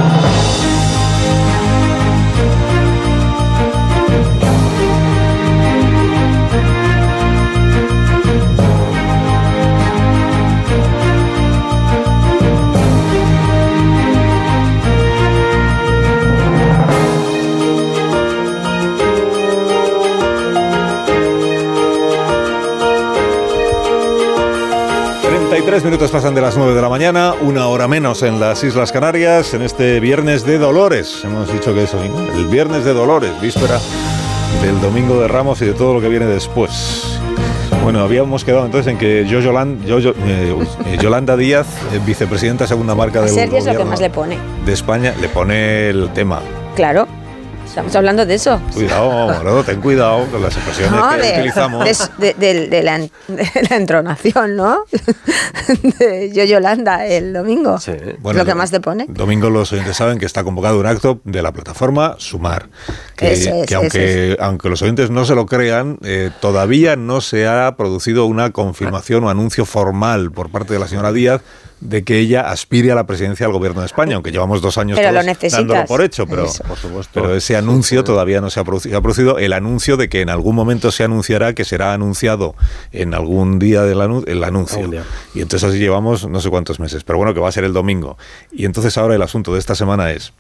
Tres 25.76 25.84
minutos 25.84 26.10
pasan 26.10 26.34
de 26.34 26.40
las 26.40 26.56
9 26.56 26.74
de 26.74 26.82
la 26.82 26.88
mañana, 26.88 27.34
una 27.42 27.68
hora 27.68 27.90
menos 27.90 28.24
en 28.24 28.40
las 28.40 28.64
Islas 28.64 28.94
Canarias, 28.94 29.54
en 29.54 29.62
este 29.62 30.00
viernes 30.00 30.46
de 30.46 30.58
Dolores. 30.58 31.20
Hemos 31.26 31.52
dicho 31.52 31.74
que 31.74 31.84
eso, 31.84 32.02
el 32.02 32.46
viernes 32.46 32.86
de 32.86 32.94
Dolores, 32.94 33.42
víspera 33.42 33.78
del 34.62 34.80
Domingo 34.80 35.20
de 35.20 35.28
Ramos 35.28 35.62
y 35.62 35.66
de 35.66 35.74
todo 35.74 35.96
lo 35.96 36.00
que 36.00 36.08
viene 36.08 36.28
después. 36.28 37.20
Bueno, 37.84 38.00
habíamos 38.00 38.46
quedado 38.46 38.66
entonces 38.66 38.94
en 38.94 38.98
que 38.98 39.26
yo, 39.28 39.42
Yolanda, 39.42 39.86
yo, 39.86 39.98
eh, 40.00 40.56
Yolanda 41.02 41.36
Díaz, 41.36 41.68
eh, 41.92 42.00
vicepresidenta 42.06 42.68
segunda 42.68 42.96
marca 42.96 43.20
del 43.20 43.32
Sergio 43.32 43.58
es 43.58 43.66
lo 43.66 43.76
que 43.76 43.84
más 43.84 44.00
le 44.00 44.10
pone. 44.10 44.38
de 44.66 44.72
España, 44.72 45.14
le 45.20 45.28
pone 45.28 45.90
el 45.90 46.10
tema. 46.14 46.40
Claro. 46.78 47.06
Estamos 47.76 47.94
hablando 47.98 48.26
de 48.26 48.36
eso. 48.36 48.62
Cuidado, 48.74 49.10
Morado, 49.34 49.62
ten 49.66 49.82
cuidado 49.82 50.26
con 50.32 50.42
las 50.42 50.56
expresiones 50.56 50.94
No, 50.94 51.10
que 51.10 51.22
de, 51.22 51.34
utilizamos. 51.34 51.86
de, 52.18 52.34
de- 52.36 52.68
de 52.70 52.84
la, 52.84 53.00
de 53.00 53.10
la 53.70 53.76
entronación, 53.76 54.56
¿no? 54.56 54.86
De 56.00 56.32
yo 56.34 56.46
Yolanda 56.46 57.06
el 57.06 57.34
domingo. 57.34 57.78
Sí. 57.80 57.92
Bueno, 58.20 58.40
lo 58.40 58.46
que 58.46 58.56
más 58.56 58.72
te 58.72 58.80
pone. 58.80 59.08
Domingo 59.10 59.50
los 59.50 59.74
oyentes 59.74 59.98
saben 59.98 60.20
que 60.20 60.26
está 60.26 60.46
convocado 60.46 60.80
un 60.80 60.86
acto 60.86 61.20
de 61.26 61.42
la 61.42 61.52
plataforma 61.52 62.16
Sumar. 62.18 62.70
Que, 63.18 63.34
Eso 63.34 63.50
es, 63.50 63.68
que 63.68 63.76
aunque, 63.76 64.38
aunque 64.40 64.70
los 64.70 64.82
oyentes 64.82 65.10
no 65.10 65.26
se 65.26 65.36
lo 65.36 65.46
crean, 65.46 65.98
eh, 66.04 66.32
todavía 66.40 66.96
no 66.96 67.20
se 67.20 67.46
ha 67.46 67.76
producido 67.76 68.26
una 68.26 68.52
confirmación 68.52 69.26
o 69.26 69.30
anuncio 69.30 69.66
formal 69.66 70.32
por 70.32 70.50
parte 70.50 70.74
de 70.74 70.80
la 70.80 70.88
señora 70.88 71.12
Díaz 71.12 71.42
de 71.90 72.04
que 72.04 72.20
ella 72.20 72.50
aspire 72.50 72.92
a 72.92 72.96
la 72.96 73.06
presidencia 73.06 73.46
del 73.46 73.54
gobierno 73.54 73.82
de 73.82 73.86
España, 73.88 74.16
aunque 74.16 74.32
llevamos 74.32 74.62
dos 74.62 74.78
años 74.78 74.98
Pero 74.98 75.10
todos 75.10 75.26
dándolo 75.58 75.80
por 75.88 76.02
hecho, 76.02 76.28
pero, 76.28 76.46
Eso. 76.46 76.64
Por 76.64 76.78
supuesto. 76.78 77.12
pero 77.14 77.36
ese 77.36 77.56
anuncio 77.56 78.04
todavía 78.04 78.42
no 78.42 78.50
se 78.50 78.60
ha 78.60 78.64
producido. 78.64 78.92
Se 78.94 78.98
ha 78.98 79.02
producido 79.02 79.40
el 79.40 79.54
anuncio 79.54 79.98
de 79.98 80.10
que 80.10 80.22
en 80.22 80.30
algún 80.30 80.56
momento 80.56 80.92
se 80.92 81.04
anunciará 81.04 81.54
que 81.54 81.66
será 81.66 81.94
anunciado 81.94 82.56
en 82.92 83.14
algún 83.14 83.60
día 83.60 83.84
del 83.84 84.00
anu- 84.00 84.24
el 84.28 84.44
anuncio. 84.44 84.90
Y 85.34 85.42
entonces 85.42 85.68
así 85.70 85.80
llevamos 85.80 86.28
no 86.28 86.40
sé 86.42 86.50
cuántos 86.50 86.80
meses, 86.80 87.04
pero 87.04 87.18
bueno, 87.18 87.34
que 87.34 87.40
va 87.40 87.50
a 87.50 87.52
ser 87.52 87.64
el 87.64 87.74
domingo. 87.74 88.18
Y 88.52 88.66
entonces 88.66 88.98
ahora 88.98 89.16
el 89.16 89.22
asunto 89.22 89.54
de 89.54 89.60
esta 89.60 89.76
semana 89.76 90.12
es, 90.12 90.34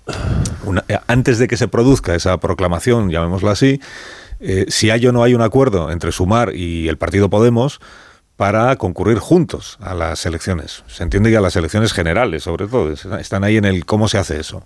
una- 0.66 0.84
eh, 0.88 0.98
antes 1.08 1.38
de 1.39 1.48
que 1.48 1.58
se 1.58 1.68
produzca 1.68 2.16
esa 2.16 2.38
proclamación, 2.39 3.10
llamémosla 3.10 3.52
así, 3.52 3.80
eh, 4.39 4.66
si 4.68 4.89
hay 4.89 5.06
o 5.08 5.12
no 5.14 5.24
hay 5.24 5.34
un 5.34 5.41
acuerdo 5.41 5.91
entre 5.91 6.12
Sumar 6.12 6.54
y 6.56 6.88
el 6.89 6.98
partido 6.98 7.30
Podemos 7.30 7.80
para 8.38 8.75
concurrir 8.75 9.17
juntos 9.19 9.77
a 9.81 9.93
las 9.93 10.25
elecciones. 10.25 10.83
Se 10.88 11.03
entiende 11.03 11.29
que 11.31 11.38
a 11.38 11.41
las 11.41 11.55
elecciones 11.55 11.93
generales, 11.93 12.43
sobre 12.43 12.67
todo. 12.67 12.91
Es- 12.91 13.05
Están 13.05 13.43
ahí 13.45 13.55
en 13.55 13.63
el 13.65 13.86
cómo 13.86 14.09
se 14.09 14.17
hace 14.17 14.39
eso. 14.39 14.63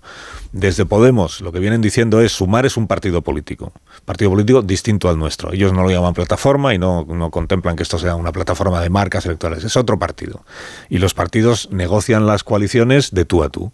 Desde 0.52 0.84
Podemos 0.86 1.40
lo 1.40 1.52
que 1.52 1.60
vienen 1.60 1.80
diciendo 1.80 2.20
es 2.20 2.32
Sumar 2.32 2.66
es 2.66 2.76
un 2.76 2.88
partido 2.88 3.22
político. 3.22 3.72
Partido 4.04 4.30
político 4.30 4.62
distinto 4.62 5.08
al 5.08 5.18
nuestro. 5.18 5.52
Ellos 5.52 5.72
no 5.72 5.82
lo 5.84 5.90
llaman 5.90 6.14
plataforma 6.14 6.74
y 6.74 6.78
no, 6.78 7.04
no 7.08 7.30
contemplan 7.30 7.76
que 7.76 7.84
esto 7.84 7.98
sea 7.98 8.16
una 8.16 8.32
plataforma 8.32 8.80
de 8.80 8.90
marcas 8.90 9.24
electorales. 9.26 9.62
Es 9.62 9.76
otro 9.76 9.98
partido. 10.00 10.44
Y 10.88 10.98
los 10.98 11.14
partidos 11.14 11.68
negocian 11.70 12.26
las 12.26 12.42
coaliciones 12.42 13.12
de 13.12 13.24
tú 13.24 13.44
a 13.44 13.50
tú. 13.50 13.72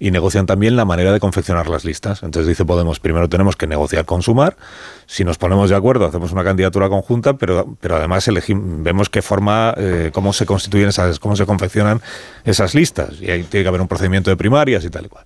Y 0.00 0.10
negocian 0.10 0.46
también 0.46 0.74
la 0.74 0.84
manera 0.84 1.12
de 1.12 1.20
confeccionar 1.20 1.68
las 1.68 1.84
listas. 1.84 2.24
Entonces 2.24 2.48
dice 2.48 2.64
Podemos, 2.64 2.98
primero 2.98 3.28
tenemos 3.28 3.54
que 3.54 3.68
negociar 3.68 4.04
con 4.06 4.22
Sumar. 4.22 4.56
Si 5.06 5.22
nos 5.24 5.38
ponemos 5.38 5.70
de 5.70 5.76
acuerdo, 5.76 6.04
hacemos 6.06 6.32
una 6.32 6.42
candidatura 6.42 6.88
conjunta, 6.88 7.34
pero, 7.38 7.76
pero 7.80 7.94
además 7.96 8.26
elegim- 8.26 8.82
vemos 8.82 9.08
qué 9.08 9.22
forma, 9.36 9.74
eh, 9.76 10.10
cómo 10.14 10.32
se 10.32 10.46
constituyen 10.46 10.88
esas, 10.88 11.18
cómo 11.18 11.36
se 11.36 11.44
confeccionan 11.44 12.00
esas 12.44 12.74
listas. 12.74 13.20
Y 13.20 13.30
ahí 13.30 13.42
tiene 13.42 13.64
que 13.64 13.68
haber 13.68 13.82
un 13.82 13.88
procedimiento 13.88 14.30
de 14.30 14.36
primarias 14.36 14.84
y 14.84 14.90
tal 14.90 15.04
y 15.06 15.08
cual. 15.08 15.24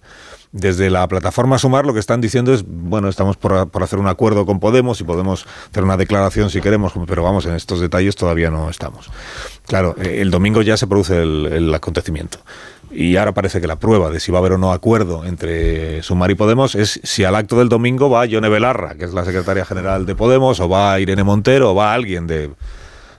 Desde 0.52 0.90
la 0.90 1.06
plataforma 1.06 1.58
Sumar 1.58 1.86
lo 1.86 1.94
que 1.94 2.00
están 2.00 2.20
diciendo 2.20 2.52
es, 2.52 2.64
bueno, 2.66 3.08
estamos 3.08 3.36
por, 3.36 3.70
por 3.70 3.84
hacer 3.84 4.00
un 4.00 4.08
acuerdo 4.08 4.44
con 4.46 4.58
Podemos 4.58 5.00
y 5.00 5.04
podemos 5.04 5.46
hacer 5.70 5.84
una 5.84 5.96
declaración 5.96 6.50
si 6.50 6.60
queremos, 6.60 6.92
pero 7.06 7.22
vamos, 7.22 7.46
en 7.46 7.54
estos 7.54 7.78
detalles 7.78 8.16
todavía 8.16 8.50
no 8.50 8.68
estamos. 8.68 9.10
Claro, 9.68 9.94
eh, 10.02 10.18
el 10.20 10.32
domingo 10.32 10.62
ya 10.62 10.76
se 10.76 10.88
produce 10.88 11.22
el, 11.22 11.46
el 11.52 11.72
acontecimiento. 11.72 12.40
Y 12.90 13.16
ahora 13.16 13.32
parece 13.32 13.60
que 13.60 13.68
la 13.68 13.76
prueba 13.76 14.10
de 14.10 14.18
si 14.18 14.32
va 14.32 14.38
a 14.38 14.40
haber 14.40 14.54
o 14.54 14.58
no 14.58 14.72
acuerdo 14.72 15.24
entre 15.24 16.02
Sumar 16.02 16.32
y 16.32 16.34
Podemos 16.34 16.74
es 16.74 16.98
si 17.04 17.22
al 17.22 17.36
acto 17.36 17.56
del 17.60 17.68
domingo 17.68 18.10
va 18.10 18.26
Yone 18.26 18.48
Belarra, 18.48 18.96
que 18.96 19.04
es 19.04 19.12
la 19.12 19.24
secretaria 19.24 19.64
general 19.64 20.04
de 20.04 20.16
Podemos, 20.16 20.58
o 20.58 20.68
va 20.68 20.98
Irene 20.98 21.22
Montero, 21.22 21.70
o 21.70 21.74
va 21.76 21.94
alguien 21.94 22.26
de, 22.26 22.50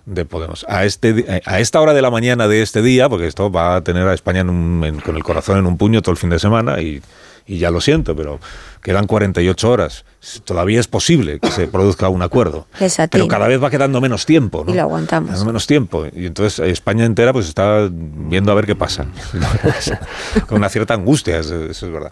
de 0.06 0.26
Podemos. 0.26 0.66
A, 0.68 0.86
este, 0.86 1.14
di- 1.14 1.26
a 1.46 1.60
esta 1.60 1.80
hora 1.80 1.94
de 1.94 2.02
la 2.02 2.10
mañana 2.12 2.48
de 2.48 2.62
este 2.62 2.82
día, 2.82 3.08
porque 3.10 3.28
esto 3.28 3.52
va 3.52 3.76
a 3.78 3.82
tener 3.84 4.08
a 4.08 4.14
España 4.14 4.42
en 4.42 4.50
un- 4.50 4.84
en- 4.84 5.00
con 5.00 5.16
el 5.16 5.24
corazón 5.24 5.58
en 5.58 5.66
un 5.66 5.78
puño 5.78 6.02
todo 6.02 6.12
el 6.12 6.18
fin 6.18 6.30
de 6.30 6.40
semana, 6.40 6.82
y, 6.82 7.02
y 7.48 7.58
ya 7.58 7.72
lo 7.72 7.82
siento, 7.82 8.16
pero 8.16 8.40
quedan 8.82 9.08
48 9.08 9.70
horas. 9.70 10.06
Todavía 10.46 10.80
es 10.80 10.88
posible 10.88 11.40
que 11.40 11.50
se 11.52 11.68
produzca 11.68 12.08
un 12.10 12.22
acuerdo. 12.22 12.68
Ti. 12.80 12.86
Pero 13.10 13.28
cada 13.28 13.48
vez 13.48 13.62
va 13.62 13.70
quedando 13.70 14.00
menos 14.02 14.26
tiempo. 14.26 14.64
¿no? 14.66 14.72
Y 14.72 14.76
lo 14.76 14.82
aguantamos. 14.84 15.30
Quedando 15.32 15.46
menos 15.46 15.66
tiempo. 15.68 16.06
Y 16.14 16.26
entonces 16.28 16.60
eh, 16.60 16.70
España 16.70 17.06
entera 17.06 17.34
pues 17.34 17.48
está 17.48 17.88
viendo 17.92 18.52
a 18.52 18.56
ver 18.56 18.66
qué 18.66 18.76
pasa. 18.76 19.06
Con 20.48 20.58
una 20.60 20.70
cierta 20.70 20.94
angustia, 20.94 21.40
eso, 21.40 21.66
eso 21.66 21.86
es 21.88 21.92
verdad. 21.92 22.12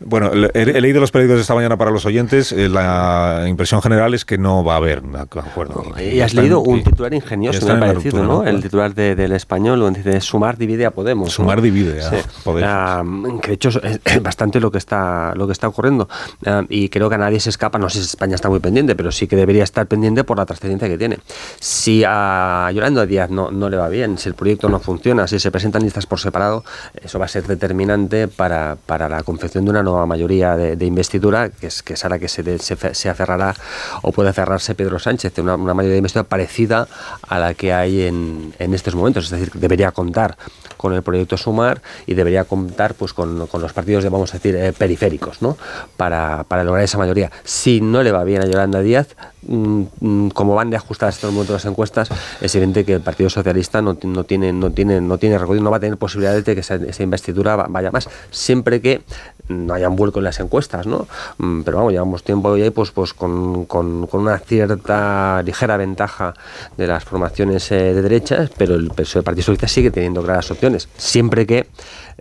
Bueno, 0.00 0.30
he, 0.54 0.60
he 0.62 0.80
leído 0.80 1.00
los 1.00 1.10
periódicos 1.10 1.38
de 1.38 1.42
esta 1.42 1.54
mañana 1.56 1.76
para 1.76 1.90
los 1.90 2.06
oyentes. 2.06 2.52
eh, 2.52 2.68
la 2.68 3.44
impresión 3.48 3.82
general 3.82 4.14
es 4.14 4.24
que 4.24 4.38
no 4.38 4.62
va 4.62 4.74
a 4.74 4.76
haber 4.76 5.00
un 5.02 5.16
acuerdo. 5.16 5.84
Y 5.98 6.20
has 6.20 6.30
Están- 6.30 6.44
leído 6.44 6.60
un 6.60 6.78
y- 6.78 6.84
titular 6.84 7.12
ingenioso, 7.14 7.66
me 7.66 7.72
ha 7.72 7.80
parecido, 7.80 8.18
ruptura, 8.18 8.26
¿no? 8.44 8.44
El 8.48 8.62
titular 8.62 8.94
de- 8.94 9.16
del 9.16 9.32
español, 9.32 9.80
donde 9.80 10.02
dice 10.02 10.20
Sumar 10.20 10.56
divide 10.56 10.86
a 10.86 10.92
Podemos. 10.92 11.26
¿no? 11.28 11.32
Sumar 11.32 11.60
divide 11.60 12.00
a 12.04 12.10
Sí. 12.10 12.16
Podemos. 12.44 12.70
Ah, 12.72 13.02
que 13.42 13.48
de 13.48 13.54
hecho 13.54 13.68
es 13.70 14.00
es 14.04 14.22
bastante 14.22 14.60
lo 14.60 14.70
que 14.70 14.78
está, 14.78 15.34
lo 15.34 15.46
que 15.46 15.52
está 15.52 15.66
ocurriendo. 15.66 16.07
Ah, 16.46 16.64
y 16.68 16.88
creo 16.88 17.08
que 17.08 17.16
a 17.16 17.18
nadie 17.18 17.40
se 17.40 17.48
se 17.48 17.52
escapa, 17.52 17.78
no 17.78 17.88
sé 17.88 18.00
si 18.00 18.04
España 18.04 18.34
está 18.34 18.50
muy 18.50 18.60
pendiente, 18.60 18.94
pero 18.94 19.10
sí 19.10 19.26
que 19.26 19.34
debería 19.34 19.64
estar 19.64 19.86
pendiente 19.86 20.22
por 20.22 20.36
la 20.36 20.44
trascendencia 20.44 20.86
que 20.86 20.98
tiene. 20.98 21.18
Si 21.60 22.04
a 22.06 22.70
Yolanda 22.74 23.06
Díaz 23.06 23.30
no, 23.30 23.50
no 23.50 23.70
le 23.70 23.78
va 23.78 23.88
bien, 23.88 24.18
si 24.18 24.28
el 24.28 24.34
proyecto 24.34 24.68
no 24.68 24.80
funciona, 24.80 25.26
si 25.26 25.38
se 25.38 25.50
presentan 25.50 25.82
listas 25.82 26.04
por 26.04 26.20
separado, 26.20 26.62
eso 27.02 27.18
va 27.18 27.24
a 27.24 27.28
ser 27.28 27.46
determinante 27.46 28.28
para, 28.28 28.76
para 28.84 29.08
la 29.08 29.22
confección 29.22 29.64
de 29.64 29.70
una 29.70 29.82
nueva 29.82 30.04
mayoría 30.04 30.58
de, 30.58 30.84
investidura, 30.84 31.48
que 31.48 31.68
es, 31.68 31.82
que 31.82 31.94
es 31.94 32.04
a 32.04 32.10
la 32.10 32.18
que 32.18 32.28
se, 32.28 32.58
se, 32.58 33.08
aferrará 33.08 33.54
o 34.02 34.12
puede 34.12 34.28
aferrarse 34.28 34.74
Pedro 34.74 34.98
Sánchez, 34.98 35.38
una, 35.38 35.54
una 35.54 35.72
mayoría 35.72 35.94
de 35.94 35.98
investidura 35.98 36.28
parecida 36.28 36.86
a 37.26 37.38
la 37.38 37.54
que 37.54 37.72
hay 37.72 38.02
en, 38.02 38.52
en 38.58 38.74
estos 38.74 38.94
momentos, 38.94 39.24
es 39.24 39.30
decir, 39.30 39.52
debería 39.54 39.92
contar 39.92 40.36
con 40.76 40.94
el 40.94 41.02
proyecto 41.02 41.36
Sumar 41.36 41.82
y 42.06 42.14
debería 42.14 42.44
contar 42.44 42.94
pues 42.94 43.12
con, 43.12 43.46
con 43.48 43.60
los 43.60 43.72
partidos 43.72 44.04
de, 44.04 44.10
vamos 44.10 44.30
a 44.30 44.38
decir, 44.38 44.54
eh, 44.54 44.72
periféricos, 44.72 45.42
¿no? 45.42 45.56
Para, 45.98 46.44
para, 46.44 46.64
lograr 46.64 46.84
esa 46.84 46.96
mayoría. 46.96 47.30
Si 47.44 47.80
no 47.80 48.02
le 48.02 48.12
va 48.12 48.24
bien 48.24 48.40
a 48.40 48.46
Yolanda 48.46 48.80
Díaz, 48.80 49.16
mm, 49.42 49.82
mm, 50.00 50.28
como 50.30 50.54
van 50.54 50.70
de 50.70 50.76
ajustadas 50.76 51.16
estos 51.16 51.32
momentos 51.32 51.54
las 51.54 51.64
encuestas, 51.64 52.08
es 52.40 52.54
evidente 52.54 52.84
que 52.84 52.94
el 52.94 53.00
Partido 53.00 53.28
Socialista 53.28 53.82
no, 53.82 53.98
no 54.04 54.24
tiene, 54.24 54.52
no 54.52 54.70
tiene, 54.70 55.00
no 55.00 55.18
tiene 55.18 55.36
no 55.38 55.70
va 55.70 55.76
a 55.78 55.80
tener 55.80 55.98
posibilidades 55.98 56.44
de 56.44 56.54
que 56.54 56.60
esa, 56.60 57.02
investidura 57.02 57.56
vaya 57.56 57.90
más, 57.90 58.08
siempre 58.30 58.80
que 58.80 59.02
no 59.48 59.74
haya 59.74 59.88
un 59.88 59.96
vuelco 59.96 60.20
en 60.20 60.26
las 60.26 60.38
encuestas, 60.40 60.86
¿no? 60.86 61.08
Mm, 61.38 61.62
pero 61.62 61.78
vamos, 61.78 61.92
llevamos 61.92 62.22
tiempo 62.22 62.56
ya 62.56 62.70
pues, 62.70 62.90
pues 62.92 63.12
con, 63.12 63.64
con, 63.64 64.06
con, 64.06 64.20
una 64.20 64.38
cierta 64.38 65.42
ligera 65.42 65.76
ventaja 65.76 66.34
de 66.76 66.86
las 66.86 67.04
formaciones 67.04 67.70
eh, 67.72 67.94
de 67.94 68.02
derechas, 68.02 68.50
pero 68.56 68.76
el, 68.76 68.84
el 68.84 69.22
Partido 69.22 69.42
Socialista 69.42 69.68
sigue 69.68 69.90
teniendo 69.90 70.22
claras 70.22 70.50
opciones, 70.50 70.88
siempre 70.96 71.46
que 71.46 71.66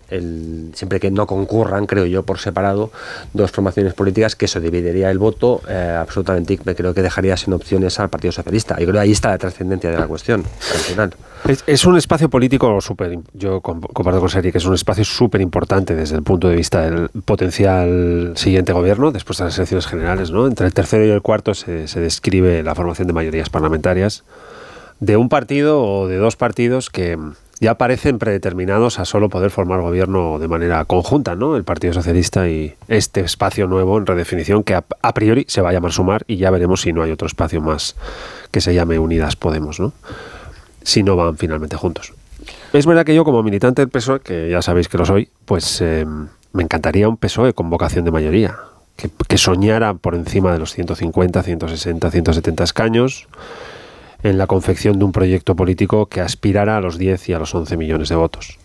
siempre 0.09 0.99
que 0.99 1.11
no 1.11 1.27
concurran, 1.27 1.85
creo 1.85 2.05
yo, 2.05 2.23
por 2.23 2.39
separado 2.39 2.91
dos 3.33 3.51
formaciones 3.51 3.93
políticas, 3.93 4.35
que 4.35 4.45
eso 4.45 4.59
dividiría 4.59 5.11
el 5.11 5.19
voto 5.19 5.61
eh, 5.67 5.97
absolutamente, 5.99 6.57
creo 6.57 6.93
que 6.93 7.01
dejaría 7.01 7.35
sin 7.37 7.53
opciones 7.53 7.99
al 7.99 8.09
Partido 8.09 8.31
Socialista. 8.31 8.75
Y 8.75 8.83
creo 8.83 8.93
que 8.93 8.99
ahí 8.99 9.11
está 9.11 9.29
la 9.29 9.37
trascendencia 9.37 9.89
de 9.89 9.97
la 9.97 10.07
cuestión 10.07 10.43
Es, 11.47 11.63
es, 11.67 11.85
un 11.85 11.97
espacio 11.97 12.29
político 12.29 12.79
súper, 12.81 13.19
yo 13.33 13.61
comparto 13.61 14.19
con 14.19 14.29
Seri, 14.29 14.51
que 14.51 14.57
es 14.57 14.65
un 14.65 14.73
espacio 14.73 15.03
súper 15.03 15.41
importante 15.41 15.95
desde 15.95 16.15
el 16.15 16.23
punto 16.23 16.47
de 16.47 16.55
vista 16.55 16.81
del 16.81 17.09
potencial 17.25 18.33
siguiente 18.35 18.73
gobierno, 18.73 19.11
después 19.11 19.37
de 19.37 19.45
las 19.45 19.57
elecciones 19.57 19.87
generales. 19.87 20.31
¿no? 20.31 20.47
Entre 20.47 20.65
el 20.65 20.73
tercero 20.73 21.05
y 21.05 21.09
el 21.09 21.21
cuarto 21.21 21.53
se, 21.53 21.87
se 21.87 21.99
describe 21.99 22.63
la 22.63 22.75
formación 22.75 23.07
de 23.07 23.13
mayorías 23.13 23.49
parlamentarias 23.49 24.23
de 24.99 25.17
un 25.17 25.29
partido 25.29 25.83
o 25.83 26.07
de 26.07 26.17
dos 26.17 26.35
partidos 26.35 26.89
que 26.89 27.17
ya 27.59 27.75
parecen 27.75 28.19
predeterminados 28.19 28.99
a 28.99 29.05
solo 29.05 29.29
poder 29.29 29.49
formar 29.49 29.81
gobierno 29.81 30.37
de 30.39 30.47
manera 30.47 30.83
conjunta, 30.85 31.35
¿no? 31.35 31.55
El 31.55 31.63
Partido 31.63 31.93
Socialista 31.93 32.47
y 32.47 32.75
este 32.87 33.21
espacio 33.21 33.67
nuevo 33.67 33.97
en 33.97 34.05
redefinición 34.05 34.63
que 34.63 34.75
a, 34.75 35.13
priori 35.13 35.45
se 35.47 35.61
va 35.61 35.69
a 35.69 35.73
llamar 35.73 35.91
Sumar 35.91 36.23
y 36.27 36.37
ya 36.37 36.51
veremos 36.51 36.81
si 36.81 36.93
no 36.93 37.01
hay 37.01 37.11
otro 37.11 37.27
espacio 37.27 37.61
más 37.61 37.95
que 38.51 38.61
se 38.61 38.73
llame 38.73 38.99
Unidas 38.99 39.35
Podemos, 39.35 39.79
¿no? 39.79 39.93
Si 40.83 41.03
no 41.03 41.15
van 41.15 41.37
finalmente 41.37 41.75
juntos. 41.75 42.13
Es 42.73 42.85
verdad 42.85 43.05
que 43.05 43.15
yo 43.15 43.25
como 43.25 43.41
militante 43.43 43.81
del 43.81 43.89
PSOE, 43.89 44.19
que 44.19 44.49
ya 44.49 44.61
sabéis 44.61 44.87
que 44.87 44.97
lo 44.97 45.05
soy, 45.05 45.29
pues 45.45 45.81
eh, 45.81 46.05
me 46.53 46.63
encantaría 46.63 47.09
un 47.09 47.17
PSOE 47.17 47.53
con 47.53 47.69
vocación 47.69 48.05
de 48.05 48.11
mayoría, 48.11 48.57
que, 48.95 49.09
que 49.27 49.37
soñara 49.37 49.95
por 49.95 50.15
encima 50.15 50.53
de 50.53 50.59
los 50.59 50.73
150, 50.73 51.41
160, 51.41 52.11
170 52.11 52.63
escaños 52.63 53.27
en 54.23 54.37
la 54.37 54.47
confección 54.47 54.99
de 54.99 55.05
un 55.05 55.11
proyecto 55.11 55.55
político 55.55 56.07
que 56.07 56.21
aspirara 56.21 56.77
a 56.77 56.81
los 56.81 56.97
10 56.97 57.29
y 57.29 57.33
a 57.33 57.39
los 57.39 57.53
11 57.53 57.77
millones 57.77 58.09
de 58.09 58.15
votos. 58.15 58.57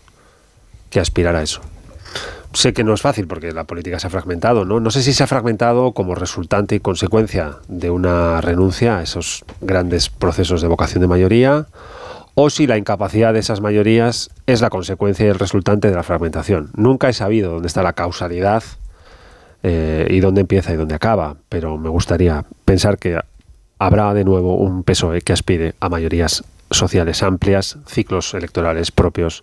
Que 0.91 1.01
aspirara 1.01 1.41
a 1.41 1.43
eso. 1.43 1.61
Sé 2.53 2.75
que 2.75 2.85
no 2.85 2.93
es 2.93 3.01
fácil 3.01 3.27
porque 3.27 3.53
la 3.53 3.65
política 3.65 3.99
se 3.99 4.07
ha 4.07 4.11
fragmentado, 4.11 4.67
¿no? 4.67 4.79
No 4.79 4.91
sé 4.91 5.03
si 5.03 5.15
se 5.15 5.23
ha 5.23 5.27
fragmentado 5.27 5.93
como 5.93 6.15
resultante 6.15 6.75
y 6.75 6.81
consecuencia 6.81 7.57
de 7.69 7.91
una 7.91 8.43
renuncia 8.43 8.99
a 8.99 9.03
esos 9.03 9.45
grandes 9.63 10.11
procesos 10.11 10.61
de 10.61 10.69
vocación 10.69 11.01
de 11.01 11.07
mayoría 11.07 11.67
o 12.35 12.51
si 12.51 12.67
la 12.67 12.77
incapacidad 12.77 13.33
de 13.33 13.41
esas 13.41 13.61
mayorías 13.61 14.31
es 14.47 14.61
la 14.61 14.71
consecuencia 14.71 15.27
y 15.27 15.29
el 15.29 15.39
resultante 15.39 15.89
de 15.89 15.95
la 15.95 16.03
fragmentación. 16.03 16.71
Nunca 16.75 17.09
he 17.09 17.13
sabido 17.15 17.53
dónde 17.53 17.69
está 17.69 17.83
la 17.83 17.95
causalidad 17.95 18.63
eh, 19.63 20.07
y 20.11 20.21
dónde 20.21 20.43
empieza 20.43 20.73
y 20.73 20.77
dónde 20.77 20.95
acaba, 20.95 21.37
pero 21.49 21.79
me 21.79 21.89
gustaría 21.89 22.45
pensar 22.65 22.99
que 22.99 23.19
habrá 23.87 24.15
de 24.15 24.25
nuevo 24.25 24.55
un 24.55 24.85
PSOE 24.85 25.23
que 25.23 25.33
aspire 25.33 25.75
a 25.81 25.89
mayorías 25.89 26.45
sociales 26.71 27.23
amplias, 27.25 27.79
ciclos 27.87 28.33
electorales 28.33 28.93
propios 28.93 29.43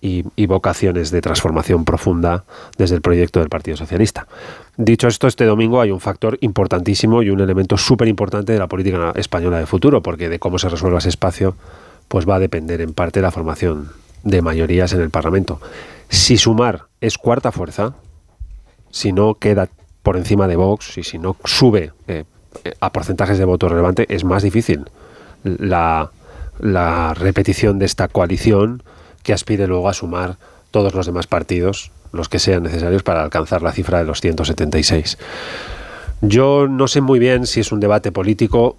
y, 0.00 0.22
vocaciones 0.46 1.10
de 1.10 1.20
transformación 1.20 1.84
profunda 1.84 2.44
desde 2.78 2.94
el 2.94 3.02
proyecto 3.02 3.40
del 3.40 3.48
Partido 3.48 3.76
Socialista. 3.76 4.28
Dicho 4.76 5.08
esto, 5.08 5.26
este 5.26 5.44
domingo 5.44 5.80
hay 5.80 5.90
un 5.90 5.98
factor 5.98 6.38
importantísimo 6.40 7.22
y 7.22 7.30
un 7.30 7.40
elemento 7.40 7.76
súper 7.76 8.06
importante 8.06 8.52
de 8.52 8.58
la 8.60 8.68
política 8.68 9.12
española 9.16 9.58
de 9.58 9.66
futuro, 9.66 10.02
porque 10.02 10.28
de 10.28 10.38
cómo 10.38 10.58
se 10.58 10.68
resuelva 10.68 10.98
ese 10.98 11.08
espacio, 11.08 11.56
pues 12.06 12.28
va 12.28 12.36
a 12.36 12.38
depender 12.38 12.80
en 12.80 12.92
parte 12.92 13.22
la 13.22 13.32
formación 13.32 13.88
de 14.22 14.40
mayorías 14.40 14.92
en 14.92 15.00
el 15.00 15.10
Parlamento. 15.10 15.60
Si 16.10 16.36
sumar 16.36 16.84
es 17.00 17.18
cuarta 17.18 17.50
fuerza, 17.50 17.94
si 18.90 19.12
no 19.12 19.34
queda 19.34 19.68
por 20.04 20.16
encima 20.16 20.46
de 20.46 20.56
Vox 20.56 20.96
y 20.98 21.02
si 21.02 21.18
no 21.18 21.34
sube 21.44 21.92
eh, 22.06 22.24
a 22.80 22.92
porcentajes 22.92 23.38
de 23.38 23.44
voto 23.44 23.68
relevante 23.68 24.06
es 24.08 24.24
más 24.24 24.42
difícil 24.42 24.84
la, 25.44 26.10
repetición 27.16 27.78
de 27.78 27.86
esta 27.86 28.08
coalición 28.08 28.82
que 29.22 29.32
aspire 29.32 29.66
luego 29.66 29.88
a 29.88 29.94
sumar 29.94 30.36
todos 30.70 30.94
los 30.94 31.06
demás 31.06 31.26
partidos, 31.26 31.90
los 32.12 32.28
que 32.28 32.38
sean 32.38 32.62
necesarios 32.62 33.02
para 33.02 33.22
alcanzar 33.22 33.62
la 33.62 33.72
cifra 33.72 33.98
de 33.98 34.04
los 34.04 34.20
176. 34.20 35.18
Yo 36.20 36.68
no 36.68 36.88
sé 36.88 37.00
muy 37.00 37.18
bien 37.18 37.46
si 37.46 37.60
es 37.60 37.72
un 37.72 37.80
debate 37.80 38.12
político. 38.12 38.76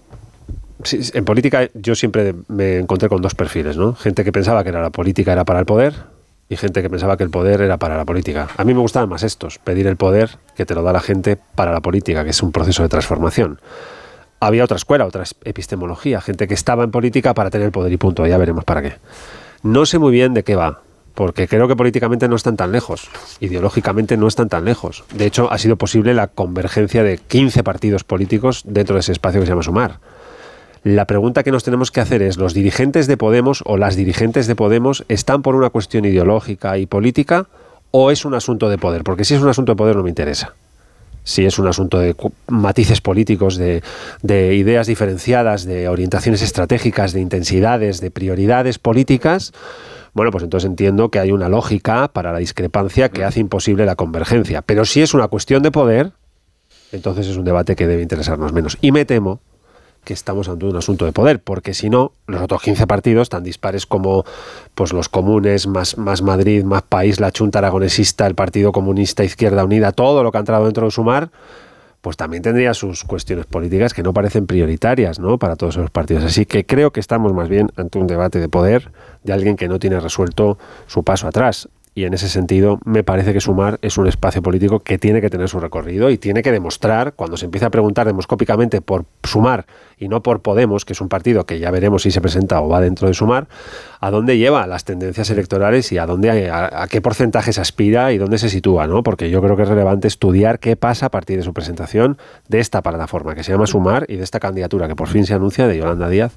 En 1.14 1.26
política 1.26 1.70
yo 1.74 1.96
siempre 1.96 2.36
me 2.48 2.78
encontré 2.78 3.10
con 3.10 3.22
dos 3.22 3.36
perfiles, 3.36 3.78
¿no? 3.78 3.94
Gente 3.94 4.24
que 4.24 4.32
pensaba 4.32 4.64
que 4.64 4.72
la 4.72 4.90
política 4.90 5.34
era 5.34 5.46
para 5.46 5.60
el 5.60 5.66
poder 5.66 6.15
y 6.48 6.58
gente 6.58 6.82
que 6.82 6.90
pensaba 6.90 7.18
que 7.18 7.24
el 7.24 7.30
poder 7.30 7.62
era 7.62 7.78
para 7.78 7.98
la 7.98 8.06
política. 8.06 8.48
A 8.58 8.64
mí 8.64 8.74
me 8.74 8.80
gustaban 8.80 9.10
más 9.10 9.24
estos, 9.24 9.58
pedir 9.60 9.88
el 9.88 9.98
poder 9.98 10.38
que 10.56 10.66
te 10.66 10.76
lo 10.76 10.84
da 10.84 10.94
la 10.94 11.00
gente 11.00 11.38
para 11.38 11.72
la 11.72 11.82
política, 11.82 12.24
que 12.24 12.30
es 12.30 12.44
un 12.44 12.52
proceso 12.52 12.84
de 12.84 12.90
transformación. 12.90 13.60
Había 14.40 14.64
otra 14.64 14.78
escuela, 14.78 15.06
otra 15.06 15.24
epistemología, 15.44 16.22
gente 16.22 16.48
que 16.48 16.54
estaba 16.54 16.84
en 16.84 16.92
política 16.92 17.34
para 17.34 17.50
tener 17.50 17.72
poder 17.72 17.92
y 17.92 17.98
punto, 17.98 18.28
ya 18.28 18.38
veremos 18.38 18.64
para 18.64 18.82
qué. 18.82 18.94
No 19.64 19.86
sé 19.86 19.98
muy 19.98 20.12
bien 20.12 20.34
de 20.34 20.44
qué 20.44 20.56
va, 20.56 20.82
porque 21.16 21.48
creo 21.48 21.68
que 21.68 21.76
políticamente 21.76 22.28
no 22.28 22.36
están 22.36 22.58
tan 22.58 22.72
lejos, 22.72 23.10
ideológicamente 23.40 24.18
no 24.18 24.28
están 24.28 24.50
tan 24.50 24.66
lejos. 24.66 25.06
De 25.14 25.26
hecho, 25.26 25.52
ha 25.52 25.58
sido 25.58 25.78
posible 25.78 26.14
la 26.14 26.28
convergencia 26.28 27.04
de 27.04 27.18
15 27.18 27.64
partidos 27.64 28.04
políticos 28.04 28.62
dentro 28.66 28.96
de 28.96 29.00
ese 29.00 29.14
espacio 29.14 29.40
que 29.40 29.48
se 29.48 29.52
llama 29.52 29.64
Sumar. 29.64 30.00
La 30.86 31.06
pregunta 31.06 31.42
que 31.42 31.52
nos 31.52 31.64
tenemos 31.64 31.90
que 31.90 32.00
hacer 32.00 32.22
es, 32.22 32.38
¿los 32.38 32.54
dirigentes 32.54 33.08
de 33.08 33.18
Podemos 33.18 33.64
o 33.66 33.76
las 33.76 33.96
dirigentes 33.96 34.46
de 34.46 34.56
Podemos 34.56 35.04
están 35.10 35.42
por 35.42 35.56
una 35.56 35.72
cuestión 35.72 36.06
ideológica 36.06 36.78
y 36.78 36.86
política 36.86 37.48
o 37.90 38.12
es 38.12 38.24
un 38.24 38.36
asunto 38.36 38.70
de 38.70 38.78
poder? 38.78 39.04
Porque 39.04 39.26
si 39.26 39.34
es 39.34 39.42
un 39.42 39.50
asunto 39.50 39.72
de 39.72 39.78
poder 39.78 39.96
no 39.96 40.04
me 40.04 40.10
interesa. 40.10 40.54
Si 41.24 41.44
es 41.44 41.58
un 41.58 41.66
asunto 41.66 41.98
de 41.98 42.16
matices 42.50 43.02
políticos, 43.02 43.58
de, 43.58 43.82
ideas 44.54 44.86
diferenciadas, 44.86 45.66
de 45.66 45.90
orientaciones 45.90 46.44
estratégicas, 46.44 47.14
de 47.14 47.22
intensidades, 47.22 48.00
de 48.00 48.12
prioridades 48.12 48.78
políticas, 48.78 49.54
bueno, 50.14 50.30
pues 50.30 50.44
entonces 50.44 50.70
entiendo 50.70 51.10
que 51.10 51.18
hay 51.18 51.32
una 51.32 51.50
lógica 51.50 52.10
para 52.10 52.32
la 52.32 52.38
discrepancia 52.38 53.10
que 53.10 53.24
hace 53.24 53.40
imposible 53.40 53.88
la 53.88 53.96
convergencia. 53.96 54.62
Pero 54.62 54.86
si 54.86 55.02
es 55.02 55.16
una 55.16 55.30
cuestión 55.30 55.64
de 55.64 55.72
poder, 55.72 56.12
entonces 56.92 57.26
es 57.26 57.38
un 57.38 57.44
debate 57.44 57.76
que 57.76 57.88
debe 57.88 58.04
interesarnos 58.04 58.54
menos. 58.54 58.78
Y 58.82 58.92
me 58.92 59.06
temo 59.06 59.42
que 60.06 60.14
estamos 60.14 60.48
ante 60.48 60.66
un 60.66 60.78
asunto 60.78 61.04
de 61.04 61.12
poder, 61.12 61.42
porque 61.42 61.74
si 61.74 61.90
no, 61.90 62.14
los 62.28 62.42
otros 62.42 62.62
15 62.62 62.88
partidos, 62.88 63.28
tan 63.28 63.44
dispares 63.44 63.86
como 63.86 64.24
pues 64.74 64.94
los 64.94 65.10
comunes, 65.10 65.68
más, 65.68 65.98
más 65.98 66.22
Madrid, 66.22 66.64
más 66.64 66.84
País, 66.84 67.20
la 67.20 67.32
Chunta 67.32 67.60
Aragonesista, 67.60 68.26
el 68.28 68.36
Partido 68.36 68.72
Comunista, 68.72 69.24
Izquierda 69.24 69.66
Unida, 69.66 69.92
todo 69.92 70.24
lo 70.24 70.32
que 70.32 70.38
ha 70.38 70.40
entrado 70.40 70.64
dentro 70.64 70.86
de 70.86 70.92
Sumar, 70.92 71.30
pues 72.02 72.18
también 72.18 72.44
tendría 72.44 72.74
sus 72.76 73.04
cuestiones 73.04 73.48
políticas 73.48 73.94
que 73.94 74.04
no 74.04 74.14
parecen 74.14 74.46
prioritarias 74.46 75.20
¿no? 75.20 75.40
para 75.40 75.56
todos 75.56 75.76
esos 75.76 75.90
partidos. 75.90 76.24
Así 76.24 76.46
que 76.46 76.66
creo 76.66 76.92
que 76.92 77.00
estamos 77.00 77.34
más 77.34 77.50
bien 77.50 77.72
ante 77.76 77.98
un 77.98 78.06
debate 78.06 78.40
de 78.40 78.48
poder 78.48 78.92
de 79.24 79.34
alguien 79.34 79.56
que 79.58 79.68
no 79.68 79.80
tiene 79.80 80.00
resuelto 80.00 80.60
su 80.86 81.04
paso 81.04 81.28
atrás 81.28 81.68
y 81.98 82.04
en 82.04 82.14
ese 82.14 82.28
sentido 82.28 82.78
me 82.84 83.06
parece 83.06 83.32
que 83.32 83.40
Sumar 83.40 83.80
es 83.82 83.98
un 83.98 84.06
espacio 84.06 84.42
político 84.42 84.82
que 84.82 84.98
tiene 84.98 85.22
que 85.22 85.30
tener 85.30 85.48
su 85.48 85.62
recorrido 85.62 86.10
y 86.10 86.18
tiene 86.18 86.44
que 86.44 86.52
demostrar, 86.52 87.14
cuando 87.14 87.38
se 87.38 87.46
empieza 87.46 87.68
a 87.68 87.70
preguntar 87.70 88.06
demoscópicamente 88.06 88.82
por 88.82 89.06
Sumar 89.24 89.66
y 89.98 90.10
no 90.10 90.22
por 90.22 90.42
Podemos, 90.42 90.84
que 90.84 90.92
es 90.92 91.00
un 91.00 91.08
partido 91.08 91.46
que 91.46 91.58
ya 91.58 91.72
veremos 91.72 92.04
si 92.04 92.12
se 92.12 92.20
presenta 92.20 92.60
o 92.60 92.68
va 92.68 92.82
dentro 92.82 93.08
de 93.08 93.14
Sumar, 93.14 93.48
a 94.02 94.12
dónde 94.12 94.38
lleva 94.38 94.68
las 94.68 94.84
tendencias 94.84 95.30
electorales 95.30 95.90
y 95.94 95.98
a 95.98 96.06
dónde 96.06 96.52
a, 96.52 96.86
qué 96.90 97.00
porcentaje 97.00 97.54
se 97.54 97.62
aspira 97.62 98.12
y 98.12 98.18
dónde 98.18 98.40
se 98.40 98.50
sitúa, 98.50 98.88
¿no? 98.88 99.02
Porque 99.02 99.30
yo 99.30 99.42
creo 99.42 99.56
que 99.56 99.64
es 99.64 99.70
relevante 99.70 100.10
estudiar 100.10 100.60
qué 100.60 100.76
pasa 100.76 101.06
a 101.06 101.10
partir 101.10 101.38
de 101.38 101.44
su 101.44 101.54
presentación 101.54 102.18
de 102.50 102.60
esta 102.60 102.82
plataforma 102.82 103.36
que 103.36 103.44
se 103.44 103.54
llama 103.54 103.68
Sumar 103.68 104.06
y 104.10 104.18
de 104.18 104.24
esta 104.24 104.42
candidatura 104.42 104.90
que 104.90 104.96
por 104.98 105.08
fin 105.08 105.26
se 105.26 105.34
anuncia 105.34 105.66
de 105.66 105.78
Yolanda 105.78 106.10
Díaz 106.10 106.34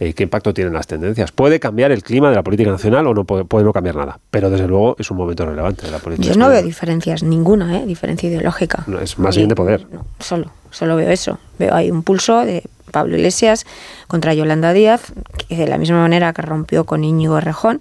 eh, 0.00 0.12
qué 0.14 0.22
impacto 0.22 0.54
tienen 0.54 0.72
las 0.72 0.86
tendencias. 0.86 1.32
Puede 1.32 1.58
cambiar 1.58 1.90
el 1.90 2.02
clima 2.02 2.30
de 2.30 2.36
la 2.36 2.42
política 2.42 2.70
nacional 2.70 3.06
o 3.06 3.14
no 3.14 3.24
puede, 3.24 3.44
puede, 3.44 3.64
no 3.64 3.72
cambiar 3.72 3.96
nada, 3.96 4.20
pero 4.30 4.48
desde 4.48 4.68
luego 4.68 4.96
es 4.98 5.10
un 5.10 5.16
momento 5.16 5.44
relevante 5.44 5.86
de 5.86 5.92
la 5.92 5.98
política. 5.98 6.28
Yo 6.32 6.38
no 6.38 6.48
veo 6.48 6.62
diferencias 6.62 7.22
ninguna, 7.22 7.78
¿eh? 7.78 7.86
diferencia 7.86 8.28
ideológica. 8.28 8.84
es 9.02 9.18
más 9.18 9.36
bien 9.36 9.48
de 9.48 9.54
poder. 9.54 9.86
solo. 10.20 10.52
solo 10.70 10.96
veo 10.96 11.10
eso. 11.10 11.38
Veo 11.58 11.74
ahí 11.74 11.90
un 11.90 12.02
pulso 12.02 12.44
de 12.44 12.62
Pablo 12.92 13.16
Iglesias 13.16 13.66
contra 14.06 14.34
Yolanda 14.34 14.72
Díaz, 14.72 15.12
que 15.48 15.56
de 15.56 15.66
la 15.66 15.78
misma 15.78 16.00
manera 16.00 16.32
que 16.32 16.42
rompió 16.42 16.84
con 16.84 17.04
Íñigo 17.04 17.40
Rejón, 17.40 17.80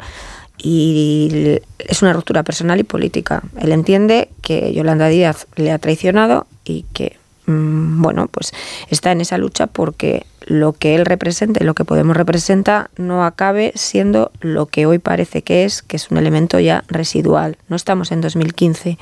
y 0.58 1.60
es 1.78 2.02
una 2.02 2.14
ruptura 2.14 2.44
personal 2.44 2.80
y 2.80 2.84
política. 2.84 3.44
Él 3.60 3.72
entiende 3.72 4.30
que 4.42 4.74
Yolanda 4.74 5.08
Díaz 5.08 5.46
le 5.56 5.72
ha 5.72 5.78
traicionado 5.78 6.48
y 6.64 6.84
que, 6.94 7.18
mm, 7.46 8.02
bueno, 8.02 8.28
pues 8.28 8.54
está 8.90 9.12
en 9.12 9.22
esa 9.22 9.38
lucha 9.38 9.68
porque 9.68 10.26
lo 10.48 10.74
que 10.74 10.96
él 10.96 11.06
representa 11.06 11.64
lo 11.64 11.76
que 11.76 11.86
Podemos 11.86 12.16
representa 12.16 12.90
no 12.98 13.26
acabe 13.26 13.74
siendo 13.76 14.32
lo 14.40 14.66
que 14.66 14.86
hoy 14.86 14.98
parece 14.98 15.42
que 15.42 15.66
es, 15.66 15.82
que 15.82 15.98
es 15.98 16.10
un 16.10 16.18
elemento 16.18 16.60
ya 16.60 16.84
residual. 16.88 17.58
No 17.68 17.76
estamos 17.76 18.12
en 18.12 18.22
2015. 18.22 18.98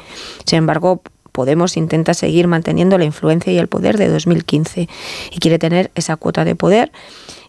Sin 0.46 0.58
embargo, 0.58 1.02
Podemos 1.32 1.76
intenta 1.76 2.14
seguir 2.14 2.48
manteniendo 2.48 2.98
la 2.98 3.04
influencia 3.04 3.52
y 3.52 3.58
el 3.58 3.68
poder 3.68 3.98
de 3.98 4.08
2015 4.08 4.88
y 5.32 5.40
quiere 5.40 5.60
tener 5.60 5.92
esa 5.94 6.16
cuota 6.16 6.46
de 6.46 6.56
poder 6.56 6.94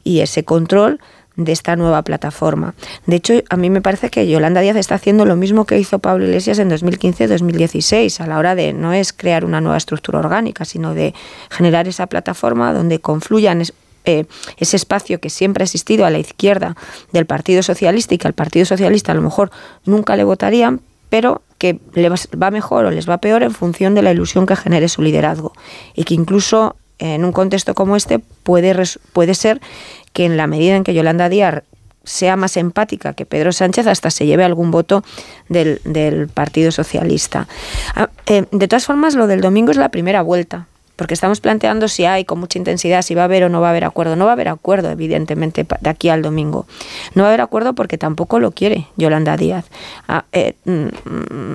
y 0.02 0.22
ese 0.22 0.42
control 0.42 0.98
de 1.36 1.52
esta 1.52 1.76
nueva 1.76 2.02
plataforma. 2.02 2.74
De 3.06 3.14
hecho, 3.14 3.34
a 3.48 3.56
mí 3.56 3.70
me 3.70 3.82
parece 3.82 4.10
que 4.10 4.26
Yolanda 4.26 4.60
Díaz 4.60 4.76
está 4.76 4.96
haciendo 4.96 5.24
lo 5.24 5.36
mismo 5.36 5.66
que 5.66 5.78
hizo 5.78 6.00
Pablo 6.00 6.24
Iglesias 6.24 6.58
en 6.58 6.68
2015-2016, 6.68 8.20
a 8.20 8.26
la 8.26 8.38
hora 8.38 8.56
de 8.56 8.72
no 8.72 8.92
es 8.92 9.12
crear 9.12 9.44
una 9.44 9.60
nueva 9.60 9.76
estructura 9.76 10.18
orgánica, 10.18 10.64
sino 10.64 10.92
de 10.92 11.14
generar 11.50 11.86
esa 11.86 12.08
plataforma 12.08 12.72
donde 12.72 12.98
confluyan 12.98 13.62
eh, 14.06 14.24
ese 14.56 14.76
espacio 14.76 15.20
que 15.20 15.30
siempre 15.30 15.62
ha 15.62 15.66
existido 15.66 16.06
a 16.06 16.10
la 16.10 16.18
izquierda 16.18 16.76
del 17.12 17.26
Partido 17.26 17.62
Socialista 17.62 18.14
y 18.14 18.18
que 18.18 18.28
al 18.28 18.34
Partido 18.34 18.64
Socialista 18.64 19.12
a 19.12 19.16
lo 19.16 19.22
mejor 19.22 19.50
nunca 19.84 20.16
le 20.16 20.22
votarían, 20.22 20.80
pero 21.10 21.42
que 21.58 21.80
les 21.92 22.28
va 22.40 22.50
mejor 22.52 22.84
o 22.84 22.90
les 22.90 23.08
va 23.08 23.18
peor 23.18 23.42
en 23.42 23.50
función 23.50 23.94
de 23.94 24.02
la 24.02 24.12
ilusión 24.12 24.46
que 24.46 24.54
genere 24.56 24.88
su 24.88 25.02
liderazgo. 25.02 25.52
Y 25.94 26.04
que 26.04 26.14
incluso 26.14 26.76
en 26.98 27.24
un 27.24 27.32
contexto 27.32 27.74
como 27.74 27.96
este 27.96 28.20
puede, 28.20 28.74
puede 29.12 29.34
ser 29.34 29.60
que 30.12 30.24
en 30.24 30.36
la 30.36 30.46
medida 30.46 30.76
en 30.76 30.84
que 30.84 30.94
Yolanda 30.94 31.28
Díaz 31.28 31.64
sea 32.04 32.36
más 32.36 32.56
empática 32.56 33.14
que 33.14 33.26
Pedro 33.26 33.50
Sánchez, 33.50 33.88
hasta 33.88 34.10
se 34.10 34.26
lleve 34.26 34.44
algún 34.44 34.70
voto 34.70 35.02
del, 35.48 36.30
Partido 36.32 36.70
Socialista. 36.70 37.48
Ah, 37.96 38.08
eh, 38.26 38.44
de 38.52 38.68
todas 38.68 38.86
formas, 38.86 39.16
lo 39.16 39.26
del 39.26 39.40
domingo 39.40 39.72
es 39.72 39.76
la 39.76 39.88
primera 39.88 40.22
vuelta 40.22 40.68
porque 40.96 41.14
estamos 41.14 41.40
planteando 41.40 41.88
si 41.88 42.06
hay 42.06 42.24
con 42.24 42.40
mucha 42.40 42.58
intensidad, 42.58 43.02
si 43.02 43.14
va 43.14 43.22
a 43.22 43.24
haber 43.26 43.44
o 43.44 43.48
no 43.48 43.60
va 43.60 43.68
a 43.68 43.70
haber 43.70 43.84
acuerdo. 43.84 44.16
No 44.16 44.24
va 44.24 44.32
a 44.32 44.34
haber 44.34 44.48
acuerdo, 44.48 44.90
evidentemente, 44.90 45.66
de 45.80 45.90
aquí 45.90 46.08
al 46.08 46.22
domingo. 46.22 46.66
No 47.14 47.22
va 47.22 47.28
a 47.28 47.30
haber 47.32 47.42
acuerdo 47.42 47.74
porque 47.74 47.98
tampoco 47.98 48.40
lo 48.40 48.50
quiere 48.50 48.86
Yolanda 48.96 49.36
Díaz. 49.36 49.66
Ah, 50.08 50.24
eh, 50.32 50.54
mm, 50.64 50.88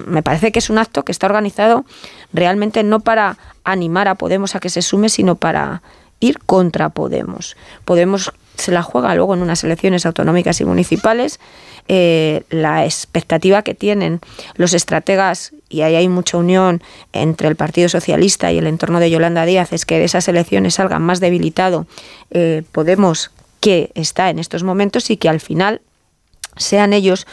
me 0.08 0.22
parece 0.24 0.52
que 0.52 0.60
es 0.60 0.70
un 0.70 0.78
acto 0.78 1.04
que 1.04 1.12
está 1.12 1.26
organizado 1.26 1.86
realmente 2.34 2.84
no 2.84 3.00
para 3.00 3.38
animar 3.64 4.08
a 4.08 4.16
Podemos 4.16 4.56
a 4.56 4.60
que 4.60 4.70
se 4.70 4.82
sume, 4.82 5.10
sino 5.10 5.36
para 5.36 5.82
ir 6.20 6.40
contra 6.40 6.90
Podemos. 6.90 7.58
Podemos 7.84 8.32
se 8.62 8.72
la 8.72 8.84
juega 8.84 9.14
luego 9.16 9.34
en 9.34 9.42
unas 9.42 9.64
elecciones 9.64 10.06
autonómicas 10.06 10.62
y 10.62 10.66
municipales. 10.66 11.40
Eh, 11.88 12.44
la 12.50 12.86
expectativa 12.86 13.64
que 13.64 13.74
tienen 13.74 14.22
los 14.56 14.74
estrategas, 14.74 15.52
y 15.68 15.82
ahí 15.82 15.96
hay 15.96 16.08
mucha 16.08 16.38
unión 16.38 16.82
entre 17.12 17.48
el 17.48 17.56
Partido 17.56 17.90
Socialista 17.90 18.52
y 18.52 18.60
el 18.60 18.68
entorno 18.68 19.00
de 19.00 19.10
Yolanda 19.10 19.46
Díaz, 19.46 19.74
es 19.74 19.86
que 19.86 19.98
de 19.98 20.06
esas 20.06 20.28
elecciones 20.28 20.76
salgan 20.76 21.02
más 21.02 21.20
debilitado 21.20 21.88
eh, 22.30 22.64
Podemos 22.72 23.32
que 23.60 23.92
está 23.96 24.30
en 24.30 24.40
estos 24.40 24.64
momentos 24.64 25.10
y 25.10 25.18
que 25.18 25.30
al 25.30 25.40
final 25.40 25.82
sean 26.58 26.94
ellos 26.94 27.28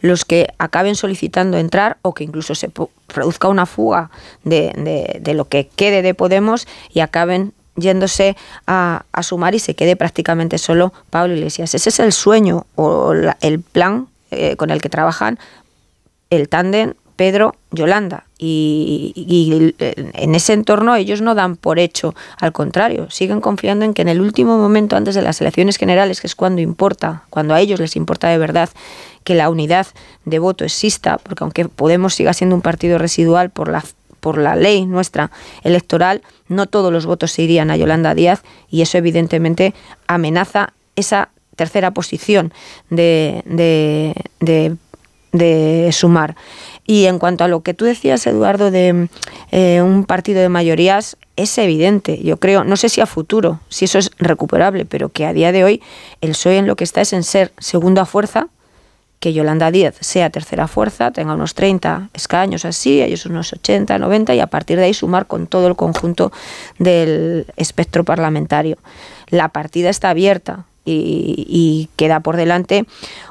los 0.00 0.24
que 0.24 0.48
acaben 0.58 0.96
solicitando 0.96 1.58
entrar 1.58 1.98
o 2.02 2.14
que 2.14 2.24
incluso 2.24 2.54
se 2.54 2.70
produzca 3.06 3.48
una 3.48 3.66
fuga 3.66 4.10
de, 4.42 5.20
de 5.20 5.34
lo 5.34 5.48
que 5.48 5.68
quede 5.68 6.02
de 6.02 6.14
Podemos 6.14 6.66
y 6.92 7.00
acaben 7.00 7.52
yéndose 7.76 8.36
a, 8.66 9.04
sumar 9.22 9.54
y 9.54 9.58
se 9.58 9.74
quede 9.74 9.96
prácticamente 9.96 10.58
solo 10.58 10.92
Pablo 11.10 11.34
Iglesias. 11.34 11.74
Ese 11.74 11.88
es 11.88 11.98
el 12.00 12.12
sueño 12.12 12.66
o 12.76 13.12
el 13.40 13.60
plan 13.60 14.08
eh, 14.30 14.56
con 14.56 14.70
el 14.70 14.80
que 14.80 14.88
trabajan 14.88 15.38
el 16.30 16.48
tándem 16.48 16.94
Pedro 17.16 17.54
Yolanda. 17.70 18.24
Y, 18.38 19.74
en 19.80 20.34
ese 20.34 20.52
entorno 20.52 20.96
ellos 20.96 21.22
no 21.22 21.34
dan 21.34 21.56
por 21.56 21.78
hecho, 21.78 22.14
al 22.38 22.52
contrario, 22.52 23.08
siguen 23.10 23.40
confiando 23.40 23.84
en 23.84 23.94
que 23.94 24.02
en 24.02 24.08
el 24.08 24.20
último 24.20 24.58
momento 24.58 24.96
antes 24.96 25.14
de 25.14 25.22
las 25.22 25.40
elecciones 25.40 25.76
generales, 25.76 26.20
que 26.20 26.26
es 26.26 26.34
cuando 26.34 26.60
importa, 26.60 27.22
cuando 27.30 27.54
a 27.54 27.60
ellos 27.60 27.80
les 27.80 27.96
importa 27.96 28.28
de 28.28 28.38
verdad 28.38 28.68
que 29.22 29.34
la 29.34 29.48
unidad 29.48 29.86
de 30.24 30.38
voto 30.38 30.64
exista, 30.64 31.18
porque 31.18 31.44
aunque 31.44 31.64
Podemos 31.68 32.14
siga 32.14 32.34
siendo 32.34 32.54
un 32.54 32.62
partido 32.62 32.98
residual 32.98 33.50
por 33.50 33.68
la 33.68 33.82
por 34.24 34.38
la 34.38 34.56
ley 34.56 34.86
nuestra 34.86 35.30
electoral, 35.64 36.22
no 36.48 36.64
todos 36.66 36.90
los 36.90 37.04
votos 37.04 37.32
se 37.32 37.42
irían 37.42 37.70
a 37.70 37.76
Yolanda 37.76 38.14
Díaz 38.14 38.42
y 38.70 38.80
eso 38.80 38.96
evidentemente 38.96 39.74
amenaza 40.06 40.72
esa 40.96 41.28
tercera 41.56 41.90
posición 41.90 42.50
de, 42.88 43.42
de, 44.40 45.92
sumar. 45.92 46.36
Y 46.86 47.04
en 47.04 47.18
cuanto 47.18 47.44
a 47.44 47.48
lo 47.48 47.60
que 47.60 47.74
tú 47.74 47.84
decías, 47.84 48.26
Eduardo, 48.26 48.70
de 48.70 49.10
eh, 49.50 49.82
un 49.82 50.06
partido 50.06 50.40
de 50.40 50.48
mayorías, 50.48 51.18
es 51.36 51.58
evidente, 51.58 52.18
yo 52.22 52.38
creo, 52.38 52.64
no 52.64 52.78
sé 52.78 52.88
si 52.88 53.02
a 53.02 53.06
futuro, 53.06 53.60
si 53.68 53.84
eso 53.84 53.98
es 53.98 54.10
recuperable, 54.16 54.86
pero 54.86 55.10
que 55.10 55.26
a 55.26 55.34
día 55.34 55.52
de 55.52 55.64
hoy 55.64 55.82
el 56.22 56.30
PSOE 56.30 56.56
en 56.56 56.66
lo 56.66 56.76
que 56.76 56.84
está 56.84 57.02
es 57.02 57.12
en 57.12 57.24
ser 57.24 57.52
segunda 57.58 58.06
fuerza, 58.06 58.48
que 59.24 59.32
Yolanda 59.32 59.70
Díaz 59.70 59.94
sea 60.00 60.28
tercera 60.28 60.68
fuerza, 60.68 61.10
tenga 61.10 61.32
unos 61.32 61.54
30 61.54 62.10
escaños 62.12 62.66
así, 62.66 63.00
ellos 63.00 63.24
unos 63.24 63.54
80, 63.54 63.98
90 63.98 64.34
y 64.34 64.40
a 64.40 64.48
partir 64.48 64.76
de 64.76 64.84
ahí 64.84 64.92
sumar 64.92 65.26
con 65.26 65.46
todo 65.46 65.66
el 65.66 65.76
conjunto 65.76 66.30
del 66.78 67.46
espectro 67.56 68.04
parlamentario. 68.04 68.76
La 69.30 69.48
partida 69.48 69.88
está 69.88 70.10
abierta, 70.10 70.66
y, 70.84 71.88
queda 71.96 72.20
por 72.20 72.36
delante 72.36 72.84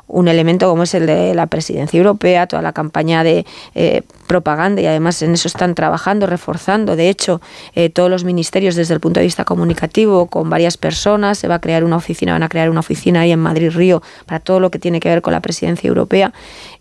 un 0.07 0.27
elemento 0.27 0.69
como 0.69 0.83
es 0.83 0.93
el 0.93 1.05
de 1.07 1.33
la 1.33 1.47
presidencia 1.47 1.97
europea, 1.97 2.45
toda 2.47 2.61
la 2.61 2.73
campaña 2.73 3.23
de 3.23 3.45
eh, 3.73 4.03
propaganda 4.27 4.81
y 4.81 4.85
además 4.85 5.21
en 5.21 5.33
eso 5.33 5.47
están 5.47 5.75
trabajando, 5.75 6.27
reforzando. 6.27 6.95
De 6.95 7.09
hecho, 7.09 7.41
eh, 7.73 7.89
todos 7.89 8.09
los 8.09 8.23
ministerios 8.23 8.75
desde 8.75 8.93
el 8.93 8.99
punto 8.99 9.19
de 9.19 9.25
vista 9.25 9.43
comunicativo 9.43 10.27
con 10.27 10.49
varias 10.49 10.77
personas, 10.77 11.39
se 11.39 11.47
va 11.47 11.55
a 11.55 11.59
crear 11.59 11.83
una 11.83 11.97
oficina, 11.97 12.33
van 12.33 12.43
a 12.43 12.49
crear 12.49 12.69
una 12.69 12.81
oficina 12.81 13.21
ahí 13.21 13.31
en 13.31 13.39
Madrid 13.39 13.71
Río 13.71 14.03
para 14.25 14.39
todo 14.39 14.59
lo 14.59 14.69
que 14.69 14.79
tiene 14.79 14.99
que 14.99 15.09
ver 15.09 15.21
con 15.21 15.33
la 15.33 15.39
presidencia 15.39 15.87
europea 15.87 16.33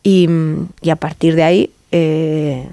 y, 0.02 0.28
a 0.90 0.96
partir 0.96 1.34
de 1.34 1.42
ahí 1.42 1.70
eh, 1.90 2.68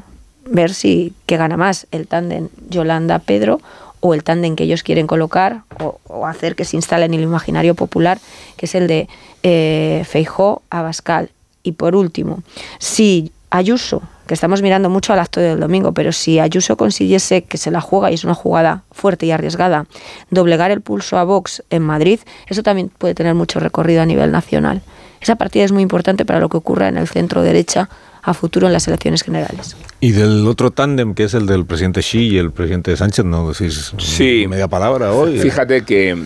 ver 0.45 0.73
si 0.73 1.13
qué 1.25 1.37
gana 1.37 1.57
más 1.57 1.87
el 1.91 2.07
tándem 2.07 2.49
Yolanda 2.69 3.19
Pedro 3.19 3.61
o 4.01 4.13
el 4.13 4.23
tándem 4.23 4.55
que 4.55 4.63
ellos 4.63 4.83
quieren 4.83 5.07
colocar 5.07 5.63
o, 5.79 6.25
hacer 6.25 6.55
que 6.55 6.65
se 6.65 6.75
instale 6.75 7.05
en 7.05 7.13
el 7.13 7.21
imaginario 7.21 7.75
popular, 7.75 8.19
que 8.57 8.65
es 8.65 8.75
el 8.75 8.87
de 8.87 9.07
eh, 9.43 10.03
Feijó 10.07 10.61
Abascal. 10.69 11.31
Y 11.63 11.73
por 11.73 11.95
último, 11.95 12.41
si 12.79 13.31
Ayuso, 13.49 14.01
que 14.27 14.33
estamos 14.35 14.61
mirando 14.61 14.89
mucho 14.89 15.11
al 15.11 15.19
acto 15.19 15.39
del 15.39 15.59
domingo, 15.59 15.91
pero 15.91 16.11
si 16.11 16.39
Ayuso 16.39 16.77
consiguiese 16.77 17.43
que 17.43 17.57
se 17.57 17.71
la 17.71 17.81
juega 17.81 18.11
y 18.11 18.13
es 18.13 18.23
una 18.23 18.35
jugada 18.35 18.83
fuerte 18.91 19.25
y 19.25 19.31
arriesgada, 19.31 19.87
doblegar 20.29 20.71
el 20.71 20.81
pulso 20.81 21.17
a 21.17 21.23
Vox 21.23 21.63
en 21.69 21.81
Madrid, 21.81 22.19
eso 22.47 22.63
también 22.63 22.89
puede 22.89 23.15
tener 23.15 23.33
mucho 23.33 23.59
recorrido 23.59 24.03
a 24.03 24.05
nivel 24.05 24.31
nacional. 24.31 24.81
Esa 25.19 25.35
partida 25.35 25.65
es 25.65 25.71
muy 25.71 25.81
importante 25.81 26.25
para 26.25 26.39
lo 26.39 26.47
que 26.47 26.57
ocurra 26.57 26.87
en 26.87 26.97
el 26.97 27.07
centro 27.07 27.41
derecha 27.41 27.89
a 28.21 28.33
futuro 28.33 28.67
en 28.67 28.73
las 28.73 28.87
elecciones 28.87 29.23
generales. 29.23 29.75
Y 29.99 30.11
del 30.11 30.47
otro 30.47 30.71
tándem, 30.71 31.13
que 31.13 31.23
es 31.23 31.33
el 31.33 31.45
del 31.45 31.65
presidente 31.65 32.01
Xi 32.01 32.27
y 32.27 32.37
el 32.37 32.51
presidente 32.51 32.95
Sánchez, 32.95 33.25
¿no 33.25 33.49
decís 33.49 33.93
sí. 33.97 34.45
media 34.47 34.67
palabra 34.67 35.13
hoy? 35.13 35.39
Fíjate 35.39 35.83
que 35.83 36.17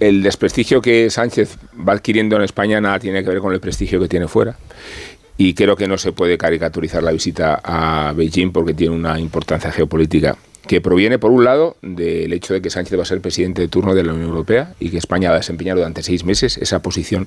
el 0.00 0.22
desprestigio 0.22 0.80
que 0.80 1.10
Sánchez 1.10 1.56
va 1.76 1.94
adquiriendo 1.94 2.36
en 2.36 2.42
España 2.42 2.80
nada 2.80 2.98
tiene 2.98 3.22
que 3.22 3.30
ver 3.30 3.40
con 3.40 3.52
el 3.52 3.60
prestigio 3.60 4.00
que 4.00 4.08
tiene 4.08 4.28
fuera. 4.28 4.56
Y 5.38 5.54
creo 5.54 5.76
que 5.76 5.88
no 5.88 5.98
se 5.98 6.12
puede 6.12 6.36
caricaturizar 6.38 7.02
la 7.02 7.10
visita 7.10 7.60
a 7.64 8.12
Beijing 8.12 8.52
porque 8.52 8.74
tiene 8.74 8.94
una 8.94 9.18
importancia 9.18 9.72
geopolítica 9.72 10.36
que 10.66 10.80
proviene, 10.80 11.18
por 11.18 11.32
un 11.32 11.44
lado, 11.44 11.76
del 11.82 12.32
hecho 12.32 12.54
de 12.54 12.62
que 12.62 12.70
Sánchez 12.70 12.98
va 12.98 13.02
a 13.02 13.06
ser 13.06 13.20
presidente 13.20 13.62
de 13.62 13.68
turno 13.68 13.94
de 13.94 14.04
la 14.04 14.12
Unión 14.12 14.28
Europea 14.28 14.74
y 14.78 14.90
que 14.90 14.98
España 14.98 15.30
va 15.30 15.36
a 15.36 15.38
desempeñar 15.38 15.76
durante 15.76 16.02
seis 16.02 16.24
meses 16.24 16.56
esa 16.56 16.82
posición 16.82 17.26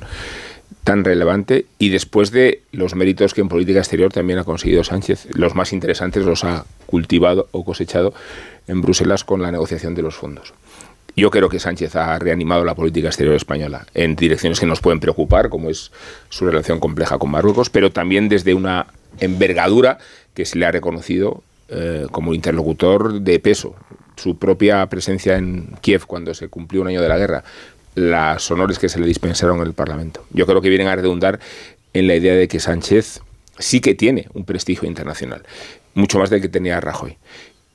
tan 0.84 1.04
relevante 1.04 1.66
y 1.80 1.90
después 1.90 2.32
de 2.32 2.62
los 2.72 2.96
méritos 2.96 3.34
que 3.34 3.42
en 3.42 3.50
política 3.50 3.80
exterior 3.80 4.12
también 4.12 4.40
ha 4.40 4.44
conseguido 4.44 4.84
Sánchez, 4.84 5.28
los 5.34 5.56
más 5.56 5.74
interesantes 5.74 6.26
los 6.26 6.44
ha 6.44 6.66
cultivado 6.86 7.48
o 7.52 7.66
cosechado 7.66 8.14
en 8.68 8.82
Bruselas 8.82 9.24
con 9.24 9.42
la 9.42 9.52
negociación 9.52 9.96
de 9.96 10.02
los 10.02 10.16
fondos. 10.16 10.54
Yo 11.16 11.32
creo 11.32 11.48
que 11.48 11.60
Sánchez 11.60 11.96
ha 11.96 12.20
reanimado 12.20 12.66
la 12.66 12.76
política 12.76 13.08
exterior 13.08 13.36
española 13.36 13.88
en 13.94 14.16
direcciones 14.16 14.60
que 14.60 14.66
nos 14.66 14.82
pueden 14.82 15.00
preocupar, 15.00 15.50
como 15.50 15.70
es 15.70 15.92
su 16.30 16.46
relación 16.46 16.80
compleja 16.80 17.18
con 17.18 17.32
Marruecos, 17.32 17.70
pero 17.70 17.92
también 17.92 18.28
desde 18.28 18.54
una 18.54 18.88
envergadura 19.20 19.98
que 20.34 20.46
se 20.46 20.58
le 20.58 20.66
ha 20.66 20.72
reconocido 20.72 21.42
eh, 21.70 22.08
como 22.12 22.34
interlocutor 22.34 23.22
de 23.22 23.40
peso. 23.40 23.76
Su 24.18 24.38
propia 24.38 24.86
presencia 24.88 25.38
en 25.38 25.70
Kiev 25.82 26.06
cuando 26.06 26.34
se 26.34 26.50
cumplió 26.50 26.82
un 26.82 26.90
año 26.90 27.02
de 27.02 27.10
la 27.10 27.18
guerra, 27.18 27.44
las 27.96 28.52
honores 28.52 28.78
que 28.78 28.90
se 28.90 29.00
le 29.00 29.08
dispensaron 29.08 29.60
en 29.60 29.68
el 29.68 29.74
Parlamento. 29.74 30.26
Yo 30.32 30.46
creo 30.46 30.62
que 30.62 30.70
vienen 30.70 30.88
a 30.88 30.96
redundar 30.96 31.40
en 31.94 32.08
la 32.08 32.16
idea 32.16 32.36
de 32.36 32.48
que 32.48 32.60
Sánchez 32.60 33.22
sí 33.58 33.80
que 33.80 33.96
tiene 33.96 34.28
un 34.34 34.46
prestigio 34.46 34.88
internacional, 34.88 35.44
mucho 35.94 36.20
más 36.20 36.30
del 36.30 36.42
que 36.42 36.50
tenía 36.50 36.80
Rajoy. 36.82 37.18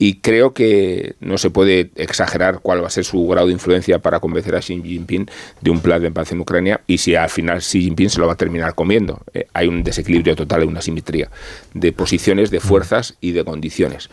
y 0.03 0.21
creo 0.21 0.55
que 0.55 1.15
no 1.21 1.37
se 1.37 1.51
puede 1.51 1.91
exagerar 1.97 2.61
cuál 2.61 2.83
va 2.83 2.87
a 2.87 2.91
ser 2.91 3.05
su 3.05 3.27
grado 3.29 3.49
de 3.49 3.53
influencia 3.53 3.99
para 3.99 4.19
convencer 4.19 4.57
a 4.57 4.61
Xi 4.61 4.81
Jinping 4.83 5.27
de 5.61 5.71
un 5.71 5.81
plan 5.81 6.01
de 6.01 6.11
paz 6.11 6.33
en 6.33 6.41
Ucrania 6.41 6.81
y 6.87 6.97
si 6.99 7.15
al 7.15 7.29
final 7.29 7.59
Xi 7.59 7.83
Jinping 7.83 8.09
se 8.09 8.19
lo 8.19 8.27
va 8.27 8.33
a 8.33 8.37
terminar 8.37 8.75
comiendo. 8.75 9.21
Eh, 9.35 9.47
hay 9.53 9.69
un 9.69 9.83
desequilibrio 9.83 10.37
total, 10.37 10.65
una 10.65 10.81
simetría 10.81 11.31
de 11.75 11.93
posiciones, 11.93 12.51
de 12.51 12.61
fuerzas 12.61 13.19
y 13.21 13.33
de 13.33 13.45
condiciones. 13.45 14.09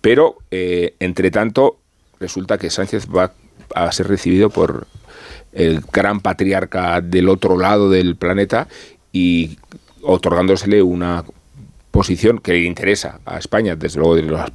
Pero, 0.00 0.38
eh, 0.50 0.94
entre 0.98 1.30
tanto, 1.30 1.78
resulta 2.18 2.58
que 2.58 2.68
Sánchez 2.68 3.06
va 3.06 3.32
a 3.76 3.92
ser 3.92 4.08
recibido 4.08 4.50
por 4.50 4.88
el 5.52 5.80
gran 5.92 6.20
patriarca 6.20 7.00
del 7.00 7.28
otro 7.28 7.58
lado 7.58 7.90
del 7.90 8.16
planeta 8.16 8.68
y 9.12 9.58
otorgándosele 10.02 10.82
una 10.82 11.24
posición 11.90 12.38
que 12.38 12.52
le 12.52 12.60
interesa 12.60 13.20
a 13.26 13.38
España, 13.38 13.76
desde 13.76 14.00
luego 14.00 14.16
de 14.16 14.22
los 14.22 14.50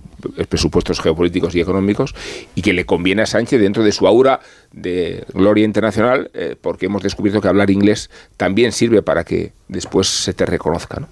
presupuestos 0.49 0.99
geopolíticos 0.99 1.53
y 1.56 1.61
económicos, 1.61 2.15
y 2.56 2.64
que 2.64 2.74
le 2.74 2.86
conviene 2.86 3.22
a 3.22 3.26
Sánchez 3.28 3.61
dentro 3.61 3.84
de 3.84 3.91
su 3.91 4.07
aura 4.07 4.40
de 4.74 5.24
gloria 5.34 5.64
internacional, 5.64 6.32
eh, 6.34 6.56
porque 6.60 6.88
hemos 6.88 7.03
descubierto 7.03 7.40
que 7.40 7.48
hablar 7.48 7.69
inglés 7.69 8.10
también 8.38 8.72
sirve 8.72 9.03
para 9.03 9.24
que 9.24 9.53
después 9.68 10.07
se 10.07 10.34
te 10.34 10.48
reconozca. 10.48 10.99
¿no? 10.99 11.07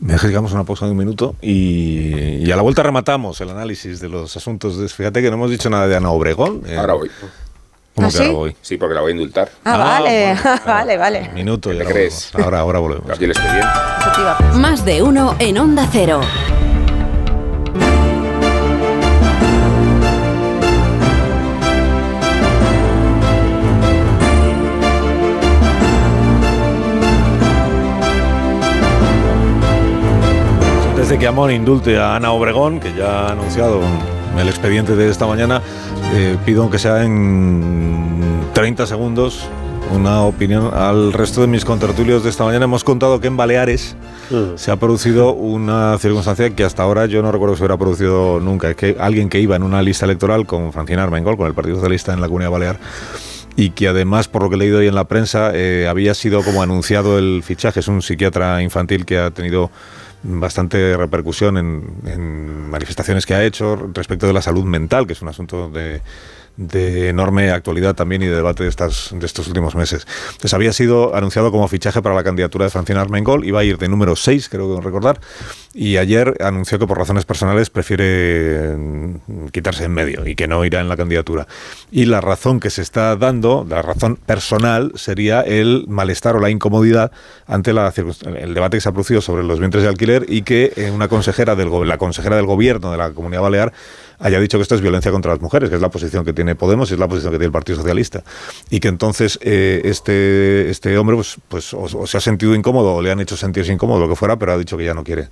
Me 0.00 0.18
digamos 0.18 0.52
una 0.52 0.64
pausa 0.64 0.86
de 0.86 0.92
un 0.92 0.98
minuto 0.98 1.36
y, 1.40 2.50
a 2.50 2.56
la 2.56 2.62
vuelta 2.62 2.82
rematamos 2.82 3.40
el 3.40 3.50
análisis 3.50 4.00
de 4.00 4.08
los 4.08 4.36
asuntos. 4.36 4.92
Fíjate 4.92 5.22
que 5.22 5.30
no 5.30 5.36
hemos 5.36 5.50
dicho 5.50 5.70
nada 5.70 5.86
de 5.86 5.96
Ana 5.96 6.10
Obregón. 6.10 6.62
Eh, 6.66 6.76
ahora 6.76 6.94
voy. 6.94 7.10
¿Cómo 7.94 8.08
¿Ah, 8.08 8.10
que 8.10 8.16
sí? 8.16 8.22
ahora 8.24 8.32
voy? 8.36 8.56
Sí, 8.60 8.76
porque 8.76 8.94
la 8.94 9.00
voy 9.02 9.10
a 9.10 9.12
indultar. 9.12 9.50
Ah, 9.64 9.76
vale, 9.76 10.36
vale, 10.66 10.96
vale. 10.96 11.30
Minuto 11.32 11.72
y 11.72 11.76
¿Qué 11.76 11.82
ahora 11.82 11.94
crees? 11.94 12.30
volvemos. 12.32 12.44
Ahora, 12.46 12.60
ahora 12.60 12.78
volvemos. 12.80 13.10
Aquí 13.10 13.24
el 13.24 13.30
expediente. 13.30 13.68
Te. 14.52 14.58
Más 14.58 14.84
de 14.84 15.02
uno 15.02 15.36
en 15.38 15.58
Onda 15.58 15.88
Cero. 15.92 16.20
Antes 30.90 31.08
de 31.08 31.18
que 31.18 31.26
Amón 31.26 31.50
indulte 31.50 31.98
a 31.98 32.16
Ana 32.16 32.32
Obregón, 32.32 32.80
que 32.80 32.92
ya 32.94 33.26
ha 33.28 33.32
anunciado 33.32 33.80
el 34.38 34.48
expediente 34.48 34.94
de 34.96 35.10
esta 35.10 35.26
mañana, 35.26 35.60
eh, 36.12 36.36
pido 36.44 36.70
que 36.70 36.78
sea 36.78 37.04
en 37.04 38.40
30 38.52 38.86
segundos 38.86 39.48
una 39.92 40.22
opinión 40.22 40.70
al 40.74 41.12
resto 41.12 41.40
de 41.40 41.46
mis 41.46 41.64
contertulios 41.64 42.24
de 42.24 42.30
esta 42.30 42.44
mañana. 42.44 42.64
Hemos 42.64 42.84
contado 42.84 43.20
que 43.20 43.28
en 43.28 43.36
Baleares 43.36 43.96
se 44.56 44.70
ha 44.70 44.76
producido 44.76 45.32
una 45.32 45.96
circunstancia 45.98 46.50
que 46.50 46.64
hasta 46.64 46.82
ahora 46.82 47.06
yo 47.06 47.22
no 47.22 47.30
recuerdo 47.30 47.54
que 47.54 47.58
se 47.58 47.62
hubiera 47.64 47.76
producido 47.76 48.40
nunca. 48.40 48.70
Es 48.70 48.76
que 48.76 48.96
alguien 48.98 49.28
que 49.28 49.40
iba 49.40 49.56
en 49.56 49.62
una 49.62 49.82
lista 49.82 50.06
electoral 50.06 50.46
con 50.46 50.72
Francina 50.72 51.02
Armengol, 51.02 51.36
con 51.36 51.46
el 51.46 51.54
Partido 51.54 51.76
Socialista 51.76 52.12
en 52.12 52.20
la 52.20 52.26
Comunidad 52.26 52.50
Balear, 52.50 52.78
y 53.56 53.70
que 53.70 53.88
además, 53.88 54.26
por 54.26 54.42
lo 54.42 54.48
que 54.48 54.56
he 54.56 54.58
leído 54.58 54.78
hoy 54.78 54.88
en 54.88 54.94
la 54.94 55.04
prensa, 55.04 55.52
eh, 55.54 55.86
había 55.88 56.14
sido 56.14 56.42
como 56.42 56.62
anunciado 56.62 57.18
el 57.18 57.42
fichaje. 57.44 57.80
Es 57.80 57.88
un 57.88 58.02
psiquiatra 58.02 58.62
infantil 58.62 59.04
que 59.04 59.18
ha 59.18 59.30
tenido 59.30 59.70
bastante 60.24 60.96
repercusión 60.96 61.58
en, 61.58 61.84
en 62.06 62.70
manifestaciones 62.70 63.26
que 63.26 63.34
ha 63.34 63.44
hecho 63.44 63.76
respecto 63.92 64.26
de 64.26 64.32
la 64.32 64.42
salud 64.42 64.64
mental, 64.64 65.06
que 65.06 65.12
es 65.12 65.22
un 65.22 65.28
asunto 65.28 65.68
de, 65.70 66.00
de 66.56 67.08
enorme 67.08 67.50
actualidad 67.50 67.94
también 67.94 68.22
y 68.22 68.26
de 68.26 68.36
debate 68.36 68.62
de, 68.62 68.68
estas, 68.68 69.10
de 69.12 69.26
estos 69.26 69.48
últimos 69.48 69.74
meses. 69.74 70.06
Entonces 70.26 70.54
había 70.54 70.72
sido 70.72 71.14
anunciado 71.14 71.50
como 71.50 71.66
fichaje 71.68 72.00
para 72.02 72.14
la 72.14 72.22
candidatura 72.22 72.66
de 72.66 72.70
Francina 72.70 73.00
Armengol, 73.00 73.44
iba 73.44 73.60
a 73.60 73.64
ir 73.64 73.78
de 73.78 73.88
número 73.88 74.14
6, 74.16 74.48
creo 74.48 74.76
que 74.76 74.82
recordar, 74.82 75.20
y 75.72 75.96
ayer 75.96 76.36
anunció 76.40 76.78
que 76.78 76.86
por 76.86 76.98
razones 76.98 77.24
personales 77.24 77.70
prefiere 77.70 78.76
mm, 78.76 79.48
quitarse 79.48 79.84
en 79.84 79.92
medio 79.92 80.26
y 80.26 80.36
que 80.36 80.46
no 80.46 80.64
irá 80.64 80.80
en 80.80 80.88
la 80.88 80.96
candidatura. 80.96 81.46
Y 81.90 82.04
la 82.06 82.20
razón 82.20 82.60
que 82.60 82.70
se 82.70 82.82
está 82.82 83.16
dando, 83.16 83.66
la 83.68 83.82
razón 83.82 84.16
personal, 84.16 84.92
sería 84.94 85.40
el 85.40 85.84
malestar 85.88 86.36
o 86.36 86.40
la 86.40 86.50
incomodidad 86.50 87.10
ante 87.46 87.70
el 87.70 88.54
debate 88.54 88.76
que 88.76 88.80
se 88.80 88.88
ha 88.88 88.92
producido 88.92 89.20
sobre 89.20 89.42
los 89.42 89.58
vientres 89.58 89.82
de 89.82 89.88
alquiler 89.88 90.26
y 90.28 90.42
que 90.42 90.72
eh, 90.76 90.90
una 90.90 91.08
consejera 91.08 91.56
del, 91.56 91.70
la 91.88 91.98
consejera 91.98 92.36
del 92.36 92.46
gobierno 92.46 92.92
de 92.92 92.98
la 92.98 93.10
Comunidad 93.10 93.42
Balear 93.42 93.72
haya 94.18 94.40
dicho 94.40 94.58
que 94.58 94.62
esto 94.62 94.74
es 94.74 94.80
violencia 94.80 95.10
contra 95.10 95.32
las 95.32 95.40
mujeres, 95.40 95.70
que 95.70 95.76
es 95.76 95.82
la 95.82 95.90
posición 95.90 96.24
que 96.24 96.32
tiene 96.32 96.54
Podemos 96.54 96.90
y 96.90 96.94
es 96.94 97.00
la 97.00 97.08
posición 97.08 97.32
que 97.32 97.38
tiene 97.38 97.46
el 97.46 97.52
Partido 97.52 97.78
Socialista. 97.78 98.22
Y 98.70 98.80
que 98.80 98.88
entonces 98.88 99.38
eh, 99.42 99.82
este, 99.84 100.70
este 100.70 100.96
hombre 100.98 101.16
pues, 101.16 101.36
pues 101.48 101.72
o, 101.74 101.82
o 101.82 102.06
se 102.06 102.16
ha 102.16 102.20
sentido 102.20 102.54
incómodo 102.54 102.94
o 102.94 103.02
le 103.02 103.10
han 103.10 103.20
hecho 103.20 103.36
sentirse 103.36 103.72
incómodo, 103.72 104.00
lo 104.00 104.08
que 104.08 104.16
fuera, 104.16 104.36
pero 104.38 104.52
ha 104.52 104.58
dicho 104.58 104.76
que 104.76 104.84
ya 104.84 104.94
no 104.94 105.04
quiere 105.04 105.28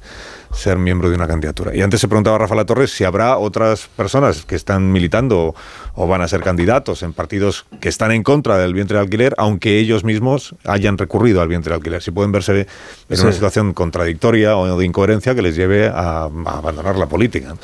ser 0.53 0.79
miembro 0.79 1.09
de 1.09 1.17
una 1.17 1.27
candidatura. 1.27 1.75
Y 1.75 1.81
antes 1.83 2.01
se 2.01 2.09
preguntaba 2.09 2.39
Rafa 2.39 2.55
La 2.55 2.65
Torres 2.67 2.91
si 2.91 3.05
habrá 3.05 3.39
otras 3.39 3.89
personas 3.97 4.45
que 4.45 4.55
están 4.57 4.93
militando 4.93 5.39
o, 5.41 5.55
o 5.95 6.07
van 6.07 6.21
a 6.23 6.29
ser 6.29 6.41
candidatos 6.43 7.03
en 7.03 7.13
partidos 7.13 7.65
que 7.81 7.89
están 7.89 8.13
en 8.13 8.23
contra 8.23 8.59
del 8.59 8.75
vientre 8.75 8.97
de 8.99 9.03
alquiler, 9.05 9.35
aunque 9.39 9.79
ellos 9.79 10.05
mismos 10.05 10.55
hayan 10.65 10.99
recurrido 10.99 11.41
al 11.41 11.49
vientre 11.49 11.71
de 11.71 11.77
alquiler. 11.77 12.03
Si 12.03 12.11
pueden 12.11 12.33
verse 12.33 12.67
en 13.09 13.21
una 13.21 13.31
Sí. 13.31 13.35
situación 13.37 13.73
contradictoria 13.73 14.57
o 14.57 14.77
de 14.79 14.85
incoherencia 14.85 15.35
que 15.35 15.43
les 15.43 15.57
lleve 15.57 15.87
a, 15.89 16.25
a 16.25 16.59
abandonar 16.59 16.97
la 16.97 17.07
política. 17.07 17.55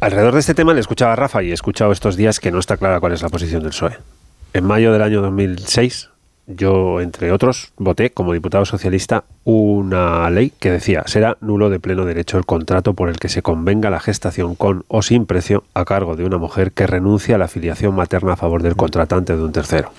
Alrededor 0.00 0.34
de 0.34 0.40
este 0.40 0.54
tema 0.54 0.74
le 0.74 0.80
escuchaba 0.80 1.14
a 1.14 1.16
Rafa 1.16 1.42
y 1.42 1.50
he 1.50 1.54
escuchado 1.54 1.90
estos 1.90 2.16
días 2.16 2.38
que 2.38 2.50
no 2.50 2.58
está 2.58 2.76
clara 2.76 3.00
cuál 3.00 3.12
es 3.12 3.22
la 3.22 3.30
posición 3.30 3.62
del 3.62 3.70
PSOE. 3.70 3.96
En 4.52 4.64
mayo 4.64 4.92
del 4.92 5.00
año 5.00 5.22
2006, 5.22 6.10
yo, 6.48 7.00
entre 7.00 7.32
otros, 7.32 7.72
voté 7.78 8.10
como 8.10 8.34
diputado 8.34 8.66
socialista 8.66 9.24
una 9.44 10.28
ley 10.28 10.52
que 10.58 10.70
decía 10.70 11.04
será 11.06 11.38
nulo 11.40 11.70
de 11.70 11.80
pleno 11.80 12.04
derecho 12.04 12.36
el 12.36 12.44
contrato 12.44 12.92
por 12.92 13.08
el 13.08 13.18
que 13.18 13.30
se 13.30 13.40
convenga 13.40 13.88
la 13.88 14.00
gestación 14.00 14.54
con 14.54 14.84
o 14.88 15.00
sin 15.00 15.24
precio 15.24 15.64
a 15.72 15.86
cargo 15.86 16.14
de 16.14 16.24
una 16.24 16.36
mujer 16.36 16.72
que 16.72 16.86
renuncia 16.86 17.36
a 17.36 17.38
la 17.38 17.48
filiación 17.48 17.94
materna 17.94 18.34
a 18.34 18.36
favor 18.36 18.62
del 18.62 18.76
contratante 18.76 19.34
de 19.34 19.42
un 19.42 19.52
tercero. 19.52 19.92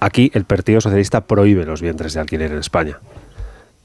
Aquí 0.00 0.32
el 0.34 0.44
Partido 0.44 0.80
Socialista 0.80 1.20
prohíbe 1.20 1.64
los 1.64 1.82
vientres 1.82 2.14
de 2.14 2.20
alquiler 2.20 2.50
en 2.50 2.58
España 2.58 2.98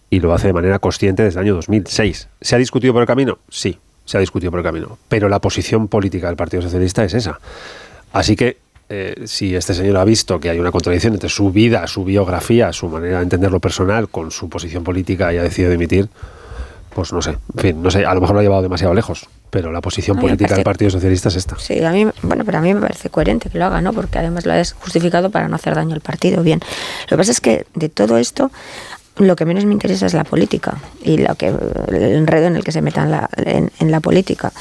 y 0.10 0.22
lo 0.22 0.34
hace 0.34 0.48
de 0.48 0.53
manera 0.53 0.80
consciente 0.80 1.22
desde 1.22 1.40
el 1.40 1.45
año 1.45 1.56
2006. 1.56 2.30
¿Se 2.41 2.56
ha 2.56 2.60
discutido 2.60 2.94
por 2.94 3.02
el 3.03 3.07
camino? 3.07 3.38
Sí, 3.49 3.77
se 4.06 4.18
ha 4.18 4.20
discutido 4.20 4.52
por 4.52 4.60
el 4.60 4.64
camino. 4.64 4.98
Pero 5.08 5.30
la 5.30 5.40
posición 5.40 5.88
política 5.88 6.28
del 6.28 6.36
Partido 6.36 6.62
Socialista 6.62 7.04
es 7.04 7.14
esa. 7.14 7.40
Así 8.12 8.36
que 8.36 8.58
eh, 8.90 9.24
si 9.26 9.56
este 9.56 9.74
señor 9.74 9.98
ha 9.98 10.04
visto 10.04 10.40
que 10.40 10.50
hay 10.50 10.60
una 10.60 10.72
contradicción 10.72 11.14
entre 11.14 11.30
su 11.30 11.52
vida, 11.52 11.88
su 11.88 12.04
biografía, 12.04 12.74
su 12.74 12.90
manera 12.90 13.18
de 13.18 13.24
entender 13.24 13.52
lo 13.52 13.60
personal 13.60 14.10
con 14.10 14.30
su 14.32 14.50
posición 14.50 14.84
política 14.84 15.34
y 15.34 15.38
ha 15.38 15.44
decidido 15.44 15.72
dimitir, 15.72 16.10
pues 16.94 17.12
no 17.12 17.22
sé. 17.22 17.32
En 17.56 17.62
fin, 17.62 17.82
no 17.82 17.90
sé, 17.90 18.06
a 18.06 18.14
lo 18.14 18.22
mejor 18.22 18.36
lo 18.36 18.40
ha 18.42 18.44
llevado 18.44 18.62
demasiado 18.62 18.94
lejos. 18.94 19.28
Pero 19.50 19.72
la 19.72 19.82
posición 19.82 20.18
política 20.18 20.56
del 20.56 20.64
Partido 20.64 20.90
Socialista 20.90 21.30
es 21.30 21.36
esta. 21.36 21.58
Sí, 21.60 21.84
a 21.84 21.92
mí, 21.92 22.08
bueno, 22.24 22.44
pero 22.44 22.58
a 22.58 22.62
mí 22.62 22.74
me 22.74 22.82
parece 22.82 23.10
coherente 23.10 23.50
que 23.50 23.60
lo 23.60 23.66
haga, 23.66 23.82
¿no? 23.82 23.94
Porque 23.94 24.18
además 24.18 24.46
lo 24.46 24.54
has 24.54 24.74
justificado 24.74 25.30
para 25.30 25.48
no 25.48 25.56
hacer 25.56 25.76
daño 25.76 25.94
al 25.94 26.02
partido. 26.02 26.42
Bien, 26.42 26.60
lo 27.04 27.10
que 27.10 27.18
pasa 27.18 27.32
es 27.32 27.40
que 27.40 27.66
de 27.76 27.90
todo 27.90 28.18
esto, 28.18 28.52
lo 29.18 29.35
que 29.35 29.45
menos 29.45 29.65
me 29.65 29.73
interesa 29.73 30.06
es 30.06 30.14
la 30.14 30.23
política 30.23 30.77
y 31.03 31.18
lo 31.18 31.35
que 31.35 31.48
el 31.48 31.95
enredo 31.95 32.48
en 32.48 32.56
el 32.56 32.64
que 32.64 32.72
se 32.72 32.81
metan 32.81 33.27
en, 33.38 33.91
la 33.91 33.99
política. 33.99 34.52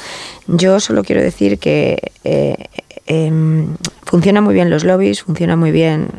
Yo 0.47 0.79
solo 0.79 1.03
quiero 1.03 1.21
decir 1.21 1.57
que 1.57 2.11
eh, 2.23 2.65
em, 3.07 3.75
funcionan 4.03 4.43
muy 4.43 4.53
bien 4.53 4.69
los 4.69 4.83
lobbies, 4.83 5.23
funciona 5.23 5.55
muy 5.55 5.71
bien 5.71 6.09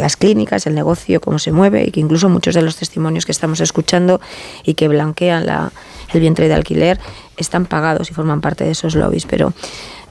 las 0.00 0.16
clínicas, 0.16 0.66
el 0.66 0.74
negocio, 0.74 1.20
cómo 1.20 1.38
se 1.38 1.50
mueve 1.50 1.84
y 1.84 1.90
que 1.90 2.00
incluso 2.00 2.28
muchos 2.28 2.54
de 2.54 2.62
los 2.62 2.76
testimonios 2.76 3.26
que 3.26 3.32
estamos 3.32 3.60
escuchando 3.60 4.20
y 4.64 4.74
que 4.74 4.86
blanquean 4.86 5.46
la, 5.46 5.72
el 6.12 6.20
vientre 6.20 6.48
de 6.48 6.54
alquiler 6.54 7.00
están 7.36 7.66
pagados 7.66 8.10
y 8.10 8.14
forman 8.14 8.40
parte 8.40 8.64
de 8.64 8.70
esos 8.70 8.94
lobbies. 8.94 9.26
Pero 9.26 9.52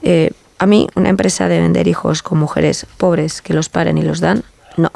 eh, 0.02 0.32
a 0.58 0.66
mí 0.66 0.86
una 0.94 1.08
empresa 1.08 1.48
de 1.48 1.60
vender 1.60 1.88
hijos 1.88 2.22
con 2.22 2.38
mujeres 2.38 2.86
pobres 2.98 3.42
que 3.42 3.54
los 3.54 3.68
paren 3.68 3.98
y 3.98 4.02
los 4.02 4.20
dan, 4.20 4.44
no. 4.76 4.90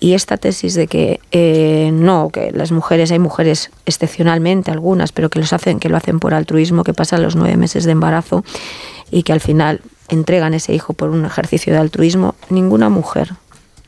Y 0.00 0.14
esta 0.14 0.36
tesis 0.36 0.74
de 0.74 0.86
que 0.86 1.20
eh, 1.30 1.90
no, 1.92 2.30
que 2.30 2.50
las 2.52 2.72
mujeres, 2.72 3.10
hay 3.12 3.18
mujeres 3.18 3.70
excepcionalmente, 3.86 4.70
algunas, 4.70 5.12
pero 5.12 5.30
que, 5.30 5.38
los 5.38 5.52
hacen, 5.52 5.78
que 5.78 5.88
lo 5.88 5.96
hacen 5.96 6.18
por 6.18 6.34
altruismo, 6.34 6.84
que 6.84 6.94
pasan 6.94 7.22
los 7.22 7.36
nueve 7.36 7.56
meses 7.56 7.84
de 7.84 7.92
embarazo 7.92 8.44
y 9.10 9.22
que 9.22 9.32
al 9.32 9.40
final 9.40 9.80
entregan 10.08 10.54
ese 10.54 10.74
hijo 10.74 10.92
por 10.92 11.10
un 11.10 11.24
ejercicio 11.24 11.72
de 11.72 11.78
altruismo, 11.78 12.34
ninguna 12.50 12.88
mujer 12.88 13.34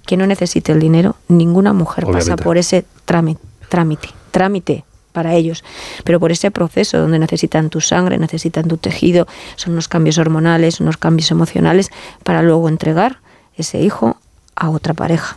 que 0.07 0.17
no 0.17 0.27
necesite 0.27 0.73
el 0.73 0.81
dinero, 0.81 1.17
ninguna 1.29 1.73
mujer 1.73 2.07
pasa 2.07 2.37
por 2.37 2.59
ese 2.59 2.85
trámite, 3.05 3.41
trámite, 3.69 4.09
trámite 4.31 4.85
para 5.13 5.35
ellos, 5.35 5.65
pero 6.05 6.21
por 6.21 6.33
ese 6.33 6.51
proceso 6.51 6.99
donde 6.99 7.19
necesitan 7.19 7.71
tu 7.71 7.81
sangre, 7.81 8.19
necesitan 8.19 8.69
tu 8.69 8.77
tejido, 8.77 9.27
son 9.57 9.73
unos 9.73 9.89
cambios 9.89 10.19
hormonales, 10.19 10.81
unos 10.81 10.97
cambios 10.97 11.31
emocionales, 11.31 11.91
para 12.23 12.43
luego 12.43 12.69
entregar 12.69 13.21
ese 13.57 13.81
hijo 13.81 14.19
a 14.57 14.71
otra 14.71 14.95
pareja. 14.95 15.37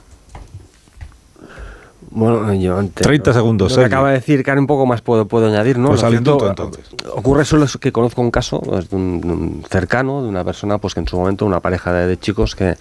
Bueno, 2.09 2.53
yo 2.53 2.77
antes. 2.77 3.05
30 3.05 3.33
segundos, 3.33 3.71
Lo 3.71 3.75
que 3.75 3.81
Sergio. 3.81 3.97
acaba 3.97 4.09
de 4.09 4.15
decir, 4.15 4.41
Karen, 4.43 4.61
un 4.61 4.67
poco 4.67 4.85
más 4.85 5.01
puedo, 5.01 5.27
puedo 5.27 5.47
añadir, 5.47 5.77
¿no? 5.77 5.89
Pues 5.89 6.03
al 6.03 6.11
cierto, 6.11 6.47
entonces. 6.49 6.85
Ocurre 7.13 7.43
solo 7.45 7.65
es 7.65 7.77
que 7.77 7.91
conozco 7.91 8.21
un 8.21 8.31
caso 8.31 8.59
pues, 8.61 8.89
de 8.89 8.95
un, 8.95 9.21
de 9.21 9.27
un 9.27 9.65
cercano, 9.69 10.23
de 10.23 10.29
una 10.29 10.43
persona, 10.43 10.77
pues 10.77 10.93
que 10.93 11.01
en 11.01 11.07
su 11.07 11.17
momento, 11.17 11.45
una 11.45 11.59
pareja 11.59 11.91
de, 11.93 12.07
de 12.07 12.17
chicos 12.17 12.55
que, 12.55 12.75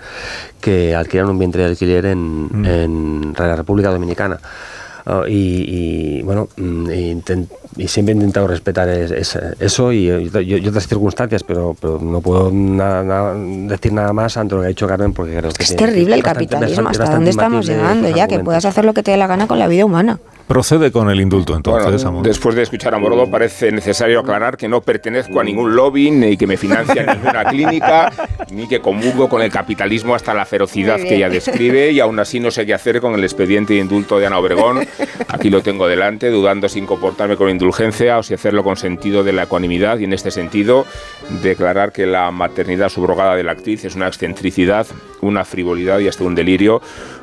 que 0.60 0.94
alquilaron 0.94 1.32
un 1.32 1.38
vientre 1.38 1.64
de 1.64 1.70
alquiler 1.70 2.06
en, 2.06 2.46
Mm. 2.46 2.64
en 2.64 3.34
la 3.36 3.56
República 3.56 3.90
Dominicana. 3.90 4.38
Uh, 5.06 5.24
y, 5.28 6.20
bueno, 6.22 6.48
mm, 6.56 6.90
y 7.76 7.86
siempre 7.86 8.12
he 8.12 8.16
intentado 8.16 8.48
respetar 8.48 8.88
eso 8.88 9.92
y, 9.92 10.10
otras 10.10 10.88
circunstancias, 10.88 11.44
pero, 11.44 11.76
pero 11.80 12.00
no 12.00 12.20
puedo 12.20 12.50
decir 12.50 13.92
nada 13.92 14.12
más 14.12 14.36
ante 14.36 14.56
lo 14.56 14.62
que 14.62 14.66
ha 14.66 14.68
dicho 14.68 14.88
Carmen 14.88 15.12
porque 15.12 15.36
creo 15.36 15.52
que 15.52 15.62
es 15.62 15.76
terrible 15.76 16.16
el 16.16 16.24
capitalismo, 16.24 16.88
hasta 16.88 17.08
dónde 17.08 17.30
estamos 17.30 17.66
llegando 17.66 18.08
ya, 18.10 18.26
que 18.26 18.40
puedas 18.40 18.64
hacer 18.64 18.84
lo 18.84 18.94
que 18.94 19.04
te 19.04 19.12
dé 19.12 19.16
la 19.16 19.28
gana 19.28 19.46
con 19.46 19.60
la 19.60 19.68
vida 19.68 19.84
humana. 19.84 20.18
Procede 20.46 20.92
con 20.92 21.10
el 21.10 21.20
indulto 21.20 21.56
entonces, 21.56 22.04
bueno, 22.04 22.22
Después 22.22 22.54
de 22.54 22.62
escuchar 22.62 22.94
a 22.94 22.98
Morodo 22.98 23.28
parece 23.28 23.72
necesario 23.72 24.20
aclarar 24.20 24.56
que 24.56 24.68
no 24.68 24.80
pertenezco 24.80 25.40
a 25.40 25.44
ningún 25.44 25.74
lobby, 25.74 26.12
ni 26.12 26.36
que 26.36 26.46
me 26.46 26.56
financia 26.56 27.02
ninguna 27.14 27.44
clínica, 27.44 28.12
ni 28.52 28.68
que 28.68 28.80
comulgo 28.80 29.28
con 29.28 29.42
el 29.42 29.50
capitalismo 29.50 30.14
hasta 30.14 30.34
la 30.34 30.46
ferocidad 30.46 30.98
que 30.98 31.16
ella 31.16 31.28
describe 31.28 31.90
y 31.90 31.98
aún 31.98 32.20
así 32.20 32.38
no 32.38 32.52
sé 32.52 32.64
qué 32.64 32.74
hacer 32.74 33.00
con 33.00 33.14
el 33.14 33.24
expediente 33.24 33.74
de 33.74 33.80
indulto 33.80 34.20
de 34.20 34.26
Ana 34.26 34.38
Obregón. 34.38 34.86
Aquí 35.28 35.50
lo 35.50 35.62
tengo 35.62 35.86
delante, 35.88 36.30
dudando 36.30 36.68
sin 36.68 36.86
comportarme 36.86 37.36
con 37.36 37.50
indulgencia 37.50 38.18
o 38.18 38.22
si 38.22 38.34
hacerlo 38.34 38.64
con 38.64 38.76
sentido 38.76 39.24
de 39.24 39.32
la 39.32 39.44
ecuanimidad 39.44 39.98
y 39.98 40.04
en 40.04 40.12
este 40.12 40.30
sentido 40.30 40.86
declarar 41.42 41.92
que 41.92 42.06
la 42.06 42.30
maternidad 42.30 42.88
subrogada 42.88 43.36
de 43.36 43.44
la 43.44 43.52
actriz 43.52 43.84
es 43.84 43.94
una 43.94 44.08
excentricidad, 44.08 44.86
una 45.20 45.44
frivolidad 45.44 45.98
y 45.98 46.08
hasta 46.08 46.24
un 46.24 46.34
delirio 46.34 46.80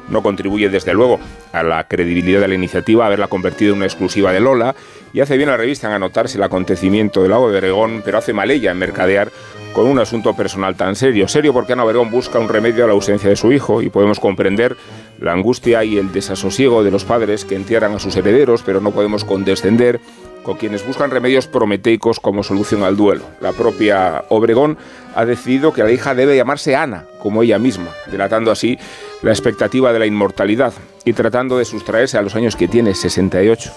no 0.10 0.22
contribuye 0.22 0.70
desde 0.70 0.94
luego 0.94 1.20
a 1.54 1.64
la 1.64 1.88
credibilidad 1.88 2.42
de 2.42 2.48
la 2.50 2.56
iniciativa 2.56 3.06
haberla 3.06 3.28
convertido 3.28 3.72
en 3.72 3.78
una 3.78 3.86
exclusiva 3.86 4.32
de 4.34 4.40
Lola 4.40 4.76
y 5.14 5.22
hace 5.22 5.38
bien 5.38 5.50
la 5.50 5.58
revista 5.58 5.88
en 5.88 5.94
anotarse 5.94 6.38
el 6.38 6.44
acontecimiento 6.44 7.22
del 7.22 7.32
lago 7.32 7.52
de 7.52 7.58
Oregón, 7.58 8.02
pero 8.04 8.18
hace 8.18 8.34
mal 8.34 8.50
ella 8.50 8.72
en 8.72 8.80
mercadear 8.80 9.32
con 9.74 9.88
un 9.88 10.00
asunto 10.00 10.36
personal 10.36 10.76
tan 10.76 10.96
serio. 10.96 11.28
Serio 11.28 11.54
porque 11.54 11.74
Ana 11.74 11.84
Oregón 11.84 12.12
busca 12.12 12.40
un 12.40 12.50
remedio 12.50 12.84
a 12.84 12.88
la 12.88 12.94
ausencia 12.94 13.30
de 13.30 13.36
su 13.36 13.52
hijo 13.52 13.82
y 13.82 13.90
podemos 13.90 14.20
comprender 14.20 14.76
la 15.20 15.34
angustia 15.34 15.84
y 15.84 15.98
el 15.98 16.12
desasosiego 16.12 16.84
de 16.84 16.92
los 16.92 17.06
padres 17.06 17.46
que 17.46 17.56
a 17.72 18.00
sus 18.00 18.16
herederos, 18.16 18.62
pero 18.64 18.82
no 18.82 18.92
podemos 18.92 19.24
condescender 19.26 20.00
con 20.44 20.58
quienes 20.58 20.86
buscan 20.86 21.10
remedios 21.10 21.48
prometeicos 21.48 22.20
como 22.20 22.44
solución 22.44 22.84
al 22.84 22.98
duelo. 22.98 23.24
La 23.40 23.54
propia 23.54 24.26
Obregón 24.30 24.78
ha 25.16 25.26
decidido 25.26 25.74
que 25.74 25.84
la 25.84 25.92
hija 25.92 26.14
debe 26.14 26.36
llamarse 26.36 26.76
Ana, 26.76 27.06
como 27.20 27.42
ella 27.42 27.60
misma, 27.60 27.90
delatando 28.12 28.52
así 28.52 28.78
la 29.22 29.32
expectativa 29.32 29.94
de 29.94 30.00
la 30.00 30.06
inmortalidad 30.06 30.74
y 31.06 31.14
tratando 31.14 31.58
de 31.58 31.66
sustraerse 31.66 32.18
a 32.18 32.22
los 32.22 32.36
años 32.36 32.56
que 32.56 32.68
tiene, 32.68 32.94
68, 32.94 33.72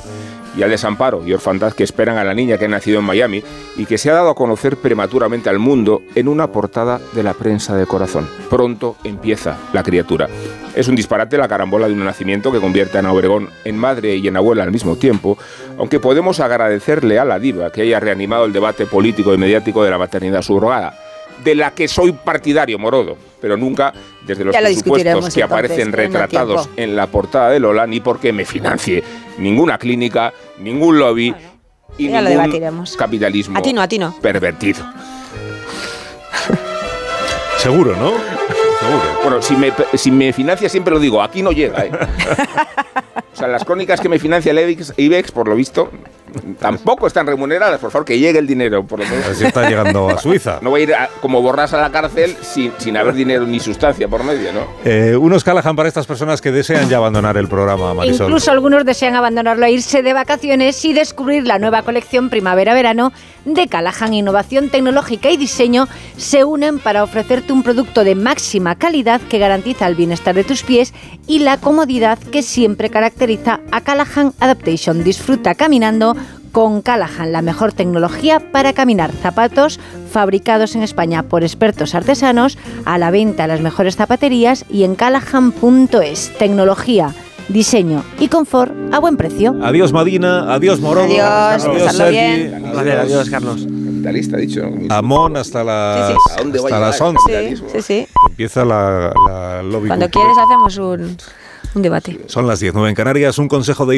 y 0.56 0.62
al 0.62 0.70
desamparo 0.70 1.24
y 1.26 1.32
orfandad 1.32 1.72
que 1.72 1.84
esperan 1.84 2.18
a 2.18 2.24
la 2.24 2.34
niña 2.34 2.58
que 2.58 2.64
ha 2.64 2.68
nacido 2.68 2.98
en 2.98 3.04
Miami 3.04 3.42
y 3.76 3.86
que 3.86 3.98
se 3.98 4.10
ha 4.10 4.14
dado 4.14 4.30
a 4.30 4.34
conocer 4.34 4.76
prematuramente 4.76 5.50
al 5.50 5.58
mundo 5.58 6.02
en 6.14 6.28
una 6.28 6.48
portada 6.48 7.00
de 7.12 7.22
la 7.22 7.34
prensa 7.34 7.76
de 7.76 7.86
corazón. 7.86 8.28
Pronto 8.48 8.96
empieza 9.04 9.56
la 9.72 9.82
criatura. 9.82 10.28
Es 10.74 10.88
un 10.88 10.96
disparate 10.96 11.38
la 11.38 11.48
carambola 11.48 11.86
de 11.86 11.94
un 11.94 12.04
nacimiento 12.04 12.52
que 12.52 12.60
convierte 12.60 12.96
a 12.96 13.00
Ana 13.00 13.12
Obregón 13.12 13.48
en 13.64 13.78
madre 13.78 14.16
y 14.16 14.28
en 14.28 14.36
abuela 14.36 14.62
al 14.62 14.72
mismo 14.72 14.96
tiempo, 14.96 15.38
aunque 15.78 16.00
podemos 16.00 16.40
agradecerle 16.40 17.18
a 17.18 17.24
la 17.24 17.38
diva 17.38 17.72
que 17.72 17.82
haya 17.82 18.00
reanimado 18.00 18.44
el 18.44 18.52
debate 18.52 18.86
político 18.86 19.32
y 19.32 19.38
mediático 19.38 19.82
de 19.84 19.90
la 19.90 19.98
maternidad 19.98 20.42
subrogada 20.42 21.05
de 21.42 21.54
la 21.54 21.72
que 21.72 21.88
soy 21.88 22.12
partidario, 22.12 22.78
Morodo, 22.78 23.16
pero 23.40 23.56
nunca 23.56 23.92
desde 24.26 24.44
los 24.44 24.56
presupuestos 24.56 25.34
que 25.34 25.42
aparecen 25.42 25.92
retratados 25.92 26.68
en 26.76 26.96
la 26.96 27.06
portada 27.06 27.50
de 27.50 27.60
Lola, 27.60 27.86
ni 27.86 28.00
porque 28.00 28.32
me 28.32 28.44
financie 28.44 29.02
ninguna 29.38 29.78
clínica, 29.78 30.32
ningún 30.58 30.98
lobby 30.98 31.34
y 31.98 32.08
ningún 32.08 32.84
capitalismo 32.98 33.60
pervertido. 34.20 34.84
Seguro, 37.58 37.96
¿no? 37.96 38.35
Seguro. 38.86 39.20
Bueno, 39.22 39.42
si 39.42 39.56
me, 39.56 39.72
si 39.94 40.10
me 40.10 40.32
financia 40.32 40.68
siempre 40.68 40.94
lo 40.94 41.00
digo, 41.00 41.22
aquí 41.22 41.42
no 41.42 41.52
llega, 41.52 41.84
¿eh? 41.84 41.90
O 43.36 43.38
sea, 43.38 43.48
las 43.48 43.66
crónicas 43.66 44.00
que 44.00 44.08
me 44.08 44.18
financia 44.18 44.50
el 44.50 44.78
IBEX, 44.96 45.30
por 45.30 45.46
lo 45.46 45.54
visto, 45.54 45.90
tampoco 46.58 47.06
están 47.06 47.26
remuneradas. 47.26 47.78
Por 47.78 47.90
favor, 47.90 48.06
que 48.06 48.18
llegue 48.18 48.38
el 48.38 48.46
dinero. 48.46 48.86
Por 48.86 49.00
lo 49.00 49.04
menos. 49.04 49.36
Si 49.36 49.44
está 49.44 49.68
llegando 49.68 50.08
a 50.08 50.16
Suiza. 50.16 50.58
No 50.62 50.70
voy 50.70 50.80
a 50.80 50.84
ir 50.84 50.94
como 51.20 51.42
borras 51.42 51.74
a 51.74 51.80
la 51.82 51.90
cárcel 51.90 52.34
sin, 52.40 52.72
sin 52.78 52.96
haber 52.96 53.12
dinero 53.12 53.46
ni 53.46 53.60
sustancia 53.60 54.08
por 54.08 54.24
medio, 54.24 54.54
¿no? 54.54 54.60
Eh, 54.86 55.14
unos 55.16 55.44
Callahan 55.44 55.76
para 55.76 55.86
estas 55.86 56.06
personas 56.06 56.40
que 56.40 56.50
desean 56.50 56.88
ya 56.88 56.96
abandonar 56.96 57.36
el 57.36 57.46
programa, 57.46 57.92
Marisol. 57.92 58.28
Incluso 58.28 58.50
algunos 58.50 58.86
desean 58.86 59.14
abandonarlo 59.14 59.66
a 59.66 59.68
irse 59.68 60.02
de 60.02 60.14
vacaciones 60.14 60.82
y 60.86 60.94
descubrir 60.94 61.46
la 61.46 61.58
nueva 61.58 61.82
colección 61.82 62.30
primavera-verano 62.30 63.12
de 63.44 63.68
Callahan. 63.68 64.14
Innovación 64.14 64.70
tecnológica 64.70 65.30
y 65.30 65.36
diseño 65.36 65.88
se 66.16 66.44
unen 66.44 66.78
para 66.78 67.04
ofrecerte 67.04 67.52
un 67.52 67.62
producto 67.62 68.02
de 68.02 68.14
máxima 68.14 68.75
calidad 68.78 69.20
que 69.20 69.38
garantiza 69.38 69.86
el 69.86 69.94
bienestar 69.94 70.34
de 70.34 70.44
tus 70.44 70.62
pies 70.62 70.94
y 71.26 71.40
la 71.40 71.58
comodidad 71.58 72.18
que 72.18 72.42
siempre 72.42 72.90
caracteriza 72.90 73.60
a 73.70 73.80
Callahan 73.80 74.32
Adaptation. 74.40 75.04
Disfruta 75.04 75.54
caminando 75.54 76.16
con 76.52 76.80
Callahan, 76.80 77.32
la 77.32 77.42
mejor 77.42 77.72
tecnología 77.72 78.40
para 78.50 78.72
caminar. 78.72 79.12
Zapatos 79.12 79.78
fabricados 80.10 80.74
en 80.74 80.82
España 80.82 81.22
por 81.22 81.42
expertos 81.42 81.94
artesanos, 81.94 82.56
a 82.84 82.96
la 82.96 83.10
venta 83.10 83.44
en 83.44 83.50
las 83.50 83.60
mejores 83.60 83.96
zapaterías 83.96 84.64
y 84.70 84.84
en 84.84 84.94
callahan.es. 84.94 86.32
Tecnología 86.38 87.14
diseño 87.48 88.02
y 88.18 88.28
confort 88.28 88.72
a 88.92 88.98
buen 88.98 89.16
precio. 89.16 89.54
Adiós 89.62 89.92
Madina, 89.92 90.52
adiós 90.52 90.80
Morodo, 90.80 91.06
adiós, 91.06 91.64
adiós 91.64 91.92
Sergi, 91.92 92.52
adiós, 92.74 93.30
Carlos. 93.30 93.66
Capitalista, 94.06 94.36
dicho. 94.36 94.70
Amón 94.90 95.36
hasta 95.36 95.64
las, 95.64 96.10
¿A 96.10 96.36
dónde 96.38 96.58
hasta 96.58 96.78
las 96.78 97.00
11. 97.00 97.56
Sí, 97.56 97.62
sí, 97.72 97.82
sí. 97.82 98.08
Empieza 98.28 98.64
la, 98.64 99.12
la 99.28 99.62
lobby. 99.62 99.88
Cuando 99.88 100.08
quieres 100.08 100.38
hacemos 100.38 100.76
un 100.78 101.16
un 101.76 101.82
debate. 101.82 102.18
Son 102.26 102.46
las 102.46 102.60
19 102.60 102.88
en 102.88 102.94
Canarias, 102.94 103.38
un 103.38 103.48
consejo 103.48 103.86
de 103.86 103.94